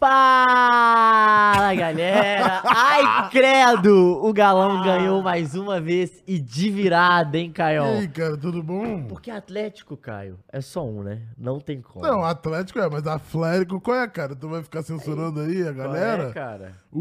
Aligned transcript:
Fala, 0.00 1.74
galera! 1.74 2.62
Ai, 2.64 3.28
credo! 3.30 4.20
O 4.24 4.32
Galão 4.32 4.80
ganhou 4.84 5.20
mais 5.22 5.56
uma 5.56 5.80
vez 5.80 6.22
e 6.24 6.38
de 6.38 6.70
virada, 6.70 7.36
hein, 7.36 7.48
E 7.48 7.52
Caio? 7.52 7.82
aí, 7.82 8.06
cara, 8.06 8.36
tudo 8.36 8.62
bom? 8.62 9.02
Porque 9.08 9.28
Atlético, 9.28 9.96
Caio, 9.96 10.38
é 10.52 10.60
só 10.60 10.86
um, 10.86 11.02
né? 11.02 11.22
Não 11.36 11.58
tem 11.58 11.80
como. 11.80 12.06
Não, 12.06 12.22
Atlético 12.22 12.78
é, 12.78 12.88
mas 12.88 13.08
Atlético 13.08 13.80
qual 13.80 13.96
é, 13.96 14.06
cara? 14.06 14.36
Tu 14.36 14.48
vai 14.48 14.62
ficar 14.62 14.82
censurando 14.82 15.40
aí 15.40 15.62
a 15.62 15.72
Qual 15.74 15.88
galera? 15.88 16.28
É, 16.28 16.32
cara? 16.32 16.72
Uh... 16.92 17.00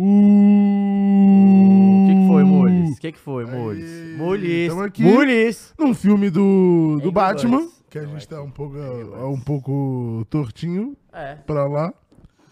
O 2.03 2.07
que, 2.07 2.15
que 2.15 2.27
foi, 2.27 2.43
Mules? 2.43 2.97
O 2.97 2.99
que, 2.99 3.11
que 3.11 3.19
foi, 3.19 3.43
Aí, 3.43 3.51
Mules? 3.51 4.17
Mules! 4.17 4.73
Mules! 4.99 5.73
Num 5.77 5.93
filme 5.93 6.31
do, 6.31 6.99
do 7.03 7.11
Batman, 7.11 7.67
que 7.91 7.99
a 7.99 8.05
gente 8.05 8.23
é 8.23 8.27
tá 8.27 8.41
um 8.41 8.49
pouco, 8.49 8.75
é 8.75 9.25
um 9.25 9.39
pouco 9.39 10.25
tortinho 10.31 10.97
É, 11.13 11.35
pra 11.35 11.67
lá. 11.67 11.93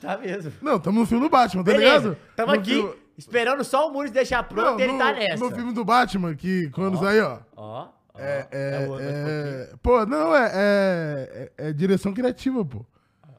Tá 0.05 0.17
mesmo. 0.17 0.51
Não, 0.61 0.79
tamo 0.79 0.99
no 0.99 1.05
filme 1.05 1.23
do 1.23 1.29
Batman, 1.29 1.63
tá 1.63 1.71
Beleza, 1.71 2.09
ligado? 2.09 2.17
tamo 2.35 2.51
No 2.53 2.59
aqui 2.59 2.71
filme- 2.73 2.93
esperando 3.17 3.63
só 3.63 3.87
o 3.89 3.93
Mules 3.93 4.11
deixar 4.11 4.43
pronto 4.43 4.71
Não, 4.71 4.79
e 4.79 4.83
ele 4.83 4.91
no, 4.93 4.97
tá 4.99 5.13
nessa. 5.13 5.43
no 5.43 5.51
filme 5.51 5.73
do 5.73 5.83
Batman, 5.85 6.35
que 6.35 6.69
quando 6.71 6.97
sair, 6.99 7.21
ó. 7.21 7.39
Ó, 7.55 7.81
ó. 7.83 7.87
É, 8.17 8.47
é, 8.51 8.85
pouquinho. 8.85 9.09
é, 9.09 9.69
pô, 9.83 10.05
não, 10.05 10.33
é, 10.35 10.51
é, 10.53 11.51
é, 11.57 11.69
é 11.69 11.73
direção 11.73 12.13
criativa, 12.13 12.63
pô. 12.63 12.85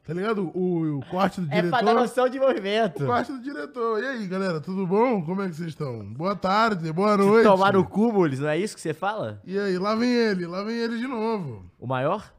Tá 0.05 0.13
ligado? 0.13 0.49
O, 0.55 0.99
o 0.99 1.05
corte 1.07 1.41
do 1.41 1.47
É 1.53 1.61
pra 1.63 1.69
dar 1.69 1.79
diretor. 1.81 1.99
noção 1.99 2.29
de 2.29 2.39
movimento. 2.39 3.03
o 3.03 3.07
corte 3.07 3.29
do 3.29 3.41
diretor. 3.41 4.01
E 4.01 4.07
aí, 4.07 4.25
galera, 4.27 4.61
tudo 4.61 4.87
bom? 4.87 5.21
Como 5.21 5.41
é 5.41 5.49
que 5.49 5.55
vocês 5.55 5.67
estão? 5.67 5.99
Boa 6.13 6.33
tarde, 6.33 6.89
boa 6.93 7.17
noite. 7.17 7.43
Tomar 7.45 7.73
no 7.73 7.83
cu, 7.83 8.13
Mules, 8.13 8.39
não 8.39 8.47
é 8.47 8.57
isso 8.57 8.73
que 8.73 8.79
você 8.79 8.93
fala? 8.93 9.41
E 9.43 9.59
aí, 9.59 9.77
lá 9.77 9.95
vem 9.95 10.09
ele, 10.09 10.47
lá 10.47 10.63
vem 10.63 10.77
ele 10.77 10.97
de 10.97 11.07
novo. 11.07 11.65
O 11.77 11.85
maior? 11.85 12.31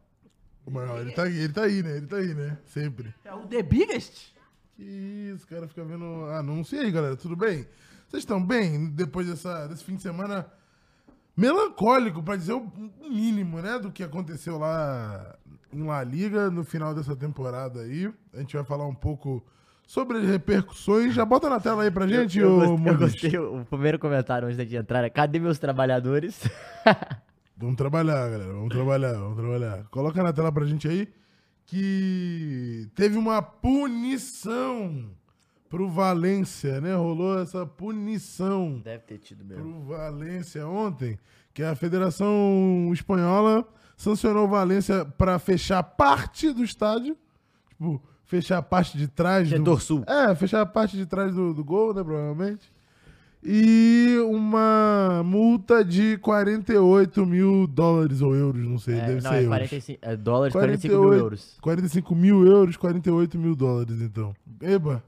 O 0.68 0.70
maior, 0.70 1.00
ele 1.00 1.12
tá 1.12 1.22
aí, 1.22 1.38
ele 1.38 1.52
tá 1.54 1.62
aí, 1.62 1.82
né? 1.82 1.96
Ele 1.96 2.06
tá 2.06 2.16
aí, 2.16 2.34
né? 2.34 2.58
Sempre. 2.66 3.14
É 3.24 3.32
o 3.32 3.46
The 3.46 3.62
Biggest? 3.62 4.34
Que 4.76 4.82
isso, 4.82 5.46
o 5.46 5.48
cara 5.48 5.66
fica 5.66 5.82
vendo 5.82 6.26
anúncio. 6.26 6.76
E 6.76 6.80
aí, 6.84 6.90
galera, 6.90 7.16
tudo 7.16 7.34
bem? 7.34 7.66
Vocês 8.06 8.22
estão 8.22 8.44
bem 8.44 8.90
depois 8.90 9.26
dessa, 9.26 9.66
desse 9.66 9.82
fim 9.82 9.96
de 9.96 10.02
semana 10.02 10.46
melancólico, 11.34 12.22
pra 12.22 12.36
dizer 12.36 12.52
o 12.52 12.70
mínimo, 13.00 13.62
né? 13.62 13.78
Do 13.78 13.90
que 13.90 14.02
aconteceu 14.02 14.58
lá 14.58 15.38
em 15.72 15.82
La 15.82 16.04
Liga 16.04 16.50
no 16.50 16.62
final 16.64 16.94
dessa 16.94 17.16
temporada 17.16 17.80
aí. 17.80 18.12
A 18.34 18.40
gente 18.40 18.54
vai 18.54 18.64
falar 18.64 18.86
um 18.86 18.94
pouco 18.94 19.42
sobre 19.86 20.18
as 20.18 20.24
repercussões. 20.26 21.14
Já 21.14 21.24
bota 21.24 21.48
na 21.48 21.60
tela 21.60 21.82
aí 21.82 21.90
pra 21.90 22.06
gente, 22.06 22.38
eu, 22.38 22.58
ô 22.58 22.76
gostei, 22.76 22.90
eu 22.90 22.98
gostei, 22.98 23.38
o 23.38 23.64
primeiro 23.64 23.98
comentário 23.98 24.44
antes 24.44 24.58
da 24.58 24.64
gente 24.64 24.76
entrar 24.76 25.02
é, 25.02 25.08
cadê 25.08 25.38
meus 25.38 25.58
trabalhadores? 25.58 26.46
Vamos 27.58 27.76
trabalhar, 27.76 28.30
galera. 28.30 28.52
Vamos 28.52 28.68
trabalhar, 28.68 29.12
vamos 29.14 29.36
trabalhar. 29.36 29.84
Coloca 29.90 30.22
na 30.22 30.32
tela 30.32 30.52
pra 30.52 30.64
gente 30.64 30.86
aí 30.86 31.08
que 31.66 32.88
teve 32.94 33.18
uma 33.18 33.42
punição 33.42 35.10
pro 35.68 35.88
Valência, 35.88 36.80
né? 36.80 36.94
Rolou 36.94 37.40
essa 37.40 37.66
punição 37.66 38.80
Deve 38.82 39.02
ter 39.02 39.18
tido 39.18 39.44
mesmo. 39.44 39.64
pro 39.64 39.96
Valência 39.96 40.66
ontem, 40.66 41.18
que 41.52 41.62
a 41.62 41.74
Federação 41.74 42.90
Espanhola 42.92 43.66
sancionou 43.96 44.46
o 44.46 44.48
Valência 44.48 45.04
pra 45.04 45.38
fechar 45.38 45.82
parte 45.82 46.52
do 46.52 46.62
estádio. 46.62 47.18
Tipo, 47.70 48.00
fechar 48.24 48.58
a 48.58 48.62
parte 48.62 48.96
de 48.96 49.08
trás 49.08 49.50
do... 49.50 49.56
Setor 49.56 49.82
sul. 49.82 50.04
É, 50.06 50.34
fechar 50.34 50.62
a 50.62 50.66
parte 50.66 50.96
de 50.96 51.06
trás 51.06 51.34
do, 51.34 51.52
do 51.52 51.64
gol, 51.64 51.92
né, 51.92 52.04
provavelmente. 52.04 52.72
E 53.42 54.16
uma 54.28 55.22
multa 55.24 55.84
de 55.84 56.18
48 56.18 57.24
mil 57.24 57.66
dólares 57.68 58.20
ou 58.20 58.34
euros, 58.34 58.66
não 58.66 58.78
sei, 58.78 58.98
É, 58.98 59.06
deve 59.06 59.20
não, 59.22 59.30
ser 59.30 59.36
é 59.36 59.44
euros. 59.44 59.48
45 59.48 59.98
é 60.02 60.16
dólares, 60.16 60.52
45 60.52 60.94
mil 60.94 61.02
48 61.02 61.22
euros. 61.24 61.58
45 61.60 62.14
mil 62.14 62.46
euros, 62.46 62.76
48 62.76 63.38
mil 63.38 63.54
dólares, 63.54 64.00
então. 64.00 64.34
Eba! 64.60 65.02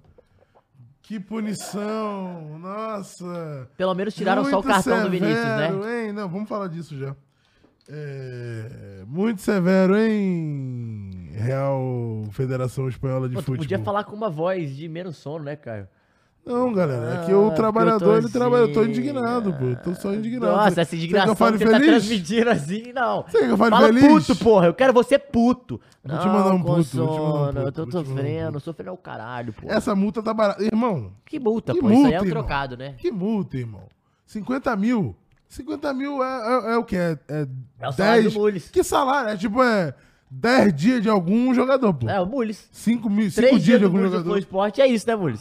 Que 1.03 1.19
punição! 1.19 2.57
Nossa! 2.61 3.69
Pelo 3.77 3.95
menos 3.95 4.15
tiraram 4.15 4.45
só 4.45 4.61
o 4.61 4.63
Muito 4.63 4.69
cartão 4.69 5.03
do 5.03 5.11
Vinícius, 5.11 5.41
severo, 5.41 5.81
né? 5.81 6.07
Hein? 6.07 6.13
Não, 6.13 6.29
vamos 6.29 6.49
falar 6.49 6.69
disso 6.69 6.97
já. 6.97 7.17
É, 7.89 9.03
muito 9.09 9.41
severo, 9.43 9.97
hein? 9.97 11.31
Real 11.33 12.25
Federação 12.31 12.89
Espanhola 12.89 13.29
de 13.29 13.35
Pô, 13.35 13.41
Futebol. 13.43 13.65
podia 13.65 13.81
falar 13.81 14.05
com 14.05 14.15
uma 14.15 14.31
voz 14.31 14.77
de 14.77 14.89
menos 14.89 15.17
sono, 15.17 15.45
né, 15.45 15.57
Caio? 15.57 15.89
Não, 16.45 16.73
galera, 16.73 17.15
é 17.23 17.27
que 17.27 17.31
Ah, 17.33 17.39
o 17.39 17.43
porque 17.43 17.57
trabalhador, 17.57 18.19
ele 18.19 18.29
trabalha. 18.31 18.63
Eu 18.63 18.73
tô 18.73 18.81
assim, 18.81 18.91
indignado, 18.91 19.53
pô. 19.53 19.65
Eu 19.67 19.77
tô 19.77 19.95
só 19.95 20.13
indignado. 20.13 20.53
Nossa, 20.53 20.71
Você- 20.71 20.81
essa 20.81 20.91
você 20.91 20.97
indignação 20.97 21.25
que 21.27 21.31
eu 21.31 21.37
fale 21.37 21.59
que 21.59 21.65
você 21.65 21.71
tá 21.71 21.79
feliz? 21.79 21.91
transmitindo 22.07 22.51
assim, 22.51 22.93
não. 22.95 23.23
Você 23.23 23.39
quer 23.39 23.45
que 23.47 23.53
eu 23.53 23.57
fale 23.59 23.71
Fala 23.71 23.87
feliz? 23.87 24.27
puto, 24.27 24.37
porra. 24.45 24.67
Eu 24.67 24.75
quero 24.75 24.93
você 24.93 25.19
puto. 25.19 25.81
Vou 26.03 26.19
te 26.19 26.27
mandar 26.27 26.53
um 26.55 26.63
puto, 26.63 26.73
vou 26.73 26.83
te 26.83 26.97
mandar 26.97 27.01
um 27.01 27.47
puto, 27.47 27.59
Eu 27.59 27.73
tô 27.73 27.87
mandar 27.87 27.99
um 27.99 28.05
sofrendo, 28.05 28.61
sofrendo 28.61 28.89
é 28.91 28.93
o 28.93 28.97
caralho, 28.97 29.53
pô. 29.53 29.69
Essa 29.71 29.95
multa 29.95 30.23
tá 30.23 30.33
barata. 30.35 30.65
Irmão, 30.65 31.13
Que 31.27 31.39
multa, 31.39 31.73
Que 31.75 31.81
pô. 31.81 31.91
Isso 31.91 31.99
aí 32.07 32.13
é 32.15 32.17
multa, 32.17 32.25
um 32.25 32.27
irmão. 32.29 32.43
trocado, 32.43 32.77
né? 32.77 32.95
que 32.97 33.11
multa, 33.13 33.57
irmão. 33.59 33.83
50 34.27 34.75
mil. 34.77 35.15
50 35.49 35.93
mil 35.93 36.23
é, 36.25 36.71
é- 36.71 36.73
é 36.73 36.77
o 36.79 36.85
quê? 36.85 36.97
É, 36.97 37.19
é, 37.29 37.47
É 37.81 37.89
o 37.89 37.93
salário 37.93 38.23
10. 38.23 38.33
do 38.35 38.41
Mules. 38.41 38.69
Que 38.71 38.83
salário? 38.83 39.31
É 39.31 39.37
tipo, 39.37 39.63
é 39.63 39.93
10 40.31 40.73
dias 40.75 41.03
de 41.03 41.09
algum 41.11 41.53
jogador, 41.53 41.93
pô. 41.93 42.09
É, 42.09 42.21
o 42.21 42.27
Mules. 42.27 42.69
5 42.73 43.11
mil, 43.11 43.31
5 43.31 43.35
Três 43.37 43.53
dias 43.63 43.65
dias 43.65 43.79
de 43.79 43.85
do 43.85 43.87
algum 43.87 43.99
Mules 43.99 44.11
do 44.13 44.17
jogador. 44.19 44.31
Flow 44.31 44.39
Esporte 44.39 44.81
é 44.81 44.87
isso, 44.87 45.07
né, 45.07 45.15
Mules? 45.15 45.41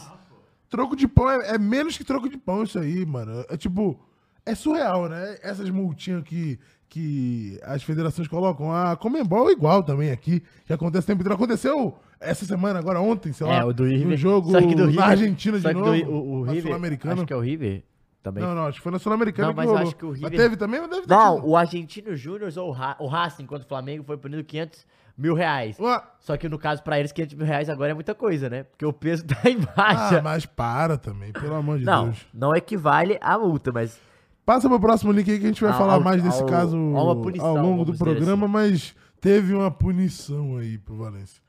Troco 0.70 0.94
de 0.96 1.08
pão 1.08 1.28
é, 1.28 1.54
é 1.54 1.58
menos 1.58 1.98
que 1.98 2.04
troco 2.04 2.28
de 2.28 2.38
pão 2.38 2.62
isso 2.62 2.78
aí, 2.78 3.04
mano. 3.04 3.44
É 3.50 3.56
tipo, 3.56 3.98
é 4.46 4.54
surreal, 4.54 5.08
né? 5.08 5.36
Essas 5.42 5.68
multinhas 5.68 6.22
que, 6.22 6.58
que 6.88 7.58
as 7.64 7.82
federações 7.82 8.28
colocam. 8.28 8.72
A 8.72 8.96
Comembol 8.96 9.48
é 9.48 9.52
igual 9.52 9.82
também 9.82 10.10
aqui, 10.12 10.42
que 10.64 10.72
acontece 10.72 11.06
tempo 11.08 11.20
inteiro. 11.22 11.34
Aconteceu 11.34 11.98
essa 12.20 12.44
semana, 12.44 12.78
agora 12.78 13.00
ontem, 13.00 13.32
sei 13.32 13.46
lá. 13.46 13.56
É, 13.56 13.64
o 13.64 13.72
do 13.72 13.84
River. 13.84 14.06
No 14.06 14.16
jogo 14.16 14.52
do 14.52 14.58
River, 14.58 14.94
na 14.94 15.06
Argentina 15.06 15.58
de 15.58 15.72
novo. 15.72 16.04
do, 16.04 16.10
o, 16.12 16.32
o 16.38 16.42
River, 16.44 16.62
Sul-Americana. 16.62 17.14
acho 17.14 17.26
que 17.26 17.32
é 17.32 17.36
o 17.36 17.40
River 17.40 17.82
também. 18.22 18.44
Não, 18.44 18.54
não, 18.54 18.66
acho 18.66 18.76
que 18.78 18.82
foi 18.84 18.92
na 18.92 18.98
Sul-Americana 18.98 19.48
que 19.50 19.56
mas 19.56 19.66
eu 19.66 19.72
rolou. 19.72 19.88
acho 19.88 19.96
que 19.96 20.04
o 20.04 20.10
River- 20.10 20.30
Mas 20.30 20.38
teve 20.40 20.56
também, 20.56 20.80
mas 20.80 20.90
deve 20.90 21.02
ter 21.06 21.14
Não, 21.14 21.36
tido. 21.36 21.48
o 21.48 21.56
Argentino 21.56 22.14
Júnior 22.14 22.52
ou 22.58 22.68
o, 22.68 22.70
Ra 22.70 22.96
o 23.00 23.06
Racing 23.08 23.46
contra 23.46 23.64
o 23.64 23.68
Flamengo 23.68 24.04
foi 24.04 24.16
punido 24.18 24.44
500 24.44 24.86
mil 25.16 25.34
reais. 25.34 25.78
Ué, 25.78 26.02
Só 26.20 26.36
que 26.36 26.48
no 26.48 26.58
caso, 26.58 26.82
pra 26.82 26.98
eles, 26.98 27.12
500 27.12 27.34
mil 27.36 27.46
reais 27.46 27.68
agora 27.68 27.90
é 27.90 27.94
muita 27.94 28.14
coisa, 28.14 28.48
né? 28.48 28.64
Porque 28.64 28.84
o 28.86 28.92
peso 28.92 29.24
tá 29.28 29.48
em 29.48 29.58
baixa. 29.58 30.18
Ah, 30.18 30.22
mas 30.22 30.46
para 30.46 30.96
também, 30.96 31.32
pelo 31.32 31.54
amor 31.54 31.78
de 31.78 31.84
não, 31.84 32.06
Deus. 32.06 32.26
não 32.32 32.54
equivale 32.54 33.18
à 33.20 33.38
multa, 33.38 33.70
mas 33.72 33.98
Passa 34.46 34.68
pro 34.68 34.80
próximo 34.80 35.12
link 35.12 35.30
aí 35.30 35.38
que 35.38 35.44
a 35.44 35.48
gente 35.48 35.60
vai 35.62 35.70
Ao- 35.70 35.78
falar 35.78 35.92
ao- 35.94 36.00
mais 36.02 36.20
desse 36.22 36.40
ao- 36.42 36.48
caso 36.48 36.76
a 36.76 37.04
uma 37.04 37.14
punição, 37.16 37.46
ao 37.46 37.56
longo 37.56 37.84
do 37.84 37.96
programa, 37.96 38.48
mas 38.48 38.96
teve 39.20 39.54
uma 39.54 39.70
punição 39.70 40.56
aí 40.56 40.76
pro 40.78 40.96
Valência. 40.96 41.40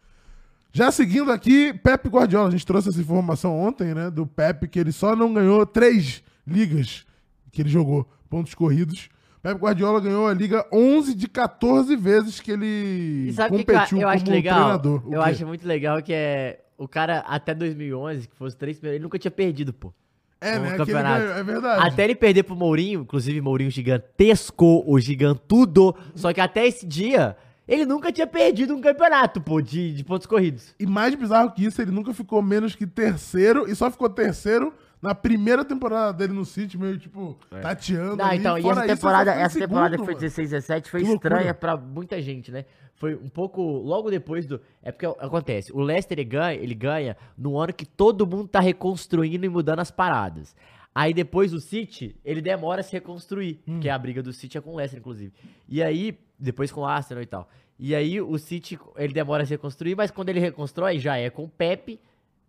Já 0.71 0.91
seguindo 0.91 1.31
aqui, 1.31 1.73
Pepe 1.73 2.07
Guardiola. 2.09 2.49
A 2.49 2.51
gente 2.51 2.65
trouxe 2.65 2.89
essa 2.89 3.01
informação 3.01 3.57
ontem, 3.59 3.93
né? 3.95 4.09
Do 4.11 4.27
Pepe, 4.27 4.67
que 4.67 4.77
ele 4.79 4.91
só 4.91 5.15
não 5.15 5.33
ganhou 5.33 5.65
três 5.65 6.21
ligas 6.45 7.05
que 7.51 7.61
ele 7.61 7.69
jogou, 7.69 8.07
pontos 8.29 8.53
corridos. 8.53 9.09
Pepe 9.41 9.59
Guardiola 9.59 9.99
ganhou 9.99 10.27
a 10.27 10.33
liga 10.33 10.65
11 10.71 11.15
de 11.15 11.27
14 11.27 11.95
vezes 11.95 12.39
que 12.39 12.51
ele 12.51 13.27
E 13.29 13.33
sabe 13.33 13.55
o 13.55 13.57
que, 13.59 13.65
competiu 13.65 13.97
eu, 13.97 14.01
eu 14.03 14.09
acho 14.09 14.23
como 14.23 14.35
legal? 14.35 14.59
treinador. 14.59 15.07
O 15.07 15.13
Eu 15.15 15.23
quê? 15.23 15.29
acho 15.29 15.47
muito 15.47 15.67
legal 15.67 16.01
que 16.01 16.13
é. 16.13 16.59
O 16.77 16.87
cara, 16.87 17.19
até 17.27 17.53
2011, 17.53 18.27
que 18.27 18.35
fosse 18.35 18.55
três 18.57 18.77
primeiros, 18.77 18.95
ele 18.97 19.03
nunca 19.03 19.17
tinha 19.19 19.31
perdido, 19.31 19.71
pô. 19.73 19.93
É, 20.39 20.57
né? 20.57 20.75
Campeonato. 20.77 21.19
ganhou, 21.23 21.37
é 21.37 21.43
verdade. 21.43 21.87
Até 21.87 22.03
ele 22.03 22.15
perder 22.15 22.43
pro 22.43 22.55
Mourinho, 22.55 23.01
inclusive 23.01 23.39
Mourinho 23.41 23.69
gigantesco, 23.69 24.83
o 24.87 24.99
gigantudo. 24.99 25.95
Só 26.15 26.33
que 26.33 26.41
até 26.41 26.65
esse 26.65 26.85
dia, 26.85 27.37
ele 27.67 27.85
nunca 27.85 28.11
tinha 28.11 28.25
perdido 28.25 28.73
um 28.75 28.81
campeonato, 28.81 29.39
pô, 29.39 29.61
de, 29.61 29.93
de 29.93 30.03
pontos 30.03 30.25
corridos. 30.25 30.73
E 30.79 30.85
mais 30.87 31.13
bizarro 31.13 31.51
que 31.51 31.63
isso, 31.63 31.79
ele 31.81 31.91
nunca 31.91 32.13
ficou 32.13 32.41
menos 32.41 32.75
que 32.75 32.87
terceiro 32.87 33.69
e 33.69 33.75
só 33.75 33.89
ficou 33.91 34.09
terceiro 34.09 34.73
na 35.01 35.15
primeira 35.15 35.65
temporada 35.65 36.13
dele 36.13 36.33
no 36.33 36.45
City, 36.45 36.77
meio 36.77 36.97
tipo, 36.97 37.37
tateando. 37.61 38.17
Não, 38.17 38.25
ali. 38.25 38.37
então, 38.37 38.57
e 38.57 38.61
essa 38.61 38.85
isso, 38.85 38.95
temporada, 38.95 39.33
só 39.33 39.39
essa 39.39 39.57
em 39.57 39.61
temporada 39.61 39.89
que 39.89 39.93
segundo, 39.93 40.05
foi 40.05 40.13
mano. 40.13 40.21
16, 40.21 40.49
17 40.51 40.91
foi 40.91 41.01
Que 41.01 41.07
loucura. 41.07 41.35
estranha 41.35 41.53
pra 41.53 41.75
muita 41.77 42.21
gente, 42.21 42.51
né? 42.51 42.65
Foi 42.95 43.15
um 43.15 43.29
pouco 43.29 43.61
logo 43.63 44.11
depois 44.11 44.45
do. 44.45 44.61
É 44.83 44.91
porque 44.91 45.05
acontece, 45.07 45.71
o 45.73 45.79
Leicester 45.79 46.19
ele 46.19 46.25
ganha, 46.29 46.53
ele 46.53 46.75
ganha 46.75 47.17
no 47.37 47.57
ano 47.57 47.73
que 47.73 47.85
todo 47.85 48.27
mundo 48.27 48.47
tá 48.47 48.59
reconstruindo 48.59 49.43
e 49.45 49.49
mudando 49.49 49.79
as 49.79 49.89
paradas. 49.89 50.55
Aí 50.93 51.13
depois 51.13 51.51
o 51.53 51.59
City, 51.59 52.15
ele 52.23 52.41
demora 52.41 52.81
a 52.81 52.83
se 52.83 52.91
reconstruir, 52.91 53.59
Hum. 53.67 53.79
que 53.79 53.89
a 53.89 53.97
briga 53.97 54.21
do 54.21 54.31
City 54.33 54.57
é 54.57 54.61
com 54.61 54.73
o 54.73 54.75
Leicester, 54.75 54.99
inclusive. 54.99 55.31
E 55.67 55.81
aí, 55.81 56.19
depois 56.37 56.71
com 56.71 56.81
o 56.81 56.85
Arsenal 56.85 57.23
e 57.23 57.25
tal. 57.25 57.49
E 57.79 57.95
aí 57.95 58.21
o 58.21 58.37
City, 58.37 58.77
ele 58.97 59.13
demora 59.13 59.41
a 59.41 59.45
se 59.45 59.53
reconstruir, 59.53 59.95
mas 59.95 60.11
quando 60.11 60.29
ele 60.29 60.39
reconstrói, 60.41 60.99
já 60.99 61.17
é 61.17 61.29
com 61.31 61.45
o 61.45 61.49
Pepe, 61.49 61.99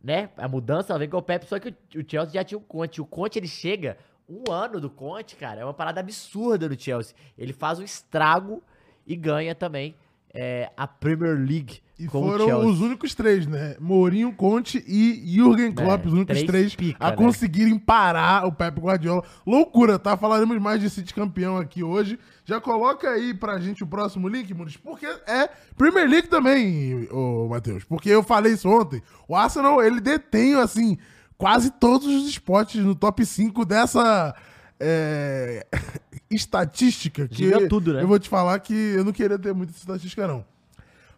né? 0.03 0.31
A 0.37 0.49
mudança 0.49 0.99
vem 0.99 1.09
com 1.09 1.19
o 1.19 1.23
Pepe, 1.23 1.47
só 1.47 1.59
que 1.59 1.69
o, 1.69 2.05
Chelsea 2.07 2.35
já 2.35 2.45
tinha 2.45 2.59
o 2.59 2.63
Conte. 2.63 3.01
O 3.01 3.07
Conte, 3.07 3.39
ele 3.39 3.49
chega 3.49 3.97
um 4.29 4.51
ano 4.51 4.81
do 4.81 4.91
Conte, 4.91 5.37
cara, 5.37 5.61
é 5.61 5.65
uma 5.65 5.75
parada 5.75 6.01
absurda 6.01 6.69
no 6.69 6.79
Chelsea. 6.79 7.15
Ele 7.37 7.53
faz 7.53 7.79
um 7.79 7.85
estrago 7.85 8.63
e 9.07 9.15
ganha 9.15 9.55
também 9.55 9.95
é, 10.33 10.71
a 10.77 10.87
Premier 10.87 11.37
League. 11.39 11.81
E 12.03 12.07
Com 12.09 12.27
foram 12.27 12.67
os 12.67 12.81
únicos 12.81 13.15
três, 13.15 13.47
né? 13.47 13.77
Mourinho, 13.79 14.33
Conte 14.33 14.83
e 14.89 15.23
Jürgen 15.25 15.71
Klopp, 15.71 16.05
É, 16.05 16.09
os 16.09 16.13
únicos 16.13 16.35
três 16.35 16.47
três 16.47 16.75
pica, 16.75 16.97
a 16.99 17.11
né? 17.11 17.17
conseguirem 17.17 17.79
parar 17.79 18.45
o 18.45 18.51
Pep 18.51 18.81
Guardiola. 18.81 19.23
Loucura, 19.47 20.01
tá? 20.01 20.17
Falaremos 20.17 20.59
mais 20.61 20.81
de 20.81 20.91
City 20.91 21.15
campeão 21.15 21.57
aqui 21.57 21.85
hoje. 21.85 22.19
Já 22.45 22.61
coloca 22.61 23.09
aí 23.09 23.33
pra 23.33 23.61
gente 23.61 23.85
o 23.85 23.87
próximo 23.87 24.27
link, 24.27 24.53
Muniz, 24.53 24.77
porque 24.77 25.07
é 25.07 25.49
Premier 25.77 26.09
League 26.11 26.27
também, 26.27 27.09
ô 27.13 27.47
Matheus. 27.49 27.85
Porque 27.85 28.09
eu 28.11 28.25
falei 28.25 28.55
isso 28.55 28.69
ontem. 28.69 29.01
O 29.29 29.37
Arsenal, 29.37 29.81
ele 29.81 30.01
detém, 30.01 30.55
assim, 30.55 30.99
quase 31.39 31.71
todos 31.71 32.09
os 32.09 32.29
esportes 32.29 32.85
no 32.85 32.97
top 32.97 33.25
5 33.25 33.65
dessa 33.65 34.35
é, 34.81 35.65
estatística. 36.29 37.29
Que 37.29 37.35
Diga 37.37 37.69
tudo, 37.69 37.93
né? 37.93 38.03
Eu 38.03 38.09
vou 38.09 38.19
te 38.19 38.29
falar 38.29 38.59
que 38.59 38.75
eu 38.75 39.05
não 39.05 39.13
queria 39.13 39.39
ter 39.39 39.55
muita 39.55 39.73
estatística, 39.73 40.27
não. 40.27 40.45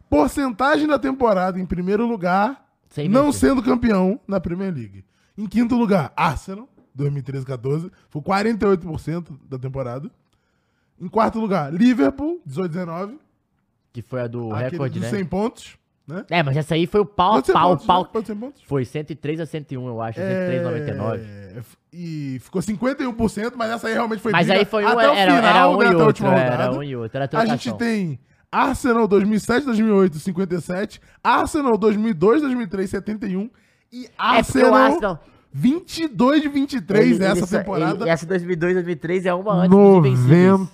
Porcentagem 0.09 0.87
da 0.87 0.99
temporada 0.99 1.59
em 1.59 1.67
primeiro 1.67 2.07
lugar, 2.07 2.65
Sem 2.89 3.09
não 3.09 3.33
sendo 3.33 3.63
campeão 3.63 4.21
na 4.29 4.39
Premier 4.41 4.73
League. 4.73 5.05
Em 5.37 5.47
quinto 5.47 5.75
lugar, 5.77 6.13
Arsenal, 6.17 6.69
2013-14, 6.97 7.91
foi 8.09 8.23
48% 8.23 9.37
da 9.49 9.59
temporada. 9.59 10.11
Em 11.01 11.09
quarto 11.09 11.41
lugar, 11.41 11.73
Liverpool, 11.75 12.41
18-19, 12.49 13.19
Que 13.93 14.01
foi 14.03 14.21
a 14.21 14.27
do 14.29 14.53
aquele 14.53 14.71
recorde, 14.71 15.01
dos 15.01 15.11
né? 15.11 15.19
100 15.19 15.25
pontos, 15.27 15.77
né? 16.07 16.25
É, 16.31 16.41
mas 16.43 16.57
essa 16.57 16.75
aí 16.77 16.87
foi 16.87 17.01
o 17.01 17.05
pau 17.07 17.31
a 17.33 17.35
Quantos 17.43 17.47
100 17.47 17.55
pau, 17.55 17.71
pontos, 17.71 17.87
pau. 17.87 18.03
né? 18.05 18.09
Quantos 18.13 18.27
100 18.29 18.37
pontos? 18.37 18.63
Foi 18.63 18.85
103 18.85 19.41
a 19.41 19.47
101, 19.47 19.87
eu 19.89 20.01
acho. 20.01 20.21
É, 20.21 20.61
103,99. 20.63 21.59
f- 21.59 21.77
E 21.93 22.39
ficou 22.41 22.63
51%, 22.63 23.55
mas 23.57 23.71
essa 23.73 23.89
aí 23.89 23.95
realmente 23.95 24.21
foi 24.21 24.31
Mas 24.31 24.47
briga 24.47 24.61
aí 24.61 24.65
foi 24.65 24.85
um, 24.85 24.89
até 24.89 25.11
o 25.11 25.15
era, 25.15 25.35
final, 25.35 25.49
era 25.51 25.69
um 25.69 25.79
né, 25.79 25.85
e 25.85 25.89
até 25.89 25.97
outro, 25.97 26.07
última 26.07 26.35
era 26.39 26.71
um 26.73 26.83
e 26.83 26.97
outro, 26.97 27.19
era 27.19 27.41
A 27.41 27.47
gente 27.47 27.73
tem 27.75 28.21
Arsenal 28.55 29.07
2007, 29.09 29.65
2008, 29.67 30.19
57. 30.19 31.01
Arsenal 31.23 31.77
2002, 31.79 32.43
2003, 32.43 32.91
71. 32.91 33.51
E 33.93 34.07
É 34.07 34.11
Arsenal, 34.19 34.71
o 34.71 34.75
Arsenal... 34.75 35.25
22 35.57 36.45
23 36.53 37.15
ele- 37.15 37.25
essa 37.25 37.39
ele 37.57 37.63
temporada. 37.65 38.03
ele- 38.05 38.11
essa 38.11 38.27
2002, 38.27 38.75
2003 38.75 39.25
é 39.27 39.33
uma 39.35 39.53
antes 39.55 39.71
dos 39.71 39.97
Invencíveis. 39.99 40.69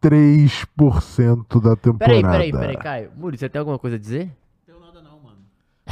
93% 0.00 1.60
da 1.60 1.76
temporada. 1.76 1.98
Peraí, 1.98 2.22
peraí, 2.22 2.52
peraí, 2.52 2.76
Caio. 2.76 3.10
Muri, 3.16 3.38
você 3.38 3.48
tem 3.48 3.58
alguma 3.60 3.78
coisa 3.78 3.94
a 3.96 3.98
dizer? 3.98 4.26
Não 4.66 4.74
tenho 4.74 4.80
nada 4.80 5.00
não, 5.02 5.20
mano. 5.20 5.38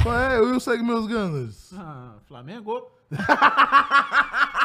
Qual 0.03 0.13
é? 0.17 0.37
Eu 0.39 0.59
segue 0.59 0.83
meus 0.83 1.07
Gunners. 1.07 1.73
Ah, 1.77 2.15
Flamengo. 2.27 2.81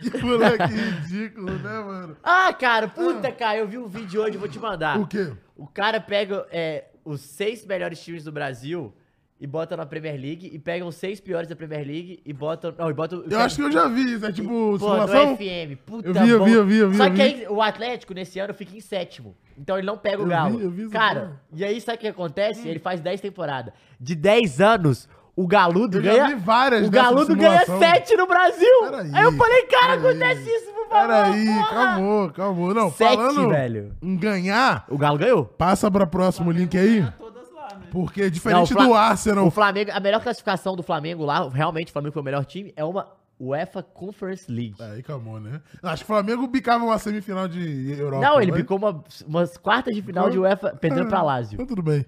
Que 0.00 0.18
moleque 0.18 0.64
ridículo, 0.72 1.50
né, 1.58 1.80
mano? 1.80 2.16
Ah, 2.22 2.52
cara, 2.52 2.88
puta, 2.88 3.30
Caio, 3.32 3.60
eu 3.60 3.68
vi 3.68 3.78
um 3.78 3.86
vídeo 3.88 4.22
hoje, 4.22 4.34
eu 4.34 4.40
vou 4.40 4.48
te 4.48 4.58
mandar. 4.58 4.98
O 4.98 5.06
quê? 5.06 5.32
O 5.56 5.66
cara 5.66 6.00
pega 6.00 6.46
é, 6.50 6.86
os 7.04 7.20
seis 7.20 7.64
melhores 7.66 8.00
times 8.02 8.24
do 8.24 8.32
Brasil 8.32 8.94
e 9.40 9.46
bota 9.46 9.74
na 9.74 9.86
Premier 9.86 10.20
League, 10.20 10.50
e 10.52 10.58
pega 10.58 10.84
os 10.84 10.94
seis 10.96 11.18
piores 11.18 11.48
da 11.48 11.56
Premier 11.56 11.86
League 11.86 12.20
e 12.26 12.32
bota... 12.32 12.74
Não, 12.78 12.90
e 12.90 12.92
bota... 12.92 13.16
Eu 13.16 13.40
acho 13.40 13.56
que 13.56 13.62
eu 13.62 13.72
já 13.72 13.88
vi 13.88 14.12
isso. 14.12 14.26
É 14.26 14.30
tipo 14.32 14.48
Pô, 14.48 14.72
no 14.72 14.78
simulação? 14.78 15.34
FM, 15.36 15.76
puta 15.86 16.08
Eu 16.08 16.12
vi, 16.12 16.28
eu 16.28 16.44
vi, 16.44 16.52
eu 16.52 16.66
vi, 16.66 16.76
eu 16.76 16.90
vi, 16.90 16.96
Só 16.98 17.06
eu 17.06 17.10
que 17.10 17.16
vi. 17.16 17.22
aí 17.22 17.46
o 17.48 17.62
Atlético 17.62 18.12
nesse 18.12 18.38
ano 18.38 18.52
fica 18.52 18.76
em 18.76 18.80
sétimo. 18.82 19.34
Então 19.56 19.78
ele 19.78 19.86
não 19.86 19.96
pega 19.96 20.18
o 20.18 20.24
Eu 20.24 20.28
Galo. 20.28 20.58
vi, 20.58 20.64
eu 20.64 20.70
vi 20.70 20.90
Cara, 20.90 21.20
porra. 21.20 21.40
e 21.54 21.64
aí 21.64 21.80
sabe 21.80 21.96
o 21.96 22.00
que 22.02 22.08
acontece? 22.08 22.68
Ele 22.68 22.78
faz 22.78 23.00
10 23.00 23.18
temporadas. 23.22 23.72
De 23.98 24.14
10 24.14 24.60
anos, 24.60 25.08
o 25.42 25.46
Galudo 25.46 25.98
Eu 25.98 26.02
já 26.02 26.12
ganha. 26.12 26.26
vi 26.28 26.34
várias 26.36 26.86
o 26.86 26.90
Galudo 26.90 27.34
ganha 27.36 27.60
simulação. 27.64 27.78
7 27.78 28.16
no 28.16 28.26
Brasil. 28.26 28.80
Peraí, 28.82 29.10
aí 29.14 29.22
eu 29.24 29.32
falei, 29.32 29.62
cara, 29.62 29.96
peraí. 30.00 30.10
acontece 30.10 30.50
isso, 30.50 30.66
por 30.72 30.88
favor. 30.88 31.06
Peraí, 31.06 31.46
calmou, 31.70 32.30
calmou. 32.30 32.74
Não, 32.74 32.90
Sete, 32.92 33.14
falando 33.16 33.48
velho. 33.48 33.96
em 34.02 34.16
ganhar, 34.16 34.84
O 34.88 34.98
Galo 34.98 35.18
ganhou. 35.18 35.44
passa 35.44 35.90
pra 35.90 36.06
próximo 36.06 36.50
link 36.50 36.76
aí. 36.76 37.02
Tá 37.02 37.12
todas 37.18 37.50
lá, 37.52 37.68
né? 37.78 37.86
Porque 37.90 38.22
Não, 38.24 38.30
diferente 38.30 38.72
o 38.72 38.76
Fla- 38.76 38.84
do 38.86 38.94
Arsenal, 38.94 39.46
O 39.46 39.50
Flamengo, 39.50 39.90
a 39.94 40.00
melhor 40.00 40.20
classificação 40.22 40.74
do 40.76 40.82
Flamengo 40.82 41.24
lá, 41.24 41.48
realmente 41.48 41.88
o 41.88 41.92
Flamengo 41.92 42.12
foi 42.12 42.22
o 42.22 42.24
melhor 42.24 42.44
time, 42.44 42.72
é 42.76 42.84
uma 42.84 43.06
UEFA 43.40 43.82
Conference 43.82 44.50
League. 44.52 44.74
Aí 44.78 45.02
calmou, 45.02 45.40
né? 45.40 45.62
Acho 45.82 46.04
que 46.04 46.10
o 46.10 46.14
Flamengo 46.14 46.46
bicava 46.46 46.84
uma 46.84 46.98
semifinal 46.98 47.48
de 47.48 47.92
Europa. 47.98 48.26
não, 48.26 48.38
ele 48.40 48.50
mas- 48.52 48.60
picou 48.60 48.76
uma, 48.76 49.02
umas 49.26 49.56
quartas 49.56 49.94
de 49.94 50.02
final 50.02 50.28
de 50.28 50.38
UEFA, 50.38 50.76
perdendo 50.78 51.06
pra 51.08 51.22
Lazio. 51.22 51.54
Então 51.54 51.64
tudo 51.66 51.82
bem. 51.82 52.04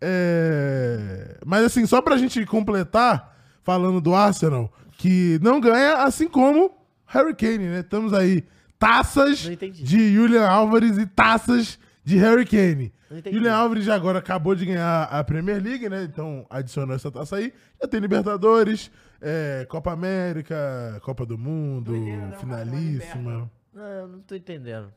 É, 0.00 1.38
Mas 1.44 1.64
assim, 1.64 1.86
só 1.86 2.00
pra 2.02 2.16
gente 2.16 2.44
completar, 2.46 3.36
falando 3.62 4.00
do 4.00 4.14
Arsenal, 4.14 4.72
que 4.98 5.38
não 5.42 5.60
ganha, 5.60 6.02
assim 6.04 6.28
como 6.28 6.70
Harry 7.06 7.34
Kane, 7.34 7.66
né? 7.68 7.80
Estamos 7.80 8.12
aí, 8.12 8.44
taças 8.78 9.44
Não 9.46 9.56
de 9.70 10.14
Julian 10.14 10.46
Álvares 10.48 10.98
e 10.98 11.06
taças 11.06 11.78
de 12.04 12.16
Harry 12.18 12.44
Kane. 12.46 12.92
Não. 13.10 13.32
Julian 13.32 13.54
Álvares 13.54 13.84
já 13.84 13.94
agora 13.94 14.18
acabou 14.18 14.54
de 14.54 14.66
ganhar 14.66 15.04
a 15.04 15.22
Premier 15.24 15.62
League, 15.62 15.88
né? 15.88 16.02
Então 16.04 16.44
adicionou 16.50 16.94
essa 16.94 17.10
taça 17.10 17.36
aí. 17.36 17.52
Já 17.80 17.88
tem 17.88 18.00
Libertadores, 18.00 18.90
é, 19.20 19.64
Copa 19.68 19.92
América, 19.92 20.56
Copa 21.02 21.24
do 21.24 21.38
Mundo, 21.38 21.92
né? 21.92 21.98
Uma- 22.16 22.26
uma 22.26 22.36
finalíssima. 22.36 23.50
Não, 23.72 23.82
eu 23.84 24.08
não 24.08 24.20
tô 24.20 24.34
entendendo. 24.34 24.92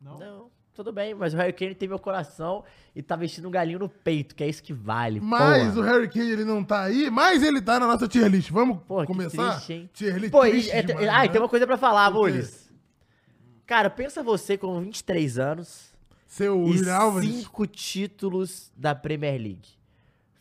Não? 0.00 0.18
Não, 0.18 0.50
tudo 0.74 0.92
bem, 0.92 1.14
mas 1.14 1.34
o 1.34 1.36
Harry 1.36 1.52
Kane 1.52 1.74
tem 1.74 1.88
meu 1.88 1.98
coração 1.98 2.64
e 2.94 3.02
tá 3.02 3.16
vestindo 3.16 3.48
um 3.48 3.50
galinho 3.50 3.78
no 3.78 3.88
peito, 3.88 4.34
que 4.34 4.42
é 4.44 4.48
isso 4.48 4.62
que 4.62 4.72
vale. 4.72 5.20
Mas 5.20 5.74
porra. 5.74 5.80
o 5.80 5.90
Harry 5.90 6.08
Kane 6.08 6.30
ele 6.30 6.44
não 6.44 6.64
tá 6.64 6.82
aí, 6.84 7.10
mas 7.10 7.42
ele 7.42 7.60
tá 7.60 7.78
na 7.78 7.86
nossa 7.86 8.08
tier 8.08 8.28
list. 8.28 8.50
Vamos 8.50 8.78
que 8.78 9.06
começar? 9.06 9.52
triste, 9.52 9.72
hein? 9.72 9.90
Tier 9.92 10.16
list 10.16 10.30
Pô, 10.30 10.44
e, 10.46 10.50
triste 10.50 10.70
é, 10.70 10.82
demais, 10.82 11.08
ah, 11.08 11.24
e 11.24 11.26
né? 11.26 11.32
tem 11.32 11.40
uma 11.40 11.48
coisa 11.48 11.66
pra 11.66 11.76
falar? 11.76 12.10
Mules. 12.10 12.70
Cara, 13.66 13.90
pensa 13.90 14.22
você 14.22 14.56
com 14.56 14.80
23 14.80 15.38
anos 15.38 15.92
Seu 16.26 16.66
e 16.68 16.88
Álvares. 16.90 17.28
cinco 17.30 17.66
títulos 17.66 18.72
da 18.76 18.94
Premier 18.94 19.40
League. 19.40 19.80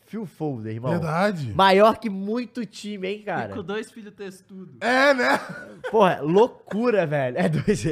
Phil 0.08 0.25
Folder, 0.25 0.74
irmão. 0.74 0.92
Verdade. 0.92 1.54
Maior 1.54 2.00
que 2.00 2.10
muito 2.10 2.66
time, 2.66 3.08
hein, 3.08 3.20
E 3.22 3.24
cara? 3.24 3.54
com 3.54 3.62
dois 3.62 3.92
filhos 3.92 4.12
testudo. 4.16 4.78
É, 4.82 5.14
né? 5.14 5.38
Porra, 5.92 6.20
loucura, 6.22 7.06
velho. 7.06 7.38
É 7.38 7.48
dois... 7.48 7.84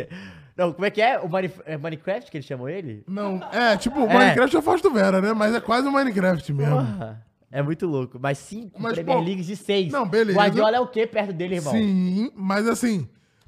Não, 0.57 0.73
como 0.73 0.85
é 0.85 0.89
que 0.89 1.01
é? 1.01 1.19
O 1.19 1.29
Mine- 1.29 1.51
é 1.65 1.77
Minecraft 1.77 2.31
que 2.31 2.37
eles 2.37 2.47
chamam 2.47 2.67
ele? 2.67 3.03
Não, 3.07 3.39
é, 3.53 3.77
tipo, 3.77 3.99
É. 3.99 4.07
Minecraft 4.13 4.55
é 4.55 4.59
o 4.59 4.61
Fausto 4.61 4.89
Vera, 4.91 5.21
né? 5.21 5.31
Mas 5.33 5.53
é 5.53 5.59
quase 5.59 5.87
um 5.87 5.91
Minecraft 5.91 6.51
mesmo. 6.53 6.75
Porra. 6.75 7.23
É 7.51 7.61
muito 7.61 7.85
louco. 7.85 8.17
Mas 8.19 8.39
cinco 8.39 8.81
Mas, 8.81 8.93
Premier 8.93 9.17
pô, 9.17 9.23
Leagues 9.23 9.45
de 9.45 9.55
seis. 9.55 9.91
não, 9.91 10.05
beleza. 10.07 10.37
Guardiola 10.37 10.77
é 10.77 10.79
o 10.79 10.87
quê 10.87 11.05
perto 11.07 11.31
dele, 11.31 11.55
irmão? 11.55 11.71
Sim, 11.71 12.31
mas 12.35 12.67
assim, 12.67 13.07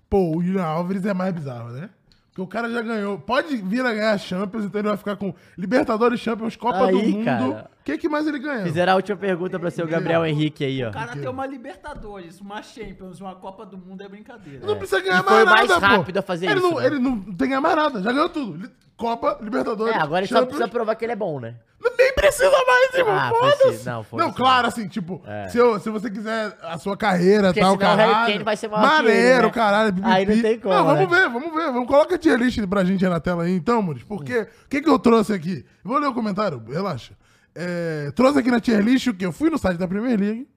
pô, 0.10 0.38
o 0.38 0.42
Julian 0.42 0.64
Álvares 0.64 1.06
é 1.06 1.14
mais 1.14 1.34
bizarro, 1.34 1.70
né? 1.72 1.90
Porque 2.30 2.42
o 2.42 2.48
cara 2.48 2.70
já 2.70 2.82
ganhou. 2.82 3.18
Pode 3.18 3.58
vir 3.58 3.86
a 3.86 3.92
ganhar 3.94 4.12
a 4.12 4.18
Champions, 4.18 4.64
então 4.66 4.80
ele 4.80 4.88
vai 4.90 4.98
ficar 4.98 5.16
com 5.18 5.34
Libertadores, 5.58 6.20
Champions, 6.20 6.56
Copa 6.56 6.88
do 6.92 6.98
Aí, 7.00 7.12
Mundo. 7.12 7.26
cara. 7.26 7.70
O 7.90 7.92
que, 7.94 7.98
que 8.00 8.10
mais 8.10 8.28
ele 8.28 8.40
ganhou? 8.40 8.64
Fizeram 8.64 8.94
a 8.94 8.96
última 8.96 9.18
pergunta 9.18 9.60
pra 9.60 9.72
ser 9.72 9.84
o 9.84 9.88
Gabriel 9.88 10.26
Henrique 10.26 10.64
aí, 10.64 10.84
ó. 10.84 10.90
O 10.90 10.94
cara 10.94 11.14
tem 11.16 11.28
uma 11.28 11.46
Libertadores, 11.46 12.40
uma 12.40 12.62
Champions, 12.62 13.20
uma 13.20 13.36
Copa 13.36 13.66
do 13.66 13.78
Mundo 13.78 14.02
é 14.04 14.08
brincadeira. 14.10 14.66
Não 14.66 14.76
precisa 14.78 15.02
ganhar 15.02 15.22
E 15.22 15.24
foi 15.24 15.34
mais 15.34 15.46
o 15.46 15.50
mais 15.50 15.70
nada, 15.70 15.88
pô. 15.90 15.96
rápido 16.00 16.18
a 16.18 16.22
fazer 16.22 16.46
ele 16.48 16.60
isso, 16.60 16.70
Não, 16.70 16.80
né? 16.80 16.86
Ele 16.86 17.00
não 17.00 17.20
tem 17.22 17.36
que 17.36 17.48
ganhar 17.48 17.62
mais 17.62 17.76
nada, 17.76 18.02
já 18.02 18.12
ganhou 18.12 18.30
tudo. 18.30 18.70
Copa, 18.96 19.38
Libertadores. 19.42 19.96
É, 19.96 19.98
agora 19.98 20.20
ele 20.22 20.28
só 20.28 20.36
Champions. 20.36 20.50
precisa 20.58 20.68
provar 20.68 20.94
que 20.96 21.06
ele 21.06 21.14
é 21.14 21.16
bom, 21.16 21.40
né? 21.40 21.56
Nem 21.98 22.14
precisa 22.14 22.52
mais, 22.68 22.94
irmão. 22.94 23.16
Ah, 23.18 23.30
foda-se. 23.30 23.64
precisa. 23.64 23.92
Não, 23.94 24.04
foda-se. 24.04 24.28
Não, 24.28 24.36
claro, 24.36 24.68
assim, 24.68 24.88
tipo, 24.90 25.22
É. 25.26 25.48
se, 25.48 25.58
eu- 25.58 25.80
se 25.80 25.90
você 25.90 26.10
quiser 26.10 26.58
a 26.62 26.78
sua 26.78 26.98
carreira, 26.98 27.48
Porque 27.48 27.62
tal, 27.62 27.78
senão 27.78 27.94
o 27.94 27.96
Harry 27.96 28.12
caralho. 28.12 28.34
Kane 28.34 28.44
vai 28.44 28.58
ser 28.58 28.68
maior 28.68 28.82
que 28.90 28.96
Maneiro, 28.98 29.38
ele, 29.38 29.42
né? 29.44 29.50
caralho. 29.52 29.94
pipipi. 29.94 30.12
Aí 30.14 30.26
não 30.26 30.42
tem 30.42 30.60
como, 30.60 30.74
Não, 30.76 30.86
vamos 30.86 31.10
né? 31.10 31.18
ver, 31.18 31.30
vamos 31.30 31.54
ver. 31.54 31.72
Vamos 31.72 31.88
colocar 31.88 32.16
a 32.16 32.18
tier 32.18 32.38
list 32.38 32.60
pra 32.68 32.84
gente 32.84 33.06
aí 33.06 33.10
na 33.12 33.22
tela 33.22 33.44
aí, 33.44 33.56
então, 33.56 33.82
Muris. 33.82 34.04
Porque, 34.04 34.42
o 34.42 34.48
que 34.70 34.82
que 34.82 34.90
eu 34.90 35.00
trouxe 35.00 35.32
aqui? 35.32 35.66
Vou 35.82 35.98
ler 35.98 36.08
o 36.08 36.14
comentário, 36.14 36.62
relaxa. 36.68 37.14
É, 37.62 38.12
trouxe 38.12 38.40
aqui 38.40 38.50
na 38.50 38.60
tier 38.62 38.82
list 38.82 39.08
o 39.08 39.14
que? 39.14 39.26
Eu 39.26 39.32
fui 39.34 39.50
no 39.50 39.58
site 39.58 39.78
da 39.78 39.88
Premier 39.88 40.18
League, 40.18 40.48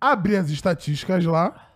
abri 0.00 0.34
as 0.36 0.48
estatísticas 0.48 1.24
lá 1.26 1.68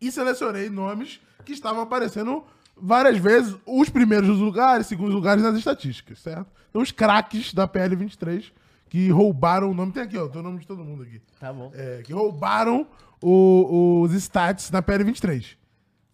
e 0.00 0.12
selecionei 0.12 0.68
nomes 0.68 1.20
que 1.44 1.52
estavam 1.52 1.82
aparecendo 1.82 2.44
várias 2.76 3.16
vezes, 3.16 3.56
os 3.66 3.88
primeiros 3.88 4.38
lugares, 4.38 4.86
segundos 4.86 5.14
lugares 5.14 5.42
nas 5.42 5.56
estatísticas, 5.56 6.18
certo? 6.20 6.46
Então, 6.68 6.82
os 6.82 6.92
craques 6.92 7.54
da 7.54 7.66
PL23 7.66 8.52
que 8.90 9.08
roubaram 9.10 9.70
o 9.70 9.74
nome. 9.74 9.92
Tem 9.92 10.02
aqui, 10.02 10.16
ó, 10.18 10.28
tem 10.28 10.40
o 10.40 10.44
nome 10.44 10.58
de 10.60 10.66
todo 10.66 10.84
mundo 10.84 11.02
aqui. 11.02 11.20
Tá 11.40 11.52
bom. 11.52 11.70
É, 11.74 12.02
que 12.04 12.12
roubaram 12.12 12.86
o- 13.22 14.02
os 14.02 14.12
stats 14.12 14.70
na 14.70 14.82
PL23. 14.82 15.56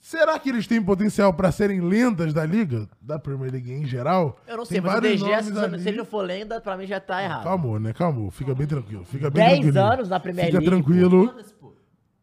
Será 0.04 0.38
que 0.38 0.50
eles 0.50 0.66
têm 0.66 0.82
potencial 0.82 1.32
pra 1.32 1.50
serem 1.50 1.80
lendas 1.80 2.34
da 2.34 2.44
liga? 2.44 2.86
Da 3.00 3.18
Premier 3.18 3.50
League 3.50 3.72
em 3.72 3.86
geral? 3.86 4.38
Eu 4.46 4.58
não 4.58 4.64
sei, 4.66 4.78
Tem 4.78 4.86
mas 4.86 4.98
o 4.98 5.00
DG, 5.00 5.42
se, 5.78 5.88
ele 5.88 5.96
não 5.96 6.04
for 6.04 6.20
lenda, 6.20 6.60
pra 6.60 6.76
mim 6.76 6.86
já 6.86 7.00
tá 7.00 7.22
errado. 7.22 7.44
Calma, 7.44 7.80
né? 7.80 7.94
Calma. 7.94 8.30
Fica 8.30 8.54
bem 8.54 8.66
tranquilo. 8.66 9.02
Fica 9.06 9.30
bem 9.30 9.42
10 9.42 9.60
tranquilo. 9.60 9.78
anos 9.86 10.08
na 10.10 10.20
Premier 10.20 10.44
Fica 10.44 10.58
League, 10.58 10.70
tranquilo. 10.70 11.28
Foda-se, 11.28 11.54
pô. 11.54 11.72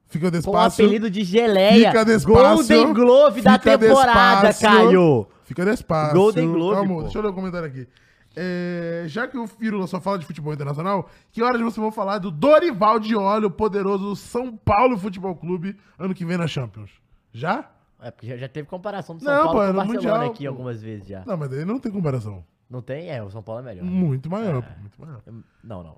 Fica 0.06 0.26
Com 0.26 0.28
o 0.28 0.32
despacio. 0.40 0.86
apelido 0.86 1.10
de 1.10 1.24
geleia. 1.24 1.88
Fica 1.90 2.06
despacio. 2.06 2.46
Golden 2.46 2.94
Glove 2.94 3.42
da 3.42 3.54
Fica 3.58 3.78
temporada, 3.80 4.48
despacio. 4.50 4.78
Caio. 4.86 5.28
Fica 5.44 5.66
despacio. 5.66 6.14
Golden 6.14 6.52
Glove, 6.52 6.76
Calma, 6.76 6.94
pô. 6.94 7.02
deixa 7.02 7.18
eu 7.18 7.22
ler 7.24 7.30
o 7.30 7.34
comentário 7.34 7.68
aqui. 7.68 7.88
É, 8.36 9.06
já 9.08 9.28
que 9.28 9.40
o 9.40 9.48
Firula 9.48 9.88
só 9.88 10.00
fala 10.00 10.20
de 10.20 10.28
futebol 10.28 10.54
internacional, 10.54 11.10
que 11.32 11.42
horas 11.42 11.60
vocês 11.60 11.78
vão 11.78 11.92
falar 11.92 12.20
do 12.20 12.30
Dorival 12.30 13.00
de 13.00 13.16
Olho, 13.16 13.48
o 13.48 13.52
poderoso 13.52 14.16
São 14.16 14.56
Paulo 14.56 15.00
Futebol 15.00 15.36
Clube, 15.36 15.76
ano 15.98 16.14
que 16.14 16.24
vem 16.24 16.38
na 16.38 16.46
Champions? 16.46 17.01
Já? 17.32 17.70
É, 18.02 18.10
porque 18.12 18.28
já, 18.28 18.38
já 18.38 18.50
teve 18.50 18.68
comparação 18.68 19.16
do 19.16 19.24
São 19.24 19.32
Não, 19.34 19.44
Paulo 19.46 19.60
pô, 19.60 19.64
é 19.64 19.66
com 19.68 19.70
o 19.70 19.74
no 19.74 19.78
Barcelona 19.88 20.18
Mundial, 20.20 20.32
aqui 20.34 20.44
pô. 20.46 20.50
algumas 20.50 20.82
vezes 20.82 21.08
já. 21.08 21.24
Não, 21.26 21.38
mas 21.38 21.50
daí 21.50 21.64
não 21.66 21.80
tem 21.80 21.92
comparação. 21.92 22.44
Não 22.70 22.82
tem? 22.82 23.10
É, 23.10 23.22
o 23.22 23.30
São 23.30 23.44
Paulo 23.44 23.62
é 23.62 23.64
melhor. 23.66 23.84
Muito 23.84 24.30
maior, 24.30 24.58
É. 24.58 24.62
pô, 24.62 24.80
muito 24.80 25.02
maior. 25.02 25.22
Não, 25.64 25.84
não. 25.84 25.98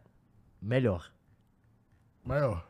Melhor. 0.61 1.09
Maior. 2.25 2.65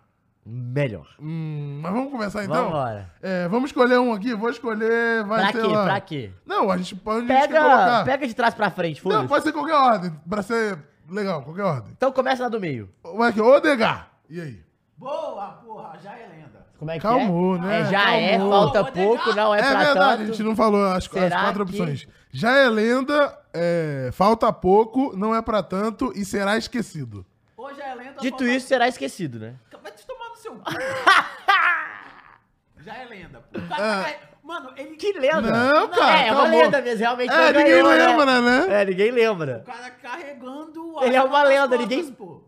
Melhor. 0.46 1.08
Hum, 1.22 1.80
mas 1.82 1.94
vamos 1.94 2.12
começar 2.12 2.44
então? 2.44 2.66
Vambora. 2.66 3.10
É, 3.22 3.48
vamos 3.48 3.70
escolher 3.70 3.98
um 3.98 4.12
aqui, 4.14 4.36
vou 4.36 4.50
escolher, 4.50 5.24
vai 5.24 5.52
Pra 5.52 5.62
quê? 5.62 5.68
lá. 5.68 5.84
Pra 5.86 6.02
quê? 6.02 6.32
Não, 6.46 6.70
a 6.70 6.78
gente 6.78 6.96
pode 6.98 7.26
Pega, 7.28 7.62
colocar. 7.62 8.04
pega 8.04 8.28
de 8.28 8.34
trás 8.36 8.54
pra 8.54 8.70
frente, 8.70 8.98
Não, 9.06 9.12
foda-se. 9.12 9.28
pode 9.30 9.44
ser 9.46 9.54
qualquer 9.54 9.76
ordem, 9.76 10.12
pra 10.28 10.42
ser 10.42 10.78
legal, 11.10 11.44
qualquer 11.44 11.64
ordem. 11.64 11.94
Então 11.96 12.12
começa 12.12 12.44
lá 12.44 12.50
do 12.50 12.60
meio. 12.60 12.90
Vai 13.16 13.30
aqui, 13.30 13.40
Odegar. 13.40 14.10
E 14.30 14.42
aí? 14.42 14.62
Boa, 14.98 15.48
porra, 15.64 15.98
já 16.04 16.12
é. 16.14 16.43
Como 16.84 16.92
é 16.92 16.96
que 16.96 17.00
Calmou, 17.02 17.56
é? 17.56 17.60
né? 17.60 17.80
É, 17.80 17.86
já 17.86 18.12
é, 18.14 18.32
Calmou. 18.38 18.50
falta 18.52 18.82
Odegaard. 18.82 19.08
pouco, 19.08 19.34
não 19.36 19.56
é, 19.56 19.60
É, 19.60 19.62
pra 19.62 19.84
verdade, 19.86 19.96
tanto. 20.18 20.22
a 20.22 20.26
gente 20.26 20.44
não 20.44 20.54
falou 20.56 20.86
as, 20.86 20.98
as 20.98 21.08
quatro 21.08 21.66
que- 21.66 21.72
opções. 21.72 22.08
Já 22.30 22.58
é 22.58 22.70
lenda, 22.70 23.40
é, 23.54 24.10
falta 24.12 24.52
pouco, 24.52 25.16
não 25.16 25.34
é 25.34 25.42
pra 25.42 25.64
tanto 25.64 26.12
e 26.14 26.26
será 26.26 26.58
esquecido. 26.58 27.26
Hoje 27.56 27.80
é 27.82 27.96
lenda. 27.96 28.16
Dito 28.20 28.40
falta- 28.40 28.54
isso, 28.54 28.68
será 28.68 28.88
esquecido, 28.90 29.40
né? 29.40 29.54
Vai 29.82 29.92
te 29.94 30.06
tomar 30.06 30.28
no 30.30 30.36
seu 30.36 30.56
cu. 30.56 30.64
já 32.84 32.96
é 32.98 33.06
lenda, 33.06 33.42
pô. 33.52 33.60
É. 33.82 34.20
Mano, 34.44 34.72
ele. 34.76 34.98
Que 34.98 35.14
lenda. 35.14 35.42
Não, 35.42 35.88
cara, 35.88 36.20
É, 36.20 36.28
é 36.28 36.32
uma 36.34 36.48
lenda 36.48 36.82
mesmo, 36.82 37.00
realmente 37.00 37.32
É, 37.34 37.48
ninguém 37.54 37.64
ganhou, 37.66 37.90
né? 37.90 38.08
lembra, 38.08 38.42
né? 38.42 38.82
É, 38.82 38.86
ninguém 38.86 39.12
lembra. 39.12 39.64
O 39.66 39.72
cara 39.72 39.90
carregando 39.92 40.96
Ele 41.02 41.16
é 41.16 41.24
uma 41.24 41.44
lenda, 41.44 41.78
costas, 41.78 41.80
ninguém- 41.80 42.12
pô. 42.14 42.44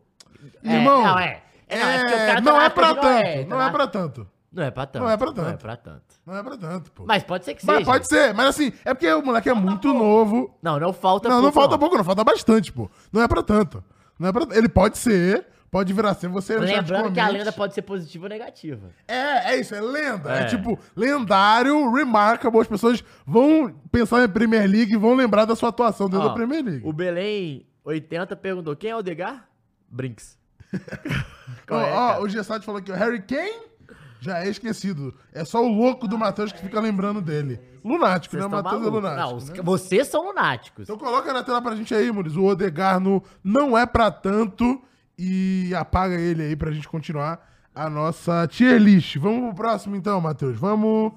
É, 0.63 0.73
Irmão, 0.73 1.03
não, 1.03 1.19
é. 1.19 1.41
É, 1.67 1.77
não, 1.79 1.89
é 1.89 1.97
porque 1.99 2.13
o 2.13 2.17
cara 2.17 2.35
tá 2.35 2.41
não 2.41 2.57
na 2.57 2.63
é 2.63 2.69
pra 2.69 2.95
tanto, 2.95 3.49
não 3.49 3.61
é 3.61 3.71
pra 3.71 3.87
tanto. 3.87 4.27
Não 4.51 4.63
é 4.63 4.71
pra 4.71 4.85
tanto. 4.85 5.03
Não 5.03 5.09
é 5.11 5.17
pra 5.17 5.25
Não 5.25 5.43
é 5.43 5.51
tanto. 5.51 5.61
pra 5.61 5.75
tanto. 5.75 6.15
Não 6.25 6.37
é 6.37 6.43
pra 6.43 6.57
tanto, 6.57 6.91
pô. 6.93 7.03
Mas 7.05 7.23
pode 7.23 7.43
ser 7.43 7.55
que 7.55 7.65
Mas 7.65 7.77
seja. 7.79 7.85
pode 7.91 8.07
ser, 8.07 8.33
mas 8.33 8.47
assim, 8.47 8.71
é 8.85 8.93
porque 8.93 9.11
o 9.11 9.21
moleque 9.21 9.49
é 9.49 9.53
muito 9.53 9.93
novo. 9.93 10.57
Não, 10.61 10.79
não 10.79 10.93
falta 10.93 11.27
não, 11.27 11.35
não 11.35 11.43
pouco, 11.51 11.59
falta 11.59 11.77
pouco, 11.77 11.97
não, 11.97 12.03
falta 12.05 12.23
bastante, 12.23 12.71
pô. 12.71 12.89
Não 13.11 13.21
é 13.21 13.27
pra 13.27 13.43
tanto. 13.43 13.83
Não 14.17 14.29
é 14.29 14.31
pra... 14.31 14.45
Ele 14.55 14.69
pode 14.69 14.97
ser, 14.97 15.45
pode 15.69 15.91
virar 15.91 16.13
ser 16.13 16.29
você 16.29 16.57
Lembrando 16.57 17.11
que 17.11 17.19
a 17.19 17.27
lenda 17.27 17.51
pode 17.51 17.73
ser 17.73 17.81
positiva 17.81 18.25
ou 18.25 18.29
negativa. 18.29 18.91
É, 19.05 19.55
é 19.55 19.59
isso, 19.59 19.75
é 19.75 19.81
lenda. 19.81 20.33
É. 20.33 20.43
É. 20.43 20.45
tipo, 20.45 20.79
lendário, 20.95 21.91
remarkable. 21.91 22.61
As 22.61 22.67
pessoas 22.67 23.03
vão 23.25 23.75
pensar 23.91 24.23
em 24.23 24.29
Premier 24.29 24.69
League 24.69 24.93
e 24.93 24.97
vão 24.97 25.15
lembrar 25.15 25.43
da 25.43 25.55
sua 25.55 25.67
atuação 25.67 26.07
dentro 26.07 26.27
Ó, 26.27 26.29
da 26.29 26.33
Premier 26.33 26.63
League. 26.63 26.87
O 26.87 26.93
Belém 26.93 27.67
80 27.83 28.33
perguntou: 28.37 28.73
quem 28.73 28.91
é 28.91 28.95
o 28.95 29.01
Degar? 29.03 29.49
Brinks. 29.89 30.37
Ó, 31.69 31.79
é, 31.81 31.91
cara? 31.91 32.21
o 32.21 32.29
Gessat 32.29 32.63
falou 32.65 32.79
aqui, 32.79 32.91
o 32.91 32.95
Harry 32.95 33.21
Kane 33.21 33.65
já 34.19 34.39
é 34.39 34.49
esquecido. 34.49 35.13
É 35.33 35.43
só 35.45 35.63
o 35.63 35.67
louco 35.67 36.07
do 36.07 36.17
Matheus 36.17 36.51
que 36.51 36.59
fica 36.59 36.79
lembrando 36.79 37.21
dele. 37.21 37.59
Lunático, 37.83 38.35
Vocês 38.35 38.49
né? 38.49 38.61
Matheus 38.61 38.81
é 38.85 38.89
lunático. 38.89 39.21
Não, 39.29 39.35
os- 39.37 39.49
né? 39.49 39.61
vocês 39.63 40.07
são 40.07 40.25
lunáticos. 40.27 40.83
Então 40.83 40.97
coloca 40.97 41.31
na 41.31 41.43
tela 41.43 41.61
pra 41.61 41.75
gente 41.75 41.93
aí, 41.93 42.11
Muniz. 42.11 42.35
O 42.35 42.43
Odegar 42.43 42.99
no 42.99 43.23
não 43.43 43.77
é 43.77 43.85
pra 43.85 44.09
tanto. 44.09 44.81
E 45.17 45.71
apaga 45.75 46.15
ele 46.15 46.41
aí 46.43 46.55
pra 46.55 46.71
gente 46.71 46.89
continuar 46.89 47.39
a 47.73 47.89
nossa 47.89 48.45
tier 48.47 48.77
list. 48.81 49.15
Vamos 49.17 49.45
pro 49.47 49.55
próximo 49.63 49.95
então, 49.95 50.19
Matheus. 50.19 50.57
Vamos. 50.57 51.13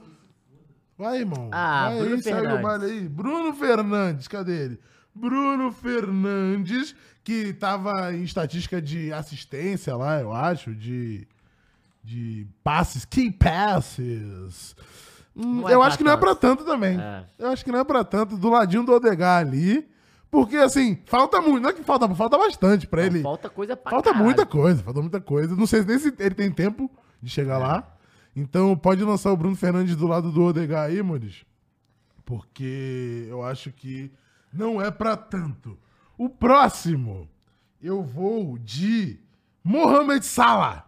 Vai, 0.97 1.19
irmão. 1.21 1.49
Ah, 1.53 1.89
Vai 1.91 1.99
Bruno 2.01 2.15
aí, 2.17 2.23
Fernandes. 2.23 2.83
aí. 2.91 3.09
Bruno 3.09 3.53
Fernandes, 3.55 4.29
cadê 4.29 4.65
ele? 4.65 4.81
Bruno 5.19 5.71
Fernandes, 5.73 6.95
que 7.25 7.53
tava 7.53 8.15
em 8.15 8.23
estatística 8.23 8.81
de 8.81 9.13
assistência 9.13 9.95
lá, 9.97 10.21
eu 10.21 10.33
acho, 10.33 10.75
de. 10.75 11.27
De 12.03 12.47
passes, 12.65 13.05
key 13.05 13.31
passes. 13.31 14.75
Hum, 15.37 15.69
é 15.69 15.75
eu 15.75 15.83
acho 15.83 15.99
que 15.99 16.05
não 16.05 16.13
é 16.13 16.17
pra 16.17 16.35
tanto. 16.35 16.65
também. 16.65 16.99
É. 16.99 17.25
Eu 17.39 17.49
acho 17.49 17.63
que 17.65 17.71
não 17.71 17.81
é 17.81 17.85
pra 17.85 18.03
tanto, 18.03 18.37
do 18.39 18.49
ladinho 18.49 18.83
do 18.85 18.93
Odegar 18.93 19.41
ali. 19.41 19.87
Porque, 20.31 20.57
assim, 20.57 20.99
falta 21.07 21.41
muito. 21.41 21.63
Não 21.63 21.71
é 21.71 21.73
que 21.73 21.83
falta, 21.83 22.09
falta 22.15 22.39
bastante 22.39 22.87
pra 22.87 23.01
Não, 23.03 23.07
ele. 23.09 23.23
Falta 23.23 23.51
coisa 23.51 23.77
pra 23.77 23.91
Falta 23.91 24.11
caralho. 24.11 24.25
muita 24.25 24.47
coisa, 24.47 24.83
falta 24.83 25.01
muita 25.03 25.21
coisa. 25.21 25.55
Não 25.55 25.67
sei 25.67 25.83
nem 25.85 25.99
se 25.99 26.15
ele 26.19 26.35
tem 26.35 26.51
tempo 26.51 26.91
de 27.23 27.29
chegar 27.31 27.59
lá. 27.59 27.95
Então 28.35 28.75
pode 28.77 29.03
lançar 29.05 29.33
o 29.33 29.37
Bruno 29.37 29.57
Fernandes 29.57 29.97
do 29.97 30.07
lado 30.07 30.31
do 30.33 30.43
Odegar 30.45 30.87
aí, 30.87 31.03
Muniz. 31.03 31.45
Porque 32.25 33.27
eu 33.29 33.43
acho 33.43 33.71
que 33.73 34.11
não 34.53 34.81
é 34.81 34.91
pra 34.91 35.17
tanto. 35.17 35.79
O 36.17 36.29
próximo, 36.29 37.29
eu 37.83 38.03
vou 38.03 38.59
de 38.59 39.19
Mohamed 39.63 40.25
Salah. 40.25 40.87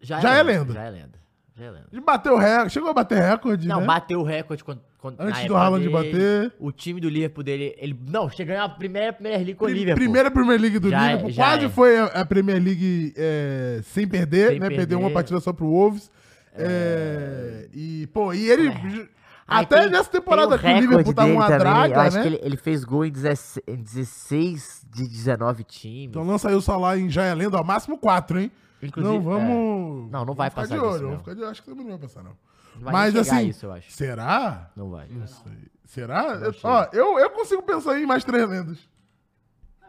Já 0.00 0.18
é 0.34 0.42
lenda. 0.42 0.72
Já 0.72 0.82
é 0.84 0.90
lenda. 0.90 1.20
Já 1.56 1.64
é 1.66 1.70
lenda. 1.70 1.86
Ele 1.92 2.00
bateu 2.00 2.36
recorde, 2.38 2.72
chegou 2.72 2.88
a 2.90 2.94
bater 2.94 3.18
recorde, 3.22 3.68
Não, 3.68 3.80
né? 3.80 3.86
bateu 3.86 4.20
o 4.20 4.22
recorde 4.24 4.64
quando, 4.64 4.80
Antes 5.18 5.46
do 5.46 5.56
Haaland 5.56 5.82
dele, 5.86 5.92
bater. 5.92 6.52
O 6.58 6.70
time 6.72 7.00
do 7.00 7.08
Liverpool 7.08 7.42
dele, 7.42 7.74
ele 7.78 7.98
não, 8.08 8.28
chegou 8.30 8.56
a 8.56 8.68
primeira 8.68 9.12
Premier 9.12 9.38
League 9.38 9.54
com 9.54 9.64
o 9.64 9.68
Liverpool. 9.68 9.96
Primeira 9.96 10.30
Premier 10.30 10.60
League 10.60 10.78
do 10.78 10.90
Já 10.90 11.02
é- 11.02 11.06
Liverpool. 11.08 11.30
já 11.30 11.42
Quase 11.44 11.64
é. 11.64 11.68
foi 11.70 11.98
a, 11.98 12.04
a 12.06 12.24
Premier 12.26 12.62
League 12.62 13.12
é, 13.16 13.80
sem 13.84 14.06
perder, 14.06 14.50
Sem 14.50 14.60
né? 14.60 14.68
Perdeu 14.68 14.86
perder. 14.86 14.94
uma 14.96 15.10
partida 15.10 15.40
só 15.40 15.52
pro 15.54 15.66
Wolves. 15.66 16.10
É, 16.54 17.68
e, 17.72 18.06
pô, 18.12 18.32
e 18.34 18.48
ele. 18.50 18.70
Aí 19.50 19.64
Até 19.64 19.80
tem- 19.82 19.90
nessa 19.90 20.08
temporada 20.10 20.56
tem 20.58 20.74
que 20.74 20.86
o 20.86 20.90
Liverpool 20.90 21.12
tava 21.12 21.28
uma 21.32 21.42
também, 21.46 21.58
draga, 21.58 21.94
Eu 21.94 22.00
acho 22.00 22.16
né? 22.18 22.22
que 22.22 22.28
ele, 22.28 22.38
ele 22.40 22.56
fez 22.56 22.84
gol 22.84 23.04
em 23.04 23.10
16, 23.10 23.62
em 23.66 23.82
16 23.82 24.86
de 24.88 25.08
19 25.08 25.64
times. 25.64 26.08
Então 26.10 26.22
lança 26.24 26.48
aí 26.48 26.54
o 26.54 26.60
Salah 26.62 26.96
em 26.96 27.10
Já 27.10 27.24
é 27.24 27.34
Lenda, 27.34 27.58
ó, 27.58 27.64
máximo 27.64 27.98
4, 27.98 28.38
hein? 28.38 28.52
Inclusive, 28.82 29.12
não, 29.14 29.22
vamos. 29.22 30.08
é. 30.08 30.12
Não, 30.12 30.24
não 30.24 30.34
vai 30.34 30.48
vamos 30.50 30.54
passar 30.70 30.74
de 30.74 30.80
olho, 30.80 30.92
não. 31.02 31.08
vamos 31.08 31.18
ficar 31.18 31.34
de 31.34 31.40
olho. 31.40 31.50
Acho 31.50 31.62
que 31.62 31.68
também 31.68 31.84
não 31.84 31.90
vai 31.98 32.00
passar, 32.00 32.22
não. 32.22 32.30
Não 32.76 32.82
vai 32.84 32.92
Mas 32.92 33.16
assim, 33.16 33.48
isso, 33.48 33.66
eu 33.66 33.72
acho. 33.72 33.90
será? 33.90 34.70
Não 34.76 34.88
vai. 34.90 35.08
Não 35.08 35.26
sei. 35.26 35.52
Será? 35.84 36.22
Eu- 36.40 36.54
ó, 36.62 36.86
eu, 36.92 37.18
eu 37.18 37.30
consigo 37.30 37.62
pensar 37.62 37.98
em 38.00 38.06
mais 38.06 38.22
três 38.24 38.48
lendas. 38.48 38.78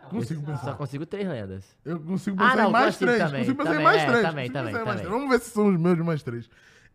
Consigo 0.09 0.41
Só 0.45 0.51
pensar. 0.51 0.73
consigo 0.73 1.05
três 1.05 1.27
lendas. 1.27 1.63
Eu 1.85 1.99
consigo 1.99 2.35
Ah, 2.41 2.49
pensar 2.49 2.63
não, 2.63 2.69
em 2.69 2.71
mais 2.73 2.85
consigo 2.95 3.05
três. 3.11 3.23
também, 3.23 3.39
Consigo 3.41 3.57
pensar 3.57 3.69
em 3.69 3.73
também, 3.73 3.85
mais 3.85 4.01
é, 4.01 4.05
três. 4.07 4.21
também, 4.27 4.51
também, 4.51 4.75
em 4.75 4.83
mais 4.85 4.99
três. 4.99 5.09
Vamos 5.13 5.29
ver 5.29 5.39
se 5.39 5.49
são 5.51 5.67
os 5.67 5.79
meus 5.79 5.95
de 5.95 6.03
mais 6.03 6.23
três. 6.23 6.49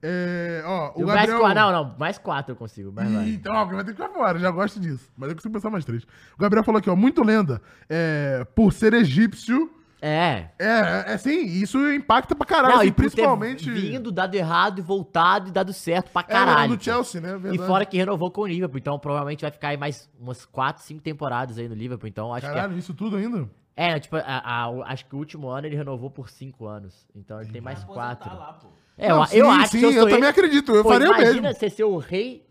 É, 0.08 0.62
ó, 0.64 0.92
o 0.94 1.00
E 1.02 1.04
mais 1.04 1.18
Gabriel... 1.20 1.40
quatro, 1.40 1.60
não, 1.60 1.72
não, 1.72 1.96
mais 1.98 2.16
quatro 2.18 2.52
eu 2.52 2.56
consigo. 2.56 2.94
Ih, 3.24 3.34
Então, 3.34 3.52
ó, 3.54 3.64
vai 3.64 3.78
ter 3.78 3.92
que 3.94 4.00
ficar 4.02 4.08
fora, 4.10 4.38
eu 4.38 4.42
já 4.42 4.50
gosto 4.52 4.78
disso. 4.78 5.10
Mas 5.16 5.30
eu 5.30 5.34
consigo 5.34 5.52
pensar 5.54 5.68
mais 5.70 5.84
três. 5.84 6.04
O 6.04 6.38
Gabriel 6.38 6.62
falou 6.62 6.78
aqui, 6.78 6.88
ó, 6.88 6.94
muito 6.94 7.24
lenda. 7.24 7.60
É, 7.88 8.46
por 8.54 8.72
ser 8.72 8.94
egípcio, 8.94 9.68
É. 10.00 10.48
é, 10.58 11.04
é 11.14 11.18
sim, 11.18 11.44
isso 11.46 11.78
impacta 11.90 12.36
pra 12.36 12.46
caralho. 12.46 12.74
Não, 12.74 12.80
assim, 12.80 12.88
e 12.88 12.92
principalmente. 12.92 13.70
vindo, 13.70 14.12
dado 14.12 14.34
errado 14.36 14.78
e 14.78 14.82
voltado 14.82 15.48
e 15.48 15.50
dado 15.50 15.72
certo 15.72 16.10
pra 16.12 16.20
é, 16.20 16.24
caralho. 16.24 16.74
no 16.74 16.80
Chelsea, 16.80 17.20
né? 17.20 17.30
E 17.34 17.38
Verdade. 17.38 17.66
fora 17.66 17.84
que 17.84 17.96
renovou 17.96 18.30
com 18.30 18.42
o 18.42 18.46
Liverpool, 18.46 18.78
então 18.78 18.98
provavelmente 19.00 19.40
vai 19.40 19.50
ficar 19.50 19.68
aí 19.68 19.76
mais 19.76 20.08
umas 20.20 20.44
4, 20.44 20.84
5 20.84 21.00
temporadas 21.02 21.58
aí 21.58 21.68
no 21.68 21.74
Liverpool, 21.74 22.06
então 22.08 22.32
acho 22.32 22.46
Caralho, 22.46 22.78
isso 22.78 22.94
tudo 22.94 23.16
ainda? 23.16 23.38
que 23.44 23.48
é. 23.76 23.90
É, 23.92 23.98
tipo, 23.98 24.16
a- 24.16 24.22
a- 24.44 24.70
o- 24.70 24.82
acho 24.84 25.04
que 25.06 25.14
o 25.14 25.18
último 25.18 25.48
ano 25.48 25.66
ele 25.66 25.76
renovou 25.76 26.10
por 26.10 26.30
5 26.30 26.66
anos, 26.66 27.06
então 27.14 27.40
ele 27.42 27.50
tem 27.50 27.60
mais 27.60 27.82
Aposentar 27.82 28.16
4. 28.16 28.36
lá, 28.38 28.52
pô. 28.54 28.68
É, 28.98 29.08
Não, 29.08 29.20
eu, 29.20 29.26
sim, 29.26 29.36
eu 29.36 29.50
acho 29.50 29.72
sim, 29.72 29.78
que 29.80 29.84
eu, 29.84 29.92
eu 29.92 30.08
também 30.08 30.28
acredito, 30.28 30.72
eu 30.74 30.82
Pô, 30.82 30.88
faria 30.90 31.08
o 31.08 31.14
imagina 31.14 31.42
mesmo. 31.42 31.58
você 31.58 31.68
ser 31.70 31.84
o 31.84 31.98
rei 31.98 32.46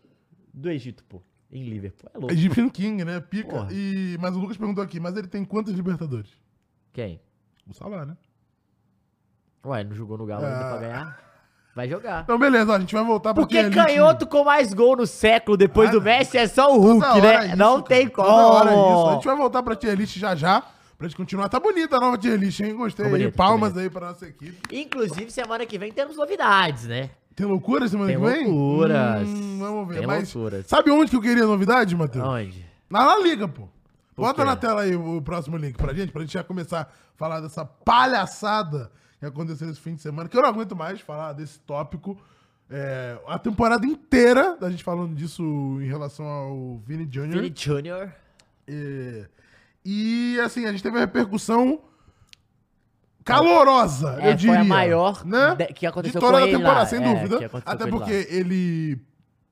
do 0.54 0.70
Egito, 0.70 1.04
pô, 1.06 1.22
em 1.52 1.64
Liverpool. 1.64 2.10
É 2.14 2.18
louco. 2.18 2.34
Egyptian 2.34 2.70
King, 2.70 3.04
né? 3.04 3.20
Pica. 3.20 3.50
Porra. 3.50 3.68
E, 3.72 4.16
mas 4.22 4.36
o 4.36 4.40
Lucas 4.40 4.56
perguntou 4.58 4.84
aqui, 4.84 5.00
mas 5.00 5.16
ele 5.18 5.28
tem 5.28 5.44
quantos 5.44 5.74
Libertadores? 5.74 6.30
Quem? 6.94 7.20
O 7.68 7.74
Salah, 7.74 8.06
né? 8.06 8.16
Ué, 9.66 9.84
não 9.84 9.96
jogou 9.96 10.18
no 10.18 10.26
Galo 10.26 10.46
ainda 10.46 10.60
Ah. 10.60 10.70
pra 10.70 10.78
ganhar? 10.80 11.26
Vai 11.76 11.90
jogar. 11.90 12.24
Então, 12.24 12.40
beleza, 12.40 12.72
ó, 12.72 12.76
a 12.76 12.80
gente 12.80 12.94
vai 12.96 13.04
voltar 13.04 13.34
pra 13.34 13.44
Porque 13.44 13.56
tier 13.56 13.66
list. 13.70 13.76
canhoto 13.76 14.26
com 14.28 14.46
mais 14.46 14.74
gol 14.74 14.96
no 14.96 15.06
século 15.06 15.58
depois 15.58 15.90
Ah, 15.90 15.94
do. 15.94 16.02
Messi 16.02 16.38
é 16.38 16.48
só 16.48 16.74
o 16.74 16.80
Hulk, 16.80 17.20
né? 17.22 17.48
isso, 17.48 17.58
não 17.58 17.82
cara. 17.82 17.84
tem 17.88 18.08
como. 18.08 18.28
Toda 18.30 18.46
hora 18.48 18.72
isso. 18.72 19.08
A 19.10 19.14
gente 19.16 19.26
vai 19.26 19.36
voltar 19.36 19.62
pra 19.62 19.76
tier 19.76 19.94
list 19.98 20.16
já 20.18 20.36
já, 20.36 20.64
pra 20.98 21.08
gente 21.08 21.18
continuar. 21.18 21.50
Tá 21.50 21.60
bonita 21.60 21.98
a 21.98 22.00
nova 22.00 22.18
tier 22.18 22.38
list, 22.38 22.60
hein? 22.62 22.76
Gostei. 22.76 23.06
Aí. 23.06 23.12
bonito, 23.12 23.36
Palmas 23.36 23.70
ficou 23.70 23.84
aí 23.84 23.90
pra 23.90 24.08
nossa 24.08 24.26
equipe. 24.28 24.58
Inclusive, 24.76 25.32
semana 25.32 25.66
que 25.66 25.78
vem 25.78 25.92
temos 25.92 26.18
novidades, 26.18 26.86
né? 26.86 27.10
Tem 27.36 27.46
loucura 27.46 27.88
semana 27.88 28.12
Tem 28.12 28.20
que 28.20 28.26
vem? 28.26 28.48
loucuras. 28.48 29.28
Hum, 29.28 29.58
vamos 29.60 29.88
ver. 29.90 29.98
Tem 30.00 30.08
Mas 30.08 30.34
loucuras. 30.34 30.66
sabe 30.68 30.90
onde 30.92 31.12
que 31.12 31.18
eu 31.18 31.22
queria 31.22 31.46
novidade, 31.46 31.96
Matheus? 31.96 32.24
Onde? 32.26 32.66
Na 32.90 33.04
La 33.06 33.20
Liga, 33.20 33.48
pô. 33.48 33.68
Bota 34.16 34.42
quê? 34.42 34.48
na 34.48 34.56
tela 34.56 34.82
aí 34.84 34.96
o 34.96 35.22
próximo 35.22 35.58
link 35.58 35.76
pra 35.76 35.94
gente, 35.94 36.12
pra 36.14 36.22
gente 36.22 36.32
já 36.34 36.44
começar 36.44 36.82
a 36.84 36.88
falar 37.18 37.42
dessa 37.42 37.66
palhaçada 37.66 38.90
que 39.20 39.26
aconteceu 39.26 39.70
esse 39.70 39.80
fim 39.80 39.96
de 39.96 40.02
semana, 40.02 40.30
que 40.30 40.38
eu 40.38 40.42
não 40.42 40.48
aguento 40.50 40.76
mais 40.76 41.02
falar 41.02 41.34
desse 41.34 41.60
tópico. 41.60 42.18
É, 42.70 43.20
a 43.28 43.38
temporada 43.38 43.86
inteira 43.86 44.56
da 44.58 44.70
gente 44.70 44.84
falando 44.84 45.14
disso 45.14 45.44
em 45.82 45.88
relação 45.88 46.26
ao 46.26 46.78
Vini 46.86 47.06
Jr. 47.06 47.28
Vini 47.30 47.50
Jr. 47.50 48.10
É, 48.68 49.26
e 49.86 50.40
assim, 50.44 50.66
a 50.66 50.72
gente 50.72 50.82
teve 50.84 50.96
uma 50.96 51.02
repercussão 51.02 51.80
calorosa, 53.24 54.18
É, 54.22 54.32
eu 54.32 54.36
diria. 54.36 54.54
foi 54.56 54.62
a 54.62 54.64
maior 54.64 55.26
né? 55.26 55.56
de- 55.56 55.74
que 55.74 55.86
aconteceu 55.86 56.20
de 56.22 56.26
toda 56.26 56.40
com 56.40 56.44
a 56.44 56.48
temporada, 56.48 56.80
lá. 56.80 56.86
sem 56.86 57.04
É, 57.04 57.14
dúvida. 57.14 57.52
Até 57.66 57.78
com 57.78 57.84
ele 57.84 57.92
porque 57.92 58.28
ele 58.30 59.02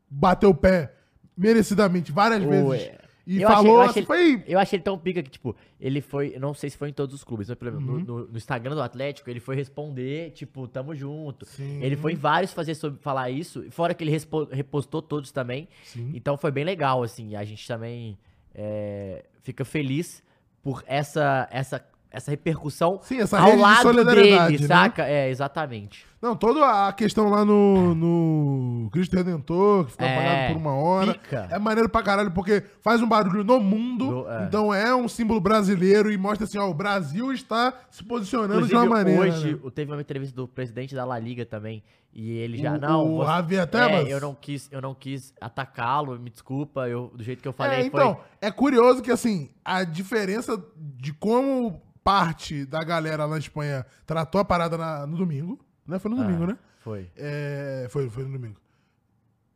bateu 0.09 0.49
o 0.51 0.55
pé 0.55 0.93
merecidamente 1.35 2.11
várias 2.11 2.43
Oi. 2.43 2.49
vezes. 2.77 3.03
E 3.25 3.41
Eu 3.41 3.47
achei- 3.47 3.55
falou, 3.63 3.75
eu 3.77 3.81
assim, 3.83 3.89
achei- 3.91 4.05
foi 4.05 4.43
Eu 4.45 4.59
achei 4.59 4.75
ele 4.77 4.83
tão 4.83 4.97
pica 4.99 5.23
que, 5.23 5.29
tipo, 5.29 5.55
ele 5.79 6.01
foi. 6.01 6.37
Não 6.37 6.53
sei 6.53 6.69
se 6.69 6.77
foi 6.77 6.89
em 6.89 6.93
todos 6.93 7.15
os 7.15 7.23
clubes, 7.23 7.47
mas, 7.47 7.57
por 7.57 7.69
exemplo, 7.69 7.93
Uhum. 7.93 7.99
no, 7.99 8.05
no- 8.19 8.27
no 8.27 8.37
Instagram 8.37 8.75
do 8.75 8.81
Atlético, 8.81 9.29
ele 9.29 9.39
foi 9.39 9.55
responder, 9.55 10.31
tipo, 10.31 10.67
tamo 10.67 10.93
junto. 10.93 11.45
Sim. 11.45 11.81
Ele 11.81 11.95
foi 11.95 12.11
em 12.11 12.15
vários 12.17 12.51
fazer 12.51 12.75
sobre 12.75 12.99
falar 13.01 13.29
isso, 13.29 13.63
fora 13.71 13.93
que 13.93 14.03
ele 14.03 14.11
respo- 14.11 14.43
repostou 14.51 15.01
todos 15.01 15.31
também. 15.31 15.69
Sim. 15.85 16.11
Então 16.13 16.35
foi 16.37 16.51
bem 16.51 16.65
legal, 16.65 17.01
assim. 17.01 17.33
A 17.33 17.45
gente 17.45 17.65
também 17.65 18.17
é, 18.53 19.23
fica 19.43 19.63
feliz 19.63 20.23
por 20.61 20.83
essa, 20.87 21.47
essa, 21.51 21.83
essa 22.09 22.31
repercussão 22.31 22.99
Sim, 23.03 23.19
essa 23.19 23.37
ao 23.39 23.55
lado 23.55 23.93
dele, 24.05 24.57
né? 24.59 24.67
saca? 24.67 25.03
É, 25.05 25.29
exatamente. 25.29 26.05
Não, 26.21 26.37
toda 26.37 26.87
a 26.87 26.93
questão 26.93 27.27
lá 27.29 27.43
no, 27.43 27.93
no 27.93 28.89
Cristo 28.91 29.13
Redentor, 29.17 29.83
que 29.85 29.91
ficou 29.91 30.07
É, 30.07 30.13
apagado 30.17 30.53
por 30.53 30.57
uma 30.61 30.73
hora. 30.73 31.13
pica. 31.15 31.49
É 31.51 31.59
maneiro 31.59 31.89
pra 31.89 32.01
caralho, 32.01 32.31
porque 32.31 32.63
faz 32.81 33.01
um 33.01 33.07
barulho 33.09 33.43
no 33.43 33.59
mundo. 33.59 34.05
No- 34.09 34.29
é. 34.31 34.45
Então 34.45 34.73
é 34.73 34.95
um 34.95 35.09
símbolo 35.09 35.41
brasileiro 35.41 36.09
e 36.09 36.17
mostra 36.17 36.45
assim, 36.45 36.57
ó, 36.57 36.69
o 36.69 36.73
Brasil 36.73 37.33
está 37.33 37.73
se 37.91 38.01
posicionando 38.05 38.53
Inclusive, 38.53 38.79
de 38.79 38.87
uma 38.87 38.95
maneira. 38.95 39.21
hoje 39.21 39.53
né? 39.61 39.71
teve 39.75 39.91
uma 39.91 39.99
entrevista 39.99 40.33
do 40.33 40.47
presidente 40.47 40.95
da 40.95 41.03
La 41.03 41.19
Liga 41.19 41.45
também. 41.45 41.83
E 42.15 42.31
ele 42.37 42.57
já. 42.57 42.73
O- 42.73 42.79
não, 42.79 43.13
o 43.17 43.25
Javier 43.25 43.63
é, 43.63 43.65
Tebas? 43.65 44.07
eu 44.09 44.21
não 44.21 44.35
quis, 44.35 44.69
eu 44.71 44.79
não 44.81 44.93
quis 44.93 45.33
atacá-lo, 45.41 46.19
me 46.19 46.29
desculpa, 46.29 46.87
eu, 46.87 47.11
do 47.15 47.23
jeito 47.23 47.41
que 47.41 47.47
eu 47.47 47.53
falei 47.53 47.79
É, 47.79 47.85
então, 47.85 48.15
foi. 48.15 48.23
é 48.41 48.51
curioso 48.51 49.01
que 49.01 49.09
assim, 49.11 49.49
a 49.65 49.83
diferença 49.83 50.61
de 50.77 51.11
como 51.13 51.81
parte 52.03 52.65
da 52.65 52.83
galera 52.83 53.25
lá 53.25 53.31
na 53.31 53.39
Espanha 53.39 53.85
tratou 54.05 54.39
a 54.39 54.45
parada 54.45 54.77
na- 54.77 55.07
no 55.07 55.17
domingo, 55.17 55.59
né? 55.87 55.97
Foi 55.97 56.11
no 56.11 56.19
Ah. 56.19 56.23
domingo, 56.23 56.45
né? 56.45 56.57
Foi. 56.81 57.09
É, 57.15 57.87
foi, 57.89 58.09
foi 58.09 58.23
no 58.25 58.31
domingo. 58.33 58.57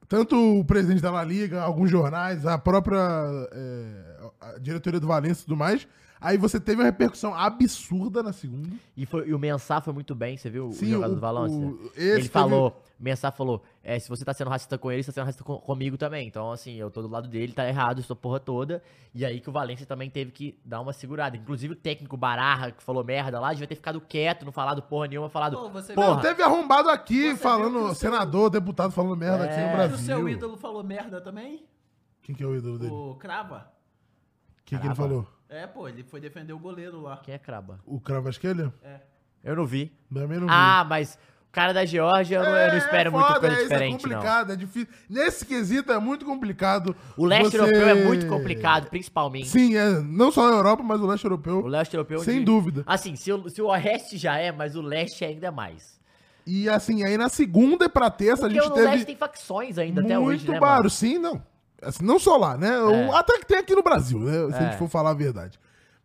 Tanto 0.08 0.36
o 0.60 0.64
presidente 0.64 1.02
da 1.02 1.12
La 1.12 1.24
Liga, 1.24 1.62
alguns 1.62 1.92
jornais, 1.92 2.46
a 2.46 2.58
própria 2.58 2.98
é, 3.52 4.30
a 4.40 4.58
diretoria 4.58 5.00
do 5.02 5.08
Valência 5.08 5.42
e 5.42 5.46
tudo 5.46 5.58
mais. 5.58 5.86
Aí 6.20 6.38
você 6.38 6.60
teve 6.60 6.82
uma 6.82 6.86
repercussão 6.86 7.34
absurda 7.34 8.24
na 8.24 8.34
segunda. 8.34 8.76
E, 8.96 9.06
foi, 9.06 9.28
e 9.30 9.34
o 9.34 9.40
Mensah 9.40 9.82
foi 9.82 9.94
muito 9.94 10.16
bem, 10.16 10.36
você 10.36 10.50
viu 10.50 10.70
o 10.70 10.74
Sim, 10.74 10.92
jogador 10.92 11.12
o- 11.12 11.16
do 11.16 11.22
Valência? 11.22 11.58
o- 11.60 11.92
Ele 11.96 12.16
teve- 12.16 12.30
falou, 12.30 12.82
o 13.00 13.04
Mensah 13.04 13.32
falou, 13.32 13.62
é, 13.84 14.00
se 14.00 14.10
você 14.10 14.26
tá 14.26 14.34
sendo 14.34 14.50
racista 14.50 14.78
com 14.80 14.92
ele, 14.92 15.04
você 15.04 15.12
tá 15.12 15.16
sendo 15.16 15.26
racista 15.26 15.44
com- 15.44 15.60
comigo 15.60 15.96
também. 15.96 16.28
Então, 16.28 16.52
assim, 16.52 16.74
eu 16.76 16.90
tô 16.90 17.04
do 17.04 17.08
lado 17.08 17.28
dele, 17.28 17.54
tá 17.54 17.68
errado 17.68 18.00
essa 18.00 18.16
porra 18.16 18.40
toda. 18.40 18.82
E 19.14 19.24
aí 19.24 19.40
que 19.40 19.48
o 19.48 19.52
Valência 19.52 19.86
também 19.86 20.10
teve 20.10 20.32
que 20.32 20.60
dar 20.66 20.82
uma 20.82 20.92
segurada. 20.92 21.38
Inclusive 21.38 21.74
o 21.74 21.76
técnico 21.76 22.18
Bararra, 22.18 22.72
que 22.72 22.82
falou 22.82 23.04
merda 23.04 23.40
lá, 23.40 23.52
devia 23.54 23.68
ter 23.68 23.76
ficado 23.76 24.02
quieto, 24.02 24.44
não 24.44 24.52
falado 24.52 24.82
porra 24.82 25.08
nenhuma, 25.08 25.30
falado, 25.30 25.56
Pô, 25.58 25.70
você- 25.70 25.94
porra, 25.94 26.16
Não, 26.16 26.20
teve 26.22 26.42
arrombado 26.42 26.90
aqui, 26.90 27.32
Você 27.32 27.38
falando, 27.38 27.78
o 27.78 27.86
seu- 27.88 28.10
senador, 28.10 28.50
deputado 28.50 28.92
falando 28.92 29.16
merda 29.16 29.44
aqui 29.46 29.56
no 29.56 29.62
É. 29.62 29.70
O 29.74 29.76
Brasil. 29.76 29.98
seu 30.00 30.28
ídolo 30.30 30.58
falou 30.58 30.84
merda 30.84 31.22
também? 31.22 31.64
Quem 32.24 32.34
que 32.34 32.44
é 32.44 32.48
o 32.48 32.56
ídolo 32.56 32.80
dele? 32.80 32.92
O 32.92 33.16
Crava? 33.20 33.72
O 34.62 34.64
que, 34.66 34.78
que 34.80 34.86
ele 34.88 34.96
falou? 34.96 35.28
É, 35.50 35.66
pô, 35.66 35.88
ele 35.88 36.04
foi 36.04 36.20
defender 36.20 36.54
o 36.54 36.60
goleiro 36.60 37.02
lá. 37.02 37.18
quem 37.18 37.34
é 37.34 37.38
craba? 37.38 37.80
O 37.86 38.00
Cravasquelha? 38.00 38.74
Eu 39.44 39.56
não 39.56 39.66
vi. 39.66 39.92
Também 40.14 40.40
não 40.40 40.48
vi. 40.48 40.54
Ah, 40.54 40.86
mas 40.88 41.18
o 41.48 41.52
cara 41.54 41.74
da 41.74 41.86
Geórgia, 41.86 42.36
eu, 42.38 42.44
não- 42.44 42.52
eu 42.58 42.68
não 42.70 42.78
espero 42.78 43.12
muita 43.12 43.28
foda, 43.28 43.40
coisa 43.40 43.56
é, 43.56 43.64
diferente, 43.64 43.84
é 44.06 44.10
não. 44.10 44.16
complicado, 44.16 44.52
é 44.52 44.56
difícil. 44.58 44.88
Nesse 45.10 45.46
quesito 45.46 45.92
é 45.92 46.00
muito 46.00 46.26
complicado. 46.26 46.94
O 47.16 47.26
leste 47.26 47.52
você- 47.52 47.58
europeu 47.60 47.88
é 47.88 47.96
muito 47.96 48.28
complicado, 48.28 48.90
principalmente. 48.90 49.48
Sim, 49.48 49.78
é. 49.78 50.02
Não 50.02 50.32
só 50.32 50.48
a 50.48 50.52
Europa, 50.52 50.84
mas 50.84 51.00
o 51.00 51.08
leste 51.08 51.24
europeu. 51.24 51.60
O 51.60 51.68
leste 51.68 51.94
europeu... 51.94 52.20
Sem 52.20 52.40
de- 52.40 52.46
dúvida. 52.46 52.84
Assim, 52.86 53.16
se 53.16 53.32
o, 53.32 53.48
se 53.50 53.62
o 53.62 53.68
oeste 53.68 54.18
já 54.18 54.38
é, 54.38 54.52
mas 54.52 54.76
o 54.76 54.82
leste 54.82 55.24
ainda 55.24 55.50
mais. 55.52 55.98
E 56.46 56.68
assim, 56.70 57.04
aí 57.06 57.18
na 57.18 57.30
segunda 57.30 57.86
e 57.86 57.90
pra 57.90 58.10
terça 58.10 58.44
Porque 58.44 58.58
a 58.60 58.62
gente 58.62 58.72
o 58.72 58.74
teve 58.76 58.88
leste 58.88 59.06
tem 59.06 59.16
facções 59.16 59.78
ainda 59.78 60.02
até 60.02 60.18
hoje, 60.20 60.40
muito 60.46 60.52
né, 60.52 60.60
barulho. 60.60 60.78
mano? 60.78 60.90
Sim, 60.90 61.18
não. 61.18 61.42
Assim, 61.82 62.04
não 62.04 62.18
só 62.20 62.38
lá, 62.38 62.58
né? 62.58 62.70
É. 62.70 63.10
Até 63.16 63.38
que 63.40 63.46
tem 63.46 63.58
aqui 63.58 63.76
no 63.76 63.84
Brasil, 63.84 64.20
né? 64.20 64.32
Se 64.52 64.56
a 64.56 64.58
É. 64.62 64.66
gente 64.72 64.78
for 64.80 64.90
falar 64.90 65.12
a 65.12 65.14
verdade. 65.14 65.60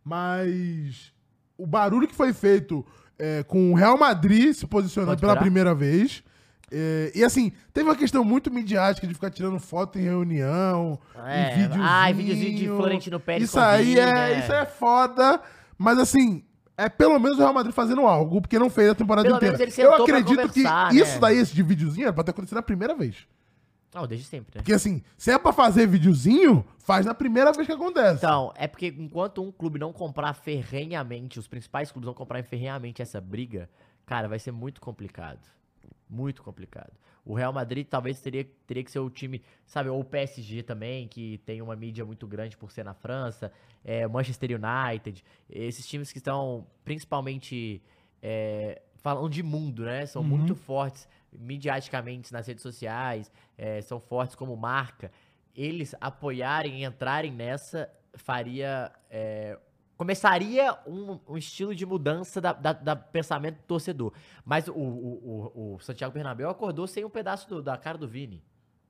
Mas 0.05 1.11
o 1.57 1.65
barulho 1.65 2.07
que 2.07 2.15
foi 2.15 2.31
feito 2.33 2.85
é, 3.17 3.43
com 3.43 3.71
o 3.71 3.75
Real 3.75 3.97
Madrid 3.97 4.53
se 4.53 4.65
posicionando 4.67 5.19
pela 5.19 5.35
primeira 5.35 5.73
vez. 5.73 6.23
É, 6.71 7.11
e 7.13 7.23
assim, 7.23 7.51
teve 7.71 7.87
uma 7.87 7.95
questão 7.95 8.23
muito 8.23 8.51
midiática 8.51 9.05
de 9.05 9.13
ficar 9.13 9.29
tirando 9.29 9.59
foto 9.59 9.99
em 9.99 10.03
reunião, 10.03 10.99
É, 11.23 11.51
em 11.53 11.57
videozinho. 11.59 11.85
ah, 11.87 12.09
e 12.09 12.13
videozinho 12.13 12.57
de 12.57 12.67
Florentino 12.67 13.19
Pérez 13.19 13.43
Isso 13.49 13.59
aí 13.59 13.99
é, 13.99 14.11
né? 14.13 14.39
isso 14.39 14.51
é 14.51 14.65
foda, 14.65 15.39
mas 15.77 15.99
assim, 15.99 16.43
é 16.75 16.89
pelo 16.89 17.19
menos 17.19 17.37
o 17.37 17.41
Real 17.41 17.53
Madrid 17.53 17.75
fazendo 17.75 18.01
algo, 18.07 18.41
porque 18.41 18.57
não 18.57 18.71
fez 18.71 18.89
a 18.89 18.95
temporada 18.95 19.27
Pelo 19.27 19.37
inteira. 19.37 19.55
Eu 19.77 19.93
acredito 19.93 20.49
que 20.49 20.63
né? 20.63 20.89
isso 20.93 21.19
daí, 21.19 21.37
esse 21.37 21.53
de 21.53 21.61
videozinho, 21.61 22.05
era 22.05 22.13
pra 22.13 22.23
ter 22.23 22.31
acontecido 22.31 22.55
na 22.55 22.63
primeira 22.63 22.95
vez. 22.95 23.17
Não, 23.93 24.07
desde 24.07 24.25
sempre, 24.25 24.55
né? 24.55 24.61
Porque 24.61 24.73
assim, 24.73 25.03
se 25.17 25.31
é 25.31 25.37
pra 25.37 25.53
fazer 25.53 25.87
videozinho, 25.87 26.65
faz 26.79 27.05
na 27.05 27.13
primeira 27.13 27.51
vez 27.51 27.67
que 27.67 27.73
acontece. 27.73 28.17
Então, 28.17 28.51
é 28.55 28.67
porque 28.67 28.87
enquanto 28.87 29.41
um 29.41 29.51
clube 29.51 29.77
não 29.77 29.93
comprar 29.93 30.33
ferrenhamente, 30.33 31.39
os 31.39 31.47
principais 31.47 31.91
clubes 31.91 32.07
não 32.07 32.13
comprarem 32.13 32.43
ferrenhamente 32.43 33.01
essa 33.01 33.21
briga, 33.21 33.69
cara, 34.05 34.27
vai 34.27 34.39
ser 34.39 34.51
muito 34.51 34.81
complicado. 34.81 35.39
Muito 36.09 36.41
complicado. 36.41 36.91
O 37.25 37.33
Real 37.33 37.53
Madrid 37.53 37.87
talvez 37.87 38.19
teria, 38.19 38.45
teria 38.67 38.83
que 38.83 38.91
ser 38.91 38.99
o 38.99 39.09
time, 39.09 39.41
sabe, 39.65 39.89
ou 39.89 40.01
o 40.01 40.03
PSG 40.03 40.61
também, 40.61 41.07
que 41.07 41.37
tem 41.45 41.61
uma 41.61 41.75
mídia 41.75 42.03
muito 42.03 42.27
grande 42.27 42.57
por 42.57 42.71
ser 42.71 42.83
na 42.83 42.93
França, 42.93 43.51
é, 43.83 44.05
Manchester 44.07 44.49
United, 44.51 45.23
esses 45.49 45.87
times 45.87 46.11
que 46.11 46.17
estão 46.17 46.67
principalmente 46.83 47.81
é, 48.21 48.81
falando 48.97 49.29
de 49.29 49.41
mundo, 49.41 49.83
né? 49.83 50.05
São 50.05 50.23
muito 50.23 50.53
fortes 50.55 51.07
midiaticamente 51.39 52.31
nas 52.33 52.47
redes 52.47 52.61
sociais, 52.61 53.31
é, 53.57 53.81
são 53.81 53.99
fortes 53.99 54.35
como 54.35 54.55
marca. 54.55 55.11
Eles 55.55 55.93
apoiarem 56.01 56.81
e 56.81 56.85
entrarem 56.85 57.31
nessa 57.31 57.89
faria. 58.15 58.91
é, 59.09 59.57
começaria 59.95 60.75
um, 60.87 61.19
um 61.29 61.37
estilo 61.37 61.73
de 61.73 61.85
mudança 61.85 62.41
da, 62.41 62.51
da- 62.51 62.73
da 62.73 62.95
pensamento 62.95 63.57
do 63.57 63.63
torcedor. 63.63 64.11
Mas 64.43 64.67
o, 64.67 64.73
o, 64.73 65.51
o- 65.55 65.75
o 65.75 65.79
Santiago 65.79 66.13
Bernabéu 66.13 66.49
acordou 66.49 66.87
sem 66.87 67.05
um 67.05 67.09
pedaço 67.09 67.47
do- 67.47 67.61
da 67.61 67.77
cara 67.77 67.97
do 67.97 68.07
Vini. 68.07 68.43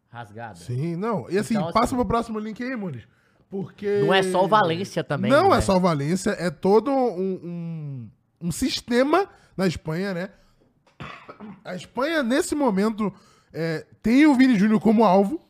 Rasgada. 0.09 0.55
Sim, 0.55 0.95
não. 0.95 1.29
E 1.29 1.37
assim, 1.37 1.55
Então, 1.55 1.65
assim- 1.69 1.73
passa 1.79 1.95
pro 1.95 2.05
próximo 2.05 2.39
link 2.39 2.63
aí, 2.63 2.75
Muniz. 2.75 3.07
Porque. 3.49 3.99
Não 3.99 4.13
é 4.13 4.23
só 4.23 4.43
o 4.43 4.47
Valência 4.47 5.03
também. 5.03 5.29
Não 5.29 5.49
né? 5.51 5.57
é 5.57 5.61
só 5.61 5.75
o 5.77 5.79
Valência, 5.79 6.31
é 6.31 6.49
todo 6.49 6.89
um, 6.89 7.33
um, 7.43 8.09
um 8.47 8.51
sistema 8.51 9.27
na 9.57 9.67
Espanha, 9.67 10.13
né? 10.13 10.29
A 11.63 11.75
Espanha, 11.75 12.23
nesse 12.23 12.55
momento, 12.55 13.11
é, 13.53 13.85
tem 14.01 14.25
o 14.25 14.35
Vini 14.35 14.57
Júnior 14.57 14.79
como 14.79 15.03
alvo, 15.03 15.41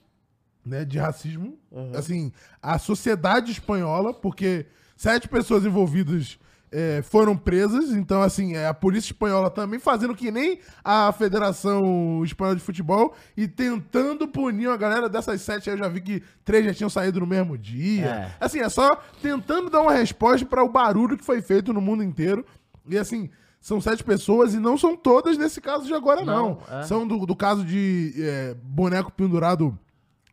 né, 0.66 0.86
de 0.86 0.98
racismo. 0.98 1.58
Assim, 1.98 2.32
a 2.62 2.78
sociedade 2.78 3.52
espanhola, 3.52 4.14
porque 4.14 4.66
sete 4.96 5.28
pessoas 5.28 5.66
envolvidas 5.66 6.38
é, 6.72 7.02
foram 7.04 7.38
presas, 7.38 7.92
então, 7.92 8.22
assim, 8.22 8.56
é 8.56 8.68
a 8.68 8.74
polícia 8.74 9.12
espanhola 9.12 9.50
também 9.50 9.80
fazendo 9.80 10.16
que 10.16 10.32
nem 10.32 10.60
a 10.84 11.12
Federação 11.12 12.24
Espanhola 12.24 12.56
de 12.56 12.64
Futebol 12.64 13.14
e 13.38 13.48
tentando 13.48 14.28
punir 14.28 14.70
a 14.70 14.78
galera 14.78 15.08
dessas 15.08 15.42
sete. 15.42 15.70
Eu 15.70 15.78
já 15.78 15.88
vi 15.88 16.02
que 16.02 16.24
três 16.44 16.66
já 16.66 16.74
tinham 16.74 16.90
saído 16.90 17.20
no 17.20 17.28
mesmo 17.28 17.58
dia. 17.58 18.06
É. 18.06 18.32
Assim, 18.40 18.60
é 18.60 18.70
só 18.70 18.90
tentando 19.22 19.70
dar 19.70 19.82
uma 19.82 19.94
resposta 19.94 20.46
para 20.46 20.64
o 20.64 20.72
barulho 20.72 21.18
que 21.18 21.26
foi 21.26 21.42
feito 21.42 21.72
no 21.72 21.82
mundo 21.82 22.04
inteiro. 22.04 22.44
E 22.90 22.98
assim, 22.98 23.30
são 23.64 23.80
sete 23.80 24.04
pessoas 24.04 24.54
e 24.54 24.60
não 24.60 24.78
são 24.78 24.94
todas 24.96 25.38
nesse 25.38 25.62
caso 25.62 25.86
de 25.88 25.94
agora, 25.94 26.24
não. 26.26 26.60
Não, 26.70 26.80
é. 26.80 26.84
São 26.84 27.08
do, 27.08 27.26
do 27.26 27.34
caso 27.36 27.64
de 27.64 28.14
é, 28.18 28.56
boneco 28.62 29.10
pendurado 29.12 29.80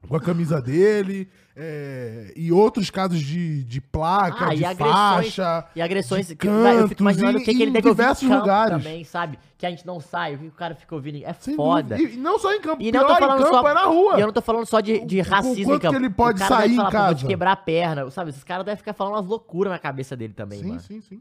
com 0.09 0.16
a 0.16 0.21
camisa 0.21 0.61
dele. 0.61 1.29
é, 1.55 2.33
e 2.35 2.51
outros 2.51 2.88
casos 2.90 3.21
de, 3.21 3.62
de 3.64 3.81
placa, 3.83 4.47
Ah, 4.47 4.55
de 4.55 4.62
e 4.62 4.64
agressões, 4.64 5.35
faixa. 5.35 5.66
e 5.77 5.83
agressões 5.83 6.27
de 6.29 6.35
que 6.37 6.47
eu 6.49 6.88
fico 6.88 7.03
imaginando 7.03 7.33
o 7.37 7.40
cantos, 7.40 7.45
que, 7.45 7.55
que 7.55 7.62
ele 7.62 7.71
em 7.71 7.73
deve 7.75 7.88
ouvir 7.88 8.01
em 8.01 8.05
diversos 8.05 8.27
campo 8.29 8.40
lugares. 8.40 8.77
também, 8.83 9.05
sabe? 9.05 9.38
Que 9.59 9.66
a 9.66 9.71
gente 9.71 9.87
não 9.87 10.01
sai, 10.01 10.37
o 10.37 10.38
que 10.38 10.47
o 10.49 10.53
cara 10.53 10.75
fica 10.75 10.95
ouvindo. 10.95 11.23
É 11.23 11.33
Sem 11.35 11.55
foda. 11.55 11.97
dúvida. 11.97 12.14
E 12.14 12.16
não 12.19 12.38
só 12.38 12.53
em 12.55 12.61
campo, 12.62 12.83
E 12.83 12.90
não 12.90 13.07
tô 13.07 13.12
em 13.12 13.19
falando 13.19 13.43
campo 13.45 13.55
só. 13.61 13.69
é 13.69 13.75
na 13.75 13.85
rua. 13.85 14.16
E 14.16 14.21
eu 14.23 14.27
não 14.27 14.33
tô 14.33 14.40
falando 14.40 14.64
só 14.66 14.81
de, 14.81 15.05
de 15.05 15.21
racismo 15.21 15.64
quanto 15.66 15.77
em 15.77 15.79
campo. 15.83 15.90
que 15.99 16.03
ele 16.03 16.11
pode 16.11 16.38
sair 16.40 16.73
em 16.73 16.77
falar, 16.77 16.90
"Pô, 16.90 16.97
vou 16.99 17.07
te 17.09 17.14
casa." 17.21 17.27
quebrar 17.29 17.53
a 17.53 17.57
perna, 17.57 18.11
sabe? 18.11 18.31
Esses 18.31 18.43
caras 18.43 18.64
devem 18.64 18.79
ficar 18.79 18.95
falando 18.95 19.14
umas 19.16 19.27
loucuras 19.27 19.71
na 19.73 19.79
cabeça 19.79 20.16
dele 20.16 20.33
também, 20.33 20.61
Sim, 20.62 20.69
mano. 20.69 20.81
sim, 20.81 21.01
sim. 21.03 21.21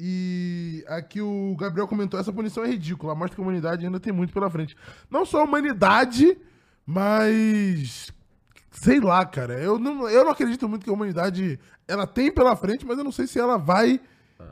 E 0.00 0.84
aqui 0.86 1.20
o 1.20 1.56
Gabriel 1.58 1.88
comentou: 1.88 2.18
essa 2.20 2.32
punição 2.32 2.64
é 2.64 2.68
ridícula, 2.68 3.14
mostra 3.14 3.34
que 3.34 3.40
a 3.40 3.44
humanidade 3.44 3.84
ainda 3.84 3.98
tem 3.98 4.12
muito 4.12 4.32
pela 4.32 4.48
frente. 4.48 4.76
Não 5.10 5.24
só 5.26 5.40
a 5.40 5.44
humanidade, 5.44 6.36
mas. 6.86 8.12
Sei 8.70 9.00
lá, 9.00 9.24
cara. 9.26 9.54
Eu 9.54 9.78
não, 9.78 10.08
eu 10.08 10.24
não 10.24 10.30
acredito 10.30 10.68
muito 10.68 10.84
que 10.84 10.90
a 10.90 10.92
humanidade 10.92 11.58
ela 11.88 12.06
tem 12.06 12.30
pela 12.30 12.54
frente, 12.54 12.86
mas 12.86 12.96
eu 12.98 13.02
não 13.04 13.10
sei 13.10 13.26
se 13.26 13.38
ela 13.40 13.56
vai 13.58 14.00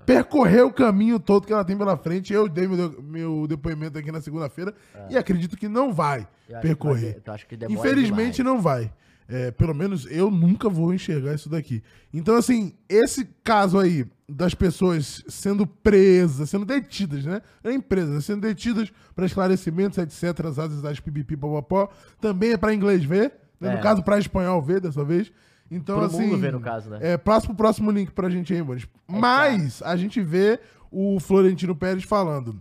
percorrer 0.04 0.62
o 0.64 0.72
caminho 0.72 1.20
todo 1.20 1.46
que 1.46 1.52
ela 1.52 1.64
tem 1.64 1.76
pela 1.76 1.96
frente. 1.96 2.32
Eu 2.32 2.48
dei 2.48 2.66
meu, 2.66 3.00
meu 3.02 3.46
depoimento 3.46 3.96
aqui 3.98 4.10
na 4.10 4.20
segunda-feira 4.20 4.74
e 5.08 5.16
acredito 5.16 5.56
que 5.56 5.68
não 5.68 5.92
vai 5.92 6.26
É. 6.50 6.56
Eu 6.56 6.60
percorrer. 6.60 7.22
vai- 7.24 7.38
demora 7.56 7.72
Infelizmente 7.72 8.36
demais. 8.36 8.56
não 8.56 8.60
vai. 8.60 8.90
É, 9.28 9.50
pelo 9.50 9.74
menos 9.74 10.06
eu 10.08 10.30
nunca 10.30 10.68
vou 10.68 10.94
enxergar 10.94 11.34
isso 11.34 11.48
daqui. 11.48 11.82
Então, 12.14 12.36
assim, 12.36 12.72
esse 12.88 13.28
caso 13.42 13.78
aí 13.78 14.06
das 14.28 14.54
pessoas 14.54 15.22
sendo 15.28 15.66
presas, 15.66 16.50
sendo 16.50 16.64
detidas, 16.64 17.24
né? 17.24 17.42
Não 17.62 17.70
é 17.70 17.74
empresas, 17.74 18.24
sendo 18.24 18.40
detidas 18.40 18.92
para 19.14 19.26
esclarecimentos, 19.26 19.98
etc., 19.98 20.46
as 20.46 20.58
asas 20.58 20.80
das 20.80 21.00
pipipi, 21.00 21.36
popopó, 21.36 21.88
também 22.20 22.52
é 22.52 22.56
para 22.56 22.74
inglês 22.74 23.04
ver, 23.04 23.32
né? 23.60 23.72
É. 23.72 23.76
no 23.76 23.82
caso 23.82 24.02
para 24.02 24.18
espanhol 24.18 24.60
ver 24.62 24.80
dessa 24.80 25.04
vez. 25.04 25.32
Então, 25.70 25.96
Pro 25.96 26.06
assim. 26.06 26.36
ver, 26.38 26.52
no 26.52 26.60
caso, 26.60 26.90
né? 26.90 26.98
É, 27.00 27.16
próximo, 27.16 27.54
próximo 27.54 27.90
link 27.90 28.12
pra 28.12 28.30
gente 28.30 28.52
aí, 28.54 28.62
mano. 28.62 28.80
Mas 29.08 29.82
a 29.82 29.96
gente 29.96 30.20
vê 30.20 30.60
o 30.90 31.18
Florentino 31.18 31.74
Pérez 31.74 32.04
falando. 32.04 32.60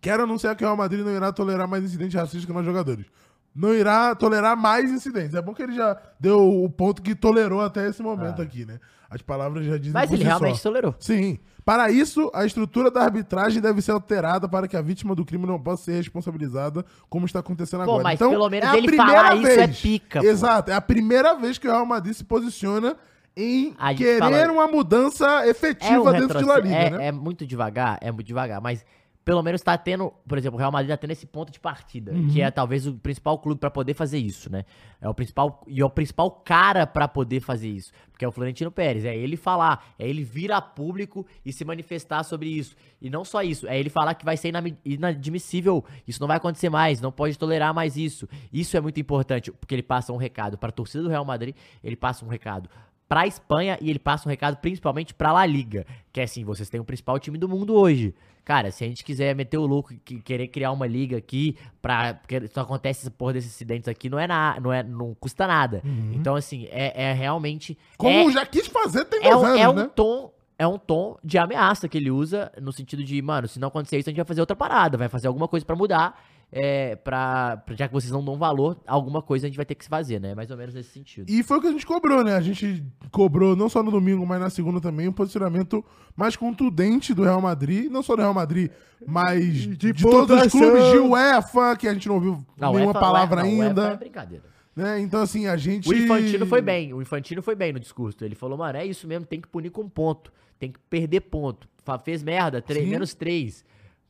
Quero 0.00 0.24
anunciar 0.24 0.54
que 0.54 0.62
o 0.62 0.66
Real 0.66 0.76
Madrid 0.76 1.04
não 1.04 1.14
irá 1.14 1.32
tolerar 1.32 1.66
mais 1.66 1.84
incidentes 1.84 2.14
racistas 2.14 2.44
com 2.44 2.52
nós 2.52 2.66
jogadores. 2.66 3.06
Não 3.54 3.72
irá 3.74 4.14
tolerar 4.14 4.56
mais 4.56 4.90
incidentes. 4.90 5.34
É 5.34 5.40
bom 5.42 5.54
que 5.54 5.62
ele 5.62 5.74
já 5.74 5.96
deu 6.18 6.40
o 6.64 6.68
ponto 6.68 7.00
que 7.02 7.14
tolerou 7.14 7.60
até 7.60 7.88
esse 7.88 8.02
momento 8.02 8.42
aqui, 8.42 8.64
né? 8.64 8.80
As 9.08 9.22
palavras 9.22 9.64
já 9.64 9.76
dizem 9.78 9.92
Mas 9.92 10.10
ele 10.10 10.22
si 10.22 10.24
realmente 10.24 10.56
só. 10.58 10.68
tolerou. 10.68 10.94
Sim. 10.98 11.38
Para 11.64 11.90
isso, 11.90 12.30
a 12.34 12.44
estrutura 12.44 12.90
da 12.90 13.02
arbitragem 13.02 13.62
deve 13.62 13.80
ser 13.80 13.92
alterada 13.92 14.48
para 14.48 14.66
que 14.68 14.76
a 14.76 14.82
vítima 14.82 15.14
do 15.14 15.24
crime 15.24 15.46
não 15.46 15.58
possa 15.58 15.84
ser 15.84 15.92
responsabilizada, 15.92 16.84
como 17.08 17.24
está 17.24 17.38
acontecendo 17.38 17.84
Pô, 17.84 17.90
agora. 17.92 18.02
mas 18.02 18.14
então, 18.16 18.30
pelo 18.30 18.50
menos 18.50 18.68
é 18.68 18.72
a 18.72 18.76
ele 18.76 18.86
primeira 18.88 19.12
falar 19.12 19.36
isso 19.36 19.46
é 19.46 19.66
vez. 19.66 19.80
pica, 19.80 20.20
pô. 20.20 20.26
Exato. 20.26 20.70
É 20.70 20.74
a 20.74 20.80
primeira 20.80 21.34
vez 21.36 21.56
que 21.56 21.68
o 21.68 21.70
Real 21.70 21.86
Madrid 21.86 22.12
se 22.12 22.24
posiciona 22.24 22.96
em 23.36 23.74
querer 23.96 24.18
fala- 24.18 24.52
uma 24.52 24.66
mudança 24.66 25.26
É, 25.26 25.46
um 25.46 25.50
efetiva 25.50 26.12
dentro 26.12 26.38
de 26.38 26.44
La. 26.44 26.58
Liga, 26.58 26.74
é, 26.74 26.90
né? 26.90 27.06
é 27.06 27.12
muito 27.12 27.46
devagar, 27.46 27.98
é 28.00 28.10
muito 28.12 28.26
devagar, 28.26 28.60
mas 28.60 28.84
pelo 29.24 29.42
menos 29.42 29.62
tá 29.62 29.76
tendo, 29.78 30.12
por 30.28 30.36
exemplo, 30.36 30.56
o 30.56 30.58
Real 30.58 30.70
Madrid 30.70 30.90
tá 30.90 30.96
tendo 30.98 31.12
esse 31.12 31.26
ponto 31.26 31.50
de 31.50 31.58
partida, 31.58 32.12
Uhum. 32.12 32.28
que 32.28 32.42
é 32.42 32.50
talvez 32.50 32.86
o 32.86 32.94
principal 32.94 33.38
clube 33.38 33.58
pra 33.58 33.70
poder 33.70 33.94
fazer 33.94 34.18
isso, 34.18 34.50
né? 34.52 34.64
É 35.00 35.08
o 35.08 35.14
principal 35.14 35.62
e 35.66 35.80
é 35.80 35.84
o 35.84 35.88
principal 35.90 36.30
cara 36.30 36.86
pra 36.86 37.08
poder 37.08 37.40
fazer 37.40 37.68
isso, 37.68 37.90
porque 38.10 38.24
é 38.24 38.28
o 38.28 38.32
Florentino 38.32 38.70
Pérez, 38.70 39.04
é 39.04 39.16
ele 39.16 39.36
falar, 39.36 39.94
é 39.98 40.06
ele 40.06 40.22
vir 40.22 40.52
a 40.52 40.60
público 40.60 41.26
e 41.44 41.52
se 41.52 41.64
manifestar 41.64 42.22
sobre 42.22 42.48
isso. 42.48 42.76
E 43.00 43.08
não 43.08 43.24
só 43.24 43.42
isso, 43.42 43.66
é 43.66 43.78
ele 43.78 43.88
falar 43.90 44.14
que 44.14 44.24
vai 44.24 44.36
ser 44.36 44.52
inadmissível, 44.84 45.84
isso 46.06 46.20
não 46.20 46.28
vai 46.28 46.36
acontecer 46.36 46.68
mais, 46.70 47.00
não 47.00 47.12
pode 47.12 47.38
tolerar 47.38 47.72
mais 47.74 47.96
isso. 47.96 48.28
Isso 48.52 48.76
é 48.76 48.80
muito 48.80 49.00
importante, 49.00 49.50
porque 49.52 49.74
ele 49.74 49.82
passa 49.82 50.12
um 50.12 50.16
recado 50.16 50.56
pra 50.58 50.70
torcida 50.70 51.02
do 51.02 51.08
Real 51.08 51.24
Madrid, 51.24 51.54
ele 51.82 51.96
passa 51.96 52.24
um 52.24 52.28
recado 52.28 52.68
pra 53.08 53.26
Espanha 53.26 53.78
e 53.80 53.90
ele 53.90 53.98
passa 53.98 54.28
um 54.28 54.30
recado 54.30 54.56
principalmente 54.56 55.12
pra 55.14 55.32
La 55.32 55.44
Liga, 55.46 55.86
que 56.12 56.20
é 56.20 56.24
assim, 56.24 56.44
vocês 56.44 56.68
têm 56.68 56.80
o 56.80 56.84
principal 56.84 57.18
time 57.18 57.38
do 57.38 57.48
mundo 57.48 57.74
hoje. 57.74 58.14
Cara, 58.44 58.70
se 58.70 58.84
a 58.84 58.86
gente 58.86 59.02
quiser 59.02 59.34
meter 59.34 59.56
o 59.56 59.64
louco 59.64 59.94
e 59.94 59.96
que- 59.96 60.20
querer 60.20 60.48
criar 60.48 60.70
uma 60.70 60.86
liga 60.86 61.16
aqui 61.16 61.56
pra 61.80 62.12
porque 62.14 62.46
só 62.48 62.60
acontece 62.60 63.00
essa 63.00 63.10
porra 63.10 63.32
desses 63.34 63.54
acidentes 63.54 63.88
aqui, 63.88 64.10
não 64.10 64.18
é 64.18 64.26
na, 64.26 64.58
não 64.60 64.70
é 64.72 64.82
não 64.82 65.14
custa 65.14 65.46
nada. 65.46 65.82
Então 66.12 66.34
assim, 66.36 66.66
é, 66.70 67.04
é 67.10 67.12
realmente 67.14 67.76
Como 67.96 68.28
é, 68.28 68.32
já 68.32 68.44
quis 68.44 68.66
fazer 68.66 69.04
tem 69.06 69.26
é, 69.26 69.34
um, 69.34 69.44
anos, 69.46 69.60
é 69.60 69.68
um 69.68 69.72
né? 69.74 69.90
tom 69.94 70.30
é 70.58 70.66
um 70.68 70.78
tom 70.78 71.16
de 71.24 71.36
ameaça 71.38 71.88
que 71.88 71.98
ele 71.98 72.10
usa 72.12 72.52
no 72.60 72.72
sentido 72.72 73.02
de, 73.02 73.20
mano, 73.20 73.48
se 73.48 73.58
não 73.58 73.68
acontecer 73.68 73.98
isso, 73.98 74.08
a 74.08 74.12
gente 74.12 74.18
vai 74.18 74.24
fazer 74.26 74.40
outra 74.40 74.54
parada, 74.54 74.96
vai 74.96 75.08
fazer 75.08 75.26
alguma 75.26 75.48
coisa 75.48 75.66
pra 75.66 75.74
mudar, 75.74 76.22
é, 76.56 76.94
pra, 76.94 77.56
pra- 77.56 77.74
já 77.74 77.88
que 77.88 77.92
vocês 77.92 78.12
não 78.12 78.24
dão 78.24 78.36
valor, 78.38 78.78
alguma 78.86 79.20
coisa 79.20 79.46
a 79.46 79.48
gente 79.48 79.56
vai 79.56 79.66
ter 79.66 79.74
que 79.74 79.82
se 79.82 79.90
fazer, 79.90 80.20
né? 80.20 80.34
Mais 80.36 80.50
ou 80.52 80.56
menos 80.56 80.72
nesse 80.72 80.90
sentido. 80.90 81.28
E 81.28 81.42
foi 81.42 81.58
o 81.58 81.60
que 81.60 81.66
a 81.66 81.72
gente 81.72 81.84
cobrou, 81.84 82.22
né? 82.22 82.36
A 82.36 82.40
gente 82.40 82.84
cobrou, 83.10 83.56
não 83.56 83.68
só 83.68 83.82
no 83.82 83.90
domingo, 83.90 84.24
mas 84.24 84.38
na 84.40 84.48
segunda 84.48 84.80
também, 84.80 85.08
um 85.08 85.12
posicionamento 85.12 85.84
mais 86.16 86.36
contundente 86.36 87.12
do 87.12 87.24
Real 87.24 87.40
Madrid. 87.40 87.90
Não 87.90 88.02
só 88.04 88.14
do 88.14 88.22
Real 88.22 88.32
Madrid, 88.32 88.70
mas 89.04 89.52
de, 89.76 89.92
todos 89.94 90.46
os 90.46 90.52
clubes 90.52 90.84
de 90.92 90.98
UEFA, 90.98 91.76
que 91.76 91.88
a 91.88 91.92
gente 91.92 92.06
não 92.06 92.14
ouviu 92.14 92.46
Não, 92.56 92.70
nenhuma 92.72 92.90
UEFA- 92.92 93.00
palavra 93.00 93.42
não, 93.42 93.50
UEFA 93.50 93.64
ainda. 93.68 93.86
é 93.88 93.96
brincadeira. 93.96 94.44
né? 94.76 95.00
Então, 95.00 95.20
assim, 95.22 95.46
a 95.48 95.56
gente. 95.56 95.88
O 95.88 95.92
Infantino 95.92 96.46
foi 96.46 96.62
bem, 96.62 96.94
o 96.94 97.02
Infantino 97.02 97.42
foi 97.42 97.56
bem 97.56 97.72
no 97.72 97.80
discurso. 97.80 98.24
Ele 98.24 98.34
falou, 98.36 98.56
mano, 98.56 98.78
é 98.78 98.86
isso 98.86 99.08
mesmo, 99.08 99.26
tem 99.26 99.40
que 99.40 99.48
punir 99.48 99.70
com 99.70 99.88
ponto. 99.88 100.32
Tem 100.58 100.70
que 100.70 100.78
perder 100.88 101.20
ponto. 101.22 101.68
Fez 102.04 102.22
merda, 102.22 102.62
três, 102.62 102.84
Sim. 102.84 102.90
menos 102.90 103.12
três. 103.12 103.64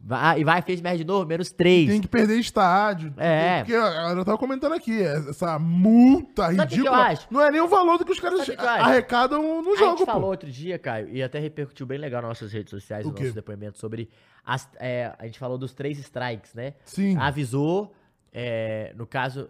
Vai, 0.07 0.41
e 0.41 0.45
vai, 0.45 0.61
fez 0.61 0.83
merda 0.83 0.99
de 0.99 1.05
novo, 1.05 1.27
menos 1.27 1.51
três. 1.51 1.89
Tem 1.89 2.01
que 2.01 2.07
perder 2.09 2.39
estádio. 2.39 3.15
É. 3.17 3.61
Porque 3.61 3.75
a- 3.75 4.13
eu 4.15 4.23
tava 4.25 4.37
comentando 4.37 4.75
aqui, 4.75 5.03
essa 5.03 5.59
multa 5.59 6.55
Sabe 6.55 6.75
ridícula. 6.77 7.15
Não 7.31 7.41
é 7.41 7.51
nem 7.51 7.61
o 7.63 7.69
valor 7.69 7.97
do 7.97 8.05
que 8.05 8.13
os 8.13 8.21
caras 8.21 8.45
que 8.45 8.53
arrecadam 8.53 9.63
no 9.63 9.73
a 9.73 9.77
jogo, 9.77 9.97
gente 9.99 10.05
falou 10.07 10.23
pô. 10.25 10.29
outro 10.29 10.51
dia, 10.51 10.79
Caio, 10.79 11.09
e 11.09 11.23
até 11.23 11.39
repercutiu 11.39 11.87
bem 11.87 11.97
legal 11.97 12.21
nas 12.21 12.29
nossas 12.29 12.53
redes 12.53 12.69
sociais, 12.71 13.07
O 13.07 13.09
o 13.09 13.13
quê? 13.15 13.23
nosso 13.25 13.35
depoimento 13.35 13.79
sobre. 13.79 14.11
as- 14.45 14.69
é, 14.79 15.11
a 15.19 15.25
gente 15.25 15.39
falou 15.39 15.57
dos 15.57 15.73
três 15.73 15.99
strikes, 15.99 16.53
né? 16.53 16.75
Sim. 16.85 17.17
Avisou, 17.17 17.95
é, 18.31 18.93
no 18.95 19.07
caso, 19.07 19.49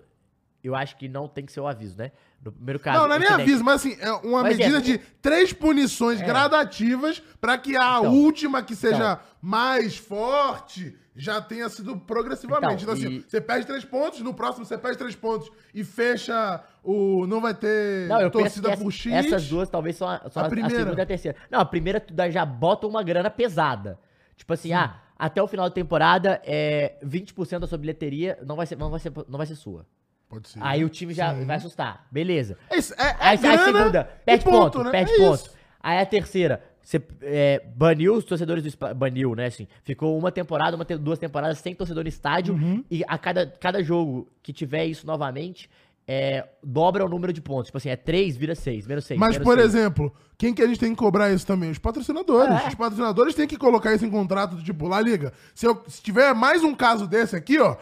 eu 0.62 0.76
acho 0.76 0.96
que 0.96 1.08
não 1.08 1.26
tem 1.26 1.44
que 1.44 1.50
ser 1.50 1.58
o 1.60 1.66
aviso, 1.66 1.98
né? 1.98 2.12
No 2.44 2.52
primeiro 2.52 2.78
caso. 2.78 3.00
Não, 3.00 3.08
não 3.08 3.16
é 3.16 3.18
nem 3.18 3.28
aviso, 3.28 3.64
mas 3.64 3.76
assim, 3.76 3.96
é 4.00 4.12
uma 4.12 4.42
Mas 4.42 4.54
é, 4.54 4.58
medida 4.58 4.78
o- 4.78 4.82
de 4.82 4.98
três 5.22 5.52
punições 5.52 6.20
É. 6.20 6.24
gradativas 6.26 7.22
pra 7.40 7.56
que 7.56 7.76
a 7.76 7.98
Então. 8.00 8.14
última, 8.14 8.62
que 8.62 8.76
seja 8.76 9.18
mais 9.40 9.96
forte, 9.96 10.96
já 11.16 11.40
tenha 11.40 11.68
sido 11.68 11.96
progressivamente. 11.96 12.82
Então, 12.82 12.94
Então, 12.94 13.08
assim, 13.08 13.18
e- 13.18 13.20
você 13.26 13.40
perde 13.40 13.66
três 13.66 13.84
pontos, 13.84 14.20
no 14.20 14.34
próximo 14.34 14.64
você 14.64 14.76
perde 14.76 14.98
três 14.98 15.14
pontos 15.14 15.50
e 15.72 15.82
fecha 15.84 16.62
o. 16.82 17.26
Não 17.26 17.40
vai 17.40 17.54
ter 17.54 18.08
Não, 18.08 18.20
eu 18.20 18.30
penso 18.30 18.42
torcida 18.44 18.70
essa- 18.72 18.82
por 18.82 18.90
X. 18.92 19.12
essas 19.12 19.48
duas 19.48 19.68
talvez 19.68 19.96
são 19.96 20.08
a, 20.08 20.28
são 20.30 20.42
A 20.42 20.44
a, 20.44 20.48
a 20.48 20.50
primeira. 20.50 20.76
segunda 20.84 21.00
e 21.00 21.02
a 21.02 21.06
terceira. 21.06 21.36
Não, 21.50 21.60
a 21.60 21.64
primeira 21.64 22.00
tu 22.00 22.12
já 22.30 22.44
bota 22.44 22.86
uma 22.86 23.02
grana 23.02 23.30
pesada. 23.30 23.98
Tipo 24.36 24.52
assim, 24.52 24.72
ah, 24.72 24.96
até 25.16 25.40
o 25.42 25.46
final 25.46 25.68
da 25.68 25.74
temporada, 25.74 26.42
é, 26.44 26.96
20% 27.02 27.60
da 27.60 27.66
sua 27.68 27.78
bilheteria 27.78 28.38
não 28.44 28.56
vai 28.56 28.66
ser, 28.66 28.76
não 28.76 28.90
vai 28.90 28.98
ser, 29.00 29.12
não 29.28 29.38
vai 29.38 29.46
ser 29.46 29.54
sua. 29.54 29.86
Pode 30.28 30.48
ser. 30.48 30.58
Aí 30.62 30.84
o 30.84 30.88
time 30.88 31.12
já 31.14 31.34
Sim. 31.34 31.44
vai 31.44 31.56
assustar. 31.56 32.06
Beleza. 32.10 32.56
É, 32.70 32.76
é, 32.76 32.78
é 32.78 32.82
Aí, 33.00 33.16
aí 33.20 33.36
grana 33.38 33.64
segunda, 33.64 34.10
e 34.22 34.24
perde 34.24 34.44
ponto, 34.44 34.82
né? 34.84 34.90
perde 34.90 35.12
É 35.12 35.16
ponto. 35.18 35.34
isso. 35.34 35.50
Aí 35.80 35.98
a 35.98 36.06
terceira, 36.06 36.62
você 36.82 37.00
é, 37.22 37.62
baniu 37.76 38.14
os 38.14 38.24
torcedores 38.24 38.64
do 38.64 38.94
baniu, 38.94 39.34
né, 39.34 39.46
assim, 39.46 39.68
ficou 39.82 40.18
uma 40.18 40.32
temporada, 40.32 40.74
uma 40.76 40.84
te- 40.84 40.96
duas 40.96 41.18
temporadas 41.18 41.58
sem 41.58 41.74
torcedor 41.74 42.02
no 42.04 42.08
estádio 42.08 42.54
Uhum. 42.54 42.82
e 42.90 43.04
a 43.06 43.18
cada, 43.18 43.46
cada 43.60 43.82
jogo 43.82 44.26
que 44.42 44.52
tiver 44.52 44.86
isso 44.86 45.06
novamente, 45.06 45.68
é, 46.08 46.46
dobra 46.62 47.04
o 47.04 47.08
número 47.08 47.32
de 47.32 47.40
pontos. 47.40 47.66
Tipo 47.66 47.78
assim, 47.78 47.88
é 47.90 47.96
3, 47.96 48.36
vira 48.36 48.54
6, 48.54 48.86
menos 48.86 49.04
6. 49.04 49.18
Mas, 49.20 49.38
por 49.38 49.58
exemplo, 49.58 50.12
quem 50.36 50.52
que 50.54 50.62
a 50.62 50.66
gente 50.66 50.80
tem 50.80 50.90
que 50.90 50.96
cobrar 50.96 51.30
isso 51.32 51.46
também? 51.46 51.70
Os 51.70 51.78
patrocinadores. 51.78 52.62
É. 52.64 52.68
Os 52.68 52.74
patrocinadores 52.74 53.34
têm 53.34 53.46
que 53.46 53.56
colocar 53.56 53.94
isso 53.94 54.04
em 54.04 54.10
contrato, 54.10 54.56
do 54.56 54.62
tipo, 54.62 54.86
lá 54.88 55.00
liga. 55.00 55.32
Se, 55.54 55.66
eu- 55.66 55.82
se 55.86 56.02
tiver 56.02 56.34
mais 56.34 56.62
um 56.62 56.74
caso 56.74 57.06
desse 57.06 57.34
aqui, 57.36 57.58
ó, 57.58 57.76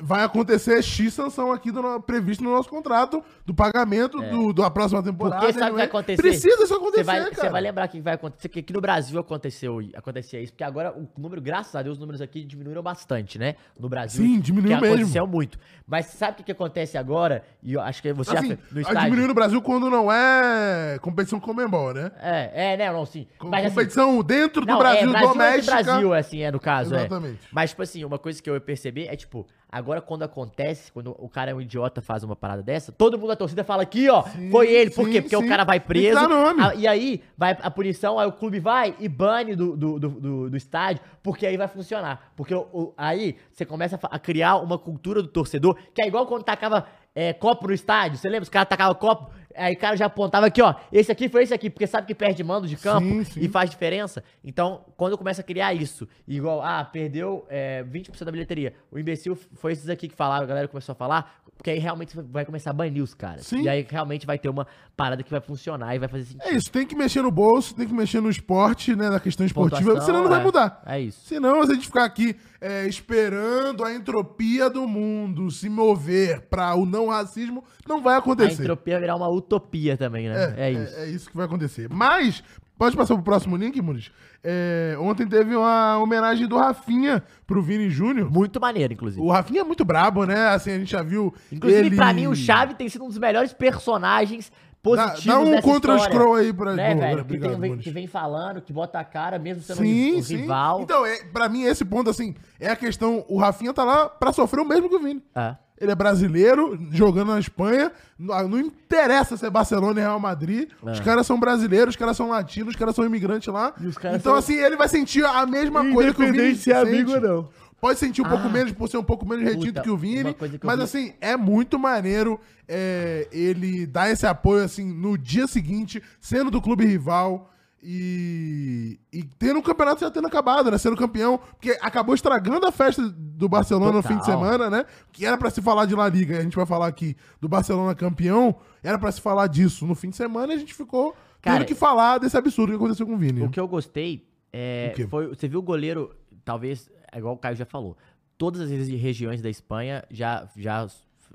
vai 0.00 0.24
acontecer 0.24 0.82
X 0.82 1.12
sanção 1.12 1.52
aqui 1.52 1.70
do, 1.70 2.00
previsto 2.00 2.42
no 2.42 2.50
nosso 2.50 2.68
contrato 2.68 3.22
do 3.44 3.52
pagamento 3.52 4.20
do, 4.22 4.52
da 4.52 4.70
próxima 4.70 5.02
temporada. 5.02 5.44
É. 5.44 5.48
Porque 5.48 5.58
sabe 5.58 5.70
o 5.70 5.74
que 5.74 5.76
vai 5.76 5.86
acontecer? 5.86 6.22
Precisa 6.22 6.64
isso 6.64 6.74
acontecer, 6.74 7.04
Você 7.04 7.04
vai, 7.04 7.20
cara. 7.20 7.34
você 7.34 7.48
vai 7.50 7.60
lembrar 7.60 7.88
que 7.88 8.00
vai 8.00 8.14
acontecer, 8.14 8.48
que 8.48 8.60
aqui 8.60 8.72
no 8.72 8.80
Brasil 8.80 9.20
aconteceu, 9.20 9.80
acontecia 9.94 10.40
isso, 10.40 10.52
porque 10.52 10.64
agora 10.64 10.92
o 10.96 11.08
número, 11.20 11.40
graças 11.42 11.74
a 11.74 11.82
Deus, 11.82 11.94
os 11.96 12.00
números 12.00 12.20
aqui 12.20 12.44
diminuíram 12.44 12.82
bastante, 12.82 13.38
né? 13.38 13.56
No 13.78 13.88
Brasil. 13.88 14.24
Sim, 14.24 14.40
diminuiu 14.40 14.80
mesmo. 14.80 14.94
aconteceu 14.94 15.26
muito. 15.26 15.58
Mas 15.86 16.06
sabe 16.06 16.32
o 16.32 16.36
que, 16.36 16.44
que 16.44 16.52
acontece 16.52 16.96
agora? 16.96 17.44
E 17.62 17.74
eu 17.74 17.80
acho 17.80 18.00
que 18.00 18.12
você 18.12 18.36
Assim, 18.36 18.48
já 18.50 18.58
no 18.70 18.78
a 18.78 18.80
estádio. 18.80 19.02
diminuir 19.04 19.28
no 19.28 19.34
Brasil 19.34 19.60
quando 19.60 19.90
não 19.90 20.10
é 20.10 20.98
competição 21.02 21.38
Comembol, 21.38 21.92
né? 21.92 22.10
É, 22.20 22.72
é, 22.72 22.76
né, 22.76 22.92
não, 22.92 23.04
sim. 23.04 23.26
Com- 23.38 23.48
Mas 23.48 23.66
assim, 23.66 23.74
competição 23.74 24.22
dentro 24.22 24.62
do 24.64 24.68
não, 24.68 24.78
Brasil, 24.78 25.08
é, 25.08 25.10
Brasil 25.12 25.28
doméstica. 25.28 25.82
Brasil, 25.82 26.14
assim, 26.14 26.40
é 26.42 26.50
no 26.50 26.60
caso, 26.60 26.94
Exatamente. 26.94 27.44
é. 27.44 27.48
Mas, 27.52 27.70
tipo 27.70 27.82
assim, 27.82 28.04
uma 28.04 28.18
coisa 28.18 28.42
que 28.42 28.48
eu 28.48 28.60
percebi 28.60 29.06
é, 29.06 29.16
tipo, 29.16 29.46
agora 29.72 30.02
quando 30.02 30.22
acontece, 30.22 30.92
quando 30.92 31.16
o 31.18 31.28
cara 31.28 31.50
é 31.50 31.54
um 31.54 31.60
idiota 31.60 32.02
faz 32.02 32.22
uma 32.22 32.36
parada 32.36 32.62
dessa, 32.62 32.92
todo 32.92 33.18
mundo 33.18 33.28
da 33.28 33.36
torcida 33.36 33.64
fala 33.64 33.82
aqui, 33.82 34.08
ó, 34.10 34.22
foi 34.50 34.70
ele. 34.70 34.90
Por 34.90 35.06
sim, 35.06 35.12
quê? 35.12 35.22
Porque 35.22 35.36
sim. 35.36 35.42
o 35.44 35.48
cara 35.48 35.64
vai 35.64 35.80
preso. 35.80 36.18
a- 36.60 36.74
e 36.74 36.86
aí, 36.86 37.22
vai 37.36 37.56
a 37.60 37.70
punição, 37.70 38.18
aí 38.18 38.28
o 38.28 38.32
clube 38.32 38.60
vai 38.60 38.94
e 39.00 39.08
bane 39.08 39.56
do, 39.56 39.74
do, 39.76 39.98
do, 39.98 40.50
do- 40.50 40.56
estádio, 40.56 41.02
porque 41.22 41.46
aí 41.46 41.56
vai 41.56 41.66
funcionar. 41.68 42.32
Porque 42.36 42.54
o- 42.54 42.68
o- 42.72 42.94
aí 42.96 43.36
você 43.50 43.64
começa 43.64 43.98
a, 44.02 44.16
a 44.16 44.18
criar 44.18 44.56
uma 44.58 44.78
cultura 44.78 45.22
do 45.22 45.28
torcedor, 45.28 45.76
que 45.94 46.02
é 46.02 46.06
igual 46.06 46.26
quando 46.26 46.42
tacava 46.44 46.86
é, 47.14 47.32
copo 47.32 47.66
no 47.66 47.74
estádio. 47.74 48.18
Você 48.18 48.28
lembra? 48.28 48.42
Os 48.44 48.48
caras 48.48 48.68
tacavam 48.68 48.94
copo, 48.94 49.30
aí 49.56 49.74
o 49.74 49.78
cara 49.78 49.96
já 49.96 50.06
apontava 50.06 50.46
aqui, 50.46 50.62
ó, 50.62 50.74
esse 50.92 51.10
aqui 51.10 51.28
foi 51.28 51.42
esse 51.42 51.54
aqui, 51.54 51.70
porque 51.70 51.86
sabe 51.86 52.06
que 52.06 52.14
perde 52.14 52.42
mando 52.42 52.66
de 52.66 52.76
campo 52.76 53.06
Sim, 53.06 53.24
sim. 53.24 53.40
e 53.40 53.48
faz 53.48 53.70
diferença. 53.70 54.22
Então, 54.44 54.84
quando 54.96 55.16
começa 55.18 55.40
a 55.40 55.44
criar 55.44 55.74
isso, 55.74 56.08
igual, 56.26 56.62
ah, 56.62 56.84
perdeu 56.84 57.46
é, 57.48 57.84
20% 57.84 58.24
da 58.24 58.30
bilheteria. 58.30 58.74
O 58.90 58.98
imbecil 58.98 59.36
foi 59.54 59.72
esses 59.72 59.88
aqui 59.88 60.08
que 60.08 60.14
falaram, 60.14 60.44
a 60.44 60.46
galera 60.46 60.68
começou 60.68 60.92
a 60.92 60.96
falar, 60.96 61.41
porque 61.56 61.70
aí 61.70 61.78
realmente 61.78 62.16
vai 62.16 62.44
começar 62.44 62.70
a 62.70 62.72
banir 62.72 63.02
os 63.02 63.14
caras. 63.14 63.46
Sim. 63.46 63.62
E 63.62 63.68
aí 63.68 63.86
realmente 63.88 64.26
vai 64.26 64.36
ter 64.38 64.48
uma 64.48 64.66
parada 64.96 65.22
que 65.22 65.30
vai 65.30 65.40
funcionar 65.40 65.94
e 65.94 65.98
vai 65.98 66.08
fazer 66.08 66.24
sentido. 66.24 66.42
É 66.42 66.52
isso, 66.54 66.70
tem 66.70 66.84
que 66.84 66.96
mexer 66.96 67.22
no 67.22 67.30
bolso, 67.30 67.74
tem 67.74 67.86
que 67.86 67.94
mexer 67.94 68.20
no 68.20 68.28
esporte, 68.28 68.96
né, 68.96 69.08
na 69.08 69.20
questão 69.20 69.46
esportiva, 69.46 69.80
Pontuação, 69.80 70.06
senão 70.06 70.22
não 70.22 70.28
vai 70.28 70.40
é. 70.40 70.42
mudar. 70.42 70.82
É 70.84 71.00
isso. 71.00 71.24
Senão, 71.24 71.64
se 71.64 71.70
a 71.70 71.74
gente 71.74 71.86
ficar 71.86 72.04
aqui 72.04 72.34
é, 72.60 72.86
esperando 72.86 73.84
a 73.84 73.94
entropia 73.94 74.68
do 74.68 74.88
mundo 74.88 75.50
se 75.50 75.68
mover 75.68 76.40
para 76.42 76.74
o 76.74 76.84
não 76.84 77.08
racismo, 77.08 77.62
não 77.86 78.02
vai 78.02 78.16
A 78.16 78.18
acontecer. 78.18 78.62
entropia 78.62 78.94
vai 78.94 79.00
virar 79.02 79.16
uma 79.16 79.28
utopia 79.28 79.96
também, 79.96 80.28
né? 80.28 80.54
É, 80.56 80.70
isso. 80.70 80.96
É, 80.96 81.06
isso 81.08 81.30
que 81.30 81.36
vai 81.36 81.46
acontecer. 81.46 81.88
Mas, 81.88 82.42
pode 82.82 82.96
passar 82.96 83.14
pro 83.14 83.22
próximo 83.22 83.56
link, 83.56 83.80
Muniz? 83.80 84.10
É, 84.42 84.96
ontem 84.98 85.24
teve 85.24 85.54
uma 85.54 85.98
homenagem 85.98 86.48
do 86.48 86.56
Rafinha 86.56 87.22
pro 87.46 87.62
Vini 87.62 87.88
Júnior. 87.88 88.28
Muito 88.28 88.60
maneiro, 88.60 88.92
inclusive. 88.92 89.22
O 89.22 89.30
Rafinha 89.30 89.60
é 89.60 89.64
muito 89.64 89.84
brabo, 89.84 90.24
né? 90.26 90.48
Assim, 90.48 90.72
a 90.72 90.78
gente 90.80 90.90
já 90.90 91.00
viu. 91.02 91.32
Inclusive, 91.52 91.86
ele... 91.86 91.94
pra 91.96 92.12
mim, 92.12 92.26
o 92.26 92.34
Chave 92.34 92.74
tem 92.74 92.88
sido 92.88 93.04
um 93.04 93.08
dos 93.08 93.18
melhores 93.18 93.52
personagens 93.52 94.50
Dá, 94.50 94.56
positivos 94.82 95.24
dá 95.26 95.38
um 95.38 95.44
dessa 95.50 95.62
contra 95.62 95.94
história. 95.94 96.14
scroll 96.16 96.34
aí 96.34 96.52
pra 96.52 96.74
Né, 96.74 96.94
velho? 96.96 97.14
Que, 97.14 97.20
obrigado, 97.20 97.60
tem- 97.60 97.78
que 97.78 97.90
vem 97.92 98.08
falando, 98.08 98.60
que 98.60 98.72
bota 98.72 98.98
a 98.98 99.04
cara, 99.04 99.38
mesmo 99.38 99.62
sendo 99.62 99.76
Sim, 99.76 100.16
um 100.16 100.22
sim. 100.24 100.36
rival. 100.38 100.80
Então, 100.82 101.06
é, 101.06 101.22
pra 101.32 101.48
mim, 101.48 101.62
esse 101.62 101.84
ponto, 101.84 102.10
assim, 102.10 102.34
é 102.58 102.68
a 102.68 102.74
questão. 102.74 103.24
O 103.28 103.38
Rafinha 103.38 103.72
tá 103.72 103.84
lá 103.84 104.08
pra 104.08 104.32
sofrer 104.32 104.60
o 104.60 104.64
mesmo 104.66 104.88
que 104.88 104.96
o 104.96 104.98
Vini. 104.98 105.22
É. 105.36 105.54
Ele 105.82 105.90
é 105.90 105.94
brasileiro, 105.96 106.78
jogando 106.92 107.32
na 107.32 107.40
Espanha. 107.40 107.90
Não, 108.16 108.60
interessa 108.60 109.36
se 109.36 109.44
é 109.44 109.50
Barcelona 109.50 109.98
e 109.98 110.02
Real 110.04 110.20
Madrid. 110.20 110.68
Os 110.80 111.00
É. 111.00 111.02
caras 111.02 111.26
são 111.26 111.40
brasileiros, 111.40 111.94
os 111.94 111.96
caras 111.98 112.16
são 112.16 112.28
latinos, 112.28 112.68
os 112.74 112.76
caras 112.76 112.94
são 112.94 113.04
imigrantes 113.04 113.52
lá. 113.52 113.74
Os 113.80 113.96
Então, 113.96 114.20
são- 114.20 114.34
assim, 114.36 114.54
ele 114.54 114.76
vai 114.76 114.88
sentir 114.88 115.24
a 115.24 115.44
mesma 115.44 115.84
coisa 115.92 116.14
que 116.14 116.22
o 116.22 116.32
Vini 116.32 116.54
se 116.54 116.70
é 116.70 116.76
amigo 116.80 117.10
ou 117.12 117.20
não. 117.20 117.48
Pode 117.80 117.98
sentir 117.98 118.22
um 118.22 118.28
pouco 118.28 118.46
Ah. 118.46 118.48
menos 118.48 118.70
por 118.70 118.88
ser 118.88 118.96
um 118.98 119.02
pouco 119.02 119.26
menos 119.28 119.44
retido 119.44 119.66
Puta, 119.72 119.80
que 119.82 119.90
o 119.90 119.96
Vini. 119.96 120.34
que 120.34 120.60
Mas 120.64 120.76
vi- 120.76 120.82
assim, 120.84 121.12
é 121.20 121.36
muito 121.36 121.80
maneiro 121.80 122.38
é, 122.68 123.26
ele 123.32 123.84
dar 123.84 124.08
esse 124.08 124.24
apoio 124.24 124.62
assim 124.64 124.84
no 124.86 125.18
dia 125.18 125.48
seguinte, 125.48 126.00
sendo 126.20 126.48
do 126.48 126.62
clube 126.62 126.86
rival. 126.86 127.50
E, 127.82 129.00
e 129.12 129.24
tendo 129.38 129.58
o 129.58 129.62
campeonato 129.62 130.00
já 130.00 130.10
tendo 130.10 130.26
acabado, 130.28 130.70
né? 130.70 130.78
Sendo 130.78 130.96
campeão, 130.96 131.38
porque 131.38 131.76
acabou 131.80 132.14
estragando 132.14 132.64
a 132.64 132.70
festa 132.72 133.02
do 133.08 133.48
Barcelona 133.48 133.92
no 133.92 134.02
Total. 134.02 134.12
fim 134.12 134.18
de 134.20 134.24
semana, 134.24 134.70
né? 134.70 134.84
Que 135.12 135.26
era 135.26 135.36
pra 135.36 135.50
se 135.50 135.60
falar 135.60 135.86
de 135.86 135.94
La 135.94 136.08
Liga, 136.08 136.38
a 136.38 136.42
gente 136.42 136.54
vai 136.56 136.64
falar 136.64 136.86
aqui 136.86 137.16
do 137.40 137.48
Barcelona 137.48 137.94
campeão, 137.94 138.54
era 138.82 138.98
pra 138.98 139.10
se 139.10 139.20
falar 139.20 139.48
disso 139.48 139.84
no 139.86 139.94
fim 139.94 140.10
de 140.10 140.16
semana 140.16 140.52
e 140.52 140.56
a 140.56 140.58
gente 140.58 140.72
ficou 140.74 141.14
Cara, 141.40 141.58
tendo 141.58 141.66
que 141.66 141.74
falar 141.74 142.18
desse 142.18 142.36
absurdo 142.36 142.70
que 142.70 142.76
aconteceu 142.76 143.06
com 143.06 143.14
o 143.14 143.18
Vini. 143.18 143.42
O 143.42 143.50
que 143.50 143.58
eu 143.58 143.66
gostei 143.66 144.26
é, 144.52 144.94
foi. 145.10 145.26
Você 145.28 145.48
viu 145.48 145.58
o 145.58 145.62
goleiro, 145.62 146.14
talvez, 146.44 146.88
é 147.10 147.18
igual 147.18 147.34
o 147.34 147.38
Caio 147.38 147.56
já 147.56 147.66
falou. 147.66 147.96
Todas 148.38 148.60
as 148.60 148.70
regi- 148.70 148.96
regiões 148.96 149.42
da 149.42 149.50
Espanha 149.50 150.04
já, 150.10 150.48
já, 150.56 150.86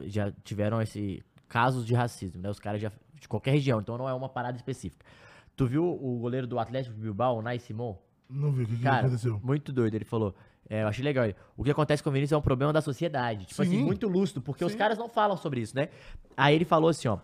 já 0.06 0.32
tiveram 0.44 0.82
esse 0.82 1.22
casos 1.50 1.86
de 1.86 1.94
racismo, 1.94 2.42
né? 2.42 2.50
Os 2.50 2.60
caras 2.60 2.82
já. 2.82 2.92
De 3.20 3.28
qualquer 3.28 3.52
região, 3.52 3.80
então 3.80 3.98
não 3.98 4.08
é 4.08 4.14
uma 4.14 4.30
parada 4.30 4.56
específica. 4.58 5.04
Tu 5.58 5.66
viu 5.68 5.84
o 5.84 6.20
goleiro 6.20 6.48
do 6.48 6.58
Atlético 6.60 6.96
Bilbao, 6.96 7.40
o 7.40 7.42
Nai 7.42 7.60
Simon? 7.60 7.98
Não 8.30 8.52
vi 8.52 8.64
o 8.64 8.68
que, 8.68 8.76
que 8.78 8.84
Cara, 8.84 9.08
aconteceu. 9.08 9.40
muito 9.44 9.74
doido. 9.74 9.96
Ele 9.96 10.06
falou. 10.06 10.34
é, 10.70 10.84
eu 10.84 10.88
achei 10.88 11.04
legal. 11.04 11.26
ele, 11.26 11.36
O 11.58 11.64
que 11.64 11.72
acontece 11.72 12.04
com 12.04 12.10
o 12.10 12.14
Vinícius 12.14 12.34
é 12.34 12.38
um 12.38 12.42
problema 12.42 12.72
da 12.72 12.80
sociedade. 12.82 13.46
Tipo 13.46 13.64
Sim. 13.66 13.70
assim, 13.76 13.84
muito 13.84 14.08
lúcido, 14.08 14.42
porque 14.42 14.64
os 14.64 14.72
Sim. 14.74 14.78
caras 14.78 14.98
não 14.98 15.10
falam 15.10 15.36
sobre 15.36 15.60
isso, 15.62 15.76
né? 15.76 15.90
Aí 16.38 16.56
ele 16.56 16.64
falou 16.66 16.90
assim, 16.90 17.08
ó. 17.08 17.18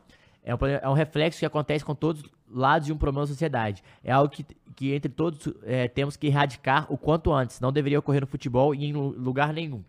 É 0.46 0.54
um, 0.54 0.58
problema- 0.58 0.82
é 0.84 0.90
um 0.90 0.94
reflexo 0.94 1.40
que 1.40 1.46
acontece 1.46 1.86
com 1.86 1.96
todos 1.96 2.22
os 2.24 2.30
lados 2.50 2.88
de 2.88 2.92
um 2.92 2.98
problema 2.98 3.24
da 3.26 3.28
sociedade. 3.28 3.82
É 4.04 4.12
algo 4.12 4.30
que, 4.34 4.44
que 4.76 4.94
entre 4.94 5.10
todos 5.12 5.48
é, 5.64 5.88
temos 5.88 6.18
que 6.18 6.28
erradicar 6.28 6.92
o 6.92 6.98
quanto 6.98 7.32
antes. 7.32 7.60
Não 7.62 7.72
deveria 7.72 8.00
ocorrer 8.00 8.20
no 8.22 8.28
futebol 8.28 8.74
e 8.76 8.84
em 8.86 8.92
lu- 8.94 9.10
lugar 9.18 9.54
nenhum. 9.54 9.84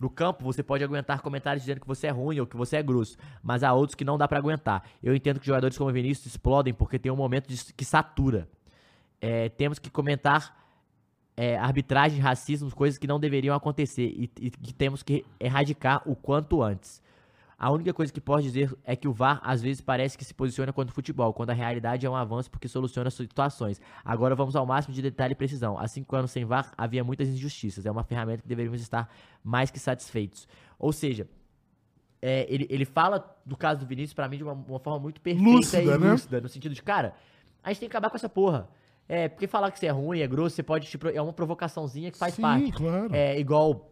No 0.00 0.08
campo, 0.08 0.42
você 0.42 0.62
pode 0.62 0.82
aguentar 0.82 1.20
comentários 1.20 1.62
dizendo 1.62 1.80
que 1.82 1.86
você 1.86 2.06
é 2.06 2.10
ruim 2.10 2.40
ou 2.40 2.46
que 2.46 2.56
você 2.56 2.78
é 2.78 2.82
grosso, 2.82 3.18
mas 3.42 3.62
há 3.62 3.72
outros 3.74 3.94
que 3.94 4.02
não 4.04 4.16
dá 4.16 4.26
pra 4.26 4.38
aguentar. 4.38 4.82
Eu 5.02 5.14
entendo 5.14 5.38
que 5.38 5.46
jogadores 5.46 5.76
como 5.76 5.92
Vinícius 5.92 6.26
explodem 6.26 6.72
porque 6.72 6.98
tem 6.98 7.12
um 7.12 7.16
momento 7.16 7.48
de- 7.48 7.74
que 7.74 7.84
satura. 7.84 8.48
É, 9.20 9.50
temos 9.50 9.78
que 9.78 9.90
comentar 9.90 10.58
é, 11.36 11.56
arbitragem, 11.58 12.18
racismo, 12.18 12.74
coisas 12.74 12.98
que 12.98 13.06
não 13.06 13.20
deveriam 13.20 13.54
acontecer 13.54 14.04
e, 14.06 14.30
e 14.40 14.50
que 14.50 14.72
temos 14.74 15.02
que 15.02 15.24
erradicar 15.38 16.02
o 16.06 16.16
quanto 16.16 16.62
antes. 16.62 17.02
A 17.60 17.70
única 17.70 17.92
coisa 17.92 18.10
que 18.10 18.22
posso 18.22 18.42
dizer 18.42 18.74
é 18.84 18.96
que 18.96 19.06
o 19.06 19.12
VAR 19.12 19.38
às 19.44 19.60
vezes 19.60 19.82
parece 19.82 20.16
que 20.16 20.24
se 20.24 20.32
posiciona 20.32 20.72
contra 20.72 20.90
o 20.90 20.94
futebol, 20.94 21.30
quando 21.34 21.50
a 21.50 21.52
realidade 21.52 22.06
é 22.06 22.08
um 22.08 22.16
avanço 22.16 22.50
porque 22.50 22.66
soluciona 22.66 23.10
situações. 23.10 23.78
Agora 24.02 24.34
vamos 24.34 24.56
ao 24.56 24.64
máximo 24.64 24.94
de 24.94 25.02
detalhe 25.02 25.32
e 25.32 25.34
precisão. 25.34 25.78
Há 25.78 25.86
cinco 25.86 26.16
anos 26.16 26.30
sem 26.30 26.42
VAR 26.42 26.72
havia 26.78 27.04
muitas 27.04 27.28
injustiças. 27.28 27.84
É 27.84 27.90
uma 27.90 28.02
ferramenta 28.02 28.40
que 28.40 28.48
deveríamos 28.48 28.80
estar 28.80 29.12
mais 29.44 29.70
que 29.70 29.78
satisfeitos. 29.78 30.48
Ou 30.78 30.90
seja, 30.90 31.28
é, 32.22 32.46
ele, 32.48 32.66
ele 32.70 32.86
fala 32.86 33.36
do 33.44 33.58
caso 33.58 33.80
do 33.80 33.86
Vinícius 33.86 34.14
pra 34.14 34.26
mim 34.26 34.38
de 34.38 34.42
uma, 34.42 34.54
uma 34.54 34.78
forma 34.78 34.98
muito 34.98 35.20
perfeita 35.20 35.50
Lúcida, 35.50 35.82
e 35.82 35.98
né? 35.98 36.12
lúcida, 36.12 36.40
no 36.40 36.48
sentido 36.48 36.74
de, 36.74 36.82
cara, 36.82 37.14
a 37.62 37.68
gente 37.68 37.80
tem 37.80 37.90
que 37.90 37.94
acabar 37.94 38.08
com 38.08 38.16
essa 38.16 38.28
porra. 38.28 38.70
É, 39.06 39.28
porque 39.28 39.46
falar 39.46 39.70
que 39.70 39.78
você 39.78 39.86
é 39.86 39.90
ruim, 39.90 40.20
é 40.20 40.26
grosso, 40.26 40.56
você 40.56 40.62
pode 40.62 40.88
é 41.12 41.20
uma 41.20 41.32
provocaçãozinha 41.34 42.10
que 42.10 42.16
faz 42.16 42.32
Sim, 42.32 42.42
parte. 42.42 42.72
claro. 42.72 43.14
É 43.14 43.38
igual 43.38 43.90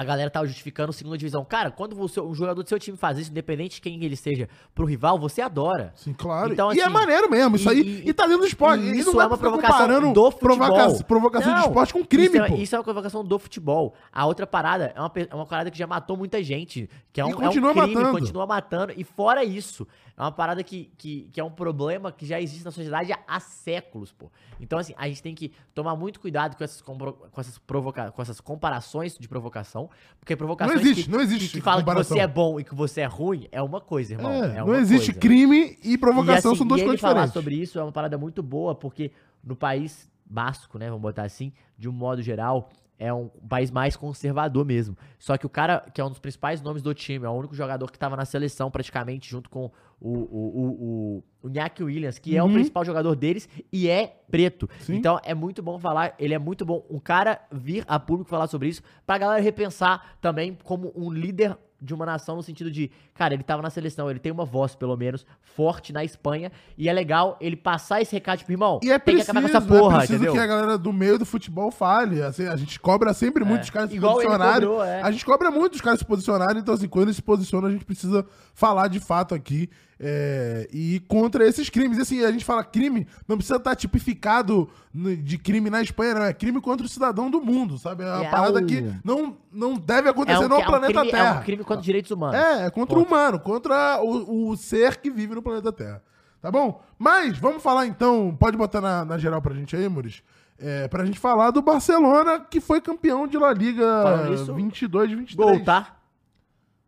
a 0.00 0.04
galera 0.04 0.30
tava 0.30 0.46
justificando 0.46 0.92
segunda 0.92 1.18
divisão. 1.18 1.44
Cara, 1.44 1.72
quando 1.72 1.96
você, 1.96 2.20
um 2.20 2.32
jogador 2.32 2.62
do 2.62 2.68
seu 2.68 2.78
time 2.78 2.96
faz 2.96 3.18
isso, 3.18 3.30
independente 3.32 3.74
de 3.74 3.80
quem 3.80 4.02
ele 4.04 4.14
seja, 4.14 4.48
pro 4.74 4.84
rival, 4.86 5.18
você 5.18 5.40
adora. 5.42 5.92
Sim, 5.96 6.12
claro. 6.12 6.52
Então, 6.52 6.72
e 6.72 6.78
é 6.78 6.84
assim, 6.84 6.92
maneiro 6.92 7.28
mesmo, 7.28 7.56
isso 7.56 7.68
e- 7.68 7.72
aí. 7.72 7.80
e- 8.04 8.08
E, 8.08 8.12
tá 8.14 8.24
dentro 8.26 8.42
do 8.42 8.46
esporte. 8.46 8.84
e 8.84 8.90
E 8.92 8.98
isso 9.00 9.10
não 9.10 9.16
dá 9.18 9.24
é 9.24 9.26
uma 9.26 9.36
provocação 9.36 9.88
do 10.12 10.30
futebol. 10.30 10.32
provoca- 10.38 11.04
provocação 11.04 11.52
de 11.52 11.60
Não, 11.60 11.66
esporte 11.66 11.92
com 11.92 12.04
crime, 12.04 12.26
isso 12.28 12.36
é, 12.36 12.48
pô. 12.48 12.54
isso 12.56 12.74
é 12.76 12.78
uma 12.78 12.84
provocação 12.84 13.24
do 13.24 13.38
futebol. 13.40 13.94
A 14.12 14.24
outra 14.24 14.46
parada 14.46 14.92
é 14.94 15.00
uma, 15.00 15.12
é 15.30 15.34
uma 15.34 15.46
parada 15.46 15.68
que 15.70 15.76
já 15.76 15.86
matou 15.86 16.16
muita 16.16 16.40
gente. 16.44 16.88
Que 17.12 17.20
é 17.20 17.24
E 17.24 17.26
um, 17.26 17.32
continua 17.32 17.70
é 17.70 17.72
um 17.72 17.74
crime, 17.82 17.94
matando. 17.96 18.18
continua 18.20 18.46
matando. 18.46 18.92
E 18.96 19.02
fora 19.02 19.42
isso, 19.42 19.84
é 20.18 20.22
uma 20.22 20.32
parada 20.32 20.64
que, 20.64 20.90
que, 20.98 21.30
que 21.32 21.40
é 21.40 21.44
um 21.44 21.50
problema 21.50 22.10
que 22.10 22.26
já 22.26 22.40
existe 22.40 22.64
na 22.64 22.70
sociedade 22.72 23.12
há, 23.12 23.18
há 23.26 23.38
séculos, 23.38 24.10
pô. 24.12 24.30
Então, 24.60 24.78
assim, 24.78 24.92
a 24.98 25.06
gente 25.08 25.22
tem 25.22 25.34
que 25.34 25.52
tomar 25.72 25.94
muito 25.94 26.18
cuidado 26.18 26.56
com 26.56 26.64
essas, 26.64 26.82
compro- 26.82 27.12
com 27.30 27.40
essas, 27.40 27.56
provoca 27.58 28.10
com 28.10 28.20
essas 28.20 28.40
comparações 28.40 29.16
de 29.16 29.28
provocação. 29.28 29.88
Porque 30.18 30.34
provocações 30.34 30.74
Não 30.74 30.82
existe, 30.82 31.04
que, 31.04 31.10
não 31.10 31.20
existe 31.20 31.46
que, 31.48 31.58
que 31.58 31.60
falam 31.60 31.84
que 31.84 31.94
você 31.94 32.18
é 32.18 32.26
bom 32.26 32.58
e 32.58 32.64
que 32.64 32.74
você 32.74 33.02
é 33.02 33.06
ruim 33.06 33.46
é 33.52 33.62
uma 33.62 33.80
coisa, 33.80 34.14
irmão. 34.14 34.32
É, 34.32 34.58
É 34.58 34.64
não 34.64 34.74
existe 34.74 35.12
coisa. 35.12 35.20
crime 35.20 35.78
e 35.84 35.96
provocação, 35.96 36.50
E, 36.50 36.54
assim, 36.54 36.58
são 36.58 36.66
duas 36.66 36.82
coisas 36.82 37.00
falar 37.00 37.12
diferentes. 37.26 37.34
sobre 37.34 37.54
isso 37.54 37.78
é 37.78 37.82
uma 37.84 37.92
parada 37.92 38.18
muito 38.18 38.42
boa, 38.42 38.74
porque 38.74 39.12
no 39.44 39.54
país 39.54 40.10
basco, 40.26 40.78
né, 40.78 40.86
vamos 40.88 41.00
botar 41.00 41.22
assim, 41.22 41.52
de 41.78 41.88
um 41.88 41.92
modo 41.92 42.20
geral, 42.20 42.68
é 42.98 43.12
um 43.12 43.28
país 43.48 43.70
mais 43.70 43.96
conservador 43.96 44.64
mesmo. 44.64 44.96
Só 45.18 45.36
que 45.36 45.46
o 45.46 45.48
cara, 45.48 45.84
que 45.94 46.00
é 46.00 46.04
um 46.04 46.08
dos 46.10 46.18
principais 46.18 46.60
nomes 46.60 46.82
do 46.82 46.92
time, 46.92 47.24
é 47.24 47.28
o 47.28 47.32
único 47.32 47.54
jogador 47.54 47.90
que 47.90 47.98
tava 47.98 48.16
na 48.16 48.24
seleção 48.24 48.70
praticamente, 48.70 49.30
junto 49.30 49.48
com 49.48 49.70
o, 50.00 50.10
o, 50.10 51.22
o, 51.42 51.44
o, 51.44 51.48
o 51.48 51.84
Williams, 51.84 52.18
que 52.18 52.36
é 52.36 52.42
o 52.42 52.46
Uhum. 52.46 52.52
principal 52.54 52.84
jogador 52.84 53.14
deles 53.14 53.48
e 53.72 53.88
é 53.88 54.06
preto. 54.30 54.68
Sim. 54.80 54.96
Então 54.96 55.18
é 55.24 55.34
muito 55.34 55.62
bom 55.62 55.78
falar, 55.78 56.14
ele 56.18 56.34
é 56.34 56.38
muito 56.38 56.64
bom 56.64 56.84
um 56.90 56.98
cara 56.98 57.40
vir 57.52 57.84
a 57.86 57.98
público 58.00 58.28
falar 58.30 58.46
sobre 58.48 58.68
isso, 58.68 58.82
pra 59.06 59.18
galera 59.18 59.40
repensar 59.42 60.16
também 60.20 60.56
como 60.64 60.92
um 60.96 61.10
líder 61.10 61.56
de 61.80 61.94
uma 61.94 62.04
nação 62.04 62.34
no 62.36 62.42
sentido 62.42 62.70
de, 62.70 62.90
cara, 63.14 63.34
ele 63.34 63.42
tava 63.42 63.62
na 63.62 63.70
seleção, 63.70 64.10
ele 64.10 64.18
tem 64.18 64.32
uma 64.32 64.44
voz, 64.44 64.74
pelo 64.74 64.96
menos, 64.96 65.24
forte 65.40 65.92
na 65.92 66.02
Espanha, 66.04 66.50
e 66.76 66.88
é 66.88 66.92
legal 66.92 67.36
ele 67.40 67.54
passar 67.56 68.00
esse 68.02 68.12
recado, 68.14 68.38
tipo, 68.40 68.50
irmão, 68.50 68.80
E 68.82 68.90
é 68.90 68.98
tem 68.98 69.14
preciso, 69.14 69.24
que 69.32 69.38
acabar 69.38 69.40
com 69.52 69.56
essa 69.58 69.80
porra, 69.80 69.94
é 69.94 69.98
preciso 69.98 70.14
entendeu? 70.16 70.32
que 70.32 70.38
a 70.40 70.46
galera 70.46 70.76
do 70.76 70.92
meio 70.92 71.18
do 71.18 71.24
futebol 71.24 71.70
fale. 71.70 72.20
Assim, 72.22 72.46
a 72.46 72.56
gente 72.56 72.80
cobra 72.80 73.12
sempre 73.14 73.44
muito 73.44 73.62
os 73.62 73.70
caras 73.70 73.90
se 73.90 73.96
Igual 73.96 74.14
posicionarem. 74.14 74.66
cobrou, 74.68 74.84
é. 74.84 75.02
A 75.02 75.10
gente 75.12 75.24
cobra 75.24 75.50
muito 75.50 75.74
os 75.74 75.80
caras 75.80 76.00
se 76.00 76.04
posicionarem. 76.04 76.58
Então, 76.60 76.74
assim, 76.74 76.88
quando 76.88 77.04
eles 77.04 77.16
se 77.16 77.22
posicionam, 77.22 77.68
a 77.68 77.72
gente 77.72 77.84
precisa 77.84 78.26
falar 78.54 78.88
de 78.88 78.98
fato 79.00 79.34
aqui. 79.34 79.70
é, 80.00 80.68
e 80.72 81.00
contra 81.08 81.44
esses 81.44 81.68
crimes. 81.68 81.98
E, 81.98 82.02
assim, 82.02 82.24
a 82.24 82.30
gente 82.30 82.44
fala 82.44 82.62
crime, 82.62 83.04
não 83.26 83.36
precisa 83.36 83.56
estar 83.56 83.74
tipificado 83.74 84.68
no- 84.94 85.16
de 85.16 85.36
crime 85.36 85.68
na 85.70 85.82
Espanha, 85.82 86.14
não. 86.14 86.22
É 86.22 86.32
crime 86.32 86.60
contra 86.60 86.86
o 86.86 86.88
cidadão 86.88 87.28
do 87.28 87.40
mundo, 87.40 87.76
sabe? 87.78 88.04
É 88.04 88.06
uma 88.06 88.24
É 88.24 88.30
parada 88.30 88.62
que 88.62 88.80
não, 89.04 89.36
não 89.52 89.74
deve 89.74 90.06
É 90.06 90.10
acontecer 90.12 90.44
um, 90.44 90.48
no 90.48 90.54
é 90.54 90.58
um 90.58 90.64
planeta 90.64 90.92
crime, 91.00 91.10
Terra. 91.10 91.34
é 91.36 91.38
um 91.40 91.42
crime 91.42 91.64
contra 91.68 91.80
os 91.80 91.86
direitos 91.86 92.10
humanos. 92.10 92.34
É, 92.36 92.66
é 92.66 92.70
contra 92.70 92.96
Ponto. 92.96 93.04
o 93.04 93.08
humano, 93.08 93.38
contra 93.40 94.00
o, 94.02 94.50
o 94.50 94.56
ser 94.56 94.96
que 94.96 95.10
vive 95.10 95.34
no 95.34 95.42
planeta 95.42 95.72
Terra. 95.72 96.02
Tá 96.40 96.50
bom? 96.50 96.80
Mas 96.98 97.38
vamos 97.38 97.62
falar 97.62 97.86
então, 97.86 98.36
pode 98.38 98.56
botar 98.56 98.80
na, 98.80 99.04
na 99.04 99.18
geral 99.18 99.42
pra 99.42 99.54
gente 99.54 99.74
aí, 99.76 99.88
Muris? 99.88 100.22
É, 100.58 100.88
pra 100.88 101.04
gente 101.04 101.18
falar 101.18 101.50
do 101.50 101.62
Barcelona, 101.62 102.40
que 102.40 102.60
foi 102.60 102.80
campeão 102.80 103.26
de 103.28 103.38
La 103.38 103.52
Liga 103.52 104.02
Falando 104.02 104.30
nisso, 104.30 104.54
22 104.54 105.08
de 105.10 105.16
23. 105.16 105.50
Gol, 105.58 105.64
tá? 105.64 105.96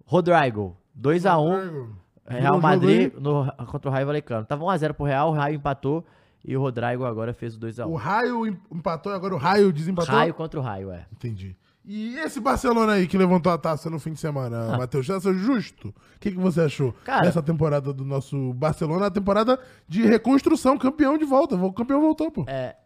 Rodrigo, 0.05 0.77
2x1, 1.01 1.89
Real 2.27 2.61
Madrid 2.61 3.13
no, 3.15 3.51
contra 3.67 3.89
o 3.89 3.93
Raio 3.93 4.07
Valecano. 4.07 4.45
Tava 4.45 4.65
1x0 4.65 4.93
pro 4.95 5.07
Real, 5.07 5.31
o 5.31 5.35
Raio 5.35 5.55
empatou, 5.57 6.05
e 6.45 6.57
o 6.57 6.61
Rodrigo 6.61 7.05
agora 7.05 7.33
fez 7.33 7.55
o 7.55 7.59
O 7.59 7.61
2x1. 7.61 7.95
Raio 7.97 8.47
em- 8.47 8.61
empatou 8.73 9.13
e 9.13 9.15
agora 9.15 9.35
o 9.35 9.39
Raio 9.39 9.73
desempatou. 9.73 10.15
Raio 10.15 10.35
contra 10.35 10.59
o 10.59 10.63
Raio, 10.63 10.91
é. 10.91 11.07
Entendi. 11.13 11.57
E 11.85 12.17
esse 12.19 12.39
Barcelona 12.41 12.93
aí 12.93 13.07
que 13.07 13.17
levantou 13.17 13.51
a 13.51 13.57
taça 13.59 13.89
no 13.89 13.99
fim 13.99 14.13
de 14.13 14.21
semana, 14.21 14.77
Matheus, 14.77 15.07
você 15.07 15.13
achou 15.15 15.33
justo? 15.35 15.89
O 15.89 15.95
que, 16.21 16.31
que 16.31 16.37
você 16.39 16.61
achou 16.61 16.95
Ah. 17.01 17.05
Cara- 17.05 17.23
dessa 17.23 17.43
temporada 17.43 17.93
do 17.93 18.05
nosso 18.05 18.53
Barcelona? 18.55 19.07
A 19.07 19.11
temporada 19.11 19.59
de 19.89 20.03
reconstrução, 20.03 20.77
campeão 20.77 21.17
de 21.17 21.25
volta. 21.25 21.57
O 21.57 21.73
campeão 21.73 22.01
voltou, 22.01 22.31
pô. 22.31 22.45
É. 22.47 22.77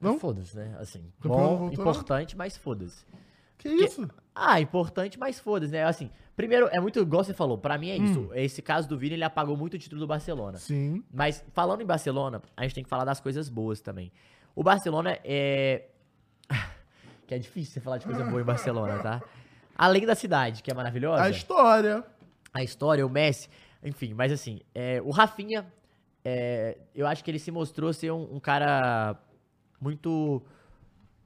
Não? 0.00 0.18
Foda-se, 0.18 0.56
né? 0.56 0.76
Assim, 0.78 1.02
bom, 1.22 1.56
voltou, 1.58 1.72
importante, 1.72 2.36
mas 2.36 2.56
foda-se. 2.56 3.04
Que 3.58 3.68
isso? 3.68 4.08
Ah, 4.32 4.60
importante, 4.60 5.18
mas 5.18 5.40
foda-se, 5.40 5.72
né? 5.72 5.82
Assim, 5.82 6.08
primeiro, 6.36 6.68
é 6.70 6.80
muito 6.80 7.00
igual 7.00 7.24
você 7.24 7.34
falou, 7.34 7.58
pra 7.58 7.76
mim 7.76 7.90
é 7.90 7.96
Hum. 7.98 8.04
isso. 8.04 8.30
Esse 8.34 8.62
caso 8.62 8.88
do 8.88 8.96
Vini, 8.96 9.14
ele 9.16 9.24
apagou 9.24 9.56
muito 9.56 9.74
o 9.74 9.78
título 9.78 10.00
do 10.00 10.06
Barcelona. 10.06 10.58
Sim. 10.58 11.02
Mas 11.12 11.44
falando 11.52 11.80
em 11.82 11.84
Barcelona, 11.86 12.40
a 12.56 12.62
gente 12.62 12.76
tem 12.76 12.84
que 12.84 12.88
falar 12.90 13.04
das 13.04 13.18
coisas 13.20 13.48
boas 13.48 13.80
também. 13.80 14.12
O 14.54 14.62
Barcelona 14.62 15.18
é. 15.24 15.86
Que 17.28 17.34
é 17.34 17.38
difícil 17.38 17.74
você 17.74 17.80
falar 17.80 17.98
de 17.98 18.06
coisa 18.06 18.24
boa 18.24 18.40
em 18.40 18.44
Barcelona, 18.44 18.98
tá? 19.00 19.22
Além 19.76 20.06
da 20.06 20.14
cidade, 20.14 20.62
que 20.62 20.70
é 20.70 20.74
maravilhosa. 20.74 21.22
A 21.22 21.30
história. 21.30 22.02
a 22.54 22.62
história, 22.64 23.06
o 23.06 23.10
Messi, 23.10 23.50
enfim, 23.84 24.14
mas 24.14 24.32
assim, 24.32 24.60
é, 24.74 25.00
o 25.04 25.10
Rafinha, 25.10 25.66
é, 26.24 26.78
eu 26.94 27.06
acho 27.06 27.22
que 27.22 27.30
ele 27.30 27.38
se 27.38 27.50
mostrou 27.50 27.92
ser 27.92 28.10
um, 28.10 28.36
um 28.36 28.40
cara 28.40 29.14
muito 29.78 30.42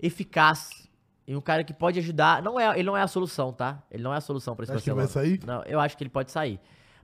eficaz 0.01 0.91
e 1.27 1.37
um 1.37 1.41
cara 1.41 1.63
que 1.63 1.73
pode 1.73 2.01
ajudar. 2.01 2.43
Não 2.43 2.59
é, 2.59 2.75
ele 2.75 2.83
não 2.83 2.97
é 2.97 3.03
a 3.03 3.07
solução, 3.07 3.53
tá? 3.53 3.81
Ele 3.89 4.03
não 4.03 4.13
é 4.13 4.17
a 4.17 4.21
solução 4.21 4.57
para 4.57 4.65
esse 4.65 4.73
Acho 4.73 4.83
que 4.83 4.91
Barcelona. 4.91 5.31
vai 5.31 5.39
sair? 5.39 5.47
Não, 5.47 5.63
eu 5.63 5.79
acho 5.79 5.97
que 5.97 6.03
ele 6.03 6.11
pode 6.11 6.33
sair. 6.33 6.61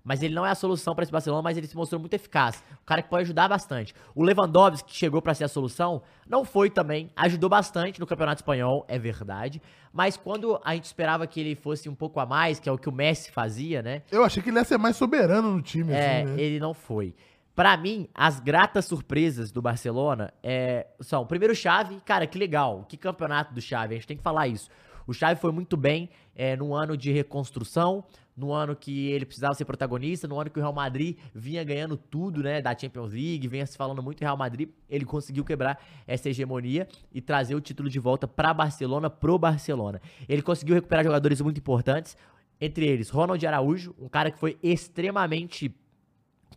Mas 0.09 0.23
ele 0.23 0.35
não 0.35 0.47
é 0.47 0.49
a 0.51 0.55
solução 0.55 0.95
para 0.95 1.03
esse 1.03 1.13
Barcelona, 1.13 1.43
mas 1.43 1.59
ele 1.59 1.67
se 1.67 1.77
mostrou 1.77 2.01
muito 2.01 2.15
eficaz. 2.15 2.65
Um 2.73 2.87
cara 2.87 3.03
que 3.03 3.11
pode 3.11 3.25
ajudar 3.25 3.47
bastante. 3.47 3.95
O 4.15 4.23
Lewandowski, 4.23 4.89
que 4.91 4.97
chegou 4.97 5.21
para 5.21 5.35
ser 5.35 5.45
a 5.45 5.49
solução, 5.49 6.01
não 6.27 6.47
foi 6.47 6.71
também. 6.71 7.11
Ajudou 7.15 7.51
bastante 7.51 8.01
no 8.01 8.07
Campeonato 8.07 8.41
Espanhol, 8.41 8.87
é 8.89 8.99
verdade. 8.99 9.61
Mas 9.93 10.17
quando 10.17 10.59
a 10.65 10.75
gente 10.75 10.87
esperava 10.87 11.27
que 11.27 11.39
ele 11.39 11.55
fosse 11.55 11.91
um 11.91 11.95
pouco 11.95 12.19
a 12.21 12.25
mais, 12.25 12.59
que 12.59 12.71
é 12.71 12.73
o 12.73 12.79
que 12.79 12.89
o 12.89 12.93
Messi 12.93 13.31
fazia, 13.31 13.83
né? 13.83 14.01
Eu 14.11 14.25
achei 14.25 14.43
que 14.43 14.49
ele 14.49 14.57
ia 14.57 14.65
ser 14.65 14.79
mais 14.79 14.97
soberano 14.97 15.53
no 15.53 15.61
time, 15.61 15.93
É, 15.93 16.23
assim, 16.23 16.33
né? 16.33 16.41
ele 16.41 16.59
não 16.59 16.73
foi. 16.73 17.15
Pra 17.55 17.77
mim, 17.77 18.09
as 18.15 18.41
gratas 18.41 18.87
surpresas 18.87 19.53
do 19.53 19.61
Barcelona 19.61 20.33
é, 20.43 20.87
são, 21.01 21.27
primeiro, 21.27 21.55
Chave, 21.55 22.01
cara, 22.01 22.27
que 22.27 22.39
legal, 22.39 22.87
que 22.89 22.97
campeonato 22.97 23.53
do 23.53 23.61
Chave, 23.61 23.93
a 23.93 23.99
gente 23.99 24.07
tem 24.07 24.17
que 24.17 24.23
falar 24.23 24.49
isso. 24.49 24.71
O 25.09 25.15
Xavi 25.15 25.41
foi 25.41 25.51
muito 25.53 25.75
bem 25.75 26.11
é, 26.37 26.55
no 26.55 26.75
ano 26.75 26.95
de 26.95 27.11
reconstrução, 27.11 28.05
no 28.39 28.53
ano 28.53 28.77
que 28.77 29.11
ele 29.11 29.27
precisava 29.27 29.53
ser 29.55 29.65
protagonista, 29.65 30.29
no 30.29 30.41
ano 30.41 30.49
que 30.49 30.61
o 30.61 30.63
Real 30.63 30.73
Madrid 30.73 31.19
vinha 31.35 31.65
ganhando 31.65 31.97
tudo, 31.97 32.41
né, 32.41 32.63
da 32.63 32.77
Champions 32.77 33.13
League, 33.13 33.49
vinha 33.49 33.67
se 33.67 33.77
falando 33.77 34.01
muito 34.01 34.21
Real 34.21 34.37
Madrid, 34.37 34.69
ele 34.89 35.05
conseguiu 35.05 35.45
quebrar 35.45 35.85
essa 36.07 36.29
hegemonia 36.29 36.87
e 37.13 37.21
trazer 37.21 37.57
o 37.57 37.61
título 37.61 37.91
de 37.91 37.99
volta 37.99 38.29
para 38.29 38.55
Barcelona, 38.55 39.11
pro 39.11 39.37
Barcelona. 39.37 40.01
Ele 40.29 40.41
conseguiu 40.41 40.77
recuperar 40.77 41.05
jogadores 41.05 41.41
muito 41.41 41.59
importantes, 41.59 42.17
entre 42.61 42.87
eles 42.87 43.11
Ronald 43.11 43.45
Araújo, 43.45 43.93
um 43.99 44.09
cara 44.09 44.31
que 44.31 44.39
foi 44.39 44.57
extremamente 44.63 45.75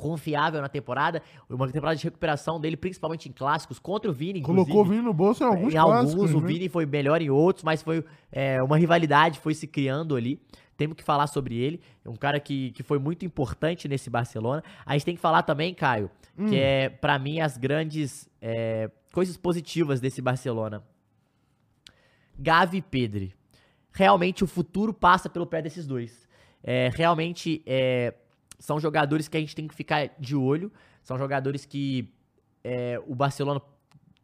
confiável 0.01 0.59
na 0.59 0.67
temporada, 0.67 1.21
uma 1.47 1.71
temporada 1.71 1.95
de 1.95 2.03
recuperação 2.03 2.59
dele, 2.59 2.75
principalmente 2.75 3.29
em 3.29 3.31
clássicos, 3.31 3.77
contra 3.77 4.09
o 4.09 4.13
Vini. 4.13 4.41
Colocou 4.41 4.81
o 4.81 4.85
Vini 4.85 5.01
no 5.03 5.13
bolso 5.13 5.43
em 5.43 5.47
alguns 5.47 5.73
Em 5.73 5.77
alguns, 5.77 6.15
clássicos, 6.15 6.33
o 6.33 6.41
né? 6.41 6.47
Vini 6.47 6.67
foi 6.67 6.85
melhor 6.87 7.21
em 7.21 7.29
outros, 7.29 7.63
mas 7.63 7.83
foi 7.83 8.03
é, 8.31 8.61
uma 8.63 8.77
rivalidade 8.77 9.39
foi 9.39 9.53
se 9.53 9.67
criando 9.67 10.15
ali. 10.15 10.41
Temos 10.75 10.97
que 10.97 11.03
falar 11.03 11.27
sobre 11.27 11.55
ele. 11.55 11.79
É 12.03 12.09
um 12.09 12.15
cara 12.15 12.39
que, 12.39 12.71
que 12.71 12.81
foi 12.81 12.97
muito 12.97 13.23
importante 13.23 13.87
nesse 13.87 14.09
Barcelona. 14.09 14.63
A 14.83 14.93
gente 14.93 15.05
tem 15.05 15.15
que 15.15 15.21
falar 15.21 15.43
também, 15.43 15.75
Caio, 15.75 16.09
Hum. 16.35 16.47
que 16.47 16.55
é, 16.55 16.89
pra 16.89 17.19
mim, 17.19 17.39
as 17.39 17.57
grandes 17.57 18.27
é, 18.41 18.89
coisas 19.13 19.37
positivas 19.37 20.01
desse 20.01 20.21
Barcelona. 20.21 20.81
Gavi 22.39 22.77
e 22.77 22.81
Pedri. 22.81 23.35
Realmente 23.91 24.43
o 24.43 24.47
futuro 24.47 24.93
passa 24.93 25.29
pelo 25.29 25.45
pé 25.45 25.61
desses 25.61 25.85
dois. 25.85 26.27
É, 26.63 26.89
realmente 26.95 27.61
é, 27.65 28.13
são 28.61 28.79
jogadores 28.79 29.27
que 29.27 29.35
a 29.35 29.39
gente 29.39 29.55
tem 29.55 29.67
que 29.67 29.73
ficar 29.75 30.09
de 30.19 30.35
olho. 30.35 30.71
São 31.03 31.17
jogadores 31.17 31.65
que 31.65 32.13
é, 32.63 33.01
o 33.07 33.15
Barcelona 33.15 33.59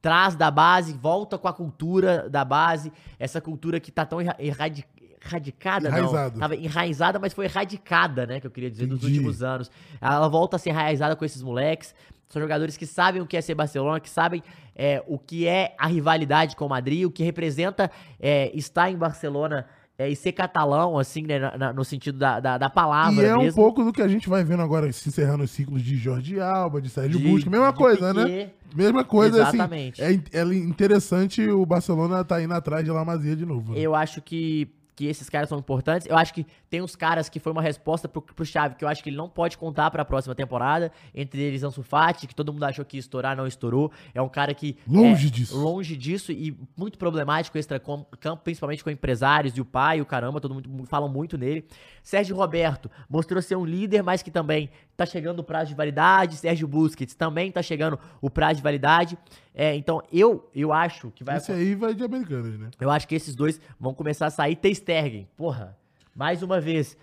traz 0.01 0.35
da 0.35 0.51
base, 0.51 0.93
volta 0.93 1.37
com 1.39 1.47
a 1.47 1.53
cultura 1.53 2.29
da 2.29 2.45
base, 2.45 2.93
essa 3.17 3.41
cultura 3.41 3.79
que 3.79 3.91
tá 3.91 4.05
tão 4.05 4.21
erra- 4.21 4.35
erradi- 4.39 4.85
erradicada, 5.25 5.87
Enraizado. 5.89 6.33
não. 6.35 6.39
Tava 6.41 6.55
enraizada, 6.55 7.17
mas 7.19 7.33
foi 7.33 7.45
erradicada, 7.45 8.27
né, 8.27 8.39
que 8.39 8.45
eu 8.45 8.51
queria 8.51 8.69
dizer, 8.69 8.85
nos 8.87 8.99
Entendi. 8.99 9.13
últimos 9.17 9.41
anos. 9.41 9.71
Ela 9.99 10.27
volta 10.27 10.55
a 10.55 10.59
ser 10.59 10.69
enraizada 10.69 11.15
com 11.15 11.25
esses 11.25 11.41
moleques. 11.41 11.95
São 12.29 12.39
jogadores 12.41 12.77
que 12.77 12.85
sabem 12.85 13.21
o 13.21 13.25
que 13.25 13.35
é 13.35 13.41
ser 13.41 13.55
Barcelona, 13.55 13.99
que 13.99 14.09
sabem 14.09 14.43
é, 14.75 15.03
o 15.07 15.17
que 15.17 15.47
é 15.47 15.73
a 15.79 15.87
rivalidade 15.87 16.55
com 16.55 16.65
o 16.65 16.69
Madrid, 16.69 17.03
o 17.05 17.09
que 17.11 17.23
representa 17.23 17.89
é, 18.19 18.51
estar 18.55 18.91
em 18.91 18.95
Barcelona 18.97 19.65
é, 19.99 20.09
e 20.09 20.15
ser 20.15 20.31
catalão, 20.31 20.97
assim, 20.99 21.23
né, 21.23 21.39
na- 21.39 21.57
na- 21.57 21.73
no 21.73 21.83
sentido 21.83 22.19
da, 22.19 22.39
da, 22.39 22.57
da 22.57 22.69
palavra 22.69 23.23
E 23.23 23.25
é 23.25 23.35
um 23.35 23.41
mesmo. 23.43 23.61
pouco 23.61 23.83
do 23.83 23.91
que 23.91 24.01
a 24.01 24.07
gente 24.07 24.29
vai 24.29 24.43
vendo 24.43 24.61
agora, 24.61 24.91
se 24.91 25.09
encerrando 25.09 25.43
os 25.43 25.51
ciclos 25.51 25.81
de 25.81 25.95
Jorge 25.95 26.39
Alba, 26.39 26.79
de 26.81 26.89
Sérgio 26.89 27.19
Busca, 27.19 27.49
mesma 27.49 27.73
coisa, 27.73 28.13
né? 28.13 28.51
Mesma 28.75 29.03
coisa, 29.03 29.39
Exatamente. 29.41 30.03
assim. 30.03 30.21
É, 30.33 30.39
é 30.39 30.43
interessante 30.43 31.49
o 31.49 31.65
Barcelona 31.65 32.23
tá 32.23 32.41
indo 32.41 32.53
atrás 32.53 32.83
de 32.85 32.91
La 32.91 33.03
Masia 33.03 33.35
de 33.35 33.45
novo. 33.45 33.73
né? 33.73 33.79
Eu 33.79 33.95
acho 33.95 34.21
que, 34.21 34.67
que 34.97 35.05
esses 35.05 35.29
caras 35.29 35.47
são 35.47 35.59
importantes. 35.59 36.07
Eu 36.07 36.17
acho 36.17 36.33
que 36.33 36.43
tem 36.71 36.81
uns 36.81 36.95
caras 36.95 37.29
que 37.29 37.39
foi 37.39 37.51
uma 37.51 37.61
resposta 37.61 38.09
pro, 38.09 38.19
pro 38.19 38.43
Xavi, 38.43 38.75
que 38.75 38.83
eu 38.83 38.89
acho 38.89 39.03
que 39.03 39.11
ele 39.11 39.15
não 39.15 39.29
pode 39.29 39.55
contar 39.55 39.91
pra 39.91 40.03
próxima 40.03 40.33
temporada. 40.33 40.91
Entre 41.13 41.39
eles, 41.39 41.61
Ansu 41.61 41.83
Fati, 41.83 42.25
que 42.25 42.33
todo 42.33 42.51
mundo 42.51 42.63
achou 42.63 42.83
que 42.83 42.97
ia 42.97 42.99
estourar, 42.99 43.37
não 43.37 43.45
estourou. 43.45 43.91
É 44.11 44.19
um 44.19 44.27
cara 44.27 44.55
que... 44.55 44.75
Longe 44.87 45.27
é, 45.27 45.29
disso. 45.29 45.55
Longe 45.55 45.95
disso 45.95 46.31
e 46.31 46.57
muito 46.75 46.97
problemático 46.97 47.59
extra-campo, 47.59 48.07
principalmente 48.43 48.83
com 48.83 48.89
empresários 48.89 49.55
e 49.55 49.61
o 49.61 49.65
pai, 49.65 50.01
o 50.01 50.05
caramba, 50.05 50.41
todo 50.41 50.55
mundo 50.55 50.87
falam 50.87 51.07
muito 51.07 51.37
nele. 51.37 51.63
Sérgio 52.01 52.35
Roberto 52.35 52.89
mostrou 53.07 53.39
ser 53.39 53.55
um 53.55 53.65
líder, 53.65 54.01
mas 54.01 54.23
que 54.23 54.31
também 54.31 54.67
tá 54.97 55.05
chegando 55.05 55.39
o 55.39 55.43
prazo 55.43 55.69
de 55.69 55.75
validade. 55.75 56.37
Sérgio 56.37 56.67
Busquets 56.67 57.13
também 57.13 57.51
tá 57.51 57.61
chegando 57.61 57.99
o 58.19 58.29
prazo 58.29 58.55
de 58.55 58.63
validade. 58.63 59.17
É, 59.53 59.75
então, 59.75 60.01
eu, 60.11 60.49
eu 60.53 60.73
acho 60.73 61.11
que 61.11 61.23
vai 61.23 61.37
Esse 61.37 61.51
aí 61.51 61.75
vai 61.75 61.93
de 61.93 62.03
Americanas, 62.03 62.57
né? 62.57 62.71
eu 62.81 62.89
acho 62.89 63.07
que 63.07 63.15
esses 63.15 63.35
dois 63.35 63.61
vão 63.79 63.93
começar 63.93 64.25
a 64.25 64.31
sair. 64.31 64.55
Ter 64.55 64.73
Stegen, 64.73 65.27
porra, 65.37 65.77
mais 66.15 66.41
uma 66.41 66.59
vez, 66.59 66.97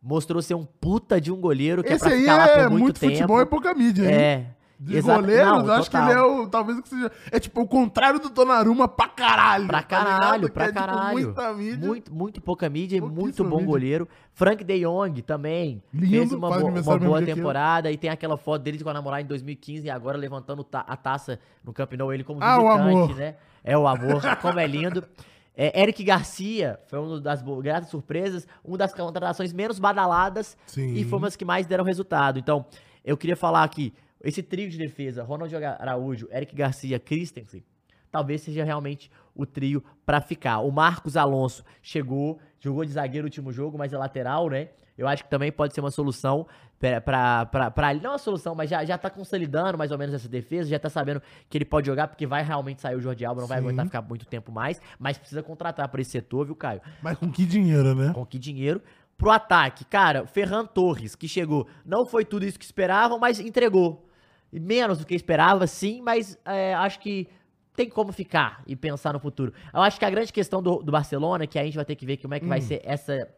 mostrou 0.00 0.40
ser 0.40 0.54
um 0.54 0.64
puta 0.64 1.20
de 1.20 1.32
um 1.32 1.40
goleiro 1.40 1.82
que 1.82 1.92
Esse 1.92 2.04
é 2.04 2.08
pra 2.08 2.14
aí 2.16 2.20
ficar 2.20 2.36
lá 2.36 2.46
é 2.48 2.62
por 2.62 2.70
muito, 2.70 2.82
muito 2.84 3.00
tempo. 3.00 3.12
futebol 3.14 3.40
e 3.40 3.46
pouca 3.46 3.74
mídia, 3.74 4.04
hein? 4.04 4.14
É. 4.14 4.46
De 4.84 4.96
Exato- 4.96 5.20
goleiro, 5.20 5.44
não, 5.62 5.72
acho 5.74 5.90
total. 5.90 6.06
que 6.06 6.10
ele 6.10 6.18
é 6.18 6.22
o. 6.22 6.48
Talvez 6.48 6.80
que 6.80 6.88
seja. 6.88 7.12
É 7.30 7.38
tipo 7.38 7.60
o 7.60 7.68
contrário 7.68 8.18
do 8.18 8.28
Donnarumma 8.28 8.88
pra 8.88 9.06
caralho. 9.08 9.68
Pra 9.68 9.80
tá 9.80 9.86
caralho, 9.86 10.48
Que 10.48 10.52
pra 10.52 10.64
é, 10.64 10.66
tipo, 10.68 10.78
caralho. 10.80 11.12
muita 11.24 11.52
mídia. 11.52 11.86
Muito, 11.88 12.12
muito 12.14 12.40
pouca 12.40 12.68
mídia 12.68 12.96
e 12.96 13.00
muito 13.00 13.44
bom 13.44 13.50
mídia. 13.58 13.66
goleiro. 13.66 14.08
Frank 14.34 14.64
De 14.64 14.80
Jong 14.80 15.22
também 15.22 15.80
Lindo, 15.94 16.08
fez 16.10 16.32
uma, 16.32 16.48
bo- 16.58 16.66
uma 16.66 16.98
boa 16.98 17.22
temporada. 17.22 17.92
E 17.92 17.96
tem 17.96 18.10
aquela 18.10 18.36
foto 18.36 18.62
dele 18.62 18.82
com 18.82 18.90
a 18.90 18.94
namorada 18.94 19.22
em 19.22 19.26
2015 19.26 19.86
e 19.86 19.90
agora 19.90 20.18
levantando 20.18 20.64
ta- 20.64 20.84
a 20.88 20.96
taça 20.96 21.38
no 21.62 21.72
Camp 21.72 21.92
Nou, 21.92 22.12
ele 22.12 22.24
como 22.24 22.42
Ah, 22.42 22.56
visitante, 22.58 22.80
amor. 22.90 23.14
né? 23.16 23.36
É 23.62 23.78
o 23.78 23.86
amor, 23.86 24.20
como 24.40 24.58
é 24.58 24.66
lindo. 24.66 25.04
É, 25.54 25.82
Eric 25.82 26.02
Garcia 26.02 26.80
foi 26.88 26.98
uma 26.98 27.20
das 27.20 27.42
gratas 27.60 27.90
surpresas, 27.90 28.48
uma 28.64 28.78
das 28.78 28.94
contratações 28.94 29.52
menos 29.52 29.78
badaladas 29.78 30.56
Sim. 30.64 30.94
e 30.94 31.04
foi 31.04 31.18
uma 31.18 31.26
das 31.26 31.36
que 31.36 31.44
mais 31.44 31.66
deram 31.66 31.84
resultado. 31.84 32.38
Então, 32.38 32.64
eu 33.04 33.18
queria 33.18 33.36
falar 33.36 33.62
aqui, 33.62 33.92
esse 34.24 34.42
trio 34.42 34.68
de 34.68 34.78
defesa, 34.78 35.22
Ronald 35.22 35.54
Araújo, 35.54 36.28
Eric 36.30 36.54
Garcia, 36.54 36.98
Christensen, 36.98 37.64
talvez 38.10 38.42
seja 38.42 38.62
realmente 38.62 39.10
o 39.34 39.46
trio 39.46 39.82
pra 40.04 40.20
ficar. 40.20 40.60
O 40.60 40.70
Marcos 40.70 41.16
Alonso 41.16 41.64
chegou, 41.80 42.38
jogou 42.60 42.84
de 42.84 42.92
zagueiro 42.92 43.24
no 43.24 43.28
último 43.28 43.50
jogo, 43.52 43.78
mas 43.78 43.92
é 43.92 43.98
lateral, 43.98 44.48
né? 44.48 44.68
Eu 44.96 45.08
acho 45.08 45.24
que 45.24 45.30
também 45.30 45.50
pode 45.50 45.74
ser 45.74 45.80
uma 45.80 45.90
solução 45.90 46.46
pra 46.78 47.90
ele. 47.90 48.00
Não 48.00 48.10
uma 48.10 48.18
solução, 48.18 48.54
mas 48.54 48.68
já, 48.68 48.84
já 48.84 48.98
tá 48.98 49.08
consolidando 49.08 49.78
mais 49.78 49.90
ou 49.90 49.98
menos 49.98 50.14
essa 50.14 50.28
defesa, 50.28 50.68
já 50.68 50.78
tá 50.78 50.90
sabendo 50.90 51.22
que 51.48 51.56
ele 51.56 51.64
pode 51.64 51.86
jogar, 51.86 52.08
porque 52.08 52.26
vai 52.26 52.42
realmente 52.44 52.82
sair 52.82 52.94
o 52.94 53.00
Jordi 53.00 53.24
Alba, 53.24 53.40
não 53.40 53.48
vai 53.48 53.58
Sim. 53.58 53.64
aguentar 53.64 53.86
ficar 53.86 54.02
muito 54.02 54.26
tempo 54.26 54.52
mais, 54.52 54.80
mas 54.98 55.16
precisa 55.16 55.42
contratar 55.42 55.88
por 55.88 55.98
esse 55.98 56.10
setor, 56.10 56.44
viu, 56.44 56.54
Caio? 56.54 56.82
Mas 57.02 57.16
com 57.16 57.30
que 57.32 57.46
dinheiro, 57.46 57.94
né? 57.94 58.12
Com 58.12 58.26
que 58.26 58.38
dinheiro? 58.38 58.82
Pro 59.16 59.30
ataque, 59.30 59.84
cara, 59.84 60.26
Ferran 60.26 60.66
Torres, 60.66 61.14
que 61.14 61.26
chegou, 61.26 61.66
não 61.86 62.04
foi 62.06 62.24
tudo 62.24 62.44
isso 62.44 62.58
que 62.58 62.64
esperavam, 62.64 63.18
mas 63.18 63.40
entregou. 63.40 64.06
Menos 64.52 64.98
do 64.98 65.06
que 65.06 65.14
esperava, 65.14 65.66
sim, 65.66 66.02
mas 66.02 66.38
é, 66.44 66.74
acho 66.74 67.00
que 67.00 67.26
tem 67.74 67.88
como 67.88 68.12
ficar 68.12 68.62
e 68.66 68.76
pensar 68.76 69.12
no 69.14 69.18
futuro. 69.18 69.52
Eu 69.72 69.80
acho 69.80 69.98
que 69.98 70.04
a 70.04 70.10
grande 70.10 70.30
questão 70.32 70.62
do, 70.62 70.82
do 70.82 70.92
Barcelona, 70.92 71.46
que 71.46 71.58
a 71.58 71.64
gente 71.64 71.74
vai 71.76 71.84
ter 71.86 71.96
que 71.96 72.04
ver 72.04 72.18
como 72.18 72.34
é 72.34 72.38
que 72.40 72.44
Hum. 72.44 72.50
vai 72.50 72.60
ser 72.60 72.82
essa. 72.84 73.28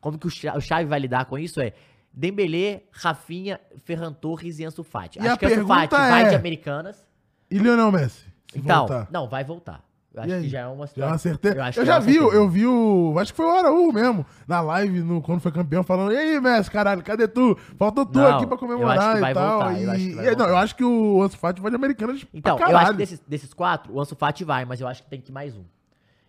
Como 0.00 0.18
que 0.18 0.26
o 0.26 0.30
Xa- 0.30 0.56
o 0.56 0.60
Xavi 0.60 0.84
vai 0.84 0.98
lidar 0.98 1.24
com 1.26 1.38
isso 1.38 1.60
é. 1.60 1.72
Dembélé, 2.12 2.82
Rafinha, 2.92 3.60
Ferran 3.84 4.12
Torres 4.12 4.58
e 4.60 4.64
Ansu 4.64 4.84
Fati. 4.84 5.18
E 5.18 5.26
acho 5.26 5.38
que 5.38 5.46
Ansu 5.46 5.66
Fati 5.66 5.88
pergunta 5.88 5.96
vai 6.10 6.28
de 6.28 6.34
é- 6.34 6.36
Americanas. 6.38 7.06
E 7.50 7.58
Lionel 7.58 7.90
Messi? 7.90 8.26
Então, 8.54 8.86
voltar. 8.86 9.08
não, 9.10 9.28
vai 9.28 9.42
voltar. 9.44 9.84
Eu 10.14 10.22
acho 10.22 10.28
que 10.42 10.48
já 10.48 10.60
é 10.60 10.66
uma 10.66 10.86
Já 10.86 11.04
é 11.04 11.06
uma 11.08 11.18
certeza. 11.18 11.56
Eu, 11.56 11.64
Eu, 11.82 11.86
já 11.86 11.96
é 11.96 12.00
vi, 12.00 12.16
eu 12.16 12.48
vi 12.48 12.66
o. 12.66 13.16
Acho 13.18 13.32
que 13.32 13.36
foi 13.36 13.46
o 13.46 13.50
Araújo 13.50 13.92
mesmo, 13.92 14.24
na 14.46 14.60
live, 14.60 15.00
no, 15.00 15.20
quando 15.20 15.40
foi 15.40 15.50
campeão, 15.50 15.82
falando: 15.82 16.12
E 16.12 16.16
aí, 16.16 16.40
Messi, 16.40 16.70
caralho, 16.70 17.02
cadê 17.02 17.26
tu? 17.26 17.56
Faltou 17.76 18.06
tu 18.06 18.18
Não, 18.18 18.36
aqui 18.36 18.46
pra 18.46 18.54
eu 18.54 18.58
comemorar 18.58 19.16
e 19.18 19.34
tal. 19.34 19.50
voltar, 19.58 19.82
eu 19.82 19.90
acho 19.90 20.04
que 20.06 20.14
vai 20.14 20.32
e- 20.32 20.36
não, 20.36 20.46
eu 20.48 20.56
acho 20.56 20.76
que 20.76 20.84
o 20.84 21.20
Ansu 21.22 21.36
Fati 21.36 21.60
vai 21.60 21.70
de 21.70 21.76
Americanas. 21.76 22.24
Então, 22.32 22.56
pra 22.56 22.70
eu 22.70 22.76
acho 22.78 22.90
que 22.92 22.96
desses, 22.96 23.20
desses 23.26 23.52
quatro, 23.52 23.92
o 23.92 24.00
Ansu 24.00 24.14
Fati 24.14 24.44
vai, 24.44 24.64
mas 24.64 24.80
eu 24.80 24.86
acho 24.86 25.02
que 25.02 25.10
tem 25.10 25.20
que 25.20 25.30
ir 25.30 25.34
mais 25.34 25.56
um. 25.56 25.64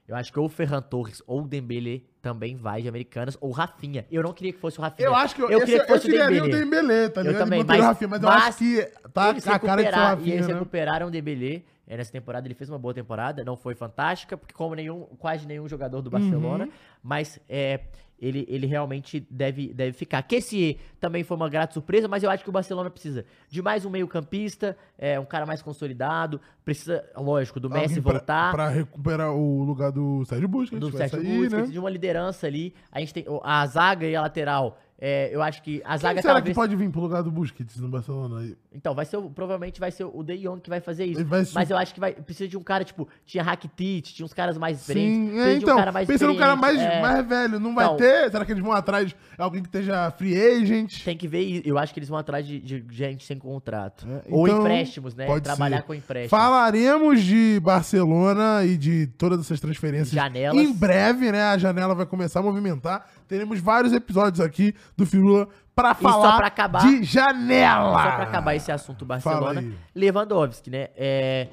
Eu 0.08 0.15
acho 0.15 0.32
que 0.32 0.39
ou 0.39 0.45
o 0.45 0.50
Ferran 0.50 0.82
Torres 0.84 1.21
ou 1.26 1.41
o 1.41 1.48
Dembele 1.48 2.08
também 2.21 2.56
vai 2.56 2.82
de 2.82 2.88
Americanas, 2.88 3.36
ou 3.41 3.52
Rafinha. 3.52 4.06
Eu 4.12 4.21
não 4.21 4.34
queria 4.34 4.54
que 4.54 4.60
fosse 4.60 4.78
o 4.78 4.82
Rafinha. 4.82 5.08
Eu 5.08 5.15
acho 5.15 5.34
que 5.36 5.41
eu, 5.41 5.50
eu 5.50 5.58
esse- 5.58 5.65
queria 5.65 5.82
que 5.86 5.91
fosse 5.91 6.08
eu 6.12 6.13
o 6.13 6.26
o 6.26 6.28
Dembele. 6.30 6.52
Dembele, 6.52 7.10
tá 7.10 7.21
Eu 7.21 7.26
ligado? 7.28 7.43
também, 7.43 7.60
E 7.60 7.63
botaria 7.63 7.82
mas- 7.84 7.89
o 7.89 7.93
Rafinha, 7.93 8.08
mas, 8.10 8.21
eu 8.24 8.30
mas 8.30 8.43
acho 8.45 8.58
que 8.60 8.82
tá 9.13 9.21
a 9.21 9.26
cara 9.26 9.34
de 9.34 9.41
ser 9.41 9.50
o 9.50 9.54
recuperar- 9.54 9.84
e 9.86 10.15
Rafinha, 10.15 10.36
eles 10.36 10.48
né? 10.48 10.54
recuperaram 10.54 11.08
o 11.08 11.12
Dembele. 11.12 11.65
É, 11.88 11.95
Nessa 11.98 12.12
temporada 12.12 12.48
ele 12.48 12.56
fez 12.56 12.69
uma 12.69 12.80
boa 12.80 12.93
temporada, 12.93 13.43
não 13.43 13.56
foi 13.56 13.76
fantástica, 13.76 14.36
porque 14.36 14.54
como 14.54 14.74
nenhum, 14.76 15.02
quase 15.19 15.45
nenhum 15.48 15.67
jogador 15.67 16.02
do 16.02 16.10
Barcelona, 16.10 16.65
Uhum. 16.65 16.71
mas 17.04 17.39
é, 17.48 17.82
ele, 18.19 18.45
ele 18.50 18.65
realmente 18.65 19.26
deve, 19.30 19.74
deve 19.74 19.91
ficar. 19.93 20.21
Que 20.24 20.38
esse 20.38 20.80
também 21.00 21.24
foi 21.24 21.36
uma 21.38 21.50
grata 21.50 21.74
surpresa, 21.74 22.08
mas 22.08 22.24
eu 22.24 22.30
acho 22.32 22.43
que 22.43 22.50
o 22.50 22.54
Barcelona 22.54 22.89
precisa 22.89 23.24
de 23.50 23.62
mais 23.62 23.86
um 23.86 23.89
meio 23.89 24.08
campista, 24.08 24.76
é, 24.98 25.19
um 25.19 25.26
cara 25.26 25.45
mais 25.45 25.62
consolidado, 25.62 26.41
precisa, 26.63 27.04
lógico, 27.15 27.60
do 27.60 27.69
Messi 27.69 28.02
pra- 28.02 28.13
voltar. 28.13 28.52
Pra 28.52 28.69
recuperar 28.69 29.32
o 29.34 29.63
lugar 29.63 29.91
do 29.91 30.24
Sérgio 30.26 30.48
Busquets. 30.48 30.80
do 30.80 30.91
Sérgio 30.98 31.21
sair, 31.21 31.38
Busquets, 31.39 31.67
né? 31.67 31.71
de 31.73 31.77
uma 31.79 31.90
liderança 31.90 32.48
ali. 32.48 32.73
A 32.92 33.00
gente 33.00 33.13
tem 33.13 33.25
a 33.44 33.67
zaga 33.67 34.08
e 34.08 34.15
a 34.15 34.21
lateral. 34.21 34.79
É, 34.98 35.29
eu 35.33 35.41
acho 35.41 35.62
que 35.62 35.81
a 35.83 35.89
Quem 35.89 35.98
zaga 36.00 36.21
será 36.21 36.33
talvez. 36.35 36.54
que 36.54 36.56
pode 36.56 36.75
vir 36.75 36.89
pro 36.89 37.02
lugar 37.02 37.21
do 37.21 37.29
Busquets 37.29 37.77
no 37.77 37.89
Barcelona? 37.89 38.50
Então, 38.73 38.96
vai 38.96 39.06
ser 39.06 39.17
o- 39.17 39.29
provavelmente 39.29 39.79
vai 39.79 39.91
ser 39.91 40.06
o 40.06 40.23
De 40.23 40.37
Jong 40.37 40.62
que 40.62 40.69
vai 40.69 40.79
fazer 40.79 41.06
isso. 41.06 41.19
Ele 41.19 41.27
vai 41.29 41.43
Mas 41.54 41.69
eu 41.69 41.77
acho 41.77 41.93
que 41.93 42.00
vai 42.00 42.13
precisa 42.13 42.48
de 42.48 42.56
um 42.58 42.63
cara 42.63 42.83
tipo, 42.85 43.08
tinha 43.25 43.43
Rakitic, 43.43 44.06
tinha 44.13 44.25
uns 44.25 44.33
caras 44.33 44.58
mais 44.58 44.79
experientes. 44.79 45.15
Sim, 45.17 45.25
precisa 45.31 45.50
é, 45.50 45.54
de 45.54 45.60
um 45.60 45.63
então, 45.63 45.77
cara 45.77 45.91
mais 45.91 46.08
pensa 46.08 46.27
num 46.27 46.35
cara 46.37 46.56
mais, 46.56 46.75
experiente, 46.77 46.98
é, 46.98 47.02
mais 47.02 47.27
velho, 47.27 47.60
não 47.60 47.75
vai 47.75 47.85
Então- 47.85 47.98
ter? 47.98 48.31
Será 48.31 48.46
que 48.46 48.52
eles 48.54 48.63
vão 48.63 48.71
atrás 48.71 49.10
de 49.10 49.15
alguém 49.37 49.62
que 49.62 49.67
esteja 49.67 50.12
free 50.12 50.35
agent? 50.35 51.04
Tem 51.04 51.17
que 51.17 51.27
ver, 51.27 51.41
e 51.43 51.62
eu 51.65 51.77
acho 51.77 51.93
que 51.93 52.00
eles 52.00 52.08
vão 52.10 52.17
atrás 52.17 52.46
de, 52.48 52.60
de 52.62 52.85
gente 52.89 53.25
sem 53.25 53.37
contrato. 53.37 54.08
É, 54.10 54.21
Ou 54.29 54.48
então, 54.48 54.62
empréstimos, 54.62 55.13
né? 55.13 55.25
pode 55.25 55.43
Trabalhar 55.43 55.77
ser. 55.77 55.83
com 55.83 55.93
empréstimos. 55.93 56.29
Falaremos 56.29 57.21
de 57.21 57.60
Barcelona 57.62 58.63
e 58.65 58.77
de 58.77 59.08
todas 59.17 59.39
essas 59.41 59.60
transferências 59.60 60.10
Janelas. 60.12 60.56
em 60.62 60.73
breve, 60.73 61.31
né? 61.31 61.43
A 61.43 61.58
janela 61.58 61.93
vai 61.93 62.06
começar 62.06 62.39
a 62.39 62.43
movimentar. 62.43 63.08
Teremos 63.28 63.60
vários 63.60 63.94
episódios 63.94 64.40
aqui 64.40 64.73
do 64.96 65.06
Firula 65.06 65.48
pra 65.76 65.94
só 65.94 66.02
falar 66.02 66.38
pra 66.38 66.48
acabar- 66.48 66.82
de 66.88 67.04
janela. 67.04 67.94
Só 68.04 68.12
pra 68.15 68.23
acabar 68.23 68.56
esse 68.56 68.71
assunto 68.71 69.06
Barcelona. 69.06 69.63
Lewandowski, 69.94 70.69
né? 70.69 70.90
É, 70.96 71.48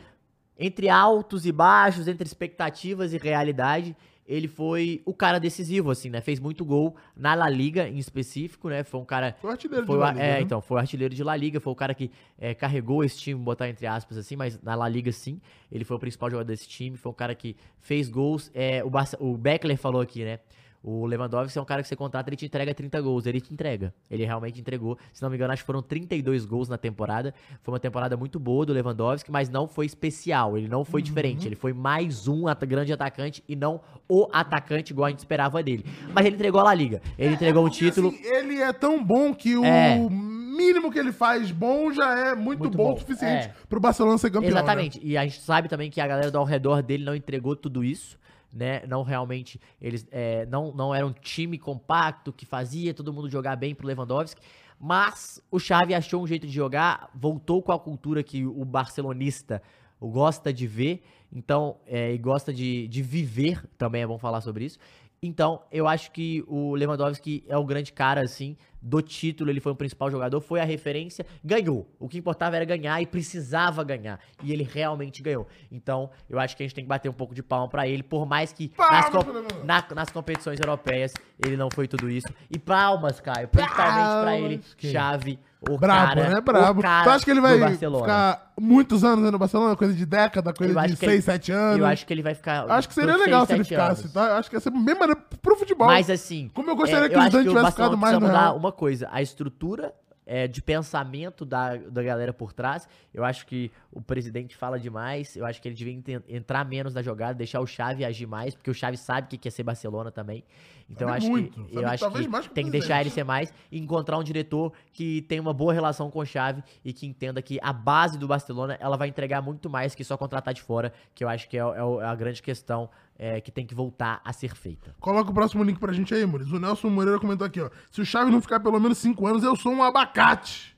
entre 0.58 0.88
altos 0.88 1.46
e 1.46 1.52
baixos, 1.52 2.06
entre 2.06 2.26
expectativas 2.26 3.12
e 3.12 3.18
realidade, 3.18 3.96
ele 4.24 4.46
foi 4.46 5.02
o 5.04 5.12
cara 5.12 5.40
decisivo, 5.40 5.90
assim, 5.90 6.08
né? 6.08 6.20
Fez 6.20 6.38
muito 6.38 6.64
gol 6.64 6.94
na 7.16 7.34
La 7.34 7.48
Liga, 7.48 7.88
em 7.88 7.98
específico, 7.98 8.68
né? 8.68 8.84
Foi 8.84 9.00
um 9.00 9.04
cara... 9.04 9.36
Foi 9.40 9.50
artilheiro 9.50 9.84
Foi 9.84 9.96
de 9.96 10.00
La 10.00 10.12
Liga, 10.12 10.24
é, 10.24 10.32
né? 10.34 10.40
então, 10.40 10.60
foi 10.60 10.76
o 10.76 10.80
artilheiro 10.80 11.12
de 11.14 11.24
La 11.24 11.34
Liga, 11.36 11.58
foi 11.60 11.72
o 11.72 11.76
cara 11.76 11.92
que 11.92 12.10
é, 12.38 12.54
carregou 12.54 13.02
esse 13.02 13.18
time, 13.18 13.40
botar 13.40 13.68
entre 13.68 13.86
aspas 13.86 14.16
assim, 14.16 14.36
mas 14.36 14.62
na 14.62 14.76
La 14.76 14.88
Liga 14.88 15.10
sim, 15.10 15.40
ele 15.70 15.84
foi 15.84 15.96
o 15.96 16.00
principal 16.00 16.30
jogador 16.30 16.46
desse 16.46 16.68
time, 16.68 16.96
foi 16.96 17.10
o 17.10 17.14
cara 17.14 17.34
que 17.34 17.56
fez 17.80 18.08
gols. 18.08 18.50
É, 18.54 18.84
o, 18.84 18.88
Barça, 18.88 19.16
o 19.20 19.36
Beckler 19.36 19.76
falou 19.76 20.00
aqui, 20.00 20.24
né? 20.24 20.38
O 20.84 21.06
Lewandowski 21.06 21.56
é 21.56 21.62
um 21.62 21.64
cara 21.64 21.80
que 21.80 21.86
você 21.88 21.94
contrata, 21.94 22.28
ele 22.28 22.36
te 22.36 22.46
entrega 22.46 22.74
30 22.74 23.00
gols, 23.00 23.24
ele 23.26 23.40
te 23.40 23.52
entrega. 23.52 23.94
Ele 24.10 24.24
realmente 24.24 24.60
entregou. 24.60 24.98
Se 25.12 25.22
não 25.22 25.30
me 25.30 25.36
engano, 25.36 25.52
acho 25.52 25.62
que 25.62 25.66
foram 25.66 25.80
32 25.80 26.44
gols 26.44 26.68
na 26.68 26.76
temporada. 26.76 27.32
Foi 27.62 27.72
uma 27.72 27.78
temporada 27.78 28.16
muito 28.16 28.40
boa 28.40 28.66
do 28.66 28.72
Lewandowski, 28.72 29.30
mas 29.30 29.48
não 29.48 29.68
foi 29.68 29.86
especial, 29.86 30.58
ele 30.58 30.66
não 30.68 30.84
foi 30.84 31.00
Uhum. 31.00 31.04
diferente. 31.04 31.46
Ele 31.46 31.54
foi 31.54 31.72
mais 31.72 32.26
um 32.26 32.48
at- 32.48 32.64
grande 32.66 32.92
atacante 32.92 33.44
e 33.48 33.54
não 33.54 33.80
o 34.08 34.26
atacante 34.32 34.92
igual 34.92 35.06
a 35.06 35.10
gente 35.10 35.20
esperava 35.20 35.62
dele. 35.62 35.84
Mas 36.12 36.26
ele 36.26 36.34
entregou 36.34 36.60
a 36.60 36.64
La 36.64 36.74
Liga. 36.74 37.00
Ele 37.16 37.34
entregou 37.34 37.64
um 37.64 37.68
Porque, 37.70 37.84
título. 37.84 38.08
assim, 38.08 38.24
ele 38.24 38.60
é 38.60 38.72
tão 38.72 39.02
bom 39.04 39.32
que 39.32 39.56
o 39.56 39.64
É. 39.64 39.96
mínimo 39.98 40.90
que 40.90 40.98
ele 40.98 41.12
faz 41.12 41.50
bom 41.52 41.92
já 41.92 42.12
é 42.30 42.34
muito, 42.34 42.58
Muito 42.60 42.76
bom, 42.76 42.88
bom, 42.88 42.94
o 42.94 42.98
suficiente 42.98 43.46
é. 43.48 43.54
pro 43.68 43.78
Barcelona 43.80 44.18
ser 44.18 44.30
campeão. 44.30 44.50
né? 44.52 44.58
Exatamente. 44.58 45.00
E 45.02 45.16
a 45.16 45.22
gente 45.24 45.40
sabe 45.40 45.68
também 45.68 45.90
que 45.90 46.00
a 46.00 46.06
galera 46.06 46.30
do 46.30 46.38
ao 46.38 46.44
redor 46.44 46.82
dele 46.82 47.04
não 47.04 47.14
entregou 47.14 47.54
tudo 47.56 47.82
isso, 47.84 48.18
né? 48.52 48.84
Não 48.86 49.02
realmente. 49.02 49.60
Eles 49.80 50.06
é, 50.10 50.44
não, 50.46 50.72
não 50.72 50.94
era 50.94 51.06
um 51.06 51.12
time 51.12 51.58
compacto 51.58 52.32
que 52.32 52.44
fazia 52.44 52.92
todo 52.92 53.12
mundo 53.12 53.30
jogar 53.30 53.56
bem 53.56 53.74
pro 53.74 53.86
Lewandowski. 53.86 54.40
Mas 54.78 55.40
o 55.50 55.60
Xavi 55.60 55.94
achou 55.94 56.22
um 56.22 56.26
jeito 56.26 56.46
de 56.46 56.52
jogar, 56.52 57.08
voltou 57.14 57.62
com 57.62 57.70
a 57.70 57.78
cultura 57.78 58.22
que 58.22 58.44
o 58.44 58.64
barcelonista 58.64 59.62
gosta 60.00 60.52
de 60.52 60.66
ver, 60.66 61.04
então, 61.32 61.76
é, 61.86 62.12
e 62.12 62.18
gosta 62.18 62.52
de, 62.52 62.88
de 62.88 63.00
viver, 63.00 63.64
também 63.78 64.02
é 64.02 64.06
bom 64.06 64.18
falar 64.18 64.40
sobre 64.40 64.64
isso. 64.64 64.78
Então, 65.26 65.62
eu 65.70 65.86
acho 65.86 66.10
que 66.10 66.42
o 66.48 66.74
Lewandowski 66.74 67.44
é 67.46 67.56
o 67.56 67.64
grande 67.64 67.92
cara, 67.92 68.20
assim, 68.22 68.56
do 68.82 69.00
título, 69.00 69.50
ele 69.50 69.60
foi 69.60 69.70
o 69.70 69.76
principal 69.76 70.10
jogador, 70.10 70.40
foi 70.40 70.58
a 70.60 70.64
referência, 70.64 71.24
ganhou. 71.44 71.88
O 72.00 72.08
que 72.08 72.18
importava 72.18 72.56
era 72.56 72.64
ganhar 72.64 73.00
e 73.00 73.06
precisava 73.06 73.84
ganhar. 73.84 74.18
E 74.42 74.52
ele 74.52 74.64
realmente 74.64 75.22
ganhou. 75.22 75.46
Então, 75.70 76.10
eu 76.28 76.40
acho 76.40 76.56
que 76.56 76.64
a 76.64 76.66
gente 76.66 76.74
tem 76.74 76.82
que 76.82 76.88
bater 76.88 77.08
um 77.08 77.12
pouco 77.12 77.36
de 77.36 77.42
palma 77.42 77.68
pra 77.68 77.86
ele, 77.86 78.02
por 78.02 78.26
mais 78.26 78.52
que 78.52 78.72
nas, 78.90 79.10
com- 79.10 79.64
na- 79.64 79.86
nas 79.94 80.10
competições 80.10 80.58
europeias 80.58 81.12
ele 81.38 81.56
não 81.56 81.68
foi 81.72 81.86
tudo 81.86 82.10
isso. 82.10 82.26
E 82.50 82.58
palmas, 82.58 83.20
Caio, 83.20 83.46
principalmente 83.46 84.22
pra 84.22 84.36
ele. 84.40 84.58
Que- 84.76 84.90
Chave, 84.90 85.38
o 85.70 85.78
Brabo, 85.78 86.14
cara, 86.14 86.28
né? 86.28 86.40
Brabo. 86.40 86.80
o 86.80 86.82
tu 86.82 86.86
acha 87.10 87.24
que 87.24 87.30
ele 87.30 87.40
vai 87.40 87.74
ficar 87.76 88.52
muitos 88.60 89.04
anos 89.04 89.30
no 89.30 89.38
Barcelona? 89.38 89.76
Coisa 89.76 89.94
de 89.94 90.04
década, 90.04 90.52
coisa 90.52 90.72
Eu 90.78 90.82
de 90.86 90.92
que 90.94 90.96
6, 90.98 91.12
ele- 91.12 91.22
7 91.22 91.52
anos? 91.52 91.78
Eu 91.78 91.86
acho 91.86 92.04
que 92.06 92.12
ele 92.12 92.22
vai 92.22 92.34
ficar. 92.34 92.70
Acho 92.70 92.88
que 92.88 92.94
seria 92.94 93.16
legal 93.16 93.46
seis, 93.46 93.48
se 93.48 93.54
ele 93.54 93.64
ficasse, 93.64 94.00
anos. 94.02 94.12
tá? 94.12 94.26
Eu 94.28 94.34
Acho 94.34 94.50
que 94.50 94.56
ia 94.56 94.60
ser 94.60 94.70
bem 94.70 94.94
maneiro 94.94 95.20
pro 95.40 95.56
futebol. 95.56 95.86
Mas 95.86 96.10
assim. 96.10 96.50
Como 96.54 96.70
eu 96.70 96.76
gostaria 96.76 97.06
é, 97.06 97.08
que 97.08 97.14
o 97.16 97.18
acho 97.18 97.26
Zidane 97.30 97.48
tivesse 97.48 97.62
Barcelona 97.62 97.90
ficado 97.96 98.00
mais 98.00 98.14
no 98.14 98.20
mudar 98.26 98.40
Real. 98.40 98.56
uma 98.56 98.72
coisa: 98.72 99.08
a 99.12 99.22
estrutura 99.22 99.92
é, 100.32 100.48
de 100.48 100.62
pensamento 100.62 101.44
da, 101.44 101.76
da 101.76 102.02
galera 102.02 102.32
por 102.32 102.54
trás. 102.54 102.88
Eu 103.12 103.22
acho 103.22 103.46
que 103.46 103.70
o 103.92 104.00
presidente 104.00 104.56
fala 104.56 104.80
demais. 104.80 105.36
Eu 105.36 105.44
acho 105.44 105.60
que 105.60 105.68
ele 105.68 105.74
devia 105.74 106.22
entrar 106.26 106.64
menos 106.64 106.94
na 106.94 107.02
jogada, 107.02 107.34
deixar 107.34 107.60
o 107.60 107.66
Xavi 107.66 108.02
agir 108.02 108.26
mais, 108.26 108.54
porque 108.54 108.70
o 108.70 108.74
Xavi 108.74 108.96
sabe 108.96 109.26
o 109.26 109.28
que 109.28 109.36
que 109.36 109.48
é 109.48 109.50
ser 109.50 109.62
Barcelona 109.62 110.10
também. 110.10 110.42
Então 110.88 111.06
eu 111.06 111.14
acho 111.14 111.28
muito, 111.28 111.64
que, 111.64 111.76
eu 111.76 111.86
acho 111.86 112.10
que 112.10 112.48
que 112.48 112.54
tem 112.54 112.64
que 112.64 112.70
deixar 112.70 113.02
ele 113.02 113.10
ser 113.10 113.24
mais 113.24 113.52
e 113.70 113.78
encontrar 113.78 114.18
um 114.18 114.22
diretor 114.22 114.72
que 114.90 115.20
tenha 115.22 115.42
uma 115.42 115.52
boa 115.52 115.72
relação 115.72 116.10
com 116.10 116.20
o 116.20 116.24
Xavi 116.24 116.64
e 116.82 116.94
que 116.94 117.06
entenda 117.06 117.42
que 117.42 117.58
a 117.62 117.72
base 117.72 118.18
do 118.18 118.26
Barcelona 118.26 118.78
ela 118.80 118.96
vai 118.96 119.08
entregar 119.08 119.42
muito 119.42 119.68
mais 119.68 119.94
que 119.94 120.02
só 120.02 120.16
contratar 120.16 120.54
de 120.54 120.62
fora, 120.62 120.94
que 121.14 121.22
eu 121.22 121.28
acho 121.28 121.46
que 121.46 121.58
é, 121.58 121.60
é 121.60 122.02
é 122.02 122.04
a 122.04 122.14
grande 122.14 122.42
questão 122.42 122.88
é, 123.18 123.40
que 123.40 123.50
tem 123.50 123.66
que 123.66 123.74
voltar 123.74 124.20
a 124.24 124.32
ser 124.32 124.54
feita. 124.54 124.94
Coloca 125.00 125.30
o 125.30 125.34
próximo 125.34 125.62
link 125.62 125.78
pra 125.78 125.92
gente 125.92 126.14
aí, 126.14 126.24
Muniz. 126.26 126.50
O 126.50 126.58
Nelson 126.58 126.90
Moreira 126.90 127.20
comentou 127.20 127.46
aqui, 127.46 127.60
ó. 127.60 127.70
Se 127.90 128.00
o 128.00 128.06
Chaves 128.06 128.32
não 128.32 128.40
ficar 128.40 128.60
pelo 128.60 128.78
menos 128.80 128.98
5 128.98 129.26
anos, 129.26 129.42
eu 129.42 129.54
sou 129.56 129.72
um 129.72 129.82
abacate. 129.82 130.76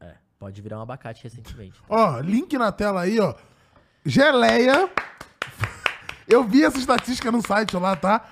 É, 0.00 0.14
pode 0.38 0.60
virar 0.62 0.78
um 0.78 0.82
abacate 0.82 1.22
recentemente. 1.24 1.80
Ó, 1.88 2.20
link 2.20 2.56
na 2.56 2.70
tela 2.70 3.02
aí, 3.02 3.18
ó. 3.18 3.34
Geleia. 4.04 4.90
Eu 6.28 6.44
vi 6.44 6.64
essa 6.64 6.78
estatística 6.78 7.30
no 7.30 7.46
site 7.46 7.76
lá, 7.76 7.96
tá? 7.96 8.24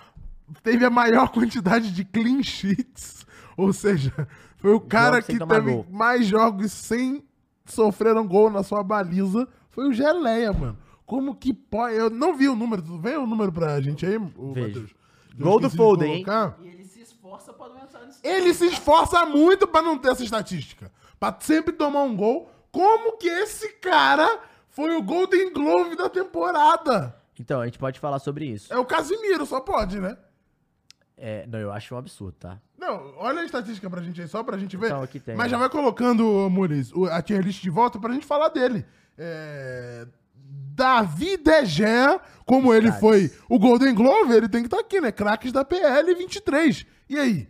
Teve 0.62 0.84
a 0.84 0.90
maior 0.90 1.28
quantidade 1.30 1.92
de 1.92 2.04
clean 2.04 2.42
sheets. 2.42 3.26
Ou 3.56 3.72
seja, 3.72 4.28
foi 4.56 4.72
o 4.72 4.80
cara 4.80 5.20
que 5.20 5.38
teve 5.38 5.72
gol. 5.72 5.86
mais 5.90 6.26
jogos 6.26 6.72
sem 6.72 7.24
sofrer 7.64 8.16
um 8.16 8.26
gol 8.26 8.50
na 8.50 8.62
sua 8.62 8.82
baliza. 8.82 9.48
Foi 9.70 9.88
o 9.88 9.92
Geleia, 9.92 10.52
mano. 10.52 10.78
Como 11.05 11.34
que 11.34 11.53
pode. 11.53 11.96
Eu 11.96 12.11
não 12.11 12.34
vi 12.34 12.48
o 12.48 12.55
número. 12.55 12.82
Tu 12.82 12.98
vê 12.98 13.16
o 13.16 13.26
número 13.26 13.53
pra 13.53 13.80
gente 13.80 14.07
aí, 14.07 14.16
o 14.16 14.53
Vejo. 14.53 14.68
Matheus? 14.68 14.90
Eu 15.38 15.44
Gol 15.44 15.61
do 15.61 15.70
Foden, 15.70 16.14
hein? 16.14 16.26
E 16.61 16.68
ele 16.68 16.84
se 16.84 17.00
esforça 17.00 17.53
pra 17.53 17.68
não 17.68 17.82
entrar 17.82 18.05
nesse. 18.07 18.26
Ele 18.26 18.55
se 18.55 18.66
esforça 18.66 19.24
muito 19.26 19.66
pra 19.66 19.82
não 19.82 19.98
ter 19.98 20.11
essa 20.11 20.22
estatística. 20.24 20.92
Pra 21.18 21.36
sempre 21.40 21.72
tomar 21.72 22.03
um 22.03 22.16
gol. 22.16 22.50
Como 22.70 23.16
que 23.18 23.28
esse 23.28 23.74
cara 23.74 24.40
foi 24.68 24.96
o 24.96 25.03
Golden 25.03 25.53
Glove 25.53 25.96
da 25.96 26.09
temporada? 26.09 27.14
Então, 27.38 27.61
a 27.61 27.64
gente 27.64 27.78
pode 27.78 27.98
falar 27.98 28.18
sobre 28.18 28.46
isso. 28.46 28.72
É 28.72 28.78
o 28.78 28.84
Casimiro, 28.84 29.44
só 29.46 29.61
pode, 29.61 30.00
né? 30.00 30.16
É, 31.16 31.46
não, 31.46 31.59
eu 31.59 31.72
acho 31.72 31.94
um 31.94 31.98
absurdo, 31.98 32.36
tá? 32.38 32.59
Não, 32.76 33.14
olha 33.18 33.42
a 33.42 33.44
estatística 33.44 33.88
pra 33.88 34.03
gente 34.03 34.20
aí, 34.20 34.26
só 34.26 34.42
pra 34.42 34.59
gente 34.59 34.76
ver. 34.76 34.86
Então, 34.86 35.03
aqui 35.03 35.20
tem, 35.20 35.36
Mas 35.36 35.50
já 35.50 35.57
vai 35.57 35.68
colocando, 35.68 36.50
Muniz, 36.50 36.90
a 37.11 37.22
tier 37.22 37.42
list 37.42 37.62
de 37.62 37.70
volta 37.70 37.98
pra 37.98 38.12
gente 38.12 38.26
falar 38.26 38.48
dele. 38.48 38.84
É... 39.16 40.07
Davi 40.74 41.36
De 41.36 41.64
Gea, 41.64 42.20
como 42.46 42.72
ele 42.74 42.90
foi 42.92 43.30
o 43.48 43.59
Golden 43.59 43.94
Glove, 43.94 44.34
ele 44.34 44.48
tem 44.48 44.61
que 44.62 44.66
estar 44.66 44.80
aqui, 44.80 45.00
né? 45.00 45.11
Craques 45.12 45.53
da 45.53 45.64
PL 45.64 46.14
23. 46.14 46.84
E 47.09 47.18
aí? 47.18 47.48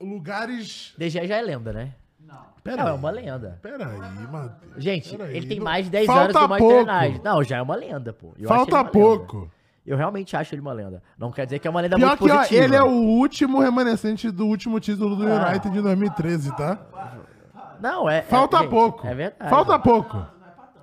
Lugares. 0.00 0.94
DG 0.98 1.26
já 1.26 1.36
é 1.36 1.42
lenda, 1.42 1.72
né? 1.72 1.94
Não. 2.20 2.36
Pera 2.62 2.76
não, 2.82 2.88
é 2.88 2.92
aí. 2.92 2.98
uma 2.98 3.10
lenda. 3.10 3.58
Pera 3.62 3.86
aí, 3.88 3.98
Matheus. 4.30 4.74
Gente, 4.84 5.10
Pera 5.10 5.24
aí, 5.24 5.36
ele 5.36 5.46
tem 5.46 5.60
mais 5.60 5.86
de 5.86 5.90
10 5.90 6.06
Falta 6.06 6.22
anos 6.22 6.34
do 6.34 6.48
Manchester 6.48 6.76
pouco. 6.84 6.90
United. 6.92 7.24
Não, 7.24 7.44
já 7.44 7.56
é 7.56 7.62
uma 7.62 7.76
lenda, 7.76 8.12
pô. 8.12 8.34
Eu 8.38 8.48
Falta 8.48 8.84
pouco. 8.84 9.38
lenda. 9.40 9.50
Eu 9.86 9.96
realmente 9.96 10.36
acho 10.36 10.52
ele 10.54 10.60
uma 10.60 10.72
lenda. 10.72 11.00
Não 11.16 11.30
quer 11.30 11.44
dizer 11.46 11.60
que 11.60 11.68
é 11.68 11.70
uma 11.70 11.80
lenda 11.80 11.96
Pior 11.96 12.08
muito 12.08 12.24
que 12.24 12.30
ó, 12.30 12.36
positiva. 12.38 12.64
ele 12.64 12.74
é 12.76 12.82
o 12.82 12.90
último 12.90 13.60
remanescente 13.60 14.30
do 14.32 14.46
último 14.46 14.80
título 14.80 15.14
do 15.14 15.26
Ah. 15.32 15.48
United 15.50 15.72
de 15.72 15.80
2013, 15.80 16.56
tá? 16.56 16.78
Não, 17.80 18.10
é... 18.10 18.18
é- 18.18 18.22
Falta 18.22 18.58
gente, 18.58 18.70
pouco. 18.70 19.06
É 19.06 19.14
verdade. 19.14 19.48
Falta 19.48 19.78
pouco. 19.78 20.26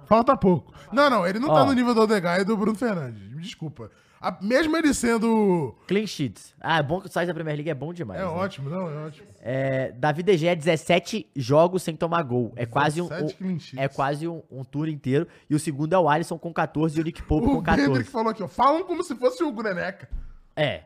Falta 0.06 0.36
pouco. 0.38 0.74
Não, 0.91 1.10
não, 1.10 1.26
ele 1.28 1.39
não 1.39 1.47
tá 1.49 1.64
Ó. 1.64 1.66
no 1.66 1.74
nível 1.74 1.93
do 1.93 2.01
Odegaard 2.01 2.41
e 2.41 2.45
do 2.45 2.56
Bruno 2.58 2.78
Fernandes. 2.78 3.22
Me 3.32 3.41
desculpa. 3.41 3.89
A- 4.22 4.38
mesmo 4.41 4.78
ele 4.78 4.93
sendo. 4.93 5.76
Clean 5.86 6.08
sheets. 6.08 6.56
Ah, 6.62 6.78
é 6.78 6.84
bom 6.84 7.01
que 7.01 7.08
o 7.08 7.12
site 7.12 7.28
da 7.28 7.34
Premier 7.34 7.58
League 7.58 7.70
é 7.70 7.74
bom 7.74 7.93
demais. 7.93 8.22
É 8.22 8.24
né? 8.24 8.30
ótimo, 8.30 8.70
não, 8.70 8.89
é 8.89 9.06
ótimo. 9.08 9.28
É, 9.41 9.91
Davi 9.91 10.24
De 10.24 10.38
Gea, 10.38 10.56
17 10.56 11.28
jogos 11.36 11.84
sem 11.84 11.93
tomar 11.93 12.24
gol. 12.24 12.54
É 12.56 12.66
quase 12.66 13.01
um, 13.01 13.08
17 13.10 13.36
clean 13.36 13.60
sheets. 13.60 13.78
é 13.78 13.89
quase 13.89 14.26
um, 14.26 14.41
um 14.49 14.64
tour 14.64 14.88
inteiro. 14.88 15.28
E 15.49 15.56
o 15.56 15.60
segundo 15.60 15.91
é 15.93 15.99
o 15.99 16.08
Alisson 16.08 16.38
com 16.39 16.54
14 16.54 16.97
e 16.97 17.01
o 17.01 17.04
Nick 17.04 17.22
Pope 17.24 17.47
O 17.47 17.56
com 17.56 17.62
14. 17.64 17.89
Hendrick 17.89 18.10
falou 18.10 18.30
aqui, 18.30 18.41
ó. 18.41 18.47
Falam 18.47 18.86
como 18.86 19.04
se 19.04 19.14
fosse 19.16 19.43
o 19.43 19.51
Greneca. 19.51 20.08
É. 20.56 20.84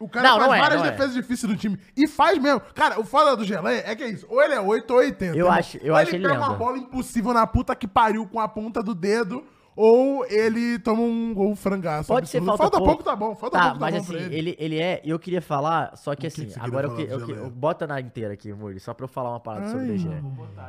O 0.00 0.08
cara 0.08 0.30
Não, 0.30 0.36
faz 0.38 0.46
não 0.48 0.54
é, 0.54 0.60
várias 0.60 0.80
é. 0.82 0.90
defesas 0.90 1.14
difíceis 1.14 1.52
do 1.52 1.58
time. 1.58 1.78
E 1.94 2.08
faz 2.08 2.38
mesmo. 2.38 2.60
Cara, 2.74 2.98
o 2.98 3.04
foda 3.04 3.36
do 3.36 3.44
Geleia 3.44 3.82
é 3.86 3.94
que 3.94 4.02
é 4.02 4.08
isso. 4.08 4.26
Ou 4.30 4.42
ele 4.42 4.54
é 4.54 4.60
8 4.60 4.90
ou 4.90 4.98
80. 4.98 5.36
Eu 5.36 5.50
acho- 5.50 5.76
eu 5.82 5.92
ou 5.92 5.98
acho 5.98 6.10
ele 6.16 6.24
ele 6.24 6.28
pega 6.28 6.40
uma 6.40 6.46
lenda. 6.52 6.58
bola 6.58 6.78
impossível 6.78 7.34
na 7.34 7.46
puta 7.46 7.76
que 7.76 7.86
pariu 7.86 8.26
com 8.26 8.40
a 8.40 8.48
ponta 8.48 8.82
do 8.82 8.94
dedo. 8.94 9.44
Ou 9.76 10.26
ele 10.26 10.78
toma 10.78 11.00
um 11.02 11.32
gol 11.32 11.54
frangaço. 11.54 12.08
Pode 12.08 12.28
ser 12.28 12.38
absurdo. 12.38 12.58
falta, 12.58 12.78
pouco. 12.78 13.02
tá 13.04 13.14
bom. 13.14 13.34
Falta 13.34 13.56
Tá, 13.56 13.64
pouco 13.66 13.78
tá 13.78 13.84
mas 13.86 13.94
bom 13.94 14.00
assim, 14.00 14.12
pra 14.12 14.22
ele. 14.22 14.34
ele. 14.36 14.56
Ele, 14.58 14.78
é. 14.80 15.00
Eu 15.04 15.18
queria 15.18 15.40
falar, 15.40 15.96
só 15.96 16.14
que 16.14 16.22
que 16.22 16.26
assim, 16.26 16.46
que 16.46 16.58
agora 16.58 16.86
eu, 16.88 16.96
que, 16.96 17.02
eu, 17.02 17.28
eu- 17.36 17.50
bota 17.50 17.86
na 17.86 18.00
inteira 18.00 18.34
aqui, 18.34 18.52
Muri, 18.52 18.80
só 18.80 18.92
pra 18.92 19.04
eu 19.04 19.08
falar 19.08 19.30
uma 19.30 19.40
parada 19.40 19.68
sobre 19.68 19.86
o 19.86 19.90
Ai, 19.90 19.96
DG. 19.96 20.08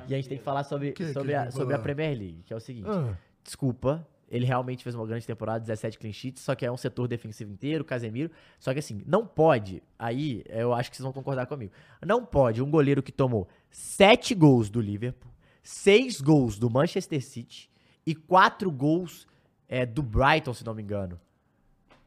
E 0.07 0.13
a 0.13 0.17
gente 0.17 0.29
tem 0.29 0.37
que 0.37 0.43
falar 0.43 0.63
sobre, 0.63 0.91
Que- 0.91 1.05
que 1.07 1.13
sobre, 1.13 1.33
a, 1.33 1.49
sobre 1.51 1.73
a? 1.73 1.79
Premier 1.79 2.17
League, 2.17 2.43
que 2.45 2.53
é 2.53 2.55
o 2.55 2.59
seguinte. 2.59 2.87
Ah. 2.89 3.13
Desculpa, 3.43 4.05
ele 4.31 4.45
realmente 4.45 4.83
fez 4.83 4.95
uma 4.95 5.05
grande 5.05 5.27
temporada, 5.27 5.59
17 5.59 5.99
clean 5.99 6.13
sheets, 6.13 6.41
só 6.41 6.55
que 6.55 6.65
é 6.65 6.71
um 6.71 6.77
setor 6.77 7.07
defensivo 7.07 7.51
inteiro, 7.51 7.83
Casemiro. 7.85 8.31
Só 8.59 8.71
que 8.73 8.79
assim, 8.79 9.03
não 9.05 9.25
pode, 9.27 9.83
aí 9.99 10.43
eu 10.47 10.73
acho 10.73 10.89
que 10.89 10.95
vocês 10.97 11.03
vão 11.03 11.13
concordar 11.13 11.45
comigo. 11.45 11.71
Não 12.03 12.25
pode 12.25 12.63
um 12.63 12.71
goleiro 12.71 13.03
que 13.03 13.11
tomou 13.11 13.47
7 13.69 14.33
gols 14.33 14.69
do 14.69 14.79
Liverpool, 14.81 15.29
6 15.61 16.21
gols 16.21 16.57
do 16.57 16.69
Manchester 16.69 17.21
City 17.23 17.69
e 18.07 18.15
4 18.15 18.71
gols 18.71 19.27
é, 19.67 19.85
do 19.85 20.01
Brighton, 20.01 20.53
se 20.53 20.65
não 20.65 20.73
me 20.73 20.81
engano. 20.81 21.19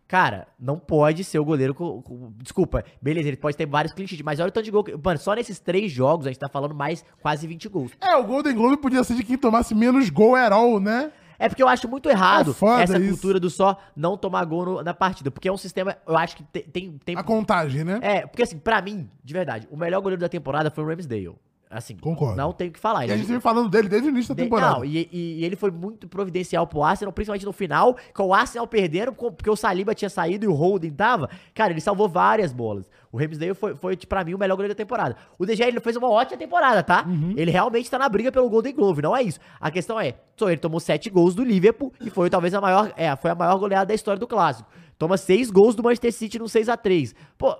Cara, 0.06 0.46
não 0.60 0.78
pode 0.78 1.24
ser 1.24 1.38
o 1.38 1.44
goleiro 1.44 1.74
com, 1.74 2.02
com- 2.02 2.32
Desculpa, 2.36 2.84
beleza, 3.00 3.26
ele 3.28 3.38
pode 3.38 3.56
ter 3.56 3.66
vários 3.66 3.92
clean 3.94 4.06
sheets, 4.06 4.24
mas 4.24 4.38
olha 4.38 4.48
o 4.48 4.52
tanto 4.52 4.64
de 4.66 4.70
gol. 4.70 4.84
que- 4.84 4.94
Mano, 4.96 5.18
só 5.18 5.34
nesses 5.34 5.58
três 5.58 5.90
jogos 5.90 6.26
a 6.26 6.30
gente 6.30 6.38
tá 6.38 6.48
falando 6.48 6.74
mais 6.74 7.04
quase 7.22 7.46
20 7.46 7.68
gols. 7.70 7.90
É, 8.00 8.14
o 8.16 8.24
Golden 8.24 8.54
Globe 8.54 8.76
podia 8.76 9.02
ser 9.02 9.14
de 9.14 9.24
quem 9.24 9.38
tomasse 9.38 9.74
menos 9.74 10.10
gol 10.10 10.36
at 10.36 10.52
all, 10.52 10.78
né? 10.78 11.10
É 11.38 11.48
porque 11.48 11.62
eu 11.62 11.68
acho 11.68 11.88
muito 11.88 12.08
errado 12.08 12.54
É 12.78 12.82
essa 12.82 12.98
isso. 12.98 13.08
cultura 13.10 13.40
do 13.40 13.50
só 13.50 13.76
não 13.96 14.16
tomar 14.16 14.44
gol 14.44 14.64
no- 14.64 14.82
na 14.82 14.94
partida. 14.94 15.30
Porque 15.30 15.48
é 15.48 15.52
um 15.52 15.56
sistema, 15.56 15.96
eu 16.06 16.16
acho 16.16 16.36
que 16.36 16.42
te- 16.44 16.62
tem. 16.62 16.98
tem 17.04 17.16
A 17.16 17.22
contagem, 17.22 17.84
né? 17.84 17.98
é, 18.02 18.26
porque 18.26 18.42
assim, 18.42 18.58
pra 18.58 18.80
mim, 18.80 19.08
de 19.22 19.32
verdade, 19.32 19.66
o 19.70 19.76
melhor 19.76 20.00
goleiro 20.00 20.20
da 20.20 20.28
temporada 20.28 20.70
foi 20.70 20.84
o 20.84 20.86
Ramsdale. 20.86 21.34
Assim, 21.76 21.96
Concordo. 21.96 22.36
não 22.36 22.52
tem 22.52 22.68
o 22.68 22.72
que 22.72 22.78
falar. 22.78 23.02
E 23.02 23.06
Ele 23.06 23.12
a 23.14 23.16
gente 23.16 23.26
vem 23.26 23.40
falando 23.40 23.68
dele 23.68 23.88
desde 23.88 24.08
o 24.08 24.10
início 24.10 24.34
da 24.34 24.38
de- 24.38 24.44
temporada. 24.48 24.76
Não, 24.76 24.84
e, 24.84 25.08
e- 25.12 25.40
e 25.40 25.44
ele 25.44 25.56
foi 25.56 25.70
muito 25.70 26.06
providencial 26.08 26.66
pro 26.66 26.82
Arsenal, 26.82 27.12
principalmente 27.12 27.44
no 27.44 27.52
final, 27.52 27.96
com 28.14 28.28
o 28.28 28.34
Arsenal 28.34 28.66
perdendo, 28.66 29.12
porque 29.12 29.50
o 29.50 29.56
Saliba 29.56 29.94
tinha 29.94 30.08
saído 30.08 30.44
e 30.44 30.48
o 30.48 30.52
Holden 30.54 30.90
tava. 30.92 31.28
Cara, 31.54 31.72
ele 31.72 31.80
salvou 31.80 32.08
várias 32.08 32.52
bolas. 32.52 32.88
O 33.10 33.18
Ramsdale 33.18 33.54
foi, 33.54 33.74
foi 33.76 33.96
tipo, 33.96 34.10
pra 34.10 34.24
mim, 34.24 34.34
o 34.34 34.38
melhor 34.38 34.56
goleiro 34.56 34.74
da 34.74 34.78
temporada. 34.78 35.16
O 35.38 35.46
Gea, 35.46 35.68
ele 35.68 35.80
fez 35.80 35.96
uma 35.96 36.08
ótima 36.10 36.36
temporada, 36.36 36.82
tá? 36.82 37.04
Uhum. 37.06 37.34
Ele 37.36 37.50
realmente 37.50 37.90
tá 37.90 37.98
na 37.98 38.08
briga 38.08 38.30
pelo 38.32 38.48
Golden 38.48 38.74
Glove, 38.74 39.02
não 39.02 39.16
é 39.16 39.22
isso. 39.22 39.38
A 39.60 39.70
questão 39.70 39.98
é, 40.00 40.14
só 40.36 40.48
ele 40.48 40.56
tomou 40.58 40.80
sete 40.80 41.08
gols 41.10 41.34
do 41.34 41.44
Liverpool 41.44 41.92
e 42.00 42.10
foi 42.10 42.28
talvez 42.30 42.52
a 42.54 42.60
maior, 42.60 42.92
é, 42.96 43.14
foi 43.16 43.30
a 43.30 43.34
maior 43.34 43.56
goleada 43.58 43.86
da 43.86 43.94
história 43.94 44.18
do 44.18 44.26
Clássico. 44.26 44.68
Toma 44.98 45.16
seis 45.16 45.50
gols 45.50 45.74
do 45.74 45.82
Manchester 45.82 46.12
City 46.12 46.38
no 46.38 46.44
6x3. 46.46 47.14
Pô... 47.38 47.56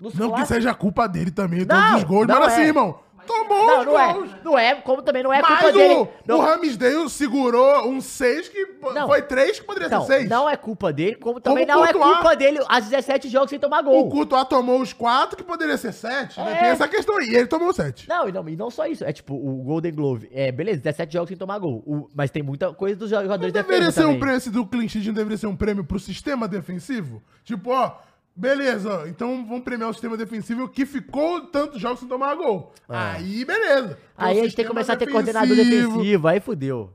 nos 0.00 0.14
Não 0.14 0.28
que 0.28 0.34
clássicos- 0.36 0.48
seja 0.48 0.74
culpa 0.74 1.06
dele 1.08 1.30
também, 1.30 1.64
Não, 1.64 1.66
todos 1.66 1.96
os 1.98 2.04
gols. 2.04 2.26
Mas 2.26 2.40
assim, 2.48 2.62
é. 2.62 2.66
irmão, 2.66 2.98
tomou 3.26 3.66
Não, 3.66 3.80
os 3.80 3.86
não 3.86 3.98
é. 4.00 4.12
gols. 4.12 4.30
Não 4.44 4.58
é, 4.58 4.74
como 4.76 5.02
também 5.02 5.20
não 5.22 5.32
é 5.32 5.42
Mas 5.42 5.48
culpa 5.58 5.72
dele. 5.72 5.94
o, 5.94 6.08
Não, 6.26 6.38
o 6.38 6.40
Ramsdale 6.42 7.10
segurou 7.10 7.88
um 7.88 8.00
6 8.00 8.48
que 8.48 8.64
Não. 8.94 9.08
foi 9.08 9.20
3 9.22 9.58
que 9.58 9.66
poderia 9.66 9.88
Não, 9.88 10.02
ser 10.06 10.18
6. 10.18 10.28
não 10.28 10.48
é 10.48 10.56
culpa 10.56 10.92
dele, 10.92 11.16
como 11.16 11.40
também 11.40 11.66
Como 11.66 11.78
não 11.80 11.84
é 11.84 11.92
culpa 11.92 12.36
dele 12.36 12.60
as 12.68 12.84
17 12.84 13.28
jogos 13.28 13.50
sem 13.50 13.58
tomar 13.58 13.80
O 13.80 13.84
gol. 13.84 14.08
Courtois 14.10 14.44
tomou 14.46 14.80
os 14.80 14.92
4 14.92 15.36
que 15.36 15.42
poderia 15.42 15.76
ser 15.76 15.92
7. 15.92 16.38
Né? 16.38 16.52
É. 16.52 16.56
Tem 16.56 16.68
essa 16.68 16.86
questão 16.86 17.16
aí. 17.16 17.26
E 17.30 17.34
ele 17.36 17.46
tomou 17.48 17.72
7. 17.72 18.08
Não, 18.08 18.28
e 18.28 18.32
não, 18.32 18.48
e 18.48 18.54
não 18.56 18.70
só 18.70 18.86
isso. 18.86 19.02
É 19.04 19.12
tipo, 19.12 19.34
o 19.34 19.62
Golden 19.64 19.92
Glove. 19.92 20.28
É, 20.32 20.52
beleza, 20.52 20.78
17 20.82 21.12
jogos 21.14 21.28
sem 21.30 21.36
tomar 21.36 21.58
gol. 21.58 21.82
O- 21.84 22.08
mas 22.14 22.30
tem 22.30 22.44
muita 22.44 22.72
coisa 22.74 22.94
dos 22.94 23.10
jogadores 23.10 23.52
de 23.52 23.60
Deveria 23.60 23.90
ser 23.90 24.02
um 24.02 24.04
também. 24.04 24.20
prêmio, 24.20 24.36
esse 24.36 24.50
do 24.50 24.68
não 25.06 25.14
deveria 25.14 25.36
ser 25.38 25.46
um 25.48 25.56
prêmio 25.56 25.82
pro 25.82 25.98
sistema 25.98 26.46
defensivo? 26.46 27.20
Tipo, 27.42 27.70
ó, 27.70 27.92
beleza, 28.36 29.04
então 29.08 29.44
vamos 29.46 29.64
premiar 29.64 29.88
o 29.90 29.92
sistema 29.92 30.16
defensivo 30.16 30.68
que 30.68 30.84
ficou 30.84 31.40
tantos 31.46 31.80
jogos 31.80 32.00
sem 32.00 32.08
tomar 32.08 32.34
gol. 32.36 32.72
Aí, 32.88 33.44
beleza. 33.44 33.92
É. 33.92 33.96
Aí 34.16 34.40
a 34.40 34.42
gente 34.44 34.54
tem 34.56 34.64
que 34.64 34.70
começar 34.70 34.92
a 34.92 34.96
ter 34.96 35.06
coordenador 35.10 35.56
defensivo, 35.56 36.28
aí 36.28 36.40
fudeu. 36.40 36.92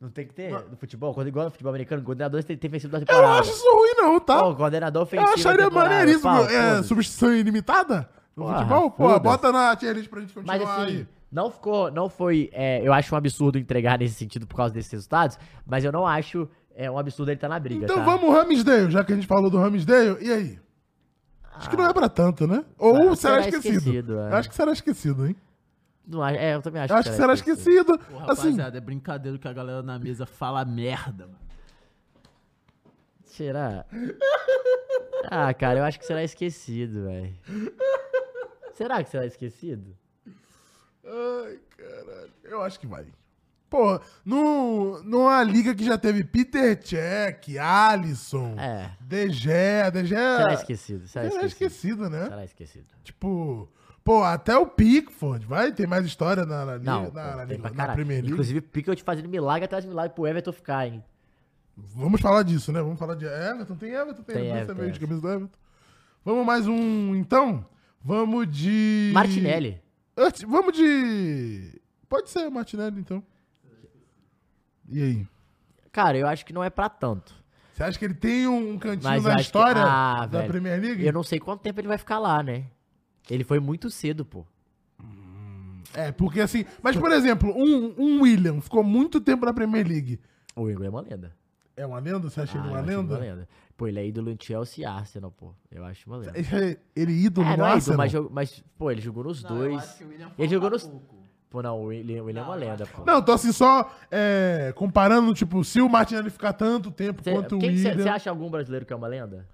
Não 0.00 0.10
tem 0.10 0.26
que 0.26 0.34
ter 0.34 0.50
no 0.70 0.76
futebol, 0.76 1.14
quando 1.14 1.26
igual 1.28 1.46
no 1.46 1.50
futebol 1.50 1.70
americano, 1.70 2.02
coordenador 2.02 2.42
tem- 2.44 2.56
defensivo 2.56 2.92
da 2.92 2.98
Eu 2.98 3.06
temporada. 3.06 3.26
não 3.28 3.38
acho 3.40 3.50
isso 3.50 3.64
ruim, 3.74 3.94
não, 3.96 4.20
tá? 4.20 4.42
Pô, 4.42 4.54
coordenador 4.54 5.00
Eu 5.00 5.04
ofensivo. 5.04 5.26
da 5.28 5.34
acharia 5.34 5.70
maneiríssimo. 5.70 6.22
Pau, 6.22 6.44
É, 6.48 6.82
substituição 6.82 7.32
ilimitada 7.34 8.08
no 8.36 8.44
Porra, 8.44 8.58
futebol? 8.58 8.90
Pô, 8.90 9.18
bota 9.20 9.50
na 9.50 9.74
tier 9.74 9.94
list 9.94 10.08
pra 10.10 10.20
gente 10.20 10.34
continuar 10.34 10.58
Mas 10.58 10.68
assim, 10.68 10.82
aí. 10.98 11.06
não 11.32 11.50
ficou, 11.50 11.90
não 11.90 12.10
foi, 12.10 12.50
é, 12.52 12.86
eu 12.86 12.92
acho 12.92 13.14
um 13.14 13.18
absurdo 13.18 13.58
entregar 13.58 13.98
nesse 13.98 14.14
sentido 14.16 14.46
por 14.46 14.54
causa 14.56 14.74
desses 14.74 14.92
resultados, 14.92 15.38
mas 15.66 15.82
eu 15.82 15.90
não 15.90 16.06
acho 16.06 16.46
é, 16.78 16.90
um 16.90 16.98
absurdo 16.98 17.30
ele 17.30 17.36
estar 17.38 17.48
na 17.48 17.58
briga, 17.58 17.86
Então 17.86 17.96
tá? 17.96 18.04
vamos 18.04 18.30
Ramsdale, 18.34 18.90
já 18.90 19.02
que 19.02 19.10
a 19.10 19.16
gente 19.16 19.26
falou 19.26 19.48
do 19.48 19.56
Ramsdale. 19.56 20.18
E 20.20 20.30
aí? 20.30 20.58
Acho 21.58 21.70
que 21.70 21.76
não 21.76 21.86
é 21.88 21.92
pra 21.92 22.08
tanto, 22.08 22.46
né? 22.46 22.64
Ou 22.78 23.10
Ah, 23.12 23.16
será, 23.16 23.42
será 23.42 23.48
esquecido? 23.48 23.76
esquecido, 23.78 24.18
é. 24.20 24.30
Eu 24.30 24.36
Acho 24.36 24.48
que 24.48 24.54
será 24.54 24.72
esquecido, 24.72 25.26
hein? 25.26 25.36
Não 26.06 26.24
é, 26.24 26.54
eu 26.54 26.62
também 26.62 26.82
acho, 26.82 26.92
Eu 26.92 26.96
acho 26.98 27.10
que 27.10 27.16
será 27.16 27.34
esquecido. 27.34 27.98
Pô, 27.98 28.16
Assim, 28.30 28.50
rapaziada, 28.50 28.78
é 28.78 28.80
brincadeira 28.80 29.38
que 29.38 29.48
a 29.48 29.52
galera 29.52 29.82
na 29.82 29.98
mesa 29.98 30.24
fala 30.26 30.64
merda, 30.64 31.26
mano. 31.26 31.38
Será? 33.24 33.84
Ah, 35.30 35.52
cara, 35.52 35.80
eu 35.80 35.84
acho 35.84 35.98
que 35.98 36.06
será 36.06 36.22
esquecido, 36.22 37.04
velho. 37.04 37.34
Será 38.74 39.02
que 39.02 39.10
será 39.10 39.26
esquecido? 39.26 39.96
Ai, 41.04 41.58
caralho. 41.76 42.30
Eu 42.44 42.62
acho 42.62 42.78
que 42.78 42.86
vai. 42.86 43.06
Pô, 43.76 44.00
no, 44.24 45.02
numa 45.02 45.42
liga 45.42 45.74
que 45.74 45.84
já 45.84 45.98
teve 45.98 46.24
Peter 46.24 46.80
Cech, 46.82 47.58
Alisson, 47.58 48.54
É. 48.58 48.90
De 49.00 49.28
Gea... 49.30 49.92
Será 49.92 50.54
esquecido? 50.54 51.06
Será 51.06 51.30
Será 51.30 51.44
esquecido? 51.46 51.46
esquecido, 51.70 52.10
né? 52.10 52.24
Será 52.24 52.44
esquecido? 52.46 52.86
Tipo, 53.04 53.68
pô, 54.02 54.22
até 54.24 54.56
o 54.56 54.66
Pickford, 54.66 55.44
vai 55.44 55.72
ter 55.72 55.86
mais 55.86 56.06
história 56.06 56.46
na, 56.46 56.64
na, 56.64 56.76
liga- 56.78 57.10
na, 57.12 57.36
na, 57.36 57.46
tem 57.46 57.56
liga- 57.58 57.70
na. 57.70 57.88
Premier 57.92 58.18
League. 58.20 58.32
Inclusive, 58.32 58.60
Pickett 58.62 59.02
fazendo 59.02 59.28
milagre 59.28 59.66
atrás 59.66 59.84
de 59.84 59.90
milagre 59.90 60.14
pro 60.14 60.26
Everton 60.26 60.52
ficar, 60.52 60.86
hein? 60.86 61.04
Vamos 61.76 62.22
falar 62.22 62.42
disso, 62.44 62.72
né? 62.72 62.80
Vamos 62.80 62.98
falar 62.98 63.14
de 63.14 63.26
Everton. 63.26 63.74
Tem 63.74 63.90
Everton, 63.92 64.22
tem, 64.22 64.36
Tem 64.36 64.50
Everton, 64.52 64.74
meio 64.74 64.90
de 64.90 64.96
é. 64.96 65.00
camisa 65.02 65.20
do 65.20 65.28
Everton. 65.28 65.58
Vamos 66.24 66.46
mais 66.46 66.66
um, 66.66 67.14
então? 67.14 67.66
Vamos 68.02 68.46
de... 68.50 69.10
Martinelli. 69.12 69.78
Vamos 70.48 70.74
de... 70.74 71.78
Pode 72.08 72.30
ser 72.30 72.48
Martinelli, 72.48 73.00
então. 73.00 73.22
E 74.88 75.02
aí? 75.02 75.26
Cara, 75.92 76.16
eu 76.18 76.26
acho 76.26 76.44
que 76.44 76.52
não 76.52 76.62
é 76.62 76.70
pra 76.70 76.88
tanto. 76.88 77.34
Você 77.72 77.82
acha 77.82 77.98
que 77.98 78.04
ele 78.04 78.14
tem 78.14 78.46
um 78.46 78.78
cantinho 78.78 79.04
Mas 79.10 79.22
na 79.24 79.30
acho 79.30 79.36
que- 79.38 79.42
história 79.42 79.82
Ah, 79.84 80.26
da 80.26 80.38
velho, 80.40 80.50
Premier 80.50 80.80
League? 80.80 81.04
Eu 81.06 81.12
não 81.12 81.22
sei 81.22 81.38
quanto 81.38 81.60
tempo 81.60 81.80
ele 81.80 81.88
vai 81.88 81.98
ficar 81.98 82.18
lá, 82.18 82.42
né? 82.42 82.64
Ele 83.28 83.44
foi 83.44 83.58
muito 83.60 83.90
cedo, 83.90 84.24
pô. 84.24 84.46
É, 85.94 86.12
porque 86.12 86.40
assim... 86.40 86.64
Mas, 86.82 86.96
por 86.96 87.10
exemplo, 87.10 87.50
um, 87.56 87.94
um 87.96 88.22
William 88.22 88.60
ficou 88.60 88.82
muito 88.84 89.20
tempo 89.20 89.46
na 89.46 89.52
Premier 89.52 89.86
League. 89.86 90.20
O 90.54 90.68
Igor 90.70 90.84
é 90.86 90.90
uma 90.90 91.00
lenda. 91.00 91.34
É 91.76 91.86
uma 91.86 91.98
lenda? 91.98 92.20
Você 92.30 92.40
acha 92.40 92.56
ele 92.58 92.66
Ah, 92.66 92.70
uma 92.70 92.78
eu 92.78 92.80
acho 92.84 92.88
lenda? 92.88 93.14
uma 93.14 93.20
lenda. 93.20 93.48
Pô, 93.76 93.86
ele 93.86 94.00
é 94.00 94.06
ídolo 94.06 94.30
em 94.30 94.36
Chelsea 94.40 94.82
e 94.82 94.86
Arsenal, 94.86 95.30
pô. 95.30 95.54
Eu 95.70 95.84
acho 95.84 96.08
uma 96.08 96.16
lenda. 96.18 96.32
Ele 96.38 96.78
ele 96.94 97.12
é 97.12 97.16
ídolo 97.26 97.46
É, 97.46 97.50
no 97.52 97.56
não 97.58 97.66
é 97.66 97.76
ídolo, 97.78 98.00
Arsenal? 98.00 98.22
mas, 98.32 98.52
mas, 98.52 98.64
pô, 98.78 98.90
ele 98.90 99.00
jogou 99.00 99.24
nos 99.24 99.42
Não, 99.42 99.50
eu 99.50 99.56
dois. 99.70 99.82
acho 99.84 99.98
que 99.98 100.04
o 100.04 100.08
William 100.08 100.30
Ele 100.38 100.48
jogou 100.48 100.70
nos. 100.70 100.82
pouco. 100.86 101.16
Pô, 101.48 101.62
não, 101.62 101.78
o 101.80 101.84
William, 101.86 102.22
o 102.22 102.26
William 102.26 102.42
é 102.42 102.44
uma 102.44 102.54
lenda, 102.54 102.86
pô. 102.86 103.04
Não, 103.04 103.22
tô 103.22 103.32
assim 103.32 103.52
só 103.52 103.90
é, 104.10 104.72
comparando, 104.76 105.32
tipo, 105.32 105.62
se 105.64 105.80
o 105.80 105.88
Martinelli 105.88 106.28
ficar 106.28 106.52
tanto 106.52 106.90
tempo 106.90 107.22
Cê- 107.22 107.32
quanto 107.32 107.54
o 107.56 107.58
William 107.58 107.94
Você 107.94 108.08
acha 108.08 108.28
algum 108.30 108.50
brasileiro 108.50 108.84
que 108.84 108.92
é 108.92 108.96
uma 108.96 109.06
lenda? 109.06 109.46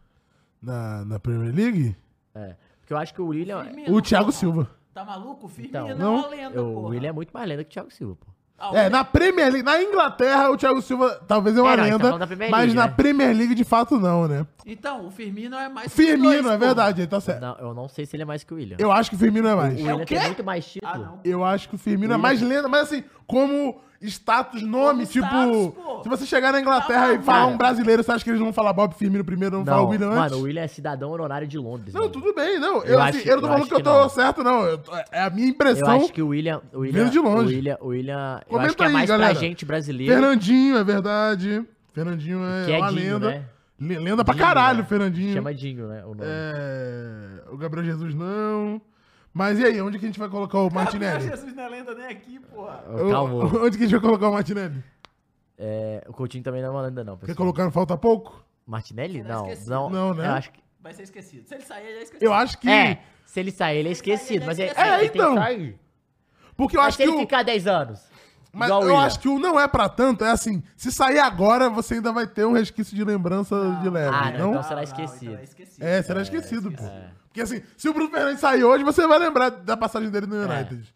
na, 0.61 1.05
na 1.05 1.19
Premier 1.21 1.55
League, 1.55 1.97
É. 2.35 2.55
Porque 2.81 2.93
eu 2.93 2.97
acho 2.99 3.15
que 3.15 3.21
o 3.23 3.27
William. 3.29 3.63
Firmino, 3.65 3.95
o 3.95 4.03
Thiago 4.03 4.27
porra. 4.27 4.37
Silva. 4.39 4.71
Tá 4.93 5.05
maluco? 5.05 5.47
O 5.47 5.49
Firmino 5.49 5.69
Então, 5.79 5.89
é 5.89 5.95
não. 5.95 6.17
uma 6.17 6.29
lenda, 6.29 6.63
O 6.63 6.75
porra. 6.75 6.89
William 6.89 7.09
é 7.11 7.13
muito 7.13 7.31
mais 7.33 7.49
lenda 7.49 7.63
que 7.63 7.71
o 7.71 7.73
Thiago 7.73 7.91
Silva, 7.93 8.17
pô. 8.17 8.27
O 8.71 8.77
É, 8.77 8.89
na 8.89 9.05
Premier 9.05 9.51
League, 9.51 9.63
na 9.65 9.83
Inglaterra, 9.83 10.51
o 10.51 10.57
Thiago 10.57 10.81
Silva 10.83 11.21
talvez 11.27 11.57
é 11.57 11.61
uma 11.63 11.73
É, 11.73 11.77
não, 11.91 11.99
tá 11.99 12.11
lenda, 12.13 12.27
Premier 12.27 12.51
mas 12.51 12.75
na 12.75 12.87
né? 12.87 12.95
Premier 12.97 13.37
League 13.37 13.55
de 13.55 13.65
fato 13.65 13.99
não, 13.99 14.29
né? 14.29 14.47
Então, 14.65 15.07
o 15.07 15.11
Firmino 15.11 15.57
é 15.57 15.69
mais 15.69 15.93
que 15.93 16.01
os 16.01 16.07
Firmino, 16.09 16.49
é 16.51 16.57
verdade, 16.57 17.01
ele 17.01 17.09
tá 17.09 17.21
certo. 17.21 17.41
Não, 17.41 17.57
eu 17.59 17.75
não 17.75 17.89
sei 17.89 18.07
se 18.07 18.15
ele 18.15 18.23
é 18.23 18.27
mais 18.27 18.45
que 18.45 18.53
o 18.55 18.57
William. 18.57 18.77
Eu 18.79 18.93
acho 18.93 19.11
que 19.11 19.17
o 19.17 19.19
Firmino 19.19 19.49
é 19.49 19.55
mais. 19.55 19.75
o 19.75 19.77
William 19.79 19.97
o 19.97 20.07
quê? 20.07 20.15
tem 20.17 20.27
muito 20.27 20.45
mais 20.45 20.65
título. 20.65 20.93
Ah, 20.93 20.99
não. 20.99 21.21
Eu 21.25 21.45
acho 21.45 21.69
que 21.69 21.75
o 21.75 21.79
Firmino 21.79 22.13
é 22.13 22.17
William- 22.17 22.23
mais 22.23 22.41
lenda, 22.41 22.69
mas 22.69 22.83
assim, 22.83 23.03
como 23.27 23.81
status, 24.11 24.63
nome, 24.63 25.07
Como 25.07 25.07
tipo, 25.07 25.27
status, 25.27 26.03
se 26.03 26.09
você 26.09 26.27
chegar 26.27 26.53
na 26.53 26.61
Inglaterra 26.61 27.09
Tá 27.09 27.15
e 27.15 27.23
falar 27.23 27.47
um 27.47 27.57
brasileiro, 27.57 28.03
você 28.03 28.11
acha 28.13 28.25
que 28.25 28.31
eles 28.31 28.41
vão 28.41 28.53
falar 28.53 28.73
Bob 28.73 28.95
Firmino 28.95 29.25
primeiro, 29.25 29.59
não, 29.59 29.65
falar 29.65 29.83
o 29.83 29.89
William 29.89 30.09
mano, 30.09 30.21
antes? 30.23 30.37
o 30.39 30.43
William 30.43 30.63
é 30.63 30.67
cidadão 30.69 31.11
honorário 31.11 31.47
de 31.47 31.57
Londres. 31.59 31.95
Não, 31.95 32.03
mano. 32.03 32.13
tudo 32.13 32.35
bem, 32.35 32.59
não. 32.59 32.77
Eu, 32.79 32.95
Eu 32.95 33.03
assim, 33.03 33.19
acho- 33.19 33.29
eu 33.29 33.35
não 33.37 33.41
tô 33.43 33.47
eu 33.47 33.53
falando 33.53 33.69
que 33.69 33.75
eu 33.75 33.81
tô 33.83 33.91
não. 34.03 34.09
certo, 34.09 34.43
não. 34.45 34.63
Eu 34.65 34.81
é 35.13 35.23
a 35.23 35.31
minha 35.31 35.47
Eu 35.47 35.51
impressão. 35.51 35.89
acho 35.91 36.13
que 36.13 36.21
o 36.23 36.29
William. 36.29 36.61
O 36.73 36.81
William 36.81 37.05
Vindo 37.05 37.13
de 37.13 37.19
longe. 37.19 37.45
O 37.53 37.57
William, 37.57 37.79
o 37.81 37.87
William 37.89 38.41
eu 38.51 38.59
acho 38.59 38.77
que 38.77 38.83
é 38.83 38.87
aí, 38.87 38.93
mais 38.93 39.09
galera. 39.09 39.33
pra 39.35 39.41
gente 39.41 39.65
brasileiro. 39.65 40.13
Fernandinho, 40.13 40.77
é 40.77 40.85
verdade. 40.85 41.65
Fernandinho 41.93 42.41
é, 42.45 42.65
Que 42.67 42.73
é 42.73 42.79
uma 42.79 42.89
Dinho, 42.93 43.13
lenda. 43.15 43.31
né? 43.31 43.45
Le- 43.81 43.99
Lenda 43.99 44.25
pra 44.25 44.33
Dinho, 44.35 44.47
caralho, 44.47 44.79
né? 44.79 44.85
Fernandinho. 44.85 45.33
Chama 45.35 45.53
Dinho, 45.55 45.89
né? 45.89 46.03
O 46.05 46.09
nome. 46.15 46.21
É, 46.23 47.43
O 47.53 47.57
Gabriel 47.57 47.85
Jesus 47.85 48.15
não. 48.15 48.81
Mas 49.35 49.59
e 49.59 49.65
aí, 49.65 49.81
onde 49.81 49.99
que 49.99 50.05
a 50.05 50.09
gente 50.09 50.19
vai 50.19 50.29
colocar 50.29 50.59
o 50.59 50.69
Gabriel 50.69 50.85
Martinelli? 50.85 51.29
Jesus 51.29 51.55
não 51.55 51.63
é 51.63 51.69
lenda 51.69 51.95
nem 51.95 52.07
aqui, 52.07 52.39
porra. 52.41 52.85
Calma. 53.11 53.45
Onde 53.65 53.79
que 53.79 53.85
a 53.85 53.87
gente 53.87 53.93
vai 53.93 54.01
colocar 54.01 54.29
o 54.29 54.33
Martinelli? 54.33 54.85
É, 55.59 56.05
o 56.09 56.13
Coutinho 56.13 56.43
também 56.45 56.61
não 56.61 56.69
é 56.69 56.73
uma 56.73 56.83
lenda, 56.83 57.03
não. 57.05 57.17
Quer 57.17 57.27
pessoal. 57.27 57.37
colocar 57.37 57.65
no 57.65 57.71
Falta 57.71 57.97
Pouco? 57.97 58.45
Martinelli? 58.67 59.23
Será 59.23 59.35
Não, 59.35 59.43
esquecido? 59.47 59.71
não. 59.71 59.91
Não, 59.91 60.15
né? 60.15 60.27
Eu 60.27 60.33
acho 60.33 60.51
que. 60.53 60.61
Vai 60.81 60.93
ser 60.93 61.03
esquecido. 61.05 61.47
Se 61.49 61.55
ele 61.55 61.63
sair, 61.65 61.87
ele 61.87 61.99
é 61.99 62.03
esquecido. 62.03 62.23
Eu 62.25 62.35
acho 62.35 62.59
que. 62.59 62.69
É, 62.69 63.03
se 63.25 63.41
ele 63.41 63.51
sair, 63.53 63.79
ele 63.79 63.89
é 63.89 63.95
sair, 63.95 64.13
esquecido. 64.13 64.35
ele 64.35 64.45
é 64.45 64.47
Mas 64.47 64.59
ele. 64.59 64.71
É, 64.71 64.99
tem 64.99 65.07
então. 65.09 65.35
que 65.35 65.41
sair. 65.41 65.79
Porque 66.57 66.77
eu 66.77 66.81
Mas 66.81 66.89
acho 66.89 66.97
se 66.99 67.03
que 67.05 67.09
ele 67.09 67.17
o. 67.17 67.21
ficar 67.21 67.43
10 67.43 67.67
anos. 67.67 68.01
Mas 68.53 68.69
igual 68.69 68.83
o 68.83 68.87
eu 68.87 68.97
acho 68.99 69.19
que 69.19 69.29
o 69.29 69.39
não 69.39 69.59
é 69.59 69.67
pra 69.67 69.89
tanto, 69.89 70.25
é 70.25 70.31
assim, 70.31 70.63
se 70.77 70.93
sair 70.93 71.19
agora, 71.19 71.71
você 71.71 71.95
ainda 71.95 72.13
vai 72.13 72.27
ter 72.27 72.45
um 72.45 72.53
resquício 72.53 72.95
de 72.95 73.03
lembrança 73.03 73.79
de 73.81 73.89
leve, 73.89 74.15
Ah, 74.15 74.31
não? 74.33 74.51
então 74.51 74.63
será 74.63 74.77
Não, 74.77 74.83
esquecido. 74.83 75.25
então 75.31 75.41
é 75.41 75.45
esquecido. 75.45 75.83
É, 75.83 76.03
será 76.03 76.21
esquecido, 76.21 76.71
pô. 76.71 76.83
esquecido. 76.85 77.22
Porque 77.33 77.41
assim, 77.41 77.63
se 77.79 77.89
o 77.89 77.95
Bruno 77.95 78.11
Fernandes 78.11 78.41
sair 78.41 78.63
hoje, 78.63 78.85
você 78.85 79.07
vai 79.07 79.19
lembrar 79.19 79.49
da 79.49 79.75
passagem 79.75 80.11
dele 80.11 80.27
no 80.27 80.37
É. 80.37 80.45
United. 80.47 80.93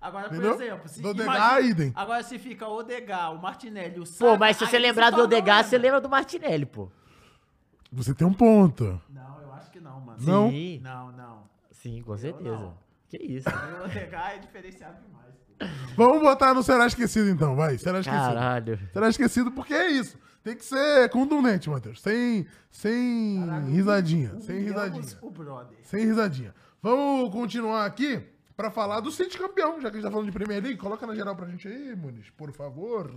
Agora, 0.00 0.28
por 0.28 0.34
Entendeu? 0.34 0.54
exemplo, 0.54 0.88
se 0.88 1.00
imagina-. 1.00 1.92
Agora 1.94 2.22
se 2.24 2.38
fica 2.38 2.66
o 2.66 2.76
Odegar, 2.78 3.32
o 3.32 3.40
Martinelli, 3.40 4.00
o 4.00 4.06
Saka... 4.06 4.32
Pô, 4.32 4.36
mas 4.38 4.56
se 4.56 4.66
você 4.66 4.78
lembrar 4.78 5.10
do 5.10 5.22
Odegaard, 5.22 5.62
lenda. 5.62 5.68
você 5.68 5.78
lembra 5.78 6.00
do 6.00 6.08
Martinelli, 6.08 6.66
pô. 6.66 6.88
Você 7.92 8.12
tem 8.14 8.26
um 8.26 8.32
ponto. 8.32 9.00
Não, 9.08 9.40
eu 9.40 9.52
acho 9.54 9.70
que 9.70 9.80
não, 9.80 10.00
mano. 10.00 10.18
Não? 10.20 10.50
Sim, 10.50 10.80
Não, 10.82 11.12
não. 11.12 11.42
sim, 11.72 12.02
com 12.02 12.16
certeza. 12.16 12.50
não. 12.56 12.74
Que 13.08 13.16
isso. 13.18 13.48
O 13.80 13.84
Odegar 13.84 14.34
é 14.34 14.38
diferenciado 14.38 14.96
demais. 15.00 15.34
pô. 15.58 15.64
Vamos 15.96 16.20
botar 16.22 16.54
no 16.54 16.62
Será 16.62 16.86
Esquecido 16.86 17.28
então, 17.30 17.56
vai. 17.56 17.78
Será 17.78 18.00
Esquecido. 18.00 18.22
Caralho. 18.24 18.78
Será 18.92 19.08
Esquecido 19.08 19.50
porque 19.52 19.74
é 19.74 19.90
isso. 19.90 20.16
Tem 20.48 20.56
que 20.56 20.64
ser 20.64 21.10
contundente, 21.10 21.68
Matheus. 21.68 22.00
Sem, 22.00 22.46
sem 22.70 23.44
risadinha. 23.66 24.40
Sem 24.40 24.60
risadinha. 24.60 25.18
o 25.20 25.30
brother. 25.30 25.76
Sem 25.82 26.06
risadinha. 26.06 26.54
Vamos 26.82 27.30
continuar 27.30 27.84
aqui 27.84 28.22
pra 28.56 28.70
falar 28.70 29.00
do 29.00 29.10
City 29.10 29.36
campeão, 29.36 29.78
já 29.78 29.90
que 29.90 29.98
a 29.98 30.00
gente 30.00 30.04
tá 30.04 30.10
falando 30.10 30.24
de 30.24 30.32
Premier 30.32 30.62
League. 30.62 30.78
Coloca 30.78 31.06
na 31.06 31.14
geral 31.14 31.36
pra 31.36 31.46
gente 31.48 31.68
aí, 31.68 31.94
Muniz, 31.94 32.30
por 32.30 32.50
favor. 32.50 33.12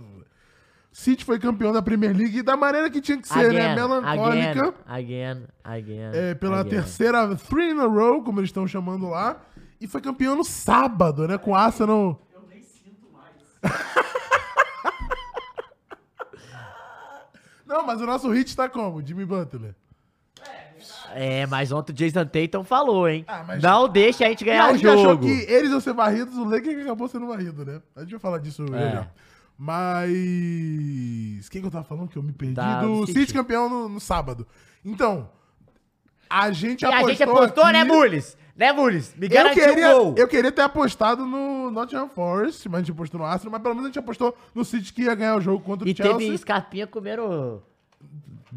City 0.92 1.24
foi 1.24 1.38
campeão 1.38 1.72
da 1.72 1.80
Premier 1.80 2.14
League 2.14 2.42
da 2.42 2.54
maneira 2.54 2.90
que 2.90 3.00
tinha 3.00 3.16
que 3.16 3.26
ser, 3.26 3.50
né? 3.50 3.72
Again, 3.72 3.74
Melancólica. 3.76 4.74
again, 4.86 5.22
again, 5.24 5.46
again. 5.64 6.10
É, 6.12 6.34
pela 6.34 6.60
again. 6.60 6.68
terceira 6.68 7.34
three 7.34 7.70
in 7.70 7.80
a 7.80 7.86
row, 7.86 8.22
como 8.22 8.40
eles 8.40 8.50
estão 8.50 8.68
chamando 8.68 9.08
lá. 9.08 9.40
E 9.80 9.86
foi 9.86 10.02
campeão 10.02 10.36
no 10.36 10.44
sábado, 10.44 11.26
né? 11.26 11.38
Com 11.38 11.52
o 11.52 11.54
Arsenal. 11.54 12.20
Eu 12.30 12.46
nem 12.46 12.62
sinto 12.62 13.08
mais. 13.10 13.32
Não, 17.72 17.86
mas 17.86 18.00
o 18.00 18.06
nosso 18.06 18.28
hit 18.30 18.54
tá 18.54 18.68
como? 18.68 19.04
Jimmy 19.04 19.24
Butler. 19.24 19.74
É, 21.14 21.46
mas 21.46 21.70
ontem 21.72 21.92
o 21.92 21.94
Jason 21.94 22.24
Tatum 22.24 22.64
falou, 22.64 23.08
hein? 23.08 23.24
Ah, 23.28 23.44
mas- 23.46 23.62
Não 23.62 23.88
deixa 23.88 24.24
a 24.24 24.28
gente 24.28 24.44
ganhar 24.44 24.64
a 24.64 24.72
o 24.72 24.76
gente 24.76 24.86
achou 24.88 25.02
jogo. 25.10 25.24
que 25.26 25.30
eles 25.52 25.70
iam 25.70 25.80
ser 25.80 25.92
varridos, 25.92 26.36
o 26.36 26.44
Lakers 26.44 26.82
acabou 26.82 27.06
sendo 27.08 27.26
varrido, 27.26 27.64
né? 27.64 27.80
A 27.94 28.00
gente 28.00 28.10
vai 28.12 28.20
falar 28.20 28.38
disso 28.38 28.64
É. 28.74 28.92
já. 28.92 29.06
Mas. 29.58 31.48
Quem 31.48 31.60
que 31.60 31.66
eu 31.66 31.70
tava 31.70 31.84
falando 31.84 32.08
que 32.08 32.16
eu 32.16 32.22
me 32.22 32.32
perdi? 32.32 32.54
Da- 32.54 32.82
do 32.82 33.06
City, 33.06 33.20
City. 33.20 33.32
campeão 33.34 33.68
no, 33.68 33.88
no 33.88 34.00
sábado. 34.00 34.46
Então, 34.84 35.28
a 36.28 36.50
gente 36.50 36.82
E 36.82 36.84
a 36.84 36.88
apostou. 36.88 37.10
gente 37.10 37.22
apostou, 37.22 37.64
aqui- 37.64 37.72
né, 37.72 37.84
Mules? 37.84 38.36
Né, 38.56 38.70
Mules? 38.72 39.14
Me 39.16 39.26
Eu 39.26 39.30
garantiu 39.30 39.64
queria, 39.64 39.96
o 39.96 40.04
gol. 40.04 40.14
eu 40.18 40.28
queria 40.28 40.52
ter 40.52 40.60
apostado 40.62 41.24
no 41.24 41.70
Nottingham 41.70 42.08
Forest, 42.08 42.68
mas 42.68 42.78
a 42.80 42.82
gente 42.82 42.92
apostou 42.92 43.18
no 43.20 43.26
Arsenal, 43.26 43.52
mas 43.52 43.62
pelo 43.62 43.74
menos 43.74 43.86
a 43.86 43.88
gente 43.88 43.98
apostou 43.98 44.36
no 44.54 44.64
City 44.64 44.92
que 44.92 45.02
ia 45.02 45.14
ganhar 45.14 45.36
o 45.36 45.40
jogo 45.40 45.64
contra 45.64 45.88
E 45.88 45.92
o 45.92 45.96
Chelsea. 45.96 46.18
teve 46.18 46.36
Scarpinha 46.38 46.86
comendo 46.86 47.62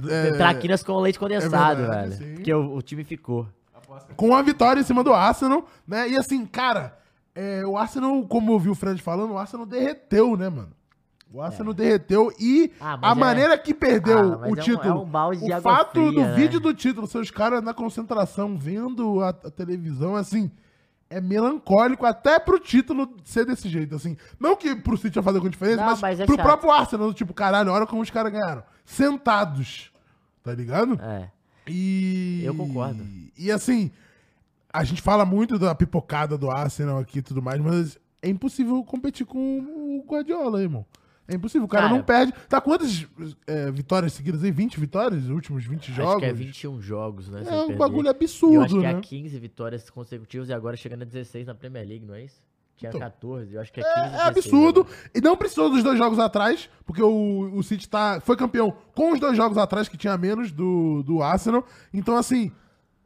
É, 0.10 0.32
traquinas 0.34 0.84
com 0.84 1.00
leite 1.00 1.18
condensado, 1.18 1.82
verdade, 1.82 2.10
velho. 2.16 2.18
sim. 2.30 2.36
Porque 2.36 2.54
o, 2.54 2.76
o 2.76 2.82
time 2.82 3.04
ficou. 3.06 3.48
com 4.18 4.36
a 4.36 4.42
vitória 4.42 4.82
em 4.82 4.84
cima 4.84 5.02
do 5.04 5.14
Arsenal, 5.14 5.66
né? 5.88 6.10
E 6.10 6.18
assim, 6.18 6.46
cara, 6.46 6.98
é, 7.34 7.66
o 7.66 7.78
Arsenal, 7.78 8.22
como 8.28 8.50
eu 8.50 8.54
ouvi 8.56 8.70
o 8.70 8.76
Fred 8.76 9.02
falando, 9.02 9.32
o 9.32 9.38
Arsenal 9.38 9.66
derreteu, 9.66 10.36
né, 10.36 10.50
mano? 10.50 10.72
O 11.36 11.42
Arsenal 11.42 11.74
derreteu 11.74 12.32
e 12.40 12.72
Ah, 12.80 12.98
a 13.02 13.12
é- 13.12 13.16
maneira 13.16 13.58
que 13.58 13.74
perdeu 13.74 14.18
Ah, 14.18 14.38
o 14.38 14.46
é 14.46 14.50
um- 14.52 14.56
título. 14.56 14.88
é 14.88 14.94
um 14.94 15.06
balde 15.06 15.44
de 15.46 15.54
o 15.54 15.62
fato 15.62 15.92
fria, 16.00 16.12
do 16.12 16.22
né? 16.22 16.34
vídeo 16.36 16.60
do 16.62 16.74
título, 16.74 17.06
seus 17.08 17.30
caras 17.30 17.62
na 17.62 17.74
concentração 17.74 18.58
vendo 18.58 19.22
a, 19.22 19.30
a 19.30 19.34
televisão, 19.52 20.16
assim, 20.16 20.50
é 21.10 21.20
melancólico 21.20 22.06
até 22.06 22.40
pro 22.40 22.58
título 22.60 23.16
ser 23.26 23.46
desse 23.46 23.68
jeito, 23.68 23.96
assim. 23.96 24.16
Não 24.40 24.56
que 24.56 24.76
pro 24.76 24.96
City 24.98 25.16
vai 25.16 25.24
fazer 25.26 25.38
alguma 25.38 25.52
diferença, 25.52 25.78
Não, 25.82 25.86
mas, 25.92 26.02
mas 26.02 26.20
é 26.22 26.26
pro 26.26 26.36
chato. 26.36 26.46
próprio 26.46 26.72
Arsenal, 26.72 27.14
tipo, 27.14 27.34
caralho, 27.34 27.72
olha 27.72 27.86
como 27.86 28.02
os 28.02 28.10
caras 28.10 28.32
ganharam. 28.32 28.64
Sentados, 28.86 29.92
tá 30.42 30.54
ligado? 30.54 30.98
É. 31.02 31.30
E. 31.68 32.42
Eu 32.46 32.56
concordo. 32.56 33.04
E 33.38 33.52
assim, 33.52 33.92
a 34.72 34.84
gente 34.86 35.02
fala 35.02 35.26
muito 35.26 35.60
da 35.60 35.76
pipocada 35.76 36.38
do 36.38 36.50
Arsenal 36.50 36.98
aqui 37.00 37.20
e 37.20 37.22
tudo 37.22 37.42
mais, 37.42 37.60
mas 37.60 37.98
é 38.22 38.30
impossível 38.30 38.84
competir 38.84 39.26
com 39.26 39.38
o 39.60 40.04
Guardiola, 40.08 40.62
irmão. 40.62 40.86
É 41.28 41.36
impossível, 41.36 41.66
o 41.66 41.68
cara, 41.68 41.86
Cara, 41.86 41.96
não 41.96 42.04
perde. 42.04 42.34
Tá 42.48 42.62
quantas 42.62 43.08
é, 43.48 43.72
vitórias 43.72 44.14
seguidas 44.14 44.44
aí? 44.44 44.52
20 44.52 44.80
vitórias? 44.80 45.24
Os 45.24 45.30
últimos 45.30 45.66
20 45.66 45.92
jogos? 45.92 46.12
Acho 46.12 46.20
que 46.20 46.26
é 46.26 46.34
21 46.34 46.82
jogos, 46.82 47.30
né? 47.30 47.44
É 47.48 47.54
um 47.54 47.68
perder. 47.68 47.78
bagulho 47.78 48.06
E 48.06 48.08
eu 48.08 48.12
absurdo, 48.12 48.64
acho 48.64 48.76
que 48.76 48.82
né? 48.82 48.92
é 48.92 49.02
15 49.02 49.40
vitórias 49.40 49.90
consecutivas 49.90 50.50
e 50.50 50.54
agora 50.54 50.78
chegando 50.78 51.02
a 51.02 51.06
16 51.06 51.48
na 51.48 51.56
Premier 51.56 51.88
League, 51.88 52.06
não 52.06 52.14
é 52.14 52.26
isso? 52.26 52.44
Tinha 52.78 52.90
Então. 52.90 53.00
14, 53.00 53.56
eu 53.56 53.62
acho 53.62 53.74
que 53.74 53.80
é 53.80 53.84
15. 53.84 53.96
É, 53.96 54.02
é 54.02 54.10
16 54.10 54.28
absurdo. 54.28 54.82
agora. 54.82 54.96
E 55.16 55.22
não 55.22 55.36
precisou 55.36 55.70
dos 55.70 55.82
dois 55.82 55.98
jogos 55.98 56.20
atrás, 56.20 56.70
porque 56.86 57.02
o, 57.02 57.52
o 57.56 57.64
City 57.64 57.90
tá, 57.90 58.20
foi 58.20 58.36
campeão 58.36 58.76
com 58.94 59.14
os 59.14 59.20
dois 59.20 59.36
jogos 59.36 59.58
atrás, 59.58 59.88
que 59.88 59.98
tinha 59.98 60.16
menos 60.18 60.52
do, 60.52 61.02
do 61.02 61.24
Arsenal. 61.24 61.66
Então, 61.92 62.18
assim, 62.18 62.52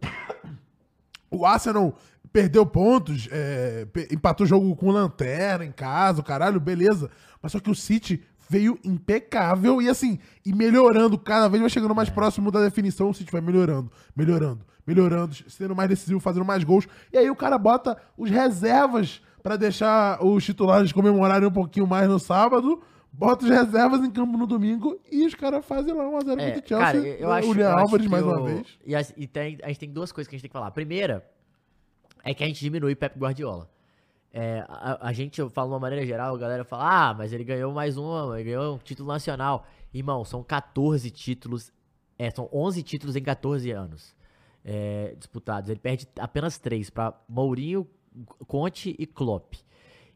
o 1.32 1.46
Arsenal 1.46 1.96
perdeu 2.32 2.66
pontos, 2.66 3.28
é, 3.32 3.88
empatou 4.12 4.46
o 4.46 4.48
jogo 4.50 4.76
com 4.76 4.92
lanterna 4.92 5.66
em 5.66 5.72
casa, 5.72 6.22
o 6.22 6.24
caralho, 6.24 6.60
beleza. 6.60 7.10
Mas 7.42 7.52
só 7.52 7.60
que 7.60 7.70
o 7.72 7.76
City 7.76 8.24
veio 8.50 8.78
impecável 8.84 9.82
e 9.82 9.88
assim, 9.90 10.20
e 10.46 10.54
melhorando, 10.54 11.18
cada 11.18 11.48
vez 11.48 11.62
vai 11.62 11.70
chegando 11.70 11.92
É. 11.92 11.96
mais 11.96 12.10
próximo 12.10 12.52
da 12.52 12.62
definição, 12.62 13.10
o 13.10 13.14
City 13.14 13.32
vai 13.32 13.42
melhorando, 13.42 13.92
melhorando, 14.16 14.66
melhorando, 14.86 15.36
sendo 15.48 15.76
mais 15.76 15.90
decisivo, 15.90 16.20
fazendo 16.20 16.46
mais 16.46 16.64
gols. 16.64 16.88
E 17.14 17.18
aí 17.18 17.30
o 17.30 17.36
cara 17.36 17.58
bota 17.58 17.98
os 18.18 18.30
reservas 18.30 19.22
pra 19.44 19.56
deixar 19.56 20.24
os 20.26 20.44
titulares 20.44 20.92
comemorarem 20.92 21.48
um 21.48 21.52
pouquinho 21.52 21.86
mais 21.88 22.08
no 22.10 22.20
sábado, 22.20 22.82
bota 23.12 23.46
os 23.46 23.52
reservas 23.52 24.02
em 24.02 24.10
campo 24.12 24.38
no 24.38 24.46
domingo 24.48 25.00
e 25.12 25.26
os 25.26 25.34
caras 25.36 25.64
fazem 25.66 25.94
lá 25.94 26.04
1x0 26.06 26.40
É, 26.40 26.52
contra 26.52 26.66
o 26.66 26.68
Chelsea. 26.68 26.78
cara, 26.78 26.98
eu 26.98 27.32
acho, 27.32 27.48
o 27.48 27.52
acho 27.52 27.64
Álvares 27.64 28.06
que 28.06 28.12
mais 28.12 28.24
uma 28.24 28.44
vez. 28.44 28.68
E, 28.86 28.96
as- 28.96 29.14
e 29.16 29.28
tem- 29.28 29.58
a 29.64 29.68
gente 29.68 29.80
tem 29.80 29.92
duas 29.92 30.12
coisas 30.12 30.28
que 30.28 30.36
a 30.36 30.38
gente 30.38 30.44
tem 30.44 30.50
que 30.50 30.54
falar. 30.54 30.68
A 30.68 30.72
primeira 30.72 31.24
é 32.24 32.34
que 32.34 32.44
a 32.44 32.48
gente 32.48 32.60
diminui 32.60 32.96
Pep 32.96 33.18
Guardiola. 33.18 33.70
É, 34.32 34.64
a, 34.68 35.08
a 35.08 35.14
gente 35.14 35.38
fala 35.50 35.70
de 35.70 35.74
uma 35.74 35.80
maneira 35.80 36.06
geral, 36.06 36.36
a 36.36 36.38
galera 36.38 36.64
fala, 36.64 37.10
ah, 37.10 37.14
mas 37.14 37.34
ele 37.34 37.44
ganhou 37.44 37.74
mais 37.74 37.98
uma, 37.98 38.40
ele 38.40 38.52
ganhou 38.52 38.76
um 38.76 38.78
título 38.78 39.08
nacional. 39.08 39.66
Irmão, 39.94 40.24
são 40.24 40.44
14 40.44 41.10
títulos, 41.10 41.72
é, 42.18 42.30
são 42.30 42.50
11 42.54 42.84
títulos 42.84 43.16
em 43.16 43.24
14 43.24 43.72
anos 43.72 44.16
é, 44.64 45.16
disputados. 45.18 45.70
Ele 45.70 45.80
perde 45.80 46.08
apenas 46.20 46.58
três 46.58 46.90
pra 46.90 47.14
Mourinho, 47.28 47.88
Conte 48.48 48.96
e 48.98 49.06
Klopp. 49.06 49.56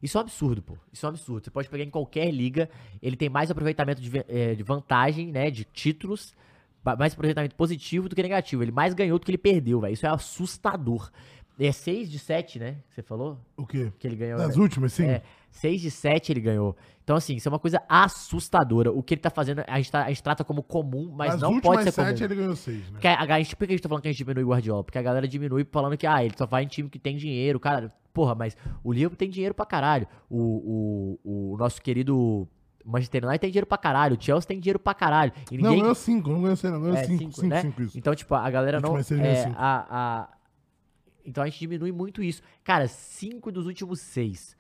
Isso 0.02 0.18
é 0.18 0.20
um 0.20 0.24
absurdo, 0.24 0.62
pô. 0.62 0.78
Isso 0.92 1.06
é 1.06 1.10
um 1.10 1.12
absurdo. 1.12 1.46
Você 1.46 1.52
pode 1.52 1.70
pegar 1.70 1.84
em 1.84 1.90
qualquer 1.90 2.30
liga, 2.30 2.70
ele 3.02 3.16
tem 3.16 3.30
mais 3.30 3.50
aproveitamento 3.50 4.02
de, 4.02 4.12
eh, 4.28 4.54
de 4.54 4.62
vantagem, 4.62 5.32
né, 5.32 5.50
de 5.50 5.64
títulos, 5.64 6.36
mais 7.00 7.14
aproveitamento 7.14 7.56
positivo 7.56 8.10
do 8.10 8.16
que 8.16 8.22
negativo. 8.22 8.62
Ele 8.62 8.72
mais 8.72 8.94
ganhou 8.94 9.18
do 9.18 9.26
que 9.26 9.32
ele 9.32 9.38
perdeu, 9.38 9.80
velho. 9.80 9.94
Isso 9.94 10.06
é 10.06 10.10
assustador. 10.10 11.10
É 11.60 11.72
6 11.72 12.10
de 12.10 12.18
7, 12.18 12.58
né, 12.60 12.78
que 12.90 12.96
você 12.96 13.02
falou? 13.04 13.38
O 13.56 13.66
quê? 13.66 13.92
Que 14.00 14.08
ele 14.08 14.16
ganhou. 14.16 14.40
Das 14.40 14.56
né? 14.56 14.62
últimas, 14.64 14.92
sim. 14.94 15.06
É, 15.06 15.22
6 15.52 15.82
de 15.82 15.92
7 15.92 16.32
ele 16.32 16.42
ganhou. 16.42 16.76
Então, 17.04 17.16
assim, 17.16 17.36
isso 17.36 17.48
é 17.48 17.52
uma 17.52 17.60
coisa 17.60 17.82
assustadora. 17.88 18.92
O 18.92 19.04
que 19.04 19.14
ele 19.14 19.22
tá 19.22 19.30
fazendo, 19.30 19.64
a 19.68 19.78
gente, 19.78 19.92
tá- 19.92 20.04
a 20.06 20.08
gente 20.10 20.24
trata 20.24 20.44
como 20.44 20.64
comum, 20.64 21.12
mas 21.16 21.34
Nas 21.34 21.42
não 21.42 21.54
últimas 21.54 21.78
pode 21.78 21.84
ser 21.92 21.96
comum. 21.96 22.08
sete 22.08 22.24
ele 22.24 22.36
ganhou 22.36 22.56
seis, 22.56 22.80
né? 22.86 22.92
Porque 22.94 23.08
a, 23.08 23.20
a 23.22 23.38
gente, 23.40 23.56
por 23.56 23.68
que 23.68 23.74
a 23.74 23.76
gente 23.76 23.84
tá 23.84 23.90
falando 23.90 24.02
que 24.02 24.08
a 24.08 24.12
gente 24.12 24.18
diminui 24.18 24.44
o 24.44 24.48
Guardiola? 24.48 24.84
Porque 24.84 24.98
a 24.98 25.02
galera 25.02 25.28
diminui 25.28 25.68
falando 25.70 25.98
que, 25.98 26.08
ah, 26.08 26.24
ele 26.24 26.34
só 26.38 26.46
vai 26.46 26.64
em 26.64 26.68
time 26.68 26.90
que 26.90 26.98
tem 26.98 27.18
dinheiro, 27.18 27.60
cara. 27.60 27.94
Porra, 28.14 28.34
mas 28.36 28.56
o 28.84 28.92
Liverpool 28.94 29.18
tem 29.18 29.30
dinheiro 29.30 29.54
pra 29.54 29.66
caralho. 29.66 30.08
O, 30.30 31.20
o, 31.24 31.54
o 31.54 31.58
nosso 31.58 31.82
querido 31.82 32.48
Manchester 32.86 33.24
United 33.26 33.40
tem 33.42 33.50
dinheiro 33.52 33.68
pra 33.68 33.78
caralho. 33.78 34.18
O 34.18 34.22
Chelsea 34.24 34.48
tem 34.48 34.60
dinheiro 34.60 34.80
pra 34.80 34.94
caralho. 34.94 35.32
E 35.52 35.58
Não, 35.58 35.72
ninguém... 35.72 35.82
ganhou 35.84 35.96
não 36.34 36.42
ganhou 36.42 36.56
seis, 36.56 36.74
não. 36.74 36.82
Ganhou 36.82 36.96
É, 36.98 37.04
cinco, 37.04 37.18
cinco, 37.20 37.34
cinco, 37.34 37.48
né? 37.48 37.62
cinco, 37.62 37.82
isso. 37.82 37.98
Então, 37.98 38.16
tipo, 38.16 38.34
a 38.36 38.50
galera 38.50 38.80
não. 38.80 38.90
Últimas 38.92 39.10
ganhou 39.10 39.26
é, 39.26 39.54
a, 39.58 40.22
a- 40.22 40.30
Então 41.26 41.44
a 41.44 41.48
gente 41.48 41.60
diminui 41.60 41.92
muito 41.92 42.22
isso. 42.24 42.42
Cara, 42.64 42.88
cinco 42.88 43.52
dos 43.52 43.66
últimos 43.66 44.00
seis. 44.02 44.56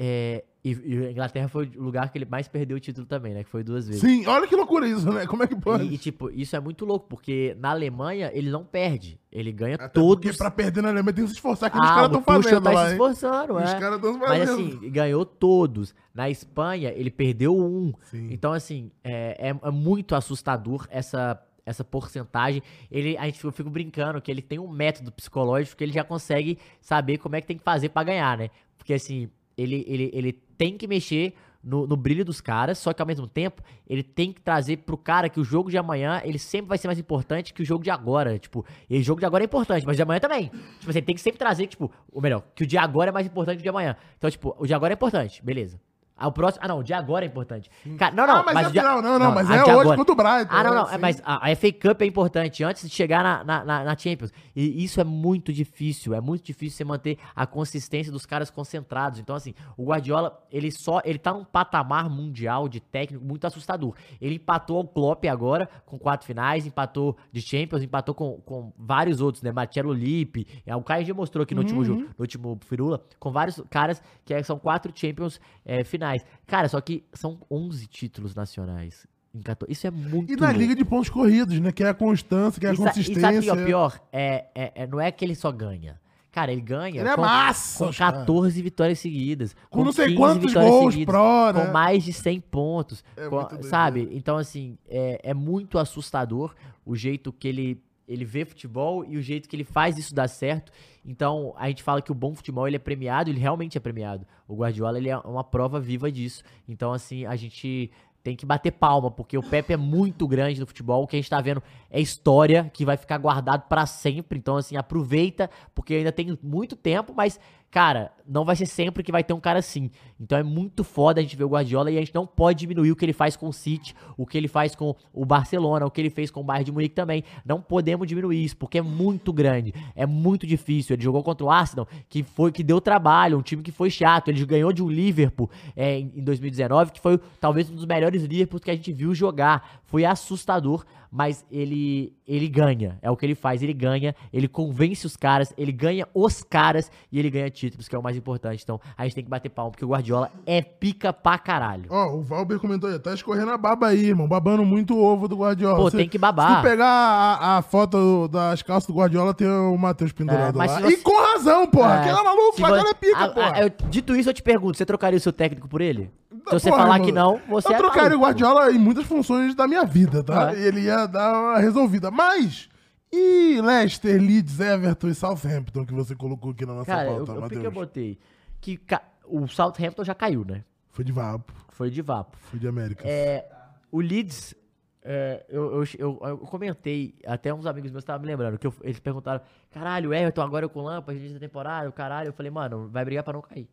É, 0.00 0.44
e, 0.64 0.70
e 0.70 1.06
a 1.06 1.10
Inglaterra 1.10 1.48
foi 1.48 1.68
o 1.76 1.82
lugar 1.82 2.08
que 2.12 2.16
ele 2.18 2.24
mais 2.24 2.46
perdeu 2.46 2.76
o 2.76 2.80
título 2.80 3.04
também, 3.04 3.34
né? 3.34 3.42
Que 3.42 3.50
foi 3.50 3.64
duas 3.64 3.84
vezes. 3.88 4.00
Sim, 4.00 4.24
olha 4.28 4.46
que 4.46 4.54
loucura 4.54 4.86
isso, 4.86 5.10
né? 5.12 5.26
Como 5.26 5.42
é 5.42 5.46
que 5.48 5.56
pode? 5.56 5.82
E, 5.84 5.94
e, 5.94 5.98
tipo, 5.98 6.30
isso 6.30 6.54
é 6.54 6.60
muito 6.60 6.84
louco, 6.84 7.08
porque 7.08 7.56
na 7.58 7.70
Alemanha 7.70 8.30
ele 8.32 8.48
não 8.48 8.64
perde. 8.64 9.18
Ele 9.32 9.50
ganha 9.50 9.74
Até 9.74 9.88
todos. 9.88 10.24
Porque 10.24 10.38
pra 10.38 10.52
perder 10.52 10.82
na 10.84 10.90
Alemanha 10.90 11.12
tem 11.14 11.24
que 11.24 11.30
se 11.30 11.34
esforçar, 11.36 11.68
que 11.68 11.76
os 11.76 11.82
Ah, 11.84 11.88
caras 11.88 12.02
o 12.02 12.18
estão 12.18 12.22
Tuchel 12.22 12.42
fazendo 12.42 12.62
tá 12.62 12.70
lá, 12.70 12.86
se 12.86 12.92
esforçando, 12.92 13.54
Os 13.56 13.62
é. 13.70 13.80
caras 13.80 13.96
estão 13.96 14.18
Mas 14.18 14.28
fazendo. 14.48 14.52
assim, 14.78 14.90
ganhou 14.90 15.24
todos. 15.26 15.92
Na 16.14 16.30
Espanha, 16.30 16.92
ele 16.94 17.10
perdeu 17.10 17.56
um. 17.58 17.92
Sim. 18.02 18.28
Então, 18.30 18.52
assim, 18.52 18.92
é, 19.02 19.48
é- 19.50 19.68
é 19.68 19.70
muito 19.72 20.14
assustador 20.14 20.86
essa, 20.90 21.42
essa 21.68 21.84
porcentagem. 21.84 22.62
Ele, 22.90 23.16
a 23.16 23.26
gente 23.26 23.44
eu 23.44 23.52
fico 23.52 23.70
brincando 23.70 24.20
que 24.20 24.30
ele 24.30 24.42
tem 24.42 24.58
um 24.58 24.68
método 24.68 25.12
psicológico 25.12 25.76
que 25.76 25.84
ele 25.84 25.92
já 25.92 26.04
consegue 26.04 26.58
saber 26.80 27.18
como 27.18 27.36
é 27.36 27.40
que 27.40 27.46
tem 27.46 27.58
que 27.58 27.64
fazer 27.64 27.90
pra 27.90 28.02
ganhar, 28.02 28.38
né? 28.38 28.50
Porque, 28.76 28.94
assim, 28.94 29.30
ele, 29.56 29.84
ele, 29.86 30.10
ele 30.12 30.32
tem 30.32 30.76
que 30.76 30.86
mexer 30.86 31.34
no, 31.62 31.86
no 31.86 31.96
brilho 31.96 32.24
dos 32.24 32.40
caras, 32.40 32.78
só 32.78 32.92
que 32.92 33.02
ao 33.02 33.06
mesmo 33.06 33.26
tempo 33.26 33.62
ele 33.86 34.02
tem 34.02 34.32
que 34.32 34.40
trazer 34.40 34.78
pro 34.78 34.96
cara 34.96 35.28
que 35.28 35.40
o 35.40 35.44
jogo 35.44 35.70
de 35.70 35.76
amanhã 35.76 36.20
ele 36.24 36.38
sempre 36.38 36.68
vai 36.68 36.78
ser 36.78 36.86
mais 36.86 36.98
importante 36.98 37.52
que 37.52 37.62
o 37.62 37.64
jogo 37.64 37.82
de 37.82 37.90
agora. 37.90 38.38
Tipo, 38.38 38.64
e 38.88 38.98
o 38.98 39.02
jogo 39.02 39.20
de 39.20 39.26
agora 39.26 39.44
é 39.44 39.46
importante, 39.46 39.84
mas 39.84 39.94
o 39.94 39.96
de 39.96 40.02
amanhã 40.02 40.20
também. 40.20 40.48
Tipo, 40.78 40.92
você 40.92 41.02
tem 41.02 41.14
que 41.14 41.20
sempre 41.20 41.38
trazer, 41.38 41.66
tipo, 41.66 41.90
ou 42.12 42.22
melhor, 42.22 42.42
que 42.54 42.62
o 42.62 42.66
de 42.66 42.78
agora 42.78 43.10
é 43.10 43.12
mais 43.12 43.26
importante 43.26 43.56
que 43.56 43.62
o 43.62 43.64
de 43.64 43.68
amanhã. 43.68 43.96
Então, 44.16 44.30
tipo, 44.30 44.54
o 44.58 44.66
de 44.66 44.74
agora 44.74 44.92
é 44.92 44.96
importante, 44.96 45.44
beleza. 45.44 45.80
Ah, 46.18 46.26
o 46.28 46.32
próximo. 46.32 46.64
Ah, 46.64 46.68
não, 46.68 46.80
o 46.80 46.82
de 46.82 46.92
agora 46.92 47.24
é 47.24 47.28
importante. 47.28 47.70
Cara, 47.96 48.14
não, 48.14 48.26
não, 48.26 48.36
ah, 48.38 48.42
mas, 48.44 48.54
mas 48.54 48.66
é 48.66 48.70
de- 48.70 48.78
final, 48.80 49.00
não, 49.00 49.18
não, 49.18 49.32
mas 49.32 49.48
é 49.48 49.62
hoje 49.62 49.70
agora- 49.70 49.96
contra 49.96 50.12
o 50.12 50.16
Brighton. 50.16 50.48
ah, 50.54 50.64
não, 50.64 50.74
não. 50.74 50.86
né? 50.86 50.94
é, 50.94 50.98
mas 50.98 51.22
a, 51.24 51.48
a 51.50 51.56
FA 51.56 51.72
Cup 51.72 52.02
é 52.02 52.06
importante 52.06 52.64
antes 52.64 52.88
de 52.88 52.94
chegar 52.94 53.22
na, 53.22 53.64
na, 53.64 53.84
na- 53.84 53.96
Champions. 53.96 54.32
E 54.56 54.82
isso 54.84 55.00
é 55.00 55.04
muito 55.04 55.52
difícil. 55.52 56.14
É 56.14 56.20
muito 56.20 56.44
difícil 56.44 56.76
você 56.76 56.84
manter 56.84 57.18
a 57.36 57.46
consistência 57.46 58.10
dos 58.10 58.26
caras 58.26 58.50
concentrados. 58.50 59.20
Então, 59.20 59.36
assim, 59.36 59.54
o 59.76 59.84
Guardiola, 59.84 60.38
ele 60.50 60.70
só. 60.70 61.00
Ele 61.04 61.18
tá 61.18 61.32
num 61.32 61.44
patamar 61.44 62.08
mundial 62.10 62.68
de 62.68 62.80
técnico 62.80 63.24
muito 63.24 63.46
assustador. 63.46 63.94
Ele 64.20 64.34
empatou 64.36 64.80
o 64.80 64.88
Klopp 64.88 65.24
agora 65.26 65.68
com 65.86 65.98
quatro 65.98 66.26
finais, 66.26 66.66
empatou 66.66 67.16
de 67.32 67.40
Champions, 67.40 67.82
empatou 67.82 68.14
com, 68.14 68.40
com 68.44 68.72
vários 68.76 69.20
outros, 69.20 69.42
né? 69.42 69.52
Marcelo 69.52 69.92
Lippe. 69.92 70.46
é, 70.66 70.74
O 70.74 70.82
Caio 70.82 71.04
já 71.06 71.14
mostrou 71.14 71.42
aqui 71.44 71.54
no 71.54 71.60
último 71.60 71.78
Uhum. 71.80 71.84
jogo, 71.84 72.00
no 72.02 72.22
último 72.22 72.58
Firula, 72.66 73.00
com 73.20 73.30
vários 73.30 73.62
caras 73.70 74.02
que 74.24 74.42
são 74.42 74.58
quatro 74.58 74.90
Champions 74.94 75.40
é, 75.64 75.84
finais. 75.84 76.07
Cara, 76.46 76.68
só 76.68 76.80
que 76.80 77.04
são 77.12 77.38
11 77.50 77.86
títulos 77.86 78.34
nacionais. 78.34 79.06
Em 79.34 79.40
14. 79.42 79.70
Isso 79.72 79.86
é 79.86 79.90
muito 79.90 80.32
E 80.32 80.36
na 80.36 80.46
louco. 80.46 80.60
liga 80.60 80.74
de 80.74 80.84
pontos 80.84 81.10
corridos, 81.10 81.58
né? 81.60 81.70
Que 81.70 81.84
é 81.84 81.88
a 81.90 81.94
constância, 81.94 82.58
que 82.58 82.66
é 82.66 82.70
a 82.70 82.72
E 82.72 82.76
sa- 82.76 82.82
E 82.82 82.86
consistência. 82.86 83.42
sabe 83.42 83.50
o 83.50 83.62
é 83.62 83.64
pior? 83.66 84.00
É, 84.12 84.44
é- 84.54 84.72
é- 84.74 84.86
não 84.86 85.00
é 85.00 85.10
que 85.12 85.24
ele 85.24 85.34
só 85.34 85.52
ganha. 85.52 86.00
Cara, 86.30 86.52
ele 86.52 86.60
ganha 86.60 87.00
Ele 87.00 87.08
é 87.08 87.14
com, 87.14 87.20
massa, 87.22 87.86
com 87.86 87.92
cara. 87.92 88.18
14 88.20 88.62
vitórias 88.62 88.98
seguidas. 89.00 89.56
Com 89.70 89.82
não 89.84 89.92
sei 89.92 90.06
15 90.08 90.16
quantos 90.18 90.54
gols 90.54 91.04
pró, 91.04 91.52
né? 91.52 91.66
Com 91.66 91.72
mais 91.72 92.04
de 92.04 92.12
100 92.12 92.40
pontos. 92.40 93.02
É 93.16 93.28
com- 93.28 93.62
sabe? 93.62 94.08
Então, 94.12 94.36
assim, 94.36 94.78
é, 94.88 95.20
é 95.22 95.34
muito 95.34 95.78
assustador 95.78 96.54
o 96.86 96.94
jeito 96.96 97.32
que 97.32 97.48
ele 97.48 97.82
ele 98.06 98.24
vê 98.24 98.42
futebol 98.46 99.04
e 99.06 99.18
o 99.18 99.22
jeito 99.22 99.46
que 99.46 99.54
ele 99.54 99.64
faz 99.64 99.98
isso 99.98 100.14
dar 100.14 100.28
certo. 100.28 100.72
Então, 101.08 101.54
a 101.56 101.68
gente 101.68 101.82
fala 101.82 102.02
que 102.02 102.12
o 102.12 102.14
bom 102.14 102.34
futebol 102.34 102.68
ele 102.68 102.76
é 102.76 102.78
premiado, 102.78 103.30
ele 103.30 103.40
realmente 103.40 103.78
é 103.78 103.80
premiado. 103.80 104.26
O 104.46 104.54
Guardiola 104.54 104.98
ele 104.98 105.08
é 105.08 105.16
uma 105.16 105.42
prova 105.42 105.80
viva 105.80 106.12
disso. 106.12 106.44
Então, 106.68 106.92
assim, 106.92 107.24
a 107.24 107.34
gente 107.34 107.90
tem 108.22 108.36
que 108.36 108.44
bater 108.44 108.72
palma, 108.72 109.10
porque 109.10 109.38
o 109.38 109.42
Pepe 109.42 109.72
é 109.72 109.76
muito 109.78 110.28
grande 110.28 110.60
no 110.60 110.66
futebol. 110.66 111.02
O 111.02 111.06
que 111.06 111.16
a 111.16 111.18
gente 111.18 111.30
tá 111.30 111.40
vendo 111.40 111.62
é 111.90 111.98
história 111.98 112.70
que 112.74 112.84
vai 112.84 112.98
ficar 112.98 113.16
guardado 113.16 113.66
para 113.68 113.86
sempre. 113.86 114.38
Então, 114.38 114.58
assim, 114.58 114.76
aproveita, 114.76 115.48
porque 115.74 115.94
ainda 115.94 116.12
tem 116.12 116.38
muito 116.42 116.76
tempo, 116.76 117.14
mas 117.16 117.40
cara, 117.70 118.10
não 118.26 118.44
vai 118.44 118.56
ser 118.56 118.66
sempre 118.66 119.02
que 119.02 119.12
vai 119.12 119.22
ter 119.22 119.32
um 119.32 119.40
cara 119.40 119.58
assim. 119.58 119.90
Então 120.20 120.38
é 120.38 120.42
muito 120.42 120.82
foda 120.82 121.20
a 121.20 121.22
gente 121.22 121.36
ver 121.36 121.44
o 121.44 121.48
Guardiola 121.48 121.90
e 121.90 121.96
a 121.96 122.00
gente 122.00 122.14
não 122.14 122.26
pode 122.26 122.58
diminuir 122.58 122.90
o 122.90 122.96
que 122.96 123.04
ele 123.04 123.12
faz 123.12 123.36
com 123.36 123.48
o 123.48 123.52
City, 123.52 123.94
o 124.16 124.26
que 124.26 124.36
ele 124.36 124.48
faz 124.48 124.74
com 124.74 124.94
o 125.12 125.24
Barcelona, 125.24 125.86
o 125.86 125.90
que 125.90 126.00
ele 126.00 126.10
fez 126.10 126.30
com 126.30 126.40
o 126.40 126.44
Bayern 126.44 126.64
de 126.64 126.72
Munique 126.72 126.94
também. 126.94 127.22
Não 127.44 127.60
podemos 127.60 128.06
diminuir 128.06 128.44
isso, 128.44 128.56
porque 128.56 128.78
é 128.78 128.82
muito 128.82 129.32
grande, 129.32 129.72
é 129.94 130.06
muito 130.06 130.46
difícil. 130.46 130.94
Ele 130.94 131.02
jogou 131.02 131.22
contra 131.22 131.46
o 131.46 131.50
Arsenal, 131.50 131.86
que 132.08 132.22
foi 132.22 132.50
que 132.50 132.62
deu 132.62 132.80
trabalho, 132.80 133.38
um 133.38 133.42
time 133.42 133.62
que 133.62 133.72
foi 133.72 133.90
chato. 133.90 134.28
Ele 134.28 134.44
ganhou 134.44 134.72
de 134.72 134.82
um 134.82 134.88
Liverpool 134.88 135.50
é, 135.76 135.98
em 135.98 136.22
2019, 136.22 136.92
que 136.92 137.00
foi 137.00 137.18
talvez 137.40 137.70
um 137.70 137.74
dos 137.74 137.86
melhores 137.86 138.22
Liverpools 138.22 138.62
que 138.62 138.70
a 138.70 138.74
gente 138.74 138.92
viu 138.92 139.14
jogar. 139.14 139.80
Foi 139.84 140.04
assustador 140.04 140.84
mas 141.10 141.44
ele 141.50 142.12
ele 142.26 142.46
ganha. 142.46 142.98
É 143.00 143.10
o 143.10 143.16
que 143.16 143.24
ele 143.24 143.34
faz, 143.34 143.62
ele 143.62 143.72
ganha, 143.72 144.14
ele 144.30 144.46
convence 144.46 145.06
os 145.06 145.16
caras, 145.16 145.50
ele 145.56 145.72
ganha 145.72 146.06
os 146.12 146.42
caras 146.42 146.90
e 147.10 147.18
ele 147.18 147.30
ganha 147.30 147.48
títulos, 147.48 147.88
que 147.88 147.96
é 147.96 147.98
o 147.98 148.02
mais 148.02 148.18
importante. 148.18 148.62
Então, 148.62 148.78
a 148.98 149.04
gente 149.04 149.14
tem 149.14 149.24
que 149.24 149.30
bater 149.30 149.48
palma, 149.48 149.70
porque 149.70 149.84
o 149.84 149.88
Guardiola 149.88 150.30
é 150.44 150.60
pica 150.60 151.10
pra 151.10 151.38
caralho. 151.38 151.86
Ó, 151.88 152.16
o 152.16 152.20
Valber 152.22 152.58
comentou 152.58 152.90
aí, 152.90 152.98
tá 152.98 153.14
escorrendo 153.14 153.50
a 153.50 153.56
baba 153.56 153.86
aí, 153.86 154.06
irmão, 154.08 154.28
babando 154.28 154.62
muito 154.62 154.94
o 154.94 155.02
ovo 155.02 155.26
do 155.26 155.36
Guardiola. 155.38 155.76
Pô, 155.78 155.90
tem 155.90 156.06
que 156.06 156.18
babar. 156.18 156.56
Se 156.56 156.56
tu 156.58 156.62
pegar 156.68 156.86
a, 156.86 157.56
a 157.58 157.62
foto 157.62 158.28
das 158.28 158.60
calças 158.60 158.86
do 158.86 158.92
Guardiola, 158.94 159.32
tem 159.32 159.48
o 159.48 159.76
Matheus 159.78 160.12
pendurado 160.12 160.60
É, 160.60 160.66
lá. 160.66 160.80
você- 160.82 160.88
E 160.92 160.96
com 160.98 161.16
razão, 161.32 161.66
porra. 161.66 161.94
É, 161.94 161.98
Aquele 162.00 162.18
é 162.20 162.22
maluco, 162.24 162.56
se 162.56 162.60
mas 162.60 162.70
vo- 162.70 162.76
cara 162.76 162.90
é 162.90 162.94
pica, 162.94 163.24
a- 163.24 163.28
porra. 163.30 163.52
a- 163.54 163.62
eu- 163.62 163.70
dito 163.88 164.14
isso, 164.14 164.28
eu 164.28 164.34
te 164.34 164.42
pergunto, 164.42 164.76
você 164.76 164.84
trocaria 164.84 165.16
o 165.16 165.20
seu 165.20 165.32
técnico 165.32 165.66
por 165.66 165.80
ele? 165.80 166.10
Se 166.48 166.52
você 166.60 166.70
falar 166.70 166.94
irmão, 166.94 167.06
que 167.06 167.12
não, 167.12 167.40
você 167.48 167.68
Eu 167.68 167.74
é 167.74 167.78
trocaria 167.78 168.16
o. 168.16 168.20
Guardiola 168.20 168.70
em 168.72 168.78
muitas 168.78 169.04
funções 169.06 169.54
da 169.54 169.66
minha 169.66 169.84
vida, 169.84 170.22
tá? 170.22 170.52
É. 170.54 170.60
Ele 170.60 170.80
ia 170.82 171.06
dar 171.06 171.38
uma 171.40 171.58
resolvida. 171.58 172.10
Mas, 172.10 172.68
e 173.12 173.60
Leicester, 173.60 174.20
Leeds, 174.20 174.58
Everton 174.60 175.08
e 175.08 175.14
Southampton, 175.14 175.84
que 175.86 175.94
você 175.94 176.14
colocou 176.14 176.52
aqui 176.52 176.64
na 176.66 176.74
nossa 176.74 176.86
Cara, 176.86 177.08
eu, 177.10 177.24
pauta, 177.26 177.32
eu, 177.32 177.48
que 177.48 177.54
eu 177.56 177.62
Matheus? 177.62 177.74
botei? 177.74 178.18
Que 178.60 178.76
ca- 178.76 179.02
o 179.26 179.46
Southampton 179.48 180.04
já 180.04 180.14
caiu, 180.14 180.44
né? 180.44 180.64
Foi 180.90 181.04
de 181.04 181.12
vapo, 181.12 181.52
Foi 181.68 181.90
de 181.90 182.02
vapo. 182.02 182.36
foi 182.40 182.58
de 182.58 182.66
América. 182.66 183.04
É, 183.06 183.48
o 183.90 184.00
Leeds, 184.00 184.54
é, 185.02 185.44
eu, 185.48 185.80
eu, 185.80 185.84
eu, 185.98 186.18
eu 186.22 186.38
comentei, 186.38 187.14
até 187.26 187.54
uns 187.54 187.66
amigos 187.66 187.90
meus 187.90 188.02
estavam 188.02 188.20
me 188.22 188.26
lembrando, 188.26 188.58
que 188.58 188.66
eu- 188.66 188.74
eles 188.82 188.98
perguntaram, 188.98 189.40
caralho, 189.70 190.12
Everton 190.12 190.42
agora 190.42 190.68
com 190.68 190.80
o 190.80 190.82
Lampard, 190.82 191.18
início 191.18 191.38
da 191.38 191.46
temporada, 191.46 191.88
o 191.88 191.92
caralho. 191.92 192.28
Eu 192.28 192.32
falei, 192.32 192.50
mano, 192.50 192.88
vai 192.88 193.04
brigar 193.04 193.22
pra 193.22 193.32
não 193.32 193.40
cair. 193.42 193.68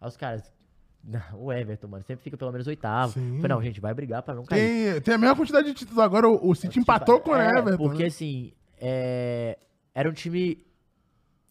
Aí 0.00 0.08
os 0.08 0.16
caras, 0.16 0.50
o 1.34 1.52
Everton, 1.52 1.88
mano, 1.88 2.04
sempre 2.04 2.22
fica 2.22 2.36
pelo 2.36 2.52
menos 2.52 2.66
oitavo. 2.66 3.12
Sim. 3.12 3.36
Falei, 3.40 3.48
não, 3.56 3.62
gente, 3.62 3.80
vai 3.80 3.92
brigar 3.94 4.22
pra 4.22 4.34
não 4.34 4.44
cair. 4.44 4.92
Tem, 4.94 5.00
tem 5.00 5.14
a 5.14 5.18
mesma 5.18 5.36
quantidade 5.36 5.66
de 5.66 5.74
títulos 5.74 5.98
agora, 5.98 6.28
o, 6.28 6.50
o 6.50 6.54
City 6.54 6.78
empatou 6.78 7.20
com 7.20 7.30
o 7.32 7.36
É, 7.36 7.58
Everton. 7.58 7.76
Porque, 7.76 8.02
né? 8.02 8.08
assim, 8.08 8.52
é, 8.80 9.58
era 9.94 10.08
um 10.08 10.12
time 10.12 10.64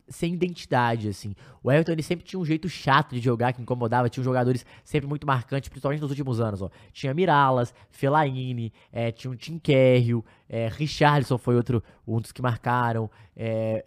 sem 0.08 0.34
identidade, 0.34 1.08
assim. 1.08 1.34
O 1.64 1.72
Everton, 1.72 1.94
ele 1.94 2.04
sempre 2.04 2.26
tinha 2.26 2.40
um 2.40 2.46
jeito 2.46 2.68
chato 2.68 3.16
de 3.16 3.22
jogar, 3.22 3.54
que 3.54 3.62
incomodava. 3.62 4.10
Tinha 4.10 4.24
jogadores 4.24 4.66
sempre 4.84 5.08
muito 5.08 5.26
marcantes, 5.26 5.70
principalmente 5.70 6.02
nos 6.02 6.10
últimos 6.10 6.42
anos, 6.42 6.62
ó. 6.62 6.70
Tinha 6.92 7.14
Miralas, 7.14 7.74
Fellaini, 7.90 8.74
é, 8.92 9.12
tinha 9.12 9.32
um 9.32 9.36
Tim 9.36 9.58
Carroll, 9.58 10.26
é, 10.50 10.68
Richarlison 10.68 11.38
foi 11.38 11.56
outro, 11.56 11.82
um 12.06 12.20
dos 12.20 12.32
que 12.32 12.42
marcaram. 12.42 13.10
É, 13.36 13.86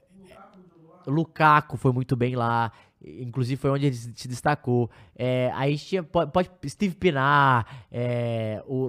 Lukaku 1.07 1.77
foi 1.77 1.93
muito 1.93 2.17
bem 2.17 2.35
lá. 2.35 2.73
Inclusive 3.07 3.61
foi 3.61 3.71
onde 3.71 3.87
ele 3.87 3.95
se 3.95 4.27
destacou. 4.27 4.91
É, 5.15 5.53
tinha 5.77 6.03
pode, 6.03 6.51
Steve 6.67 6.95
Pinar, 6.95 7.85
é, 7.93 8.63
o, 8.67 8.89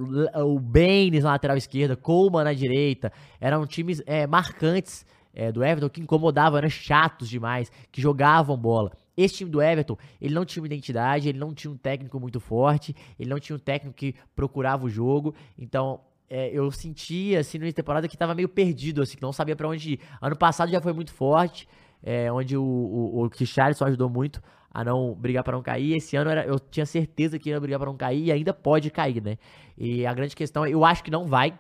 o 0.55 0.59
Baines 0.59 1.23
na 1.23 1.31
lateral 1.31 1.57
esquerda, 1.57 1.95
Coleman 1.95 2.45
na 2.45 2.53
direita. 2.53 3.11
Eram 3.41 3.67
times 3.67 4.01
é, 4.05 4.25
marcantes 4.25 5.05
é, 5.33 5.51
do 5.51 5.63
Everton 5.63 5.89
que 5.89 6.01
incomodavam, 6.01 6.57
eram 6.57 6.69
chatos 6.69 7.27
demais, 7.27 7.69
que 7.91 8.01
jogavam 8.01 8.57
bola. 8.57 8.91
Esse 9.17 9.35
time 9.35 9.51
do 9.51 9.61
Everton, 9.61 9.97
ele 10.21 10.33
não 10.33 10.45
tinha 10.45 10.61
uma 10.61 10.67
identidade, 10.67 11.29
ele 11.29 11.37
não 11.37 11.53
tinha 11.53 11.71
um 11.71 11.77
técnico 11.77 12.19
muito 12.19 12.39
forte, 12.39 12.95
ele 13.19 13.29
não 13.29 13.39
tinha 13.39 13.55
um 13.55 13.59
técnico 13.59 13.95
que 13.95 14.15
procurava 14.35 14.85
o 14.85 14.89
jogo. 14.89 15.33
Então, 15.57 16.01
é, 16.29 16.49
eu 16.49 16.69
sentia, 16.71 17.39
assim, 17.39 17.57
no 17.57 17.63
início 17.63 17.75
da 17.75 17.83
temporada 17.83 18.07
que 18.07 18.17
tava 18.17 18.33
meio 18.33 18.49
perdido, 18.49 19.01
assim, 19.01 19.15
que 19.15 19.21
não 19.21 19.31
sabia 19.31 19.55
pra 19.55 19.67
onde 19.67 19.93
ir. 19.93 19.99
Ano 20.21 20.35
passado 20.35 20.71
já 20.71 20.81
foi 20.81 20.91
muito 20.91 21.13
forte, 21.13 21.67
é, 22.05 22.31
onde 22.31 22.55
o, 22.55 22.63
o, 22.63 23.23
o 23.23 23.27
Richarlison 23.27 23.85
ajudou 23.85 24.07
muito 24.09 24.39
a 24.71 24.83
não 24.83 25.13
brigar 25.15 25.43
pra 25.43 25.53
não 25.55 25.63
cair. 25.63 25.95
Esse 25.95 26.15
ano 26.15 26.29
era, 26.29 26.45
eu 26.45 26.59
tinha 26.59 26.85
certeza 26.85 27.39
que 27.39 27.49
ia 27.49 27.59
brigar 27.59 27.79
pra 27.79 27.89
não 27.89 27.97
cair 27.97 28.25
e 28.25 28.31
ainda 28.31 28.53
pode 28.53 28.91
cair, 28.91 29.21
né? 29.23 29.37
E 29.77 30.05
a 30.05 30.13
grande 30.13 30.35
questão, 30.35 30.67
eu 30.67 30.85
acho 30.85 31.03
que 31.03 31.09
não 31.09 31.25
vai. 31.25 31.57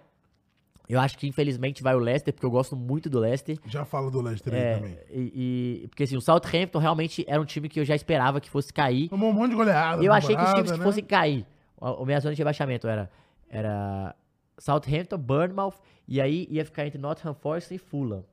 Eu 0.87 0.99
acho 0.99 1.17
que 1.17 1.27
infelizmente 1.27 1.81
vai 1.81 1.95
o 1.95 1.97
Leicester, 1.99 2.31
porque 2.31 2.45
eu 2.45 2.51
gosto 2.51 2.75
muito 2.75 3.09
do 3.09 3.17
Leicester. 3.19 3.57
Já 3.65 3.83
fala 3.85 4.11
do 4.11 4.21
Leicester 4.21 4.53
aí 4.53 4.59
É, 4.59 4.75
também. 4.75 4.97
e, 5.09 5.81
e- 5.83 5.87
porque 5.87 6.03
assim, 6.03 6.15
o 6.15 6.21
Southampton 6.21 6.77
realmente 6.77 7.25
era 7.27 7.41
um 7.41 7.45
time 7.45 7.67
que 7.67 7.79
eu 7.79 7.85
já 7.85 7.95
esperava 7.95 8.39
que 8.39 8.49
fosse 8.51 8.71
cair. 8.71 9.09
Tomou 9.09 9.31
um 9.31 9.33
monte 9.33 9.49
de 9.49 9.55
goleada. 9.55 10.03
Eu 10.03 10.13
achei 10.13 10.35
que 10.35 10.41
os 10.43 10.49
times 10.49 10.69
temporada, 10.69 10.73
que 10.73 10.79
né? 10.79 10.85
fossem 10.85 11.03
cair, 11.03 11.43
o, 11.81 12.03
o 12.03 12.05
minha 12.05 12.19
zona 12.19 12.35
de 12.35 12.39
rebaixamento 12.39 12.87
era, 12.87 13.09
era 13.49 14.13
Southampton, 14.59 15.17
Bournemouth, 15.17 15.73
e 16.07 16.21
aí 16.21 16.47
ia 16.51 16.63
ficar 16.63 16.85
entre 16.85 16.99
Nottingham 16.99 17.33
Forest 17.33 17.73
e 17.73 17.77
Fulham. 17.79 18.23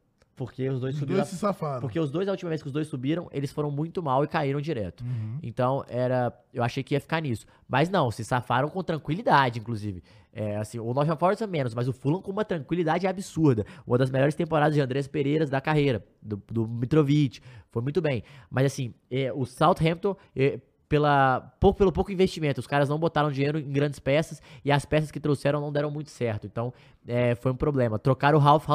Porque 0.44 0.68
os 0.68 0.80
dois 0.80 0.94
Os 0.94 1.00
subiram. 1.00 1.18
dois 1.20 1.28
se 1.28 1.36
safaram. 1.36 1.80
Porque 1.80 1.98
os 1.98 2.10
dois, 2.10 2.28
a 2.28 2.30
última 2.32 2.48
vez 2.48 2.60
que 2.62 2.68
os 2.68 2.72
dois 2.72 2.86
subiram, 2.86 3.28
eles 3.32 3.50
foram 3.52 3.70
muito 3.70 4.02
mal 4.02 4.22
e 4.24 4.28
caíram 4.28 4.60
direto. 4.60 5.02
Uhum. 5.04 5.38
Então, 5.42 5.84
era. 5.88 6.32
Eu 6.52 6.62
achei 6.62 6.82
que 6.82 6.94
ia 6.94 7.00
ficar 7.00 7.20
nisso. 7.20 7.46
Mas 7.68 7.88
não, 7.88 8.10
se 8.10 8.24
safaram 8.24 8.68
com 8.68 8.82
tranquilidade, 8.82 9.58
inclusive. 9.58 10.02
É, 10.34 10.56
assim, 10.56 10.78
o 10.78 10.94
Nottingham 10.94 11.16
Forest 11.16 11.44
é 11.44 11.46
menos, 11.46 11.74
mas 11.74 11.88
o 11.88 11.92
Fulham 11.92 12.22
com 12.22 12.30
uma 12.30 12.44
tranquilidade 12.44 13.06
absurda. 13.06 13.66
Uma 13.86 13.98
das 13.98 14.10
melhores 14.10 14.34
temporadas 14.34 14.74
de 14.74 14.80
Andrés 14.80 15.06
Pereiras 15.06 15.50
da 15.50 15.60
carreira, 15.60 16.04
do, 16.22 16.42
do 16.50 16.66
Mitrovic. 16.66 17.40
Foi 17.70 17.82
muito 17.82 18.00
bem. 18.00 18.22
Mas 18.50 18.66
assim, 18.66 18.94
é, 19.10 19.32
o 19.32 19.44
Southampton. 19.44 20.16
é, 20.34 20.58
pela, 20.92 21.40
pouco, 21.58 21.78
pelo 21.78 21.90
pouco 21.90 22.12
investimento, 22.12 22.60
os 22.60 22.66
caras 22.66 22.86
não 22.86 22.98
botaram 22.98 23.32
dinheiro 23.32 23.58
em 23.58 23.72
grandes 23.72 23.98
peças 23.98 24.42
e 24.62 24.70
as 24.70 24.84
peças 24.84 25.10
que 25.10 25.18
trouxeram 25.18 25.58
não 25.58 25.72
deram 25.72 25.90
muito 25.90 26.10
certo. 26.10 26.46
Então, 26.46 26.70
é, 27.08 27.34
foi 27.34 27.50
um 27.50 27.56
problema. 27.56 27.98
Trocaram 27.98 28.36
o 28.36 28.40
Ralph 28.42 28.66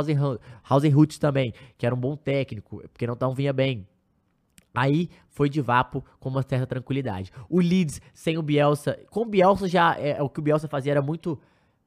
Hausenhut 0.67 1.19
também, 1.19 1.53
que 1.77 1.85
era 1.85 1.93
um 1.93 1.99
bom 1.99 2.15
técnico, 2.15 2.81
porque 2.91 3.05
não, 3.05 3.15
não 3.21 3.35
vinha 3.35 3.53
bem. 3.53 3.87
Aí 4.73 5.11
foi 5.29 5.47
de 5.47 5.61
vapo 5.61 6.03
com 6.19 6.29
uma 6.29 6.41
certa 6.41 6.65
tranquilidade. 6.65 7.31
O 7.47 7.59
Leeds 7.59 8.01
sem 8.15 8.35
o 8.35 8.41
Bielsa, 8.41 8.97
com 9.11 9.21
o 9.21 9.25
Bielsa 9.25 9.67
já 9.67 9.95
é, 9.99 10.19
o 10.19 10.27
que 10.27 10.39
o 10.39 10.41
Bielsa 10.41 10.67
fazia 10.67 10.93
era 10.93 11.03
muito 11.03 11.39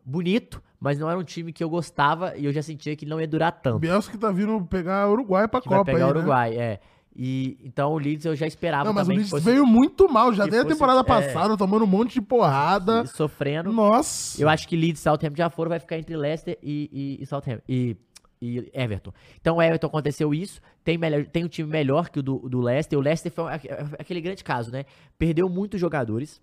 bonito, 0.04 0.62
mas 0.78 0.96
não 0.96 1.10
era 1.10 1.18
um 1.18 1.24
time 1.24 1.52
que 1.52 1.64
eu 1.64 1.68
gostava 1.68 2.36
e 2.36 2.44
eu 2.44 2.52
já 2.52 2.62
sentia 2.62 2.94
que 2.94 3.04
não 3.04 3.20
ia 3.20 3.26
durar 3.26 3.50
O 3.50 3.62
tanto. 3.62 3.80
Bielsa 3.80 4.08
que 4.08 4.16
tá 4.16 4.30
vindo 4.30 4.64
pegar 4.66 5.08
o 5.08 5.12
Uruguai 5.12 5.48
pra 5.48 5.60
Que 5.60 5.68
vai 5.68 5.78
Copa 5.78 5.90
pegar 5.90 6.04
aí, 6.04 6.10
o 6.12 6.14
né? 6.14 6.20
Uruguai, 6.20 6.56
é. 6.56 6.80
E 7.14 7.58
então 7.64 7.92
o 7.92 7.98
Leeds 7.98 8.24
eu 8.24 8.36
já 8.36 8.46
esperava 8.46 8.84
Não, 8.84 8.92
mas 8.92 9.08
o 9.08 9.10
Leeds 9.10 9.30
fosse 9.30 9.44
veio 9.44 9.66
muito 9.66 10.08
mal. 10.08 10.32
Já 10.32 10.44
desde 10.46 10.68
a 10.68 10.72
temporada 10.72 11.00
é. 11.00 11.02
passada, 11.02 11.56
tomando 11.56 11.84
um 11.84 11.88
monte 11.88 12.14
de 12.14 12.22
porrada. 12.22 13.04
sofrendo. 13.06 13.72
Nossa. 13.72 14.40
Eu 14.40 14.48
acho 14.48 14.66
que 14.68 14.76
Leeds 14.76 15.00
e 15.00 15.02
Southampton 15.02 15.36
já 15.36 15.50
foram, 15.50 15.68
vai 15.68 15.80
ficar 15.80 15.98
entre 15.98 16.16
Leicester 16.16 16.56
e, 16.62 17.18
e, 17.18 17.22
e 17.22 17.26
Southampton. 17.26 17.64
E, 17.68 17.96
e 18.40 18.70
Everton. 18.72 19.12
Então, 19.40 19.56
o 19.56 19.62
Everton 19.62 19.88
aconteceu 19.88 20.32
isso. 20.32 20.60
Tem, 20.82 20.96
melhor, 20.96 21.26
tem 21.26 21.44
um 21.44 21.48
time 21.48 21.68
melhor 21.68 22.08
que 22.08 22.20
o 22.20 22.22
do, 22.22 22.48
do 22.48 22.60
Leicester. 22.60 22.98
O 22.98 23.02
Leicester 23.02 23.30
foi 23.30 23.52
aque- 23.52 23.68
aquele 23.98 24.20
grande 24.20 24.42
caso, 24.42 24.70
né? 24.70 24.84
Perdeu 25.18 25.48
muitos 25.48 25.80
jogadores. 25.80 26.40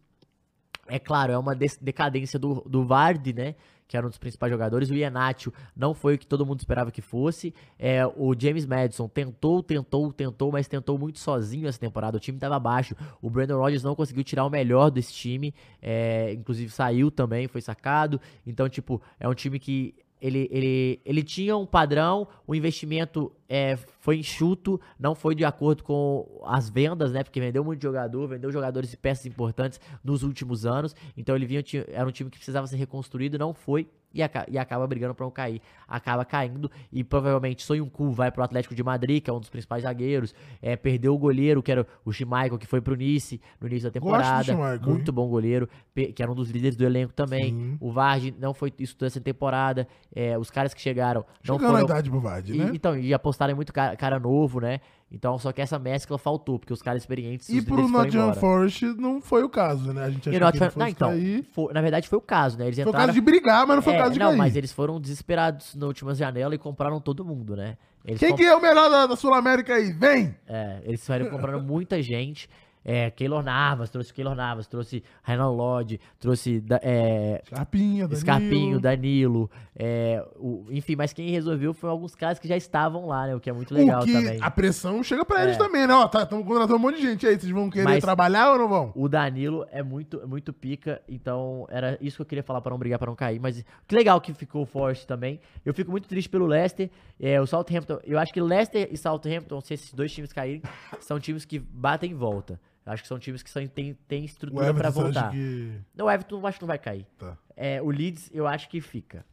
É 0.88 1.00
claro, 1.00 1.34
é 1.34 1.38
uma 1.38 1.56
decadência 1.56 2.38
do, 2.38 2.62
do 2.70 2.86
Vardy, 2.86 3.34
né? 3.34 3.56
Que 3.88 3.96
era 3.96 4.06
um 4.06 4.10
dos 4.10 4.18
principais 4.18 4.52
jogadores. 4.52 4.90
O 4.90 4.94
Iheanacho 4.94 5.54
não 5.76 5.94
foi 5.94 6.16
o 6.16 6.18
que 6.18 6.28
todo 6.28 6.46
mundo 6.46 6.60
esperava 6.60 6.92
que 6.92 7.02
fosse. 7.02 7.54
É, 7.80 8.06
o 8.06 8.36
James 8.38 8.66
Madison 8.66 9.08
tentou, 9.08 9.64
tentou, 9.64 10.12
tentou, 10.12 10.52
mas 10.52 10.68
tentou 10.68 10.98
muito 10.98 11.20
sozinho 11.20 11.68
essa 11.68 11.80
temporada. 11.80 12.18
O 12.18 12.20
time 12.20 12.38
estava 12.38 12.56
abaixo. 12.56 12.96
O 13.22 13.30
Brandon 13.30 13.58
Rodgers 13.58 13.84
não 13.84 13.96
conseguiu 13.96 14.24
tirar 14.24 14.46
o 14.46 14.50
melhor 14.50 14.90
desse 14.90 15.14
time. 15.14 15.54
É, 15.82 16.34
inclusive 16.34 16.70
saiu 16.72 17.10
também, 17.10 17.48
foi 17.48 17.62
sacado. 17.62 18.20
Então, 18.46 18.68
tipo, 18.68 19.02
é 19.20 19.28
um 19.28 19.34
time 19.34 19.60
que 19.60 19.96
ele, 20.22 20.48
ele, 20.52 21.00
ele 21.06 21.24
tinha 21.24 21.56
um 21.56 21.66
padrão, 21.66 22.28
o 22.46 22.56
investimento 22.56 23.32
é, 23.48 23.78
foi 24.08 24.20
enxuto, 24.20 24.80
não 24.98 25.14
foi 25.14 25.36
de 25.36 25.44
acordo 25.44 25.84
com 25.84 26.40
as 26.46 26.70
vendas, 26.70 27.12
né? 27.12 27.24
Porque 27.26 27.42
vendeu 27.42 27.62
muito 27.62 27.82
jogador, 27.82 28.26
vendeu 28.26 28.50
jogadores 28.50 28.94
e 28.94 28.96
peças 28.96 29.26
importantes 29.26 29.82
nos 30.02 30.24
últimos 30.24 30.66
anos. 30.66 30.96
Então 31.18 31.36
ele 31.36 31.46
vinha, 31.46 31.62
era 31.90 32.08
um 32.08 32.12
time 32.12 32.30
que 32.30 32.38
precisava 32.38 32.66
ser 32.68 32.78
reconstruído, 32.78 33.38
não 33.38 33.54
foi. 33.54 33.86
e, 34.14 34.24
aca- 34.24 34.46
e 34.50 34.58
acaba 34.58 34.88
brigando 34.88 35.14
pra 35.14 35.26
não 35.26 35.30
cair. 35.32 35.62
Acaba 35.86 36.24
caindo 36.24 36.72
e 36.92 37.04
provavelmente 37.04 37.62
Sonhuncu 37.62 38.10
vai 38.10 38.32
pro 38.32 38.42
Atlético 38.42 38.74
de 38.74 38.82
Madrid, 38.82 39.22
que 39.22 39.30
é 39.30 39.34
um 39.34 39.40
dos 39.40 39.50
principais 39.50 39.84
zagueiros. 39.84 40.34
É, 40.62 40.78
perdeu 40.78 41.14
o 41.14 41.18
goleiro, 41.18 41.62
que 41.62 41.70
era 41.72 41.86
o 42.06 42.12
Schmeichel, 42.12 42.58
que 42.58 42.66
foi 42.66 42.80
pro 42.80 42.96
Nice 42.96 43.40
no 43.60 43.68
início 43.68 43.90
da 43.90 43.92
temporada. 43.92 44.44
Schmeichel, 44.46 44.56
Muito 44.94 45.12
bom 45.12 45.28
goleiro, 45.28 45.68
que 46.16 46.24
era 46.24 46.32
um 46.32 46.36
dos 46.36 46.50
líderes 46.50 46.78
do 46.78 46.86
elenco 46.86 47.14
também. 47.14 47.52
Sim. 47.54 47.78
O 47.82 47.92
Vardy 47.92 48.34
não 48.40 48.54
foi 48.54 48.74
isso 48.80 48.98
dessa 48.98 49.20
temporada. 49.20 49.86
É, 50.16 50.38
os 50.40 50.50
caras 50.50 50.74
que 50.74 50.82
chegaram 50.82 51.24
não 51.46 51.60
Chegando 51.60 51.74
idade 51.84 52.10
pro 52.10 52.20
Vardy, 52.22 52.54
e, 52.54 52.58
né? 52.58 52.72
Então, 52.74 52.98
e 52.98 53.14
apostaram 53.14 53.52
em 53.52 53.56
muito 53.56 53.74
cara 53.98 54.20
novo, 54.20 54.62
né? 54.62 54.80
Então, 55.12 55.38
só 55.40 55.54
que 55.54 55.62
essa 55.62 55.80
mescla 55.80 56.18
faltou, 56.18 56.60
porque 56.60 56.74
os 56.74 56.82
caras 56.82 57.02
experientes. 57.02 57.48
E 57.50 57.62
pro 57.62 57.76
foram 57.78 57.90
Nottingham. 57.90 58.34
Forest 58.34 58.84
não 58.98 59.22
foi 59.22 59.42
o 59.44 59.50
caso, 59.50 59.94
né? 59.94 60.04
A 60.04 60.10
gente 60.10 60.30
achou 60.30 60.48
o 60.48 60.52
que 60.72 60.80
não, 60.80 60.88
então, 60.88 61.12
foi- 61.54 61.74
na 61.74 61.82
verdade 61.82 62.10
foi 62.10 62.18
o 62.18 62.22
caso, 62.22 62.58
né? 62.58 62.66
Eles 62.66 62.76
Foi 62.76 62.86
o 62.86 62.90
entraram. 62.90 63.08
caso 63.08 63.14
de 63.20 63.22
brigar, 63.22 63.66
mas 63.66 63.78
não 63.78 63.82
foi 63.82 63.94
o 63.94 63.96
É, 63.96 64.00
caso 64.00 64.14
de 64.14 64.20
não, 64.20 64.28
cair. 64.28 64.38
mas 64.38 64.56
eles 64.58 64.72
foram 64.74 65.00
desesperados 65.00 65.76
na 65.76 65.86
última 65.88 66.14
janela 66.14 66.54
e 66.54 66.58
compraram 66.58 67.00
todo 67.00 67.24
mundo, 67.24 67.56
né? 67.56 67.78
Eles 68.06 68.20
Quem 68.20 68.30
comp- 68.30 68.40
que 68.40 68.46
é 68.46 68.54
o 68.56 68.62
melhor 68.62 68.90
da, 68.90 69.06
da 69.08 69.16
Sul-América 69.16 69.76
aí? 69.76 69.92
Vem! 69.94 70.36
É, 70.46 70.80
eles 70.84 71.00
saíram 71.02 71.30
comprando 71.30 71.62
muita 71.64 72.02
gente. 72.02 72.50
É, 72.90 73.12
Keylor 73.12 73.44
Navas, 73.44 73.90
trouxe 73.90 74.14
Keylor 74.14 74.34
Navas, 74.34 74.66
trouxe 74.66 75.04
Renan 75.22 75.50
Lodge, 75.50 76.00
trouxe 76.22 76.64
é, 76.82 77.42
Scarpinha, 77.46 78.08
Danilo. 78.08 78.16
Scarpinho, 78.22 78.80
Danilo, 78.80 79.52
é, 79.76 80.26
o- 80.38 80.64
enfim, 80.72 80.96
mas 80.96 81.12
quem 81.12 81.30
resolveu 81.30 81.74
foi 81.74 81.90
alguns 81.90 82.16
caras 82.16 82.40
que 82.40 82.48
já 82.48 82.56
estavam 82.56 83.06
lá, 83.06 83.28
né? 83.28 83.36
O 83.36 83.42
que 83.42 83.50
é 83.50 83.54
muito 83.54 83.74
legal 83.74 84.06
também. 84.06 84.40
a 84.42 84.50
pressão 84.50 85.04
chega 85.04 85.26
pra 85.26 85.44
eles 85.44 85.56
É. 85.56 85.60
também, 85.60 85.86
né? 85.86 85.94
Ó, 85.94 86.08
tá, 86.08 86.24
estamos 86.24 86.46
contratando 86.48 86.76
um 86.78 86.80
monte 86.80 86.96
de 86.96 87.02
gente 87.02 87.28
aí. 87.28 87.38
Vocês 87.38 87.52
vão 87.52 87.70
querer 87.70 87.84
Mas- 87.84 88.02
trabalhar 88.02 88.54
ou 88.54 88.58
não 88.58 88.70
vão? 88.70 88.94
O 88.96 89.10
Danilo 89.10 89.68
é 89.70 89.84
muito, 89.84 90.26
muito 90.26 90.54
pica, 90.54 91.02
então 91.10 91.68
era 91.70 91.98
isso 92.00 92.16
que 92.16 92.22
eu 92.22 92.26
queria 92.26 92.44
falar 92.44 92.62
pra 92.62 92.72
não 92.72 92.78
brigar, 92.80 92.98
pra 92.98 93.08
não 93.10 93.16
cair. 93.18 93.38
Mas 93.38 93.66
que 93.86 93.96
legal 93.96 94.22
que 94.22 94.34
ficou 94.34 94.62
o 94.62 94.66
Forest 94.66 95.06
também. 95.06 95.42
Eu 95.66 95.74
fico 95.74 95.92
muito 95.92 96.08
triste 96.08 96.30
pelo 96.30 96.46
Leicester. 96.46 96.90
É, 97.20 97.42
o 97.42 97.46
Southampton, 97.46 98.00
eu 98.06 98.18
acho 98.18 98.32
que 98.32 98.40
Leicester 98.40 98.88
e 98.90 98.96
Southampton, 98.98 99.60
se 99.60 99.74
esses 99.74 99.94
dois 99.94 100.10
times 100.14 100.32
caírem, 100.32 100.62
são 101.02 101.20
times 101.20 101.44
que 101.44 101.60
batem 101.60 102.12
em 102.12 102.16
volta. 102.16 102.58
Acho 102.88 103.04
que 103.04 103.08
são 103.08 103.20
times 103.20 103.44
que 103.44 103.50
são, 103.50 103.66
tem, 103.68 103.94
tem 104.08 104.24
estrutura 104.24 104.72
acha 104.72 104.92
voltar. 104.92 105.32
que... 105.32 105.80
Não, 105.94 106.06
o 106.06 106.12
Everton 106.12 106.40
eu 106.40 106.48
acho 106.48 106.58
que 106.58 106.64
não 106.64 106.68
vai 106.68 106.80
cair. 106.80 107.06
Tá. 107.18 107.38
É, 107.56 107.82
o 107.82 107.90
Leeds 107.90 108.30
eu 108.34 108.48
acho 108.48 108.70
que 108.70 108.80
fica. 108.80 109.26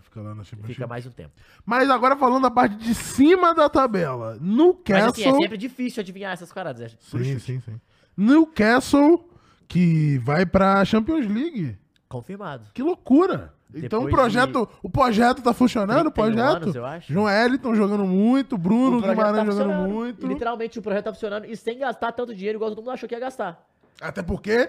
Fica 0.00 0.22
lá 0.22 0.34
na 0.34 0.42
Championship. 0.42 0.74
Fica 0.74 0.86
mais 0.86 1.06
um 1.06 1.10
tempo. 1.10 1.32
Mas 1.64 1.90
agora 1.90 2.16
falando 2.16 2.44
da 2.44 2.50
parte 2.50 2.76
de 2.76 2.94
cima 2.94 3.54
da 3.54 3.68
tabela. 3.68 4.38
Mas 4.40 4.40
Newcastle... 4.40 5.10
assim, 5.10 5.24
é 5.24 5.32
sempre 5.42 5.58
difícil 5.58 6.00
adivinhar 6.00 6.32
essas 6.32 6.50
paradas. 6.50 6.80
é 6.80 6.88
Sim, 6.98 7.38
sim, 7.38 7.60
sim. 7.60 7.80
Newcastle, 8.16 9.28
que 9.68 10.16
vai 10.18 10.46
pra 10.46 10.82
Champions 10.86 11.26
League. 11.26 11.76
Confirmado. 12.08 12.70
Que 12.72 12.82
loucura! 12.82 13.52
Então 13.74 14.04
o 14.04 14.08
projeto, 14.08 14.68
o 14.82 14.88
projeto 14.88 15.42
tá 15.42 15.52
funcionando, 15.52 16.08
o 16.08 16.10
31 16.10 16.34
projeto. 16.34 16.62
anos, 16.62 16.76
eu 16.76 16.86
acho. 16.86 17.12
João 17.12 17.28
Eliton 17.28 17.74
jogando 17.74 18.04
muito, 18.04 18.56
Bruno 18.56 19.00
Guimarães 19.00 19.36
tá 19.36 19.44
jogando 19.44 19.88
muito. 19.88 20.24
E, 20.24 20.28
literalmente 20.28 20.78
o 20.78 20.82
projeto 20.82 21.04
tá 21.04 21.12
funcionando 21.12 21.46
e 21.46 21.56
sem 21.56 21.78
gastar 21.78 22.12
tanto 22.12 22.34
dinheiro 22.34 22.58
igual 22.58 22.70
todo 22.70 22.78
mundo 22.78 22.92
achou 22.92 23.08
que 23.08 23.14
ia 23.14 23.20
gastar. 23.20 23.66
Até 24.00 24.22
porque 24.22 24.68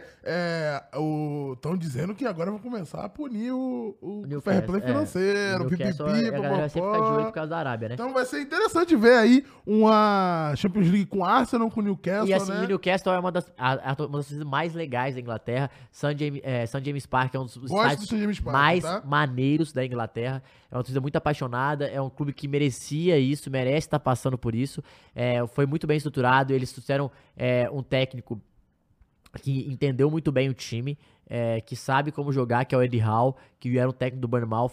estão 1.54 1.76
dizendo 1.78 2.16
que 2.16 2.26
agora 2.26 2.50
vão 2.50 2.60
começar 2.60 3.04
a 3.04 3.10
punir 3.10 3.52
o, 3.52 3.96
o, 4.02 4.26
Newcastle, 4.26 4.42
fair 4.42 4.66
play 4.66 4.82
é. 4.82 4.86
financeiro, 4.86 5.64
o 5.64 5.68
O 5.68 5.70
pipipi, 5.70 5.92
a 5.94 6.32
galera 6.32 6.58
vai 6.58 6.70
sempre 6.70 6.88
ficar 6.90 6.98
de 6.98 7.04
olho 7.04 7.10
popopó. 7.10 7.26
por 7.26 7.32
causa 7.34 7.50
da 7.50 7.58
Arábia, 7.58 7.90
né? 7.90 7.94
Então 7.96 8.14
vai 8.14 8.26
ser 8.26 8.42
interessante 8.42 8.96
ver 8.96 9.14
aí 9.18 9.46
uma 9.66 10.54
Champions 10.56 10.88
League 10.88 11.06
com 11.08 11.26
Arsenal, 11.26 11.70
com 11.70 11.82
Newcastle, 11.82 12.30
E 12.30 12.34
assim, 12.34 12.52
né? 12.52 12.64
o 12.64 12.68
Newcastle 12.68 13.14
é 13.14 13.20
uma 13.20 13.32
das, 13.32 13.52
a- 13.58 13.92
a- 13.92 14.06
uma 14.06 14.18
das 14.20 14.32
mais 14.44 14.74
legais 14.74 15.16
da 15.16 15.22
Inglaterra. 15.22 15.70
St. 15.92 16.16
James, 16.18 16.42
é, 16.44 16.66
St. 16.66 16.84
James 16.84 17.06
Park 17.06 17.36
é 17.36 17.40
um 17.40 17.46
dos 17.46 17.56
estádios 17.58 18.40
Park, 18.40 18.54
mais 18.54 18.84
tá? 18.84 19.02
maneiros 19.06 19.74
da 19.74 19.86
Inglaterra. 19.86 20.42
É 20.72 20.76
uma 20.76 20.84
torcida 20.84 21.02
muito 21.02 21.16
apaixonada, 21.18 21.86
é 21.88 22.02
um 22.02 22.10
clube 22.10 22.34
que 22.34 22.48
merecia 22.48 23.18
isso, 23.18 23.50
merece 23.52 23.88
estar 23.88 24.00
passando 24.00 24.38
por 24.38 24.56
isso. 24.56 24.82
É, 25.16 25.46
foi 25.48 25.66
muito 25.66 25.86
bem 25.88 25.98
estruturado, 25.98 26.54
eles 26.54 26.72
trouxeram 26.72 27.12
é, 27.36 27.70
um 27.72 27.84
técnico 27.84 28.42
que 29.38 29.68
entendeu 29.72 30.10
muito 30.12 30.32
bem 30.32 30.50
o 30.50 30.54
time, 30.54 30.98
é, 31.30 31.60
que 31.62 31.76
sabe 31.76 32.12
como 32.12 32.32
jogar, 32.32 32.66
que 32.66 32.74
é 32.74 32.78
o 32.78 32.82
Eddie 32.82 33.02
Howe, 33.04 33.34
que 33.60 33.78
era 33.78 33.90
um 33.90 33.94
técnico 33.94 34.22
do 34.22 34.28
Bournemouth, 34.28 34.72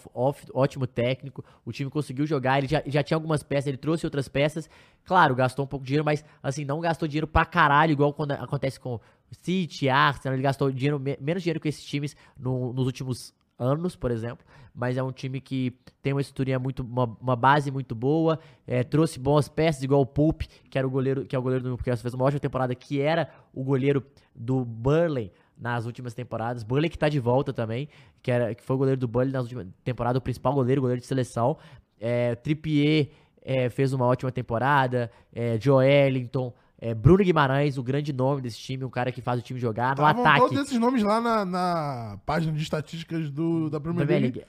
ótimo 0.53 0.87
técnico. 0.87 1.43
O 1.65 1.71
time 1.71 1.89
conseguiu 1.89 2.25
jogar, 2.25 2.57
ele 2.59 2.67
já, 2.67 2.81
já 2.85 3.03
tinha 3.03 3.15
algumas 3.17 3.43
peças, 3.43 3.67
ele 3.67 3.77
trouxe 3.77 4.05
outras 4.05 4.27
peças. 4.27 4.69
Claro, 5.03 5.35
gastou 5.35 5.65
um 5.65 5.67
pouco 5.67 5.83
de 5.83 5.87
dinheiro, 5.89 6.05
mas 6.05 6.23
assim, 6.41 6.63
não 6.65 6.79
gastou 6.79 7.07
dinheiro 7.07 7.27
pra 7.27 7.45
caralho, 7.45 7.91
igual 7.91 8.13
quando 8.13 8.31
acontece 8.31 8.79
com 8.79 8.99
City, 9.41 9.89
Arsenal, 9.89 10.35
ele 10.35 10.43
gastou 10.43 10.71
dinheiro, 10.71 10.99
me- 10.99 11.17
menos 11.19 11.43
dinheiro 11.43 11.59
que 11.59 11.67
esses 11.67 11.83
times 11.83 12.15
no- 12.37 12.71
nos 12.73 12.85
últimos 12.85 13.33
anos, 13.57 13.95
por 13.95 14.11
exemplo, 14.11 14.45
mas 14.73 14.97
é 14.97 15.03
um 15.03 15.11
time 15.11 15.39
que 15.39 15.73
tem 16.01 16.13
uma 16.13 16.21
estruturinha 16.21 16.59
muito, 16.59 16.83
uma, 16.83 17.05
uma 17.21 17.35
base 17.35 17.71
muito 17.71 17.95
boa, 17.95 18.39
é, 18.67 18.83
trouxe 18.83 19.19
boas 19.19 19.47
peças, 19.47 19.81
igual 19.83 20.01
o 20.01 20.05
Pope, 20.05 20.47
que 20.69 20.77
era 20.77 20.85
o 20.85 20.89
goleiro, 20.89 21.25
que 21.25 21.35
é 21.35 21.39
o 21.39 21.41
goleiro 21.41 21.63
do 21.63 21.69
Newcastle, 21.69 22.01
fez 22.01 22.13
uma 22.13 22.25
ótima 22.25 22.39
temporada, 22.39 22.75
que 22.75 22.99
era 22.99 23.29
o 23.53 23.63
goleiro 23.63 24.05
do 24.35 24.65
Burnley 24.65 25.31
nas 25.57 25.85
últimas 25.85 26.13
temporadas, 26.13 26.63
Burnley 26.63 26.89
que 26.89 26.97
tá 26.97 27.07
de 27.07 27.19
volta 27.19 27.53
também, 27.53 27.87
que, 28.21 28.29
era, 28.29 28.53
que 28.53 28.63
foi 28.63 28.75
o 28.75 28.79
goleiro 28.79 28.99
do 28.99 29.07
Burnley 29.07 29.31
nas 29.31 29.43
últimas 29.43 29.67
temporadas, 29.83 30.19
o 30.19 30.21
principal 30.21 30.53
goleiro, 30.53 30.81
goleiro 30.81 30.99
de 30.99 31.07
seleção, 31.07 31.57
é, 31.99 32.35
Trippier 32.35 33.09
é, 33.41 33.69
fez 33.69 33.93
uma 33.93 34.05
ótima 34.05 34.31
temporada, 34.31 35.09
é, 35.31 35.57
Joelinton, 35.59 36.53
é, 36.79 36.93
Bruno 36.93 37.23
Guimarães, 37.23 37.77
o 37.77 37.83
grande 37.83 38.11
nome 38.11 38.41
desse 38.41 38.57
time, 38.59 38.83
um 38.83 38.89
cara 38.89 39.11
que 39.11 39.21
faz 39.21 39.39
o 39.39 39.43
time 39.43 39.59
jogar, 39.59 39.95
no 39.95 40.03
Estavam 40.03 40.21
ataque, 40.25 40.39
todos 40.41 40.59
esses 40.59 40.77
nomes 40.79 41.03
lá 41.03 41.21
na, 41.21 41.45
na 41.45 42.17
página 42.25 42.51
de 42.53 42.61
estatísticas 42.61 43.29
do, 43.29 43.69
da 43.69 43.79
Premier 43.79 44.07
League, 44.07 44.23
League. 44.39 44.43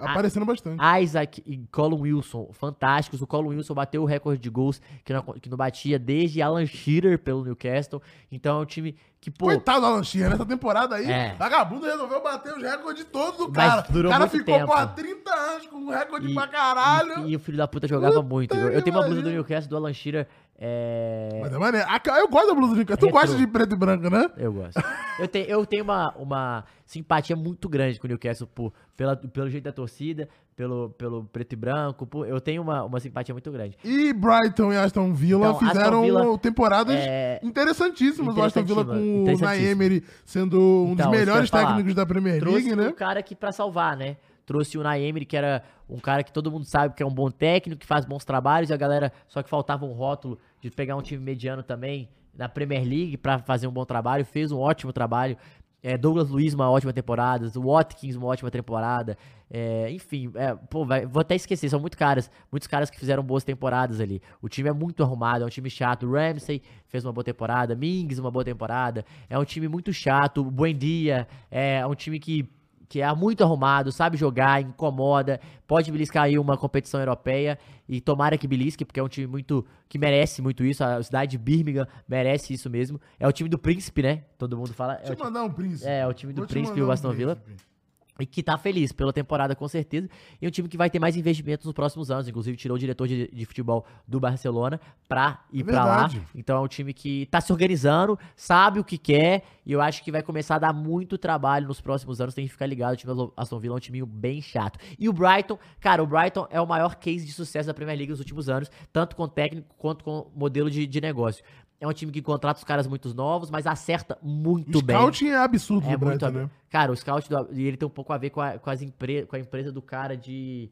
A- 0.00 0.12
aparecendo 0.12 0.46
bastante. 0.46 0.82
Isaac 1.02 1.42
e 1.46 1.58
Colin 1.70 2.00
Wilson, 2.00 2.48
fantásticos. 2.54 3.20
O 3.20 3.26
Colin 3.26 3.48
Wilson 3.56 3.74
bateu 3.74 4.02
o 4.02 4.06
recorde 4.06 4.40
de 4.40 4.48
gols 4.48 4.80
que 5.04 5.12
não, 5.12 5.22
que 5.22 5.50
não 5.50 5.56
batia 5.58 5.98
desde 5.98 6.40
Alan 6.40 6.64
Shearer 6.64 7.18
pelo 7.18 7.44
Newcastle. 7.44 8.00
Então 8.30 8.58
é 8.58 8.62
um 8.62 8.64
time 8.64 8.96
que, 9.20 9.30
pô, 9.30 9.44
Coitado 9.44 9.80
do 9.82 9.86
Alan 9.86 10.02
Shearer, 10.02 10.30
nessa 10.30 10.46
temporada 10.46 10.96
aí, 10.96 11.04
É. 11.12 11.34
vagabundo 11.34 11.84
resolveu 11.84 12.22
bater 12.22 12.54
os 12.56 12.62
recordes 12.62 13.04
todos 13.04 13.36
do 13.36 13.52
Mas 13.54 13.54
cara. 13.70 13.86
durou 13.90 14.10
o 14.10 14.14
cara 14.14 14.24
muito 14.26 14.38
ficou, 14.38 14.54
tempo. 14.54 14.66
porra, 14.66 14.86
30 14.86 15.30
anos 15.30 15.66
com 15.66 15.76
um 15.76 15.90
recorde 15.90 16.26
E- 16.30 16.34
pra 16.34 16.46
caralho. 16.48 17.26
e, 17.28 17.32
e 17.32 17.36
o 17.36 17.38
filho 17.38 17.58
da 17.58 17.68
puta 17.68 17.86
jogava 17.86 18.14
Puta 18.14 18.26
muito. 18.28 18.54
Eu, 18.56 18.70
eu 18.70 18.80
tenho 18.82 18.96
uma 18.96 19.04
blusa 19.04 19.20
do. 19.20 19.28
Newcastle 19.30 19.68
do 19.68 19.76
Alan 19.76 19.92
Shearer. 19.92 20.26
É... 20.64 21.40
Mas 21.42 21.52
é 21.52 21.58
maneiro. 21.58 21.86
Eu 22.18 22.28
gosto 22.28 22.46
da 22.46 22.54
blusa 22.54 22.70
do 22.70 22.76
Newcastle. 22.76 23.08
Tu 23.08 23.12
gosta 23.12 23.36
de 23.36 23.46
preto 23.48 23.74
e 23.74 23.76
branco, 23.76 24.08
né? 24.08 24.30
Eu 24.36 24.52
gosto. 24.52 24.80
Eu 25.18 25.26
tenho, 25.26 25.46
eu 25.46 25.66
tenho 25.66 25.82
uma, 25.82 26.12
uma 26.16 26.64
simpatia 26.86 27.34
muito 27.34 27.68
grande 27.68 27.98
com 27.98 28.06
o 28.06 28.08
Newcastle 28.08 28.46
por, 28.46 28.72
pela, 28.96 29.16
pelo 29.16 29.50
jeito 29.50 29.64
da 29.64 29.72
torcida, 29.72 30.28
pelo, 30.54 30.90
pelo 30.90 31.24
preto 31.24 31.54
e 31.54 31.56
branco. 31.56 32.06
por- 32.06 32.28
eu 32.28 32.40
tenho 32.40 32.62
uma, 32.62 32.84
uma 32.84 33.00
simpatia 33.00 33.34
muito 33.34 33.50
grande. 33.50 33.76
E 33.84 34.12
Brighton 34.12 34.72
e 34.72 34.76
Aston 34.76 35.12
Villa 35.12 35.48
Então, 35.48 35.58
fizeram 35.58 36.02
Aston 36.02 36.02
Villa, 36.02 36.38
temporadas 36.38 36.94
é, 36.96 37.40
interessantíssimas. 37.42 38.36
O 38.36 38.42
Aston 38.42 38.62
Villa 38.62 38.84
com 38.84 39.24
o. 39.24 39.38
Naemery 39.40 40.04
sendo 40.24 40.60
um 40.60 40.94
dos 40.94 41.04
Então, 41.04 41.12
eu 41.12 41.18
melhores 41.18 41.50
técnicos 41.50 41.92
da 41.94 42.06
Premier 42.06 42.38
trouxe 42.38 42.58
League, 42.68 42.72
um 42.72 42.76
né? 42.84 42.92
cara 42.92 43.20
que 43.20 43.34
pra 43.34 43.50
salvar, 43.50 43.96
né? 43.96 44.16
Trouxe 44.44 44.76
o 44.76 44.82
Naemery, 44.82 45.24
que 45.24 45.36
era 45.36 45.62
um 45.88 45.98
cara 45.98 46.22
que 46.22 46.32
todo 46.32 46.50
mundo 46.50 46.64
sabe 46.64 46.94
que 46.94 47.02
é 47.02 47.06
um 47.06 47.14
bom 47.14 47.30
técnico, 47.30 47.80
que 47.80 47.86
faz 47.86 48.04
bons 48.04 48.24
trabalhos, 48.24 48.70
e 48.70 48.72
a 48.72 48.76
galera 48.76 49.12
só 49.28 49.42
que 49.42 49.48
faltava 49.48 49.84
um 49.84 49.92
rótulo 49.92 50.38
de 50.60 50.70
pegar 50.70 50.96
um 50.96 51.02
time 51.02 51.22
mediano 51.22 51.62
também 51.62 52.08
na 52.36 52.48
Premier 52.48 52.82
League 52.82 53.16
pra 53.16 53.38
fazer 53.38 53.66
um 53.66 53.72
bom 53.72 53.84
trabalho, 53.84 54.24
fez 54.24 54.50
um 54.50 54.58
ótimo 54.58 54.92
trabalho. 54.92 55.36
É, 55.84 55.98
Douglas 55.98 56.30
Luiz, 56.30 56.54
uma 56.54 56.70
ótima 56.70 56.92
temporada. 56.92 57.50
O 57.58 57.72
Watkins, 57.72 58.14
uma 58.14 58.28
ótima 58.28 58.50
temporada. 58.52 59.18
É, 59.50 59.90
enfim, 59.90 60.30
é, 60.36 60.54
pô, 60.54 60.84
vai- 60.84 61.04
vou 61.04 61.20
até 61.20 61.34
esquecer, 61.34 61.68
são 61.68 61.80
muito 61.80 61.98
caras. 61.98 62.30
Muitos 62.52 62.68
caras 62.68 62.88
que 62.88 62.98
fizeram 62.98 63.20
boas 63.22 63.42
temporadas 63.42 64.00
ali. 64.00 64.22
O 64.40 64.48
time 64.48 64.68
é 64.68 64.72
muito 64.72 65.02
arrumado, 65.02 65.42
é 65.42 65.46
um 65.46 65.50
time 65.50 65.68
chato. 65.68 66.06
O 66.06 66.12
Ramsey 66.12 66.62
fez 66.86 67.04
uma 67.04 67.12
boa 67.12 67.24
temporada. 67.24 67.74
Mings, 67.74 68.20
uma 68.20 68.30
boa 68.30 68.44
temporada. 68.44 69.04
É 69.28 69.36
um 69.36 69.44
time 69.44 69.66
muito 69.66 69.92
chato. 69.92 70.42
O 70.42 70.50
Buendia 70.52 71.26
é 71.50 71.84
um 71.84 71.96
time 71.96 72.20
que 72.20 72.48
que 72.92 73.00
é 73.00 73.14
muito 73.14 73.42
arrumado, 73.42 73.90
sabe 73.90 74.18
jogar, 74.18 74.60
incomoda, 74.60 75.40
pode 75.66 75.90
beliscar 75.90 76.24
aí 76.24 76.38
uma 76.38 76.58
competição 76.58 77.00
europeia 77.00 77.58
e 77.88 78.02
tomara 78.02 78.36
que 78.36 78.46
belisque, 78.46 78.84
porque 78.84 79.00
é 79.00 79.02
um 79.02 79.08
time 79.08 79.26
muito 79.26 79.64
que 79.88 79.98
merece 79.98 80.42
muito 80.42 80.62
isso, 80.62 80.84
a 80.84 81.02
cidade 81.02 81.30
de 81.30 81.38
Birmingham 81.38 81.86
merece 82.06 82.52
isso 82.52 82.68
mesmo. 82.68 83.00
É 83.18 83.26
o 83.26 83.32
time 83.32 83.48
do 83.48 83.58
Príncipe, 83.58 84.02
né? 84.02 84.24
Todo 84.36 84.58
mundo 84.58 84.74
fala. 84.74 84.96
É 84.96 85.06
Deixa 85.06 85.12
o 85.14 85.16
eu 85.16 85.24
mandar 85.24 85.42
um 85.42 85.50
príncipe. 85.50 85.88
é, 85.88 86.06
o 86.06 86.12
time 86.12 86.34
do 86.34 86.42
Vou 86.42 86.48
Príncipe 86.48 86.78
e 86.80 86.82
o 86.82 86.88
um 86.88 86.90
Aston 86.90 87.12
Villa. 87.12 87.36
príncipe. 87.36 87.71
E 88.20 88.26
que 88.26 88.42
tá 88.42 88.58
feliz 88.58 88.92
pela 88.92 89.12
temporada 89.12 89.56
com 89.56 89.66
certeza, 89.66 90.08
e 90.40 90.46
um 90.46 90.50
time 90.50 90.68
que 90.68 90.76
vai 90.76 90.90
ter 90.90 90.98
mais 90.98 91.16
investimentos 91.16 91.64
nos 91.64 91.74
próximos 91.74 92.10
anos, 92.10 92.28
inclusive 92.28 92.56
tirou 92.56 92.76
o 92.76 92.78
diretor 92.78 93.08
de, 93.08 93.28
de 93.28 93.44
futebol 93.44 93.86
do 94.06 94.20
Barcelona 94.20 94.80
pra 95.08 95.44
ir 95.52 95.62
É 95.62 95.64
pra 95.64 95.84
lá. 95.84 96.10
Então 96.34 96.56
é 96.56 96.60
um 96.60 96.68
time 96.68 96.92
que 96.92 97.26
tá 97.26 97.40
se 97.40 97.52
organizando, 97.52 98.18
sabe 98.36 98.78
o 98.78 98.84
que 98.84 98.98
quer, 98.98 99.44
e 99.64 99.72
eu 99.72 99.80
acho 99.80 100.02
que 100.04 100.12
vai 100.12 100.22
começar 100.22 100.56
a 100.56 100.58
dar 100.58 100.72
muito 100.72 101.16
trabalho 101.16 101.66
nos 101.66 101.80
próximos 101.80 102.20
anos, 102.20 102.34
tem 102.34 102.46
que 102.46 102.52
ficar 102.52 102.66
ligado, 102.66 102.94
o 102.94 102.96
time 102.96 103.14
do 103.14 103.32
Aston 103.36 103.58
Villa 103.58 103.74
é 103.74 103.78
um 103.78 103.80
time 103.80 104.04
bem 104.04 104.42
chato. 104.42 104.78
E 104.98 105.08
o 105.08 105.12
Brighton, 105.12 105.58
cara, 105.80 106.02
o 106.02 106.06
Brighton 106.06 106.46
é 106.50 106.60
o 106.60 106.66
maior 106.66 106.96
case 106.96 107.24
de 107.24 107.32
sucesso 107.32 107.66
da 107.66 107.74
Premier 107.74 107.96
League 107.96 108.10
nos 108.10 108.20
últimos 108.20 108.48
anos, 108.48 108.70
tanto 108.92 109.16
com 109.16 109.26
técnico 109.26 109.74
quanto 109.78 110.04
com 110.04 110.30
modelo 110.34 110.70
de, 110.70 110.86
de 110.86 111.00
negócio. 111.00 111.42
É 111.82 111.86
um 111.88 111.92
time 111.92 112.12
que 112.12 112.22
contrata 112.22 112.58
os 112.58 112.64
caras 112.64 112.86
muito 112.86 113.12
novos, 113.12 113.50
mas 113.50 113.66
acerta 113.66 114.16
muito 114.22 114.78
O 114.78 114.82
bem. 114.82 114.96
scouting 114.96 115.30
é 115.30 115.36
absurdo 115.36 115.88
É 115.88 115.96
muito. 115.96 116.24
Ab- 116.24 116.32
né? 116.38 116.50
Cara, 116.70 116.92
o 116.92 116.96
scout 116.96 117.28
do, 117.28 117.48
ele 117.50 117.76
tem 117.76 117.84
um 117.84 117.90
pouco 117.90 118.12
a 118.12 118.18
ver 118.18 118.30
com 118.30 118.40
a, 118.40 118.56
com 118.56 118.70
as 118.70 118.80
empre, 118.82 119.26
com 119.26 119.34
a 119.34 119.38
empresa 119.40 119.72
do 119.72 119.82
cara 119.82 120.16
de, 120.16 120.70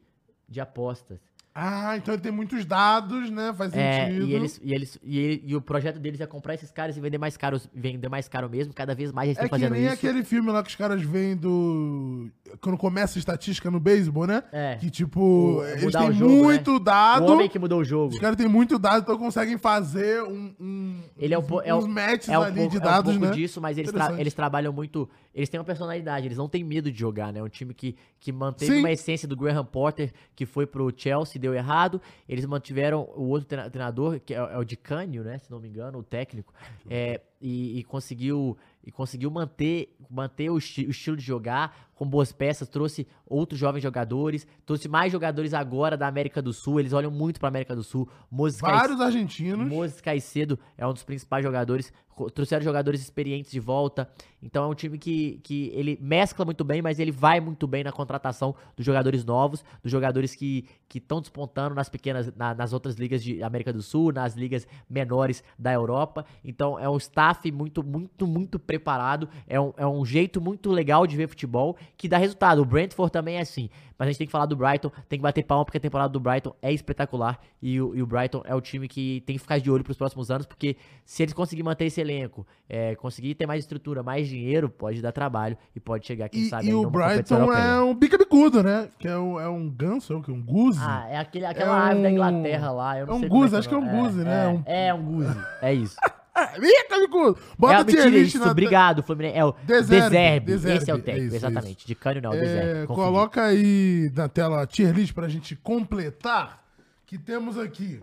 de 0.49 0.61
apostas. 0.61 1.19
Ah, 1.53 1.97
então 1.97 2.15
ele 2.15 2.23
tem 2.23 2.31
muitos 2.31 2.65
dados, 2.65 3.29
né? 3.29 3.53
Faz 3.53 3.73
É, 3.75 4.07
sentido. 4.07 4.27
e 4.27 4.35
eles, 4.35 4.61
e 4.63 4.73
eles 4.73 4.99
e, 5.03 5.19
ele- 5.19 5.43
e 5.47 5.57
o 5.57 5.61
projeto 5.61 5.99
deles 5.99 6.21
é 6.21 6.27
comprar 6.27 6.55
esses 6.55 6.71
caras 6.71 6.97
e 6.97 7.01
vender 7.01 7.19
mais 7.19 7.37
caro, 7.37 7.61
vender 7.75 8.09
mais 8.09 8.29
caro 8.29 8.49
mesmo. 8.49 8.73
Cada 8.73 8.95
vez 8.95 9.11
mais 9.11 9.29
eles 9.31 9.39
É 9.39 9.45
estão 9.45 9.59
que 9.59 9.65
fazendo 9.65 9.73
nem 9.77 9.87
isso. 9.87 9.95
aquele 9.95 10.23
filme 10.23 10.51
lá 10.53 10.63
que 10.63 10.69
os 10.71 10.77
caras 10.77 11.03
veem 11.03 11.37
do. 11.37 12.29
Quando 12.61 12.79
começa 12.79 13.19
a 13.19 13.21
estatística 13.21 13.69
no 13.71 13.81
beisebol, 13.81 14.27
né? 14.29 14.45
É. 14.53 14.77
Que 14.77 14.91
tipo, 14.91 15.21
O- 15.59 15.65
eles 15.67 15.93
têm 15.93 16.13
jogo, 16.13 16.33
muito 16.45 16.79
dado. 16.79 17.25
O 17.27 17.33
homem 17.33 17.49
que 17.49 17.59
mudou 17.59 17.81
o 17.81 17.85
jogo. 17.85 18.15
Os 18.15 18.21
caras 18.21 18.37
têm 18.37 18.49
muito 18.49 18.79
dado, 18.79 19.03
então 19.03 19.19
conseguem 19.19 19.59
fazer 19.59 20.23
um, 20.23 20.55
um, 20.61 21.01
Ele 21.19 21.35
é 21.35 21.39
um, 21.39 21.41
uns, 21.43 21.47
po- 21.49 21.63
é 21.63 21.75
uns 21.75 21.85
um, 21.85 21.89
matches 21.89 22.29
é 22.29 22.39
um 22.39 22.43
ali 22.43 22.55
pouco, 22.57 22.71
de 22.71 22.77
é 22.77 22.81
um 22.81 22.83
dados, 22.85 23.13
pouco 23.13 23.27
né? 23.27 23.33
disso, 23.33 23.61
mas 23.61 23.77
eles, 23.77 23.91
tra- 23.93 24.21
eles 24.21 24.35
trabalham 24.35 24.73
muito. 24.73 25.09
Eles 25.35 25.49
têm 25.49 25.59
uma 25.61 25.65
personalidade, 25.67 26.27
eles 26.27 26.39
não 26.39 26.49
têm 26.49 26.63
medo 26.65 26.91
de 26.91 26.99
jogar, 26.99 27.33
né? 27.33 27.39
É 27.41 27.43
um 27.43 27.49
time 27.49 27.73
que, 27.75 27.95
que 28.19 28.33
manteve 28.33 28.73
Sim. 28.73 28.79
uma 28.81 28.91
essência 28.91 29.27
do 29.29 29.37
Graham 29.37 29.65
Potter, 29.65 30.13
que 30.35 30.45
foi 30.45 30.67
pro 30.67 30.93
Chelsea, 30.97 31.40
deu 31.41 31.55
errado. 31.55 32.01
Eles 32.29 32.45
mantiveram 32.47 33.09
o 33.17 33.25
outro 33.29 33.49
treina- 33.49 33.69
treinador, 33.71 34.21
que 34.21 34.33
é, 34.35 34.37
é 34.37 34.57
o 34.59 34.65
de 34.65 34.77
Cânio, 34.77 35.25
né? 35.25 35.39
Se 35.39 35.51
não 35.51 35.59
me 35.59 35.69
engano, 35.69 35.99
o 35.99 36.03
técnico. 36.03 36.53
É, 36.89 37.21
e, 37.41 37.79
e 37.79 37.85
conseguiu, 37.85 38.57
e 38.85 38.93
conseguiu 38.93 39.31
manter, 39.31 39.97
manter 40.09 40.51
o, 40.51 40.59
esti- 40.59 40.87
o 40.87 40.91
estilo 40.91 41.17
de 41.17 41.25
jogar 41.25 41.90
com 42.01 42.07
boas 42.09 42.33
peças, 42.33 42.67
trouxe 42.67 43.07
outros 43.27 43.61
jovens 43.61 43.83
jogadores, 43.83 44.47
trouxe 44.65 44.89
mais 44.89 45.13
jogadores 45.13 45.53
agora 45.53 45.99
da 45.99 46.07
América 46.09 46.41
do 46.41 46.51
Sul. 46.51 46.81
Eles 46.81 46.95
olham 46.95 47.11
muito 47.11 47.39
pra 47.39 47.51
América 47.51 47.77
do 47.77 47.83
Sul. 47.85 48.09
Moses 48.31 48.59
Caicedo- 48.59 48.81
Vários 48.81 49.01
argentinos. 49.03 49.69
Moses 49.69 50.01
Caicedo 50.01 50.59
é 50.79 50.87
um 50.87 50.95
dos 50.95 51.03
principais 51.03 51.45
jogadores. 51.45 51.93
Trouxeram 52.35 52.63
jogadores 52.63 53.01
experientes 53.01 53.51
de 53.51 53.59
volta. 53.61 54.07
Então 54.43 54.65
é 54.65 54.67
um 54.67 54.75
time 54.75 54.99
que, 54.99 55.41
que 55.43 55.71
ele 55.75 55.99
mescla 56.03 56.45
muito 56.45 56.63
bem, 56.65 56.83
mas 56.83 56.99
ele 56.99 57.11
vai 57.11 57.41
muito 57.41 57.67
bem 57.67 57.83
na 57.83 57.93
contratação 57.93 58.55
dos 58.77 58.85
jogadores 58.85 59.25
novos, 59.25 59.65
dos 59.83 59.91
jogadores 59.91 60.35
que 60.35 60.67
estão 60.95 61.21
despontando 61.23 61.75
nas 61.75 61.89
pequenas, 61.89 62.31
na- 62.37 62.55
nas 62.55 62.75
outras 62.75 62.97
ligas 62.97 63.23
de 63.23 63.43
América 63.43 63.73
do 63.73 63.81
Sul, 63.81 64.13
nas 64.13 64.35
ligas 64.35 64.67
menores 64.89 65.43
da 65.59 65.73
Europa. 65.73 66.27
Então 66.45 66.79
é 66.79 66.87
um 66.91 66.97
staff 66.99 67.51
muito, 67.53 67.83
muito, 67.83 68.27
muito 68.27 68.59
preparado. 68.59 69.27
É 69.47 69.59
um, 69.59 69.73
é 69.79 69.87
um 69.87 70.05
jeito 70.05 70.43
muito 70.43 70.71
legal 70.71 71.07
de 71.07 71.17
ver 71.17 71.27
futebol 71.29 71.75
que 71.97 72.09
dá 72.09 72.19
resultado. 72.19 72.61
O 72.63 72.65
Brentford 72.65 73.13
também 73.13 73.37
é 73.37 73.41
assim. 73.41 73.69
Mas 73.99 74.07
a 74.09 74.11
gente 74.13 74.19
tem 74.19 74.27
que 74.27 74.33
falar 74.33 74.47
do 74.47 74.57
Brighton, 74.57 74.91
tem 75.11 75.19
que 75.19 75.23
bater 75.23 75.45
palma 75.45 75.63
porque 75.65 75.77
a 75.77 75.81
temporada 75.81 76.09
do 76.11 76.19
Brighton 76.19 76.55
é 76.63 76.73
espetacular 76.73 77.39
e 77.61 77.79
o, 77.79 77.95
e 77.95 78.03
o 78.03 78.07
Brighton 78.07 78.43
é 78.47 78.55
o 78.55 78.61
time 78.61 78.89
que 78.89 79.23
tem 79.27 79.37
que 79.37 79.43
ficar 79.43 79.59
de 79.61 79.71
olho 79.71 79.85
para 79.85 79.91
os 79.91 79.99
próximos 79.99 80.31
anos, 80.31 80.47
porque 80.47 80.75
se 81.05 81.23
eles 81.23 81.35
conseguirem 81.35 81.67
manter 81.67 81.85
esse 81.85 82.01
elenco, 82.01 82.47
é, 82.67 82.95
conseguir 82.95 83.35
ter 83.35 83.45
mais 83.45 83.63
estrutura, 83.63 84.03
mais 84.03 84.27
dinheiro, 84.27 84.71
pode 84.71 85.03
dar 85.03 85.13
trabalho 85.13 85.55
e 85.77 85.81
pode 85.81 86.07
chegar, 86.07 86.31
quem 86.31 86.45
E, 86.45 86.49
sabe, 86.49 86.69
e 86.69 86.75
o 86.75 86.89
Brighton 86.89 87.53
é 87.53 87.83
um 87.83 87.95
bica-bicudo, 87.95 88.63
né? 88.63 88.89
Que 88.99 89.07
é 89.07 89.19
um, 89.19 89.39
é 89.39 89.49
um 89.49 89.69
ganso, 89.69 90.15
é 90.15 90.17
o 90.17 90.23
que? 90.23 90.31
Um 90.33 90.43
guze? 90.43 90.81
Ah, 90.83 91.07
é 91.11 91.19
aquele, 91.19 91.45
aquela 91.45 91.89
É 91.89 91.91
ave 91.93 92.03
da 92.03 92.09
um- 92.09 92.13
Inglaterra 92.13 92.71
lá. 92.71 92.97
É 92.97 93.05
um 93.05 93.45
é 93.45 93.57
acho 93.59 93.69
que 93.69 93.75
é 93.75 93.79
um 93.79 93.89
guze, 93.89 94.25
né? 94.25 94.45
É, 94.45 94.49
Um- 94.49 94.63
é 94.65 94.95
um 94.95 95.05
guze, 95.05 95.39
é 95.61 95.75
isso. 95.75 95.97
Ah, 96.35 96.53
bica-bicudo! 96.59 97.39
Bota 97.59 97.75
é 97.75 97.77
a 97.77 97.81
o 97.81 97.85
tier 97.85 98.07
list 98.09 98.35
isso, 98.35 98.45
na... 98.45 98.51
obrigado, 98.53 99.03
Fluminense. 99.03 99.37
É 99.37 99.45
o 99.45 99.53
Deserbe, 99.65 100.53
esse 100.53 100.91
é 100.91 100.95
o 100.95 100.99
é 100.99 101.01
técnico, 101.01 101.27
isso, 101.27 101.37
exatamente. 101.37 101.87
De 101.87 101.95
Cânio 101.95 102.23
não, 102.23 102.33
É, 102.33 102.87
confundi. 102.87 102.87
coloca 102.87 103.45
aí 103.45 104.11
na 104.15 104.29
tela 104.29 104.63
a 104.63 104.67
tier 104.67 104.95
list 104.95 105.13
pra 105.13 105.29
gente 105.29 105.57
completar, 105.57 106.65
que 107.05 107.19
temos 107.19 107.59
aqui 107.59 108.01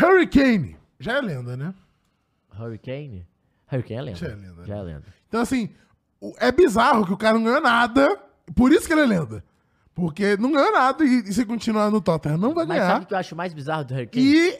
Hurricane. 0.00 0.76
Já 0.98 1.18
é 1.18 1.20
lenda, 1.20 1.56
né? 1.56 1.74
Hurricane? 2.58 3.26
Hurricane 3.70 3.98
é 3.98 4.02
lenda. 4.02 4.18
Já 4.18 4.26
é 4.28 4.34
lenda, 4.34 4.64
Já 4.66 4.76
é 4.76 4.82
lenda. 4.82 5.04
Então, 5.28 5.40
assim, 5.40 5.70
é 6.38 6.50
bizarro 6.50 7.06
que 7.06 7.12
o 7.12 7.16
cara 7.16 7.34
não 7.38 7.44
ganhou 7.44 7.60
nada, 7.60 8.18
por 8.54 8.72
isso 8.72 8.86
que 8.86 8.92
ele 8.92 9.02
é 9.02 9.06
lenda. 9.06 9.44
Porque 9.94 10.36
não 10.36 10.50
ganhou 10.50 10.72
nada 10.72 11.04
e, 11.04 11.20
e 11.20 11.32
se 11.32 11.44
continuar 11.44 11.90
no 11.90 12.00
Tottenham 12.00 12.36
não 12.36 12.52
vai 12.52 12.66
Mas 12.66 12.78
sabe 12.78 12.88
ganhar. 12.88 13.02
o 13.02 13.06
que 13.06 13.14
eu 13.14 13.18
acho 13.18 13.36
mais 13.36 13.54
bizarro 13.54 13.84
do 13.84 13.94
Hurricane? 13.94 14.24
E 14.26 14.58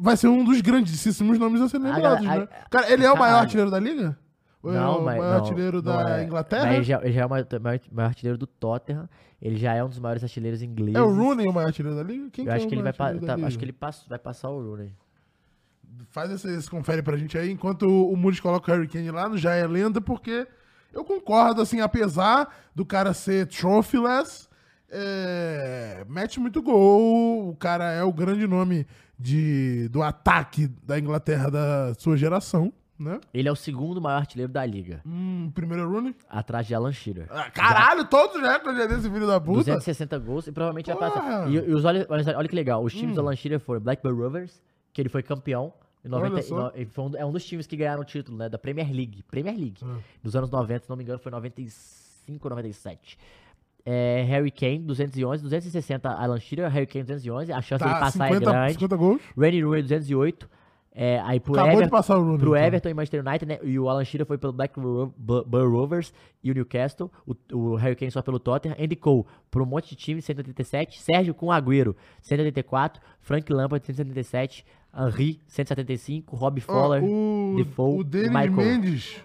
vai 0.00 0.16
ser 0.16 0.28
um 0.28 0.42
dos 0.44 0.60
grandíssimos 0.60 1.38
nomes 1.38 1.60
a 1.60 1.68
serem 1.68 1.92
lembrados, 1.92 2.26
né? 2.26 2.48
Cara, 2.70 2.90
ele 2.92 3.04
é 3.04 3.12
o 3.12 3.18
maior 3.18 3.40
artilheiro 3.40 3.70
da 3.70 3.78
liga? 3.78 4.16
Ou 4.62 4.72
é 4.72 4.74
Não, 4.76 4.98
o 4.98 5.04
mas. 5.04 5.16
maior 5.18 5.30
não, 5.38 5.44
artilheiro 5.44 5.82
não 5.82 5.92
da 6.04 6.18
é. 6.20 6.24
Inglaterra? 6.24 6.64
Mas 6.66 6.74
ele 6.74 6.84
já, 6.84 7.00
ele 7.02 7.12
já 7.12 7.20
é 7.22 7.26
o 7.26 7.30
maior, 7.30 7.46
maior- 7.60 7.80
maior 7.90 8.08
artilheiro 8.08 8.38
do 8.38 8.46
Tottenham. 8.46 9.08
Ele 9.40 9.56
já 9.56 9.72
é 9.74 9.82
um 9.82 9.88
dos 9.88 9.98
maiores 9.98 10.22
artilheiros 10.22 10.60
ingleses. 10.62 10.94
É 10.96 11.00
o 11.00 11.14
Rooney 11.14 11.48
o 11.48 11.52
maior 11.52 11.68
artilheiro 11.68 11.96
da 11.96 12.02
liga? 12.02 12.28
Quem 12.30 12.44
Eu 12.44 12.52
é 12.52 12.56
acho 12.56 12.66
o 12.66 12.68
que 12.68 12.74
ele 12.74 12.82
vai, 12.82 12.92
tá- 12.92 13.06
acho 13.46 13.58
que 13.58 13.64
ele 13.64 13.72
pass- 13.72 14.04
vai 14.06 14.18
passar 14.18 14.50
o 14.50 14.60
Rooney. 14.62 14.92
Faz 16.10 16.30
esse, 16.30 16.48
esse 16.54 16.68
confere 16.68 17.02
pra 17.02 17.16
gente 17.16 17.38
aí, 17.38 17.50
enquanto 17.50 17.82
o, 17.86 18.12
o 18.12 18.16
Muris 18.16 18.38
coloca 18.40 18.70
o 18.70 18.74
Hurricane 18.74 19.10
lá 19.10 19.28
no 19.28 19.38
Já 19.38 19.54
é 19.54 19.66
Lenda, 19.66 20.00
porque 20.00 20.46
eu 20.92 21.04
concordo, 21.04 21.62
assim, 21.62 21.80
apesar 21.80 22.54
do 22.74 22.84
cara 22.84 23.14
ser 23.14 23.46
trophyless, 23.46 24.46
é, 24.90 26.04
mete 26.08 26.38
muito 26.38 26.60
gol, 26.62 27.48
o 27.48 27.56
cara 27.56 27.92
é 27.92 28.02
o 28.02 28.12
grande 28.12 28.46
nome 28.46 28.86
de, 29.20 29.88
do 29.88 30.02
ataque 30.02 30.68
da 30.82 30.98
Inglaterra 30.98 31.50
da 31.50 31.94
sua 31.98 32.16
geração, 32.16 32.72
né? 32.98 33.20
Ele 33.34 33.48
é 33.48 33.52
o 33.52 33.56
segundo 33.56 34.00
maior 34.00 34.16
artilheiro 34.18 34.50
da 34.52 34.64
liga, 34.64 35.00
Hum, 35.06 35.50
primeiro 35.54 35.82
é 35.82 35.86
Rooney. 35.86 36.16
atrás 36.28 36.66
de 36.66 36.74
Alan 36.74 36.92
Shearer. 36.92 37.26
Ah, 37.30 37.50
caralho, 37.50 38.04
todos 38.06 38.36
os 38.36 38.42
recordes 38.42 38.88
desse 38.88 39.10
filho 39.10 39.26
da 39.26 39.40
puta. 39.40 39.58
260 39.58 40.18
gols 40.18 40.46
e 40.46 40.52
provavelmente 40.52 40.86
vai 40.92 40.96
Porra! 40.96 41.10
passar. 41.20 41.50
E, 41.50 41.54
e 41.54 41.74
os, 41.74 41.84
olha, 41.84 42.06
olha, 42.08 42.48
que 42.48 42.54
legal, 42.56 42.82
os 42.82 42.94
Hum. 42.94 42.98
times 42.98 43.14
do 43.14 43.20
Alan 43.20 43.36
Shearer 43.36 43.60
foram 43.60 43.80
Blackburn 43.80 44.18
Rovers, 44.20 44.62
que 44.92 45.00
ele 45.02 45.08
foi 45.08 45.22
campeão. 45.22 45.72
Em 46.02 46.08
Olha 46.14 46.30
90, 46.30 46.42
só. 46.48 46.56
no- 46.56 46.72
ele 46.74 46.86
foi 46.86 47.04
um, 47.04 47.16
é 47.16 47.26
um 47.26 47.30
dos 47.32 47.44
times 47.44 47.66
que 47.66 47.76
ganharam 47.76 48.00
o 48.00 48.04
título, 48.06 48.38
né? 48.38 48.48
Da 48.48 48.58
Premier 48.58 48.90
League. 48.90 49.22
Premier 49.30 49.54
League. 49.54 49.76
Ah. 49.84 49.98
Dos 50.22 50.34
anos 50.34 50.50
90, 50.50 50.84
se 50.84 50.88
não 50.88 50.96
me 50.96 51.02
engano, 51.04 51.18
foi 51.18 51.30
95 51.30 52.46
ou 52.46 52.50
97. 52.50 53.18
É, 53.84 54.22
Harry 54.28 54.50
Kane, 54.50 54.80
211. 54.80 55.42
260, 55.42 56.08
Alan 56.10 56.38
Shearer. 56.38 56.70
Harry 56.70 56.86
Kane, 56.86 57.04
211. 57.04 57.52
A 57.52 57.60
chance 57.62 57.82
de 57.82 57.88
ele 57.90 57.94
Tá, 57.94 58.00
passar 58.00 58.26
50, 58.28 58.34
é 58.50 58.52
grande. 58.52 58.72
50 58.74 58.96
gols. 58.96 59.22
Randy 59.36 59.62
Rooney, 59.62 59.82
208. 59.82 60.48
É, 60.92 61.20
aí 61.20 61.38
pro, 61.38 61.52
Acabou 61.54 61.70
de 61.70 61.76
Ever, 61.78 61.88
passar 61.90 62.18
o 62.18 62.22
Rooney. 62.22 62.38
pro 62.38 62.50
então. 62.56 62.66
Everton 62.66 62.88
e 62.88 62.94
Manchester 62.94 63.24
United, 63.26 63.46
né? 63.46 63.58
E 63.62 63.78
o 63.78 63.88
Alan 63.88 64.04
Shearer 64.04 64.26
foi 64.26 64.36
pelo 64.36 64.52
Blackburn 64.52 64.88
Ro- 65.16 65.44
Bu- 65.46 65.68
Rovers 65.70 66.12
e 66.42 66.50
o 66.50 66.54
Newcastle. 66.54 67.08
O, 67.24 67.34
o 67.56 67.74
Harry 67.76 67.94
Kane 67.94 68.10
só 68.10 68.20
pelo 68.22 68.40
Tottenham. 68.40 68.74
Andy 68.78 68.96
Cole 68.96 69.24
por 69.50 69.62
um 69.62 69.66
monte 69.66 69.90
de 69.90 69.96
time, 69.96 70.20
187. 70.20 71.00
Sérgio 71.00 71.32
com 71.32 71.46
Agüero, 71.52 71.94
184. 72.20 73.00
Frank 73.20 73.50
Lampard, 73.52 73.86
177. 73.86 74.64
Henry, 74.92 75.40
175. 75.46 76.34
Rob 76.34 76.60
Fowler, 76.60 77.04
o, 77.04 77.54
Defoe, 77.56 78.00
o 78.00 78.04
Denis 78.04 78.28
Michael. 78.28 78.50
Mendes. 78.52 79.22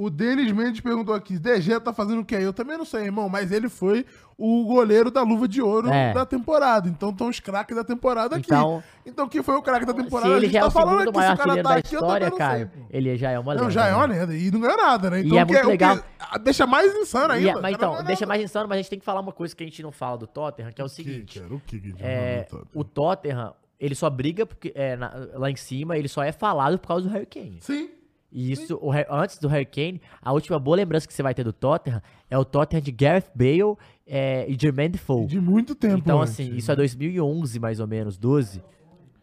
O 0.00 0.10
Denis 0.10 0.52
Mendes 0.52 0.80
perguntou 0.80 1.14
aqui: 1.14 1.38
DG 1.38 1.80
tá 1.80 1.92
fazendo 1.92 2.20
o 2.20 2.24
quê? 2.24 2.36
Eu 2.36 2.52
também 2.52 2.78
não 2.78 2.84
sei, 2.84 3.04
irmão, 3.04 3.28
mas 3.28 3.50
ele 3.50 3.68
foi 3.68 4.06
o 4.36 4.64
goleiro 4.64 5.10
da 5.10 5.22
luva 5.22 5.48
de 5.48 5.60
ouro 5.60 5.90
É. 5.90 6.12
da 6.12 6.24
temporada. 6.24 6.88
Então 6.88 7.10
estão 7.10 7.28
os 7.28 7.40
craques 7.40 7.74
da 7.74 7.82
temporada 7.82 8.36
aqui. 8.36 8.46
Então- 8.46 8.82
Então, 9.04 9.28
quem 9.28 9.42
foi 9.42 9.56
o 9.56 9.62
craque 9.62 9.84
da 9.86 9.92
Se 9.94 10.02
temporada? 10.02 10.34
a 10.34 10.36
ele 10.36 10.46
gente 10.46 10.52
já 10.52 10.58
é 10.58 10.62
tá 10.62 10.68
o 10.68 10.70
falando 10.70 11.08
aqui. 11.08 11.16
maior 11.16 11.28
Se 11.28 11.34
o 11.34 11.44
cara 11.44 11.56
tá 11.56 11.62
da 11.70 11.74
aqui, 11.76 11.94
história, 11.94 12.30
Caio, 12.30 12.70
sei, 12.72 12.86
ele 12.90 13.16
já 13.16 13.30
é 13.30 13.38
uma 13.38 13.52
lenda. 13.54 13.64
Não, 13.64 13.70
já 13.70 13.86
é 13.86 13.90
né? 13.90 13.96
uma 13.96 14.04
lenda. 14.06 14.36
E 14.36 14.50
não 14.50 14.60
ganhou 14.60 14.76
nada, 14.76 15.10
né? 15.10 15.20
Então, 15.20 15.38
é 15.38 15.42
o 15.42 15.46
que- 15.46 15.52
muito 15.52 15.62
que 15.64 15.68
legal. 15.70 15.98
deixa 16.42 16.66
mais 16.66 16.94
insano 16.94 17.34
E 17.34 17.36
ainda. 17.38 17.50
é- 17.50 17.54
mas 17.62 17.76
cara 17.76 17.92
então, 17.92 18.04
deixa 18.04 18.26
mais 18.26 18.42
insano, 18.42 18.68
mas 18.68 18.76
a 18.76 18.82
gente 18.82 18.90
tem 18.90 18.98
que 19.00 19.04
falar 19.04 19.20
uma 19.20 19.32
coisa 19.32 19.56
que 19.56 19.62
a 19.64 19.66
gente 19.66 19.82
não 19.82 19.90
fala 19.90 20.16
do 20.18 20.26
Tottenham, 20.26 20.70
que 20.72 20.80
é 20.80 20.84
o 20.84 20.88
Que, 20.88 20.94
seguinte. 20.94 21.40
cara, 21.40 21.54
o 21.54 21.60
que 21.60 21.80
que 21.80 21.94
É, 21.98 22.46
do 22.50 22.68
o 22.74 22.84
Tottenham, 22.84 23.54
ele 23.80 23.94
só 23.96 24.08
briga 24.10 24.44
porque, 24.46 24.72
é, 24.76 24.94
na- 24.96 25.12
lá 25.34 25.50
em 25.50 25.56
cima, 25.56 25.96
ele 25.98 26.06
só 26.06 26.22
é 26.22 26.30
falado 26.30 26.78
por 26.78 26.86
causa 26.86 27.08
do 27.08 27.12
Harry 27.12 27.26
Kane. 27.26 27.58
Sim. 27.60 27.90
E 28.30 28.52
isso, 28.52 28.78
o 28.82 28.90
antes 29.10 29.38
do 29.38 29.48
Harry 29.48 29.64
Kane, 29.64 30.00
a 30.20 30.32
última 30.32 30.58
boa 30.58 30.76
lembrança 30.76 31.06
que 31.08 31.14
você 31.14 31.22
vai 31.22 31.32
ter 31.34 31.44
do 31.44 31.52
Tottenham 31.52 32.02
é 32.30 32.36
o 32.36 32.44
Tottenham 32.44 32.82
de 32.82 32.92
Gareth 32.92 33.30
Bale 33.34 33.76
é, 34.06 34.44
e 34.48 34.56
Jermaine 34.60 34.92
Defoe. 34.92 35.26
De 35.26 35.40
muito 35.40 35.74
tempo. 35.74 35.96
Então, 35.96 36.20
antes, 36.20 36.34
assim, 36.34 36.50
né? 36.50 36.56
isso 36.58 36.70
é 36.70 36.76
2011, 36.76 37.58
mais 37.58 37.80
ou 37.80 37.86
menos, 37.86 38.18
12. 38.18 38.62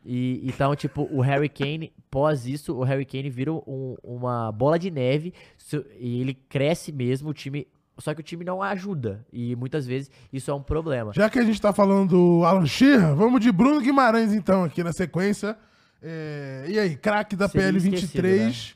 E, 0.03 0.41
então, 0.43 0.75
tipo, 0.75 1.07
o 1.11 1.21
Harry 1.21 1.49
Kane, 1.49 1.91
pós 2.11 2.45
isso, 2.47 2.75
o 2.75 2.83
Harry 2.83 3.05
Kane 3.05 3.29
vira 3.29 3.51
um- 3.53 3.95
uma 4.03 4.51
bola 4.51 4.77
de 4.77 4.89
neve 4.91 5.33
e 5.99 6.21
ele 6.21 6.33
cresce 6.33 6.91
mesmo, 6.91 7.29
o 7.29 7.33
time... 7.33 7.67
Só 7.97 8.13
que 8.13 8.19
o 8.19 8.23
time 8.23 8.43
não 8.43 8.61
ajuda. 8.61 9.25
E 9.31 9.55
muitas 9.55 9.87
vezes 9.87 10.11
isso 10.33 10.51
é 10.51 10.53
um 10.53 10.61
problema. 10.61 11.13
Já 11.13 11.29
que 11.29 11.39
a 11.39 11.43
gente 11.43 11.61
tá 11.61 11.71
falando 11.71 12.09
do 12.09 12.43
Alan 12.45 12.65
Shearer, 12.65 13.15
vamos 13.15 13.39
de 13.39 13.51
Bruno 13.53 13.79
Guimarães, 13.79 14.33
então, 14.33 14.63
aqui 14.65 14.83
na 14.83 14.91
sequência. 14.91 15.55
É, 16.01 16.65
E 16.67 16.77
aí, 16.77 16.95
craque 16.97 17.35
da 17.35 17.47
Seria 17.47 17.71
PL23. 17.79 18.75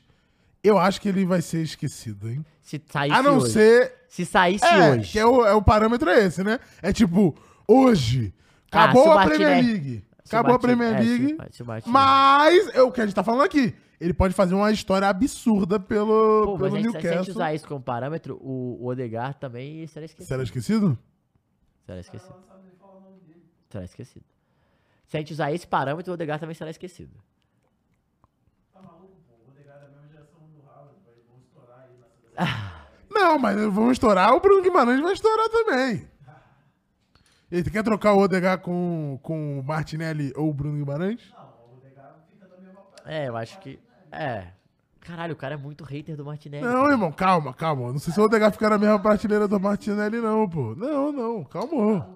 Eu 0.62 0.78
acho 0.78 1.00
que 1.00 1.08
ele 1.08 1.24
vai 1.24 1.40
ser 1.40 1.62
esquecido, 1.62 2.28
hein? 2.28 2.44
Se 2.62 2.80
saísse 2.90 3.16
A 3.16 3.22
não 3.22 3.38
hoje. 3.38 3.52
ser. 3.52 3.94
Se 4.08 4.26
saísse 4.26 4.64
É, 4.64 4.90
hoje. 4.92 5.12
que 5.12 5.18
é 5.18 5.24
o, 5.24 5.44
é 5.46 5.54
o 5.54 5.62
parâmetro 5.62 6.10
é 6.10 6.24
esse, 6.26 6.44
né? 6.44 6.58
É 6.82 6.92
tipo, 6.92 7.34
hoje, 7.66 8.34
Ah, 8.70 8.84
acabou 8.84 9.08
o 9.08 9.12
a 9.12 9.24
Premier 9.24 9.64
League. 9.64 10.04
Acabou 10.26 10.54
a 10.54 10.58
Premier 10.58 10.92
é, 10.94 10.96
o- 10.96 11.02
League. 11.02 11.36
Martinez- 11.64 11.86
Mas 11.86 12.68
é 12.74 12.82
o 12.82 12.92
que 12.92 13.00
a 13.00 13.06
gente 13.06 13.14
tá 13.14 13.24
falando 13.24 13.42
aqui. 13.42 13.74
Ele 14.00 14.14
pode 14.14 14.32
fazer 14.32 14.54
uma 14.54 14.70
história 14.70 15.08
absurda 15.08 15.78
pelo, 15.80 16.42
Pô, 16.44 16.52
mas 16.58 16.72
pelo 16.72 16.76
a 16.76 16.80
gente, 16.82 16.90
se 16.92 16.96
a 16.96 17.00
gente 17.00 17.04
Newcastle. 17.10 17.34
usar 17.34 17.54
isso 17.54 17.66
como 17.68 17.80
parâmetro, 17.82 18.36
o, 18.40 18.78
o 18.80 18.86
Odegaard 18.86 19.36
também 19.38 19.86
será 19.88 20.04
esquecido. 20.06 20.28
Será 20.28 20.42
esquecido? 20.42 20.98
Será 21.84 22.00
esquecido. 22.00 22.34
Será 23.70 23.84
esquecido. 23.84 24.24
Se 25.06 25.16
a 25.16 25.20
gente 25.20 25.32
usar 25.32 25.52
esse 25.52 25.66
parâmetro, 25.66 26.12
o 26.12 26.14
Odegaard 26.14 26.40
também 26.40 26.54
será 26.54 26.70
esquecido. 26.70 27.12
Não, 33.10 33.38
mas 33.38 33.56
vamos 33.56 33.92
estourar, 33.92 34.32
o 34.34 34.40
Bruno 34.40 34.62
Guimarães 34.62 35.00
vai 35.00 35.12
estourar 35.12 35.48
também. 35.48 36.08
E 37.50 37.62
tu 37.62 37.70
quer 37.70 37.82
trocar 37.82 38.12
o 38.12 38.18
Odegar 38.20 38.58
com, 38.60 39.18
com 39.22 39.58
o 39.58 39.64
Martinelli 39.64 40.32
ou 40.36 40.48
o 40.50 40.54
Bruno 40.54 40.78
Guimarães? 40.78 41.34
É, 43.04 43.28
eu 43.28 43.36
acho 43.36 43.58
que. 43.58 43.80
É. 44.12 44.46
Caralho, 45.00 45.32
o 45.32 45.36
cara 45.36 45.54
é 45.54 45.56
muito 45.56 45.82
hater 45.82 46.16
do 46.16 46.24
Martinelli. 46.24 46.64
Não, 46.64 46.88
irmão, 46.88 47.10
calma, 47.10 47.52
calma. 47.52 47.90
Não 47.90 47.98
sei 47.98 48.12
se 48.12 48.20
o 48.20 48.24
Odegar 48.24 48.52
ficar 48.52 48.70
na 48.70 48.78
mesma 48.78 49.00
prateleira 49.00 49.48
do 49.48 49.58
Martinelli, 49.58 50.20
não, 50.20 50.48
pô. 50.48 50.74
Não, 50.76 51.10
não, 51.10 51.44
calma. 51.44 52.08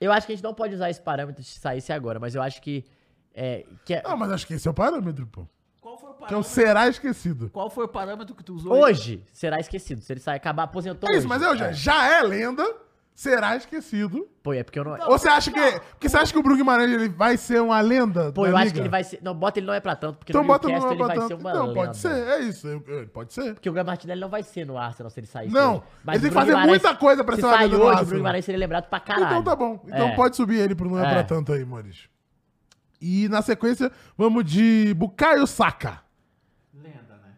Eu 0.00 0.12
acho 0.12 0.26
que 0.26 0.32
a 0.32 0.36
gente 0.36 0.44
não 0.44 0.54
pode 0.54 0.74
usar 0.74 0.90
esse 0.90 1.00
parâmetro 1.00 1.42
se 1.42 1.58
saísse 1.58 1.92
agora, 1.92 2.18
mas 2.18 2.34
eu 2.34 2.42
acho 2.42 2.62
que. 2.62 2.84
É, 3.34 3.66
que 3.84 3.94
é- 3.94 4.02
Não, 4.02 4.16
mas 4.16 4.30
acho 4.30 4.46
que 4.46 4.54
esse 4.54 4.66
é 4.66 4.70
o 4.70 4.74
parâmetro, 4.74 5.26
pô. 5.26 5.46
Qual 5.84 5.98
foi 5.98 6.08
o 6.08 6.14
Que 6.14 6.22
é 6.22 6.26
o 6.26 6.28
parâmetro? 6.28 6.50
será 6.50 6.88
esquecido. 6.88 7.50
Qual 7.50 7.68
foi 7.68 7.84
o 7.84 7.88
parâmetro 7.88 8.34
que 8.34 8.42
tu 8.42 8.54
usou? 8.54 8.72
Hoje 8.72 9.22
será 9.32 9.60
esquecido. 9.60 10.00
Se 10.00 10.10
ele 10.14 10.20
sair 10.20 10.36
acabar, 10.36 10.62
aposentou. 10.62 11.10
É 11.10 11.12
isso, 11.12 11.28
hoje. 11.28 11.28
mas 11.28 11.42
é, 11.42 11.56
já, 11.56 11.72
já 11.72 12.06
é 12.18 12.22
lenda, 12.22 12.64
será 13.14 13.54
esquecido. 13.54 14.26
Pô, 14.42 14.52
é 14.54 14.62
porque 14.62 14.78
eu 14.78 14.84
não. 14.84 14.92
Ou 15.08 15.18
você 15.18 15.28
acha 15.28 15.50
que. 15.50 15.60
Porque 15.90 16.08
você 16.08 16.16
acha 16.16 16.32
que 16.32 16.38
o 16.38 16.42
Bruno 16.42 16.56
Guimarães 16.56 16.90
ele 16.90 17.08
vai 17.10 17.36
ser 17.36 17.60
uma 17.60 17.80
lenda? 17.82 18.32
Pô, 18.32 18.44
da 18.44 18.48
eu 18.50 18.56
acho 18.56 18.64
liga? 18.64 18.74
que 18.76 18.80
ele 18.80 18.88
vai 18.88 19.04
ser. 19.04 19.18
Não, 19.22 19.34
bota 19.34 19.58
ele 19.58 19.66
não 19.66 19.74
é 19.74 19.80
pra 19.80 19.94
tanto, 19.94 20.16
porque 20.18 20.32
Então 20.32 20.40
no 20.42 20.48
bota 20.48 20.66
no 20.68 20.72
Newcastle 20.74 20.96
ele 20.98 21.06
vai 21.06 21.16
tanto. 21.16 21.28
ser 21.28 21.34
uma 21.34 21.52
Não, 21.52 21.66
lenda. 21.66 21.74
pode 21.74 21.96
ser, 21.98 22.28
é 22.28 22.38
isso. 22.40 22.66
eu- 22.66 22.82
eu- 22.86 23.08
Pode 23.08 23.32
ser. 23.34 23.52
Porque 23.54 23.68
o 23.68 23.72
Gabriel 23.72 23.86
Martinelli 23.92 24.20
não 24.22 24.28
vai 24.30 24.42
ser 24.42 24.64
no 24.66 24.78
Arsenal 24.78 25.10
se 25.10 25.20
ele 25.20 25.26
sair. 25.26 25.50
Não, 25.50 25.82
ele 26.08 26.12
tem 26.12 26.20
que 26.20 26.28
o 26.28 26.32
fazer 26.32 26.46
Guimarães- 26.52 26.68
muita 26.82 26.94
coisa 26.96 27.22
pra 27.24 27.34
se 27.36 27.40
ser 27.42 27.46
uma 27.46 27.56
sair 27.56 27.64
lenda 27.66 27.76
no 27.76 27.82
hoje, 27.82 27.88
o 27.88 27.90
Arsenal. 27.90 28.06
Bruno 28.06 28.20
Guimarães 28.20 28.44
seria 28.46 28.58
lembrado 28.58 28.88
pra 28.88 29.00
caralho. 29.00 29.26
Então 29.26 29.42
tá 29.44 29.54
bom. 29.56 29.80
Então 29.86 30.08
É. 30.08 30.16
pode 30.16 30.34
subir 30.36 30.58
ele 30.60 30.74
pro 30.74 30.88
não 30.88 30.98
é, 30.98 31.06
É. 31.06 31.10
pra 31.12 31.24
tanto 31.24 31.52
aí, 31.52 31.62
Maurício. 31.64 32.08
E 33.06 33.28
na 33.28 33.42
sequência, 33.42 33.92
vamos 34.16 34.44
de 34.46 34.94
Bukayo 34.94 35.46
Saka. 35.46 36.02
Lenda, 36.72 37.16
né? 37.22 37.34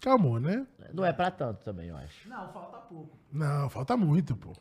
Calma, 0.00 0.40
né? 0.40 0.66
Não 0.94 1.04
é 1.04 1.12
pra 1.12 1.30
tanto 1.30 1.62
também, 1.62 1.88
eu 1.88 1.96
acho. 1.96 2.26
Não, 2.26 2.48
falta 2.52 2.78
pouco. 2.78 3.10
Não, 3.30 3.68
falta 3.68 3.96
muito, 3.98 4.34
pô. 4.34 4.52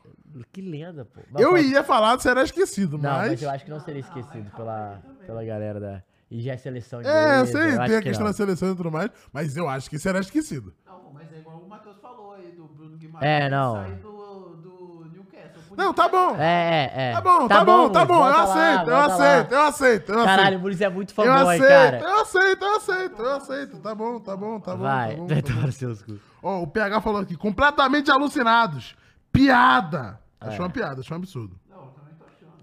Que 0.51 0.61
lenda, 0.61 1.05
pô. 1.05 1.21
Mas 1.31 1.41
Eu 1.41 1.51
pode- 1.51 1.67
ia 1.67 1.81
falar 1.83 2.15
do 2.17 2.21
será 2.21 2.43
esquecido, 2.43 2.97
Não, 2.97 3.09
mas... 3.09 3.29
mas. 3.31 3.41
eu 3.41 3.49
acho 3.51 3.63
que 3.63 3.71
não 3.71 3.79
seria 3.79 4.01
esquecido 4.01 4.49
pela, 4.51 5.01
pela 5.25 5.45
galera 5.45 5.79
da. 5.79 6.03
E 6.29 6.41
já 6.41 6.53
é 6.53 6.57
seleção 6.57 6.99
É, 6.99 7.03
inglesa, 7.03 7.39
eu 7.39 7.45
sei, 7.45 7.61
eu 7.61 7.85
tem 7.85 7.95
a 7.95 7.99
que 8.01 8.07
questão 8.09 8.25
não. 8.25 8.31
da 8.31 8.35
seleção 8.37 8.71
e 8.71 8.75
tudo 8.75 8.91
mais, 8.91 9.11
mas 9.31 9.55
eu 9.55 9.69
acho 9.69 9.89
que 9.89 9.97
será 9.99 10.19
esquecido. 10.19 10.73
Não, 10.85 11.13
mas 11.13 11.31
é 11.31 11.37
igual 11.39 11.59
o 11.59 11.69
Matheus 11.69 11.97
falou 11.99 12.33
aí 12.33 12.51
do 12.51 12.65
Bruno 12.67 12.97
Guimarães. 12.97 13.31
É, 13.43 13.49
não. 13.49 13.75
Sair 13.75 13.95
do, 13.97 14.55
do 14.57 15.05
Newcastle. 15.13 15.51
pro 15.51 15.61
Não, 15.77 15.93
tá 15.93 16.07
bom. 16.07 16.35
É, 16.37 16.91
é, 16.95 17.09
é. 17.09 17.11
Tá 17.13 17.21
bom, 17.21 17.47
tá, 17.47 17.63
bom, 17.65 17.89
tá 17.89 17.99
Muniz, 17.99 18.07
bom. 18.07 18.27
Eu 18.27 18.33
bota 18.33 18.37
lá, 18.37 18.43
aceito, 18.43 18.89
eu 18.89 18.95
aceito, 18.97 19.51
eu 19.53 19.61
aceito, 19.61 20.09
eu 20.11 20.19
aceito. 20.19 20.25
Caralho, 20.25 20.57
o 20.57 20.61
Muniz 20.61 20.81
é 20.81 20.89
muito 20.89 21.13
fanboy, 21.13 21.55
aceito, 21.55 21.67
cara. 21.67 21.99
eu 21.99 22.21
aceito, 22.21 22.63
eu 22.65 22.75
aceito, 22.77 23.21
eu 23.21 23.35
aceito. 23.35 23.77
Tá 23.79 23.95
bom, 23.95 24.19
tá 24.19 24.35
bom, 24.37 24.59
tá 24.59 24.75
bom. 24.75 24.83
Vai, 24.83 25.11
tá 25.11 25.17
bom, 25.21 25.27
vai 25.27 25.41
tá 25.41 25.49
bom. 25.53 25.59
tomar 25.59 25.71
seus 25.73 26.01
cu. 26.03 26.19
Ó, 26.41 26.61
o 26.61 26.67
PH 26.67 27.01
falou 27.01 27.21
aqui, 27.21 27.35
completamente 27.35 28.11
alucinados. 28.11 28.95
Piada. 29.31 30.19
Achou 30.39 30.57
É. 30.57 30.67
uma 30.67 30.69
piada, 30.69 31.01
achou 31.01 31.15
um 31.17 31.19
absurdo. 31.19 31.59
Não, 31.69 31.77
eu 31.77 31.83
também 31.91 32.13
tô 32.17 32.25
achando. 32.25 32.53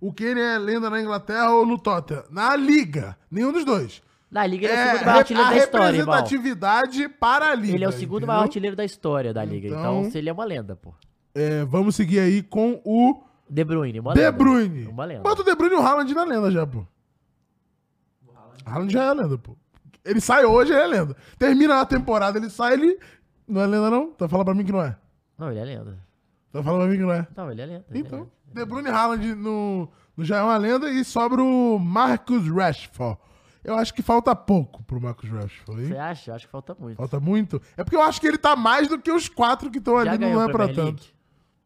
O 0.00 0.12
Kane 0.12 0.40
é 0.40 0.58
lenda 0.58 0.88
na 0.90 1.00
Inglaterra 1.00 1.50
ou 1.50 1.66
no 1.66 1.78
Tottenham? 1.78 2.24
Na 2.30 2.54
Liga. 2.54 3.16
Nenhum 3.30 3.52
dos 3.52 3.64
dois. 3.64 4.02
Na 4.30 4.46
Liga 4.46 4.66
ele 4.68 4.74
é 4.74 4.76
o 4.76 4.78
É, 4.78 4.90
segundo 4.92 5.06
maior 5.06 5.18
artilheiro 5.18 5.50
da 5.50 5.56
história, 5.56 5.96
irmão. 5.98 6.14
representatividade 6.14 7.08
para 7.08 7.50
a 7.50 7.54
Liga. 7.54 7.74
Ele 7.74 7.84
é 7.84 7.88
o 7.88 7.92
segundo 7.92 8.18
entendeu? 8.18 8.26
maior 8.28 8.42
artilheiro 8.42 8.76
da 8.76 8.84
história 8.84 9.34
da 9.34 9.44
Liga. 9.44 9.66
Então, 9.68 9.80
Então- 10.00 10.10
se 10.12 10.18
ele 10.18 10.28
é 10.30 10.32
uma 10.32 10.44
lenda, 10.44 10.76
pô. 10.76 10.94
É, 11.34 11.64
vamos 11.64 11.94
seguir 11.96 12.18
aí 12.20 12.42
com 12.42 12.80
o 12.84 13.22
De 13.48 13.64
Bruyne, 13.64 14.00
uma 14.00 14.14
De. 14.14 14.30
Bruyne. 14.32 14.86
Uma 14.86 15.04
lenda. 15.04 15.22
Bota 15.22 15.42
o 15.42 15.44
De 15.44 15.54
Bruyne 15.54 15.76
e 15.76 15.78
o 15.78 15.82
Haaland 15.82 16.14
na 16.14 16.24
lenda 16.24 16.50
já, 16.50 16.66
pô. 16.66 16.84
O 18.26 18.68
Haaland 18.68 18.92
já 18.92 19.04
é 19.04 19.14
lenda, 19.14 19.38
pô. 19.38 19.56
Ele 20.04 20.20
sai 20.20 20.44
hoje, 20.44 20.72
ele 20.72 20.80
é 20.82 20.86
lenda. 20.86 21.16
Termina 21.38 21.80
a 21.80 21.86
temporada, 21.86 22.38
ele 22.38 22.50
sai, 22.50 22.74
ele... 22.74 22.98
Não 23.46 23.60
é 23.60 23.66
lenda, 23.66 23.90
não? 23.90 24.12
Tá 24.12 24.28
falando 24.28 24.46
pra 24.46 24.54
mim 24.54 24.64
que 24.64 24.72
não 24.72 24.82
é. 24.82 24.96
Não, 25.36 25.50
ele 25.50 25.60
é 25.60 25.64
lenda. 25.64 25.98
Tá 26.52 26.62
falando 26.62 26.80
pra 26.82 26.88
mim 26.90 26.96
que 26.96 27.02
não 27.02 27.12
é. 27.12 27.26
Não, 27.36 27.50
ele 27.50 27.60
é 27.62 27.66
lenda. 27.66 27.84
ele 27.90 27.98
é 27.98 28.00
Então, 28.00 28.18
lenda. 28.20 28.30
De 28.52 28.64
Bruyne 28.64 28.88
e 28.88 28.92
Haaland 28.92 29.34
no, 29.34 29.88
no 30.16 30.24
já 30.24 30.38
é 30.38 30.42
uma 30.42 30.56
lenda 30.56 30.90
e 30.90 31.04
sobra 31.04 31.42
o 31.42 31.78
Marcus 31.78 32.48
Rashford. 32.48 33.18
Eu 33.62 33.74
acho 33.74 33.92
que 33.92 34.02
falta 34.02 34.34
pouco 34.34 34.82
pro 34.84 35.00
Marcus 35.00 35.28
Rashford, 35.28 35.86
Você 35.86 35.92
hein? 35.92 36.00
acha? 36.00 36.30
Eu 36.30 36.34
acho 36.34 36.46
que 36.46 36.50
falta 36.52 36.74
muito. 36.78 36.96
Falta 36.96 37.20
muito. 37.20 37.60
É 37.76 37.84
porque 37.84 37.96
eu 37.96 38.02
acho 38.02 38.18
que 38.20 38.26
ele 38.26 38.38
tá 38.38 38.56
mais 38.56 38.88
do 38.88 38.98
que 38.98 39.12
os 39.12 39.28
quatro 39.28 39.70
que 39.70 39.78
estão 39.78 39.96
ali, 39.98 40.16
não 40.16 40.42
é 40.42 40.50
pra 40.50 40.64
League? 40.64 40.80
tanto. 40.80 41.19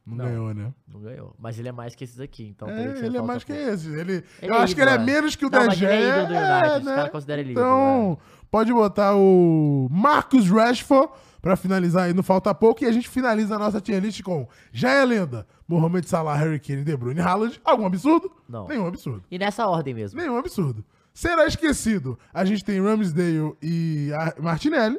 Não, 0.06 0.16
Não. 0.16 0.24
ganhou, 0.26 0.54
né? 0.54 0.74
Não 0.86 1.00
ganhou. 1.00 1.34
Mas 1.38 1.58
ele 1.58 1.68
é 1.68 1.72
mais 1.72 1.94
que 1.94 2.04
esses 2.04 2.20
aqui, 2.20 2.46
então 2.48 2.68
É, 2.68 2.98
ele 3.06 3.16
é 3.16 3.22
mais 3.22 3.42
que 3.42 3.54
pouco. 3.54 3.68
esse. 3.70 3.88
Ele, 3.88 4.12
Ele 4.12 4.24
eu 4.42 4.54
é 4.54 4.58
acho 4.58 4.74
que 4.74 4.80
ele 4.82 4.90
é 4.90 4.94
ídolo, 4.94 5.08
é. 5.10 5.12
menos 5.14 5.34
que 5.36 5.46
o 5.46 5.50
Não, 5.50 5.62
ele 5.62 5.84
é 5.86 6.08
ídolo 6.08 6.26
do 6.26 6.34
United, 6.34 6.78
os 6.88 6.94
caras 6.94 7.10
consideram 7.10 7.40
ele 7.42 7.50
ídolo, 7.52 7.66
Então, 7.66 8.18
pode 8.50 8.72
botar 8.72 9.14
o 9.16 9.88
Marcus 9.90 10.50
Rashford 10.50 11.08
pra 11.40 11.56
finalizar 11.56 12.04
aí 12.04 12.12
no 12.12 12.22
Falta 12.22 12.54
Pouco. 12.54 12.84
E 12.84 12.86
a 12.86 12.92
gente 12.92 13.08
finaliza 13.08 13.56
a 13.56 13.58
nossa 13.58 13.80
tier 13.80 14.00
list 14.02 14.22
com 14.22 14.46
já 14.72 14.90
é 14.90 15.04
lenda. 15.06 15.46
Mohamed 15.66 16.06
Salah, 16.06 16.34
Harry 16.36 16.60
Kane, 16.60 16.84
De 16.84 16.94
Bruyne, 16.96 17.20
Haaland. 17.20 17.58
Algum 17.64 17.86
absurdo? 17.86 18.30
Não. 18.46 18.68
Nenhum 18.68 18.86
absurdo. 18.86 19.24
E 19.30 19.38
nessa 19.38 19.66
ordem 19.66 19.94
mesmo. 19.94 20.20
Nenhum 20.20 20.36
absurdo. 20.36 20.84
Será 21.14 21.46
esquecido. 21.46 22.18
A 22.32 22.44
gente 22.44 22.62
tem 22.62 22.78
Ramsdale 22.82 23.54
e 23.62 24.10
Martinelli. 24.38 24.98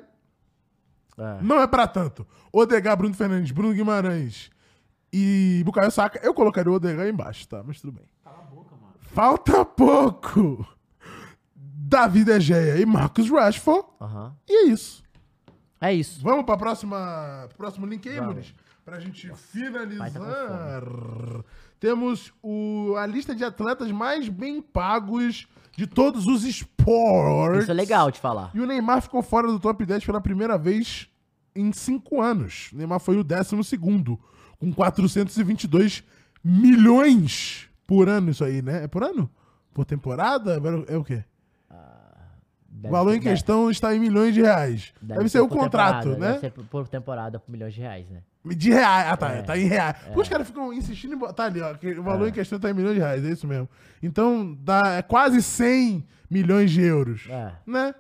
É. 1.18 1.38
Não 1.42 1.62
é 1.62 1.68
pra 1.68 1.86
tanto. 1.88 2.26
Odegar, 2.52 2.98
Bruno 2.98 3.14
Fernandes, 3.14 3.52
Bruno 3.52 3.74
Guimarães 3.74 4.50
e 5.18 5.64
Bukayo 5.64 5.90
Saka. 5.90 6.20
Eu 6.22 6.34
colocaria 6.34 6.70
o 6.70 6.76
Odegar 6.76 7.08
embaixo, 7.08 7.48
tá? 7.48 7.64
Mas 7.66 7.80
tudo 7.80 7.94
bem. 7.94 8.04
Cala 8.22 8.40
a 8.40 8.54
boca, 8.54 8.76
mano. 8.76 8.94
Falta 9.00 9.64
pouco. 9.64 10.68
Davi 11.56 12.26
De 12.26 12.38
Gea 12.42 12.78
e 12.82 12.86
Marcus 12.86 13.30
Rashford. 13.30 13.88
Aham. 14.02 14.36
E 14.46 14.66
é 14.66 14.68
isso. 14.68 15.02
É 15.80 15.94
isso. 15.94 16.22
Vamos 16.22 16.44
pra 16.44 16.58
próxima, 16.58 17.46
pro 17.48 17.58
próximo 17.60 17.86
link 17.86 18.10
aí. 18.10 18.20
Muniz? 18.20 18.54
Pra 18.84 19.00
gente 19.00 19.30
Pai, 19.30 19.38
finalizar. 19.38 20.84
Temos 21.80 22.34
o, 22.44 22.96
a 22.98 23.06
lista 23.06 23.34
de 23.34 23.46
atletas 23.46 23.90
mais 23.92 24.28
bem 24.28 24.62
pagos 24.62 25.48
de 25.78 25.88
todos 25.88 26.28
os 26.28 26.44
esportes. 26.44 27.64
Isso 27.64 27.72
é 27.72 27.74
legal 27.74 28.12
de 28.12 28.20
falar. 28.20 28.52
E 28.54 28.60
o 28.60 28.66
Neymar 28.66 29.02
ficou 29.02 29.22
fora 29.22 29.48
do 29.48 29.62
top 29.62 29.86
10 29.86 30.06
pela 30.06 30.20
primeira 30.20 30.58
vez 30.58 31.08
em 31.56 31.72
cinco 31.72 32.22
anos. 32.22 32.70
O 32.74 32.78
Neymar 32.78 33.00
foi 33.00 33.18
o 33.18 33.24
décimo 33.24 33.64
segundo, 33.64 34.20
com 34.60 34.72
422 34.74 36.04
milhões 36.44 37.70
por 37.88 38.10
ano 38.10 38.32
isso 38.32 38.44
aí, 38.44 38.62
né? 38.62 38.84
É 38.84 38.88
por 38.88 39.04
ano? 39.04 39.30
Por 39.74 39.86
temporada? 39.86 40.62
É 40.88 40.98
o 40.98 41.04
quê? 41.04 41.24
Deve 42.68 42.90
o 42.90 42.92
valor 42.92 43.12
ser- 43.12 43.18
em 43.18 43.22
questão 43.22 43.72
está 43.72 43.96
em 43.96 44.00
milhões 44.00 44.34
de 44.34 44.42
reais. 44.42 44.94
Deve, 45.02 45.30
ser, 45.30 45.40
o 45.40 45.48
por 45.48 45.58
contrato, 45.58 46.10
né? 46.10 46.28
Deve 46.28 46.40
ser 46.40 46.52
por- 46.52 46.66
por 46.66 46.88
temporada 46.88 47.40
por 47.40 47.50
milhões 47.50 47.74
de 47.74 47.80
reais, 47.82 48.10
né? 48.10 48.22
De 48.46 48.70
reais. 48.70 49.08
Ah, 49.12 49.18
tá. 49.18 49.30
É. 49.32 49.42
Tá 49.42 49.58
em 49.58 49.66
reais. 49.66 49.96
Pô, 50.14 50.22
Os 50.22 50.28
caras 50.30 50.46
ficam 50.46 50.74
insistindo 50.74 51.14
em 51.16 51.18
botar 51.18 51.46
ali, 51.46 51.62
ó. 51.62 51.74
Que 51.74 51.92
o 51.98 52.04
valor 52.04 52.28
em 52.28 52.32
questão 52.34 52.60
tá 52.60 52.70
em 52.70 52.74
milhões 52.74 52.96
de 52.96 53.00
reais, 53.00 53.24
é 53.24 53.30
isso 53.30 53.48
mesmo. 53.48 53.70
Então, 54.04 54.56
dá 54.62 54.82
é 54.98 55.02
quase 55.02 55.42
100 55.42 56.06
milhões 56.30 56.70
de 56.70 56.82
euros. 56.82 57.28
É. 57.30 57.54
Né? 57.66 57.96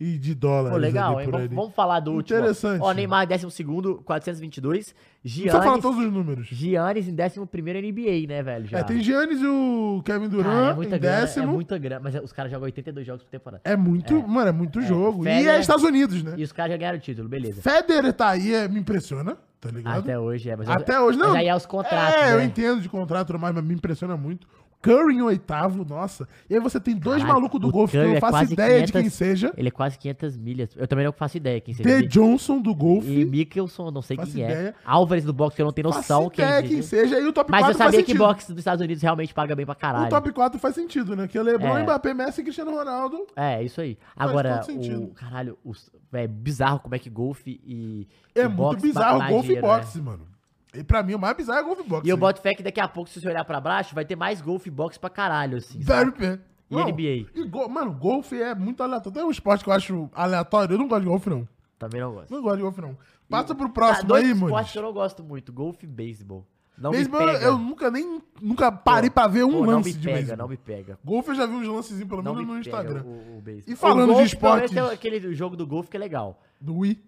E 0.00 0.16
de 0.16 0.34
dólares. 0.34 0.70
Pô, 0.70 0.76
legal, 0.78 1.20
hein? 1.20 1.28
Vamos, 1.30 1.48
vamos 1.50 1.74
falar 1.74 2.00
do 2.00 2.12
último. 2.12 2.38
ó. 2.38 2.40
Interessante. 2.40 2.80
Ó, 2.82 2.90
Neymar, 2.92 3.26
12º, 3.28 4.02
422. 4.02 4.94
Não 5.22 5.30
precisa 5.30 5.50
falar 5.52 5.62
Giannis, 5.64 5.82
todos 5.82 5.98
os 6.06 6.10
números. 6.10 6.46
Giannis 6.46 7.06
em 7.06 7.14
11º 7.14 7.82
NBA, 7.82 8.26
né, 8.26 8.42
velho? 8.42 8.66
Já. 8.66 8.78
É, 8.78 8.82
tem 8.82 9.02
Giannis 9.02 9.42
e 9.42 9.46
o 9.46 10.00
Kevin 10.02 10.28
Durant 10.28 10.70
é 10.70 10.74
muita 10.74 10.96
em 10.96 10.98
grana, 11.00 11.16
é 11.16 11.20
décimo. 11.20 11.52
muita 11.52 11.76
grana. 11.78 12.00
Mas 12.02 12.14
os 12.24 12.32
caras 12.32 12.50
jogam 12.50 12.64
82 12.64 13.06
jogos 13.06 13.22
por 13.24 13.30
temporada. 13.30 13.60
É 13.62 13.76
muito, 13.76 14.26
mano, 14.26 14.48
é 14.48 14.52
muito 14.52 14.80
jogo. 14.80 15.22
E 15.22 15.28
Federer- 15.28 15.56
é 15.56 15.60
Estados 15.60 15.84
Unidos, 15.84 16.22
né? 16.22 16.32
E 16.38 16.42
os 16.44 16.52
caras 16.52 16.72
já 16.72 16.78
ganharam 16.78 16.96
o 16.96 17.00
título, 17.02 17.28
beleza. 17.28 17.60
Federer 17.60 18.12
tá 18.14 18.30
aí, 18.30 18.54
é, 18.54 18.66
me 18.68 18.80
impressiona, 18.80 19.36
tá 19.60 19.70
ligado? 19.70 19.98
Até 19.98 20.18
hoje, 20.18 20.48
é. 20.48 20.56
Mas 20.56 20.66
Até 20.66 20.98
hoje, 20.98 21.18
não. 21.18 21.28
Mas 21.28 21.36
aí 21.36 21.48
é 21.48 21.54
os 21.54 21.66
contratos, 21.66 22.22
É, 22.22 22.32
eu 22.32 22.38
né? 22.38 22.44
entendo 22.46 22.80
de 22.80 22.88
contrato, 22.88 23.38
mas 23.38 23.54
me 23.62 23.74
impressiona 23.74 24.16
muito. 24.16 24.48
Curry 24.82 25.16
em 25.16 25.22
oitavo, 25.22 25.84
nossa. 25.84 26.26
E 26.48 26.54
aí 26.54 26.60
você 26.60 26.80
tem 26.80 26.96
dois 26.96 27.18
Caralho, 27.18 27.34
malucos 27.34 27.60
do 27.60 27.68
o 27.68 27.70
golfe 27.70 27.92
que 27.92 27.98
eu 27.98 28.08
não 28.08 28.14
é 28.16 28.20
faço 28.20 28.52
ideia 28.52 28.82
de 28.82 28.92
500 28.92 29.00
quem 29.02 29.10
seja. 29.10 29.52
Ele 29.56 29.68
é 29.68 29.70
quase 29.70 29.98
500 29.98 30.36
milhas. 30.38 30.70
Eu 30.76 30.88
também 30.88 31.04
não 31.04 31.12
faço 31.12 31.36
ideia 31.36 31.60
quem 31.60 31.74
seja. 31.74 31.88
The 31.88 32.02
Johnson 32.06 32.60
do 32.60 32.70
E 32.70 32.74
golfe. 32.74 33.24
Mikkelson, 33.24 33.90
não 33.90 34.00
sei 34.00 34.16
Faço 34.16 34.32
quem 34.32 34.42
ideia. 34.42 34.68
é. 34.68 34.74
Álvares 34.84 35.24
do 35.24 35.32
boxe, 35.32 35.56
que 35.56 35.62
eu 35.62 35.66
não 35.66 35.72
tenho 35.72 35.92
Faço 35.92 35.98
noção 36.12 36.30
quem 36.30 36.44
seja. 36.46 36.62
quem 36.62 36.82
seja. 36.82 37.20
E 37.20 37.26
o 37.26 37.32
top 37.32 37.50
Mas 37.50 37.60
4 37.60 37.74
eu 37.74 37.78
sabia 37.84 38.02
que 38.02 38.14
boxe 38.14 38.48
dos 38.52 38.58
Estados 38.60 38.82
Unidos 38.82 39.02
realmente 39.02 39.34
paga 39.34 39.54
bem 39.54 39.66
pra 39.66 39.74
caralho. 39.74 40.06
O 40.06 40.08
top 40.08 40.32
4 40.32 40.58
faz 40.58 40.74
sentido, 40.74 41.14
né? 41.14 41.28
Que 41.28 41.36
é 41.36 41.42
LeBron, 41.42 41.78
É. 41.78 41.82
Mbappé, 41.82 42.14
Messi 42.14 42.40
e 42.40 42.44
Cristiano 42.44 42.70
Ronaldo. 42.70 43.26
É, 43.36 43.62
isso 43.62 43.80
aí. 43.80 43.98
Faz 44.16 44.30
Agora, 44.30 44.60
o. 44.68 45.08
Caralho, 45.08 45.58
os, 45.64 45.90
é 46.12 46.26
bizarro 46.26 46.80
como 46.80 46.94
é 46.94 46.98
que 46.98 47.10
golfe 47.10 47.60
e. 47.64 48.08
É 48.34 48.40
e 48.40 48.44
muito 48.44 48.56
boxe 48.56 48.80
bizarro 48.82 49.22
o 49.24 49.28
golfe 49.28 49.52
e 49.52 49.54
né? 49.56 49.60
boxe, 49.60 50.00
mano. 50.00 50.26
E 50.74 50.84
pra 50.84 51.02
mim, 51.02 51.14
o 51.14 51.18
mais 51.18 51.36
bizarro 51.36 51.58
é 51.60 51.62
golfe 51.64 51.82
e 51.82 51.88
boxe. 51.88 52.06
E 52.06 52.10
eu 52.10 52.16
boto 52.16 52.40
fé 52.40 52.54
que 52.54 52.62
daqui 52.62 52.80
a 52.80 52.86
pouco, 52.88 53.10
se 53.10 53.20
você 53.20 53.28
olhar 53.28 53.44
pra 53.44 53.60
baixo, 53.60 53.94
vai 53.94 54.04
ter 54.04 54.14
mais 54.16 54.40
golfe 54.40 54.68
e 54.68 54.70
boxe 54.70 54.98
pra 54.98 55.10
caralho, 55.10 55.58
assim. 55.58 55.80
Very 55.80 56.10
sabe? 56.10 56.18
bem. 56.18 56.40
E 56.70 56.76
NBA? 56.76 57.30
E 57.34 57.44
go- 57.48 57.68
mano, 57.68 57.92
golfe 57.92 58.40
é 58.40 58.54
muito 58.54 58.80
aleatório. 58.82 59.12
Tem 59.18 59.24
um 59.24 59.30
esporte 59.30 59.64
que 59.64 59.70
eu 59.70 59.74
acho 59.74 60.08
aleatório. 60.14 60.74
Eu 60.74 60.78
não 60.78 60.86
gosto 60.86 61.02
de 61.02 61.08
golfe, 61.08 61.28
não. 61.28 61.48
Também 61.78 62.00
não 62.00 62.12
gosto. 62.12 62.30
Não 62.32 62.40
gosto 62.40 62.56
de 62.58 62.62
golfe, 62.62 62.80
não. 62.80 62.96
Passa 63.28 63.54
pro 63.54 63.68
próximo 63.70 64.06
dois 64.08 64.24
aí, 64.24 64.30
esportes 64.30 64.52
Muniz. 64.56 64.72
que 64.72 64.78
eu 64.78 64.82
não 64.82 64.92
gosto 64.92 65.24
muito, 65.24 65.52
golfe 65.52 65.84
e 65.84 65.88
beisebol. 65.88 66.46
Não 66.78 66.90
me 66.92 66.96
Beisebol, 66.96 67.18
pega. 67.20 67.38
eu 67.44 67.58
nunca 67.58 67.90
nem 67.90 68.22
nunca 68.40 68.70
parei 68.72 69.10
Pô, 69.10 69.14
pra 69.14 69.26
ver 69.26 69.44
um 69.44 69.50
Pô, 69.50 69.66
não 69.66 69.72
lance 69.76 69.88
me 69.92 69.98
de 69.98 70.04
pega, 70.04 70.16
beisebol. 70.16 70.38
não 70.38 70.48
me 70.48 70.56
pega. 70.56 70.98
Golfe 71.04 71.28
eu 71.30 71.34
já 71.34 71.44
vi 71.46 71.54
uns 71.54 71.66
lancezinhos, 71.68 72.08
pelo 72.08 72.22
Não 72.22 72.34
menos 72.34 72.48
me 72.48 72.56
no 72.58 72.64
pega 72.64 72.76
Instagram. 72.78 73.02
o, 73.04 73.10
o. 73.10 73.42
E 73.66 73.76
falando 73.76 73.98
O 73.98 74.06
de 74.06 74.06
golfe, 74.06 74.16
menos, 74.16 74.32
esportes- 74.32 74.70
tem 74.70 74.80
aquele 74.82 75.34
jogo 75.34 75.56
do 75.56 75.66
golfe 75.66 75.90
que 75.90 75.96
é 75.96 76.00
legal. 76.00 76.40
Do 76.60 76.78
Wii. 76.78 77.02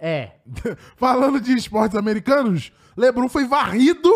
É, 0.00 0.32
Falando 0.96 1.40
de 1.40 1.52
esportes 1.54 1.96
americanos, 1.96 2.72
LeBron 2.96 3.28
foi 3.28 3.46
varrido 3.46 4.10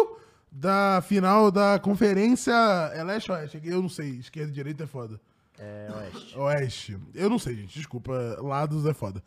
da 0.50 1.02
final 1.02 1.50
da 1.50 1.78
conferência 1.78 2.52
é 2.94 3.02
leste 3.02 3.32
ou 3.32 3.38
oeste? 3.38 3.60
Eu 3.64 3.82
não 3.82 3.88
sei, 3.88 4.10
esquerda 4.18 4.50
e 4.50 4.54
direita 4.54 4.84
é 4.84 4.86
foda. 4.86 5.20
é 5.58 5.88
oeste. 5.96 6.38
Oeste. 6.38 6.98
Eu 7.14 7.30
não 7.30 7.38
sei, 7.38 7.56
gente, 7.56 7.74
desculpa, 7.78 8.12
lados 8.40 8.84
é 8.86 8.92
foda. 8.92 9.22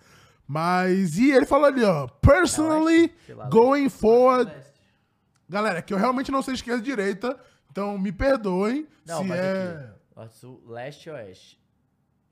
Mas, 0.48 1.18
e 1.18 1.32
ele 1.32 1.46
falou 1.46 1.66
ali, 1.66 1.84
ó, 1.84 2.08
personally 2.08 3.12
lá, 3.30 3.50
going 3.50 3.90
forward. 3.90 4.52
Galera, 5.50 5.82
que 5.82 5.94
eu 5.94 5.98
realmente 5.98 6.32
não 6.32 6.42
sei 6.42 6.54
esquerda 6.54 6.82
e 6.82 6.86
direita, 6.86 7.40
então 7.72 7.98
me 7.98 8.12
perdoem 8.12 8.88
Não, 9.06 9.22
se 9.22 9.28
mas 9.28 9.40
é 9.40 9.92
aqui, 10.16 10.34
sul, 10.34 10.64
leste 10.68 11.10
e 11.10 11.12
oeste. 11.12 11.60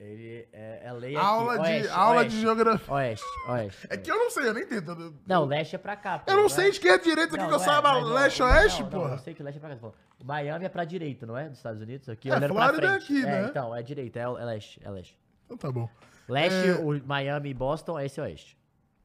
Ele 0.04 0.46
é, 0.52 0.82
é 0.84 0.92
lei 0.92 1.16
aqui. 1.16 1.26
aula, 1.26 1.54
de, 1.54 1.60
oeste, 1.60 1.88
aula 1.88 2.16
oeste, 2.20 2.30
de 2.34 2.40
geografia. 2.42 2.94
Oeste, 2.94 3.24
oeste. 3.48 3.86
É 3.90 3.96
que 3.96 4.10
eu 4.10 4.16
não 4.18 4.30
sei, 4.30 4.48
eu 4.48 4.54
nem 4.54 4.66
tento. 4.66 5.14
Não, 5.26 5.44
leste 5.46 5.74
é 5.74 5.78
pra 5.78 5.96
cá. 5.96 6.18
pô, 6.18 6.30
Eu 6.30 6.36
não 6.36 6.44
é? 6.46 6.48
sei 6.50 6.68
esquerda 6.68 7.02
e 7.02 7.08
direita, 7.08 7.34
o 7.34 7.36
que 7.38 7.42
Não, 7.42 7.48
que 7.48 7.54
eu 7.54 7.60
é, 7.60 7.64
saiba 7.64 7.92
mas, 7.94 8.04
ó, 8.04 8.12
leste 8.14 8.38
não, 8.40 9.08
eu 9.08 9.18
sei 9.18 9.34
que 9.34 9.42
leste 9.42 9.56
é 9.56 9.60
pra 9.60 9.76
cá. 9.76 9.88
O 10.20 10.24
Miami 10.24 10.64
é 10.64 10.68
pra 10.68 10.84
direita, 10.84 11.24
não 11.26 11.36
é? 11.36 11.48
Dos 11.48 11.56
Estados 11.58 11.80
Unidos. 11.80 12.08
Aqui, 12.08 12.30
É, 12.30 12.36
olhando 12.36 12.52
Flórida 12.52 12.78
pra 12.82 12.92
é 12.92 12.96
aqui, 12.96 13.22
né? 13.22 13.46
então, 13.48 13.74
é 13.74 13.82
direita, 13.82 14.18
é, 14.18 14.22
é 14.22 14.26
leste, 14.44 14.80
é 14.84 14.90
leste. 14.90 15.18
Então 15.46 15.56
tá 15.56 15.72
bom. 15.72 15.88
Leste, 16.28 16.68
É. 16.68 16.72
o 16.74 17.06
Miami 17.06 17.50
e 17.50 17.54
Boston, 17.54 17.98
esse 18.00 18.20
é 18.20 18.22
oeste. 18.22 18.56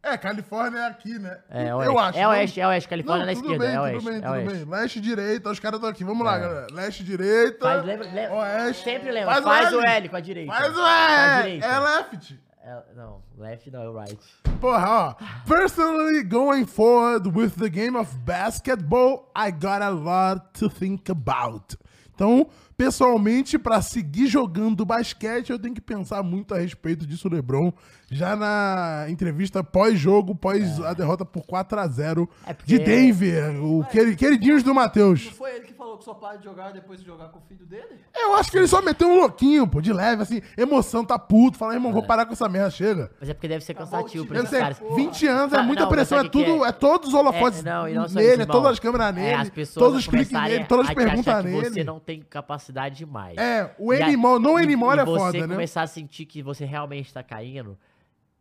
É, 0.01 0.17
Califórnia 0.17 0.79
é 0.79 0.87
aqui, 0.87 1.19
né? 1.19 1.39
É, 1.49 1.75
oeste. 1.75 1.91
Eu 1.93 1.99
acho. 1.99 2.17
é 2.17 2.21
não? 2.23 2.29
oeste, 2.29 2.61
é 2.61 2.67
oeste. 2.67 2.89
Califórnia 2.89 3.25
na 3.25 3.33
tudo 3.33 3.53
esquerda, 3.53 3.65
bem, 3.65 3.75
é 3.75 3.77
tudo 3.77 3.83
oeste. 3.83 4.09
bem, 4.09 4.17
é 4.17 4.21
tudo 4.21 4.31
oeste. 4.31 4.65
bem. 4.65 4.79
Leste 4.79 5.01
direita, 5.01 5.49
os 5.49 5.59
caras 5.59 5.77
estão 5.77 5.89
aqui. 5.89 6.03
Vamos 6.05 6.25
lá, 6.25 6.37
É. 6.37 6.39
galera. 6.39 6.67
Leste 6.71 7.03
direita. 7.03 7.59
Faz, 7.59 7.85
lembra, 7.85 8.05
lembra, 8.07 8.33
Oeste. 8.35 8.83
Sempre 8.83 9.11
lembra, 9.11 9.33
Faz 9.33 9.43
faz, 9.43 9.73
o 9.73 9.77
o 9.77 9.81
L. 9.81 9.89
L 9.91 10.09
com 10.09 10.15
a 10.15 10.19
direita. 10.21 10.53
Faz 10.53 10.77
o 10.77 10.85
é, 10.87 11.41
direita. 11.41 11.65
é 11.65 11.79
left. 11.79 12.39
É, 12.63 12.83
não, 12.95 13.21
left 13.37 13.71
não, 13.71 13.99
é 13.99 14.03
right. 14.05 14.19
Porra, 14.61 14.89
ó. 14.89 15.15
Personally 15.45 16.23
going 16.23 16.65
forward 16.65 17.27
with 17.29 17.51
the 17.57 17.69
game 17.69 17.97
of 17.97 18.15
basketball, 18.25 19.31
I 19.35 19.51
got 19.51 19.81
a 19.81 19.89
lot 19.89 20.45
to 20.59 20.69
think 20.69 21.09
about. 21.11 21.75
Então, 22.13 22.49
pessoalmente, 22.83 23.59
pra 23.59 23.81
seguir 23.81 24.27
jogando 24.27 24.85
basquete, 24.85 25.49
eu 25.49 25.59
tenho 25.59 25.75
que 25.75 25.81
pensar 25.81 26.23
muito 26.23 26.55
a 26.55 26.59
respeito 26.59 27.05
disso, 27.05 27.27
LeBron. 27.27 27.73
Já 28.09 28.35
na 28.37 29.05
entrevista 29.09 29.61
pós-jogo, 29.63 30.33
pós 30.33 30.81
a 30.81 30.93
derrota 30.93 31.25
por 31.25 31.45
4 31.45 31.77
a 31.77 31.87
0 31.87 32.27
É 32.47 32.53
porque- 32.53 32.77
de 32.79 32.83
Denver, 32.83 33.61
o 33.63 33.83
queri- 33.85 34.15
queridinhos 34.15 34.63
do 34.63 34.73
Matheus. 34.73 35.25
Não 35.25 35.31
foi 35.33 35.55
ele 35.57 35.65
que 35.65 35.73
falou 35.73 35.97
que 35.97 36.05
só 36.05 36.13
para 36.13 36.37
de 36.37 36.45
jogar 36.45 36.71
depois 36.71 36.99
de 37.01 37.05
jogar 37.05 37.27
com 37.27 37.37
o 37.39 37.41
filho 37.41 37.65
dele? 37.65 37.99
Eu 38.15 38.33
acho 38.35 38.49
que 38.49 38.57
ele 38.57 38.67
só 38.67 38.81
meteu 38.81 39.09
um 39.09 39.15
louquinho, 39.17 39.67
pô, 39.67 39.81
de 39.81 39.91
leve, 39.93 40.23
assim, 40.23 40.41
emoção, 40.57 41.03
tá 41.05 41.19
puto, 41.19 41.57
fala, 41.57 41.73
irmão, 41.73 41.91
vou 41.91 42.01
parar 42.03 42.25
com 42.25 42.31
essa 42.33 42.47
merda, 42.49 42.71
chega. 42.71 43.11
Mas 43.19 43.29
é 43.29 43.33
porque 43.33 43.47
deve 43.47 43.63
ser 43.63 43.73
cansativo 43.73 44.25
pra 44.25 44.39
esses 44.39 44.57
caras. 44.57 44.81
20 44.95 45.27
anos 45.27 45.53
é 45.53 45.61
muita 45.61 45.83
não, 45.83 45.89
pressão, 45.89 46.17
é 46.19 46.27
tudo, 46.29 46.65
é, 46.65 46.71
todos 46.71 47.09
os 47.09 47.13
holofotes 47.13 47.59
É, 47.59 47.69
não, 47.69 47.87
e 47.89 47.93
não 47.93 48.07
só 48.07 48.15
nele, 48.19 48.43
é 48.43 48.45
todas 48.45 48.71
as 48.71 48.79
câmeras 48.79 49.09
É, 49.09 49.11
nele, 49.11 49.33
as 49.35 49.49
pessoas 49.49 49.83
todos 49.85 49.99
os 49.99 50.07
cliques 50.07 50.31
nele, 50.31 50.63
todas 50.65 50.87
as 50.87 50.93
perguntas 50.95 51.43
nele. 51.45 51.69
você 51.69 51.83
não 51.83 51.99
tem 51.99 52.21
capacidade 52.21 52.68
demais. 52.89 53.37
É, 53.37 53.73
o 53.77 53.91
a- 53.91 53.95
animal, 54.05 54.39
e- 54.59 54.63
animal 54.63 54.93
é 54.93 55.05
foda, 55.05 55.31
você 55.31 55.41
né? 55.47 55.47
começar 55.53 55.81
a 55.83 55.87
sentir 55.87 56.25
que 56.25 56.41
você 56.43 56.65
realmente 56.65 57.13
tá 57.13 57.23
caindo, 57.23 57.77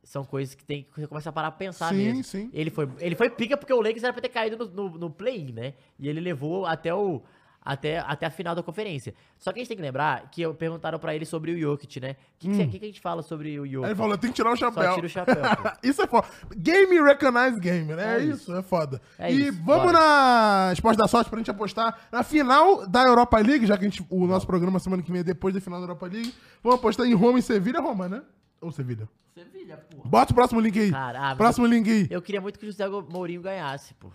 são 0.02 0.24
coisas 0.24 0.54
que 0.54 0.64
tem 0.64 0.82
que 0.84 1.00
você 1.00 1.06
começa 1.06 1.28
a 1.28 1.32
parar 1.32 1.50
pra 1.50 1.58
pensar 1.58 1.90
Sim, 1.90 1.96
mesmo. 1.96 2.24
sim. 2.24 2.50
Ele 2.52 2.70
foi, 2.70 2.88
ele 2.98 3.14
foi 3.14 3.28
pica 3.30 3.56
porque 3.56 3.72
o 3.72 3.80
Lakers 3.80 4.04
era 4.04 4.12
pra 4.12 4.22
ter 4.22 4.28
caído 4.30 4.56
no, 4.56 4.66
no, 4.88 4.98
no 4.98 5.10
play-in, 5.10 5.52
né? 5.52 5.74
E 5.98 6.08
ele 6.08 6.20
levou 6.20 6.64
até 6.66 6.94
o 6.94 7.22
até, 7.64 7.98
até 7.98 8.26
a 8.26 8.30
final 8.30 8.54
da 8.54 8.62
conferência. 8.62 9.14
Só 9.38 9.52
que 9.52 9.58
a 9.58 9.62
gente 9.62 9.68
tem 9.68 9.76
que 9.76 9.82
lembrar 9.82 10.30
que 10.30 10.40
eu 10.42 10.54
perguntaram 10.54 10.98
pra 10.98 11.14
ele 11.14 11.24
sobre 11.26 11.52
o 11.52 11.58
Jokic, 11.58 12.00
né? 12.00 12.12
O 12.12 12.14
que, 12.38 12.48
que, 12.48 12.54
você- 12.54 12.66
que 12.66 12.78
que 12.78 12.84
a 12.84 12.88
gente 12.88 13.00
fala 13.00 13.22
sobre 13.22 13.58
o 13.60 13.64
Jokic? 13.66 13.78
Hum. 13.78 13.84
Aí 13.84 13.90
ele 13.90 13.96
falou, 13.96 14.16
tem 14.18 14.30
que 14.30 14.36
tirar 14.36 14.52
o 14.52 14.56
chapéu. 14.56 14.84
Só 14.84 14.94
tira 14.94 15.06
o 15.06 15.10
chapéu, 15.10 15.36
pô. 15.36 15.70
isso 15.86 16.00
é 16.02 16.06
foda. 16.06 16.26
Game 16.56 17.00
recognize 17.02 17.60
game, 17.60 17.92
né? 17.94 18.16
É, 18.16 18.20
É 18.20 18.24
isso. 18.24 18.54
é 18.56 18.62
foda. 18.62 19.00
É 19.18 19.32
e 19.32 19.48
isso, 19.48 19.62
vamos 19.64 19.92
bora. 19.92 19.98
na 19.98 20.70
Esporte 20.72 20.96
da 20.96 21.06
Sorte 21.08 21.28
pra 21.28 21.38
gente 21.38 21.50
apostar 21.50 21.98
na 22.10 22.22
final 22.22 22.86
da 22.86 23.02
Europa 23.02 23.38
League, 23.38 23.66
já 23.66 23.76
que 23.76 23.84
a 23.84 23.88
gente, 23.88 24.04
o 24.08 24.26
nosso 24.26 24.46
programa 24.46 24.78
semana 24.78 25.02
que 25.02 25.10
vem 25.12 25.20
é 25.20 25.24
depois 25.24 25.52
da 25.54 25.60
final 25.60 25.78
da 25.80 25.84
Europa 25.84 26.06
League. 26.06 26.34
Vamos 26.62 26.78
apostar 26.78 27.06
em 27.06 27.14
Roma 27.14 27.38
e 27.38 27.42
Sevilha, 27.42 27.80
Roma, 27.80 28.08
né? 28.08 28.22
Ou 28.60 28.72
Sevilha. 28.72 29.08
Sevilha, 29.34 29.76
porra. 29.76 30.08
Bota 30.08 30.32
o 30.32 30.34
próximo 30.34 30.60
link 30.60 30.76
aí. 30.80 30.90
Cara, 30.90 31.30
ah, 31.30 31.36
próximo 31.36 31.64
link 31.66 31.88
aí. 31.88 32.08
Eu 32.10 32.20
queria 32.20 32.40
muito 32.40 32.58
que 32.58 32.64
o 32.66 32.70
José 32.70 32.88
Mourinho 32.88 33.40
ganhasse, 33.42 33.94
pô. 33.94 34.10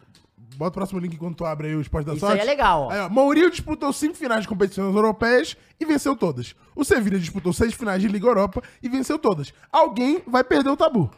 Bota 0.55 0.69
o 0.69 0.73
próximo 0.73 0.99
link 0.99 1.17
quando 1.17 1.35
tu 1.35 1.45
abre 1.45 1.67
aí 1.67 1.75
o 1.75 1.81
Esporte 1.81 2.05
da 2.05 2.13
Isso 2.13 2.19
Sorte. 2.21 2.39
aí 2.41 2.47
é 2.47 2.49
legal, 2.49 2.83
ó. 2.83 2.91
Aí, 2.91 2.99
ó, 2.99 3.09
Mourinho 3.09 3.49
disputou 3.49 3.91
cinco 3.91 4.15
finais 4.15 4.41
de 4.43 4.47
competições 4.47 4.95
europeias 4.95 5.57
e 5.79 5.85
venceu 5.85 6.15
todas. 6.15 6.55
O 6.75 6.83
Sevilha 6.83 7.17
disputou 7.19 7.51
seis 7.53 7.73
finais 7.73 8.01
de 8.01 8.07
Liga 8.07 8.27
Europa 8.27 8.61
e 8.81 8.87
venceu 8.89 9.17
todas. 9.19 9.53
Alguém 9.71 10.21
vai 10.27 10.43
perder 10.43 10.69
o 10.69 10.77
tabu. 10.77 11.09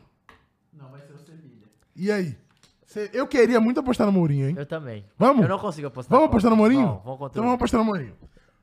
Não, 0.73 0.89
vai 0.89 1.01
ser 1.01 1.13
o 1.13 1.17
Sevilha. 1.19 1.67
E 1.95 2.11
aí? 2.11 2.37
Cê- 2.85 3.09
eu 3.13 3.27
queria 3.27 3.59
muito 3.59 3.79
apostar 3.79 4.05
no 4.07 4.13
Mourinho, 4.13 4.49
hein? 4.49 4.55
Eu 4.57 4.65
também. 4.65 5.05
Vamos? 5.17 5.43
Eu 5.43 5.49
não 5.49 5.59
consigo 5.59 5.87
apostar. 5.87 6.15
Vamos 6.17 6.29
apostar 6.29 6.49
no 6.49 6.57
Mourinho? 6.57 6.85
Vamos, 6.87 7.03
vamos 7.03 7.27
então 7.31 7.43
vamos 7.43 7.55
apostar 7.55 7.79
no 7.79 7.85
Mourinho. 7.85 8.13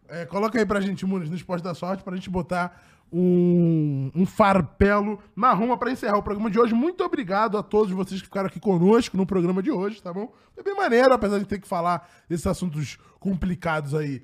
É, 0.08 0.26
coloca 0.26 0.58
aí 0.58 0.66
pra 0.66 0.80
gente, 0.80 1.06
Muniz, 1.06 1.30
no 1.30 1.36
Esporte 1.36 1.62
da 1.62 1.74
Sorte, 1.74 2.02
pra 2.02 2.14
gente 2.14 2.28
botar 2.28 2.82
um, 3.12 4.10
um 4.14 4.24
farpelo 4.24 5.18
na 5.36 5.52
Roma 5.52 5.76
pra 5.76 5.90
encerrar 5.90 6.16
o 6.16 6.22
programa 6.22 6.50
de 6.50 6.58
hoje. 6.58 6.72
Muito 6.72 7.04
obrigado 7.04 7.58
a 7.58 7.62
todos 7.62 7.92
vocês 7.92 8.20
que 8.20 8.26
ficaram 8.26 8.46
aqui 8.46 8.58
conosco 8.58 9.16
no 9.16 9.26
programa 9.26 9.62
de 9.62 9.70
hoje, 9.70 10.02
tá 10.02 10.12
bom? 10.12 10.32
Foi 10.54 10.64
bem 10.64 10.74
maneiro, 10.74 11.12
apesar 11.12 11.38
de 11.38 11.44
ter 11.44 11.60
que 11.60 11.68
falar 11.68 12.08
desses 12.28 12.46
assuntos 12.46 12.98
complicados 13.20 13.94
aí 13.94 14.22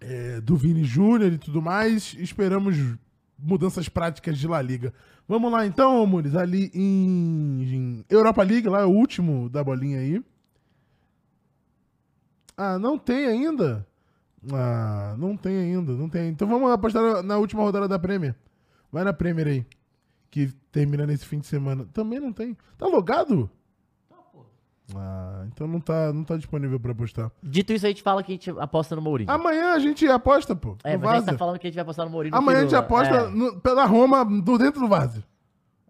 é, 0.00 0.40
do 0.40 0.56
Vini 0.56 0.84
Júnior 0.84 1.32
e 1.32 1.38
tudo 1.38 1.60
mais. 1.60 2.14
Esperamos 2.18 2.76
mudanças 3.36 3.88
práticas 3.88 4.38
de 4.38 4.46
La 4.46 4.62
Liga. 4.62 4.94
Vamos 5.26 5.50
lá 5.50 5.66
então, 5.66 6.06
Muniz, 6.06 6.34
ali 6.34 6.70
em, 6.74 7.62
em 7.62 8.04
Europa 8.08 8.42
League, 8.42 8.68
lá 8.68 8.80
é 8.80 8.84
o 8.84 8.90
último 8.90 9.48
da 9.48 9.64
bolinha 9.64 9.98
aí. 9.98 10.22
Ah, 12.56 12.78
não 12.78 12.98
tem 12.98 13.26
ainda? 13.26 13.86
Ah, 14.52 15.14
não 15.18 15.36
tem 15.36 15.56
ainda, 15.56 15.92
não 15.92 16.08
tem. 16.08 16.28
Então 16.28 16.48
vamos 16.48 16.70
apostar 16.70 17.22
na, 17.22 17.36
última 17.36 17.62
rodada 17.62 17.86
da 17.86 17.98
Premier. 17.98 18.34
Vai 18.90 19.04
na 19.04 19.12
Premier 19.12 19.46
aí. 19.46 19.66
Que 20.30 20.46
termina 20.72 21.06
nesse 21.06 21.26
fim 21.26 21.38
de 21.40 21.46
semana. 21.46 21.86
Também 21.92 22.18
não 22.20 22.32
tem. 22.32 22.56
Tá 22.78 22.86
logado? 22.86 23.50
Tá. 24.08 24.16
Ah, 24.96 25.44
então 25.52 25.66
não 25.66 25.80
tá, 25.80 26.12
não 26.12 26.24
tá 26.24 26.36
disponível 26.36 26.80
pra 26.80 26.92
apostar. 26.92 27.30
Dito 27.42 27.72
isso, 27.72 27.84
a 27.84 27.88
gente 27.88 28.02
fala 28.02 28.22
que 28.22 28.32
a 28.32 28.34
gente 28.34 28.50
aposta 28.50 28.96
no 28.96 29.02
Mourinho. 29.02 29.30
Amanhã 29.30 29.74
a 29.74 29.78
gente 29.78 30.06
aposta, 30.08 30.56
pô. 30.56 30.76
é, 30.84 30.96
mas 30.96 31.10
a 31.10 31.16
gente 31.16 31.26
tá 31.26 31.38
falando 31.38 31.58
que 31.58 31.66
a 31.66 31.70
gente 31.70 31.74
vai 31.76 31.82
apostar 31.82 32.06
no 32.06 32.12
Mourinho. 32.12 32.34
Amanhã 32.34 32.60
a 32.60 32.62
gente 32.62 32.74
aposta 32.74 33.14
É. 33.14 33.28
no- 33.28 33.60
pela 33.60 33.84
Roma 33.84 34.24
do 34.24 34.56
dentro 34.58 34.80
do 34.80 34.88
Várzea. 34.88 35.22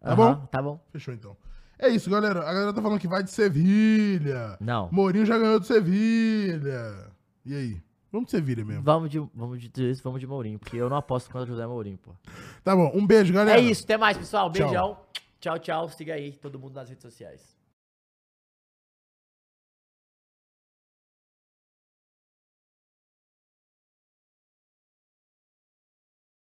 Tá 0.02 0.16
bom? 0.16 0.34
Tá 0.50 0.62
bom. 0.62 0.80
Fechou 0.90 1.14
então. 1.14 1.36
É 1.78 1.88
isso, 1.88 2.10
galera. 2.10 2.40
A 2.40 2.52
galera 2.52 2.72
tá 2.72 2.82
falando 2.82 2.98
que 2.98 3.08
vai 3.08 3.22
de 3.22 3.30
Sevilha. 3.30 4.56
Não. 4.60 4.88
Mourinho 4.90 5.24
já 5.24 5.38
ganhou 5.38 5.60
do 5.60 5.66
Sevilha. 5.66 7.10
E 7.44 7.54
aí? 7.54 7.82
Vamos 8.12 8.26
de 8.26 8.30
Sevilha 8.32 8.64
mesmo. 8.64 8.82
Vamos 8.82 9.10
de, 9.10 9.18
vamos 9.34 9.60
de 9.60 9.92
vamos 10.02 10.20
de 10.20 10.26
Mourinho, 10.26 10.58
porque 10.58 10.76
eu 10.76 10.88
não 10.90 10.96
aposto 10.96 11.30
contra 11.30 11.44
o 11.44 11.46
José 11.46 11.66
Mourinho, 11.66 11.98
pô. 11.98 12.12
Tá 12.64 12.74
bom. 12.74 12.90
Um 12.94 13.06
beijo, 13.06 13.32
galera. 13.32 13.60
É 13.60 13.62
isso, 13.62 13.84
até 13.84 13.96
mais, 13.96 14.18
pessoal. 14.18 14.50
Tchau. 14.50 14.68
Beijão. 14.68 14.98
Tchau, 15.40 15.58
tchau. 15.58 15.88
Siga 15.88 16.14
aí 16.14 16.32
todo 16.32 16.58
mundo 16.58 16.74
nas 16.74 16.88
redes 16.88 17.02
sociais. 17.02 17.59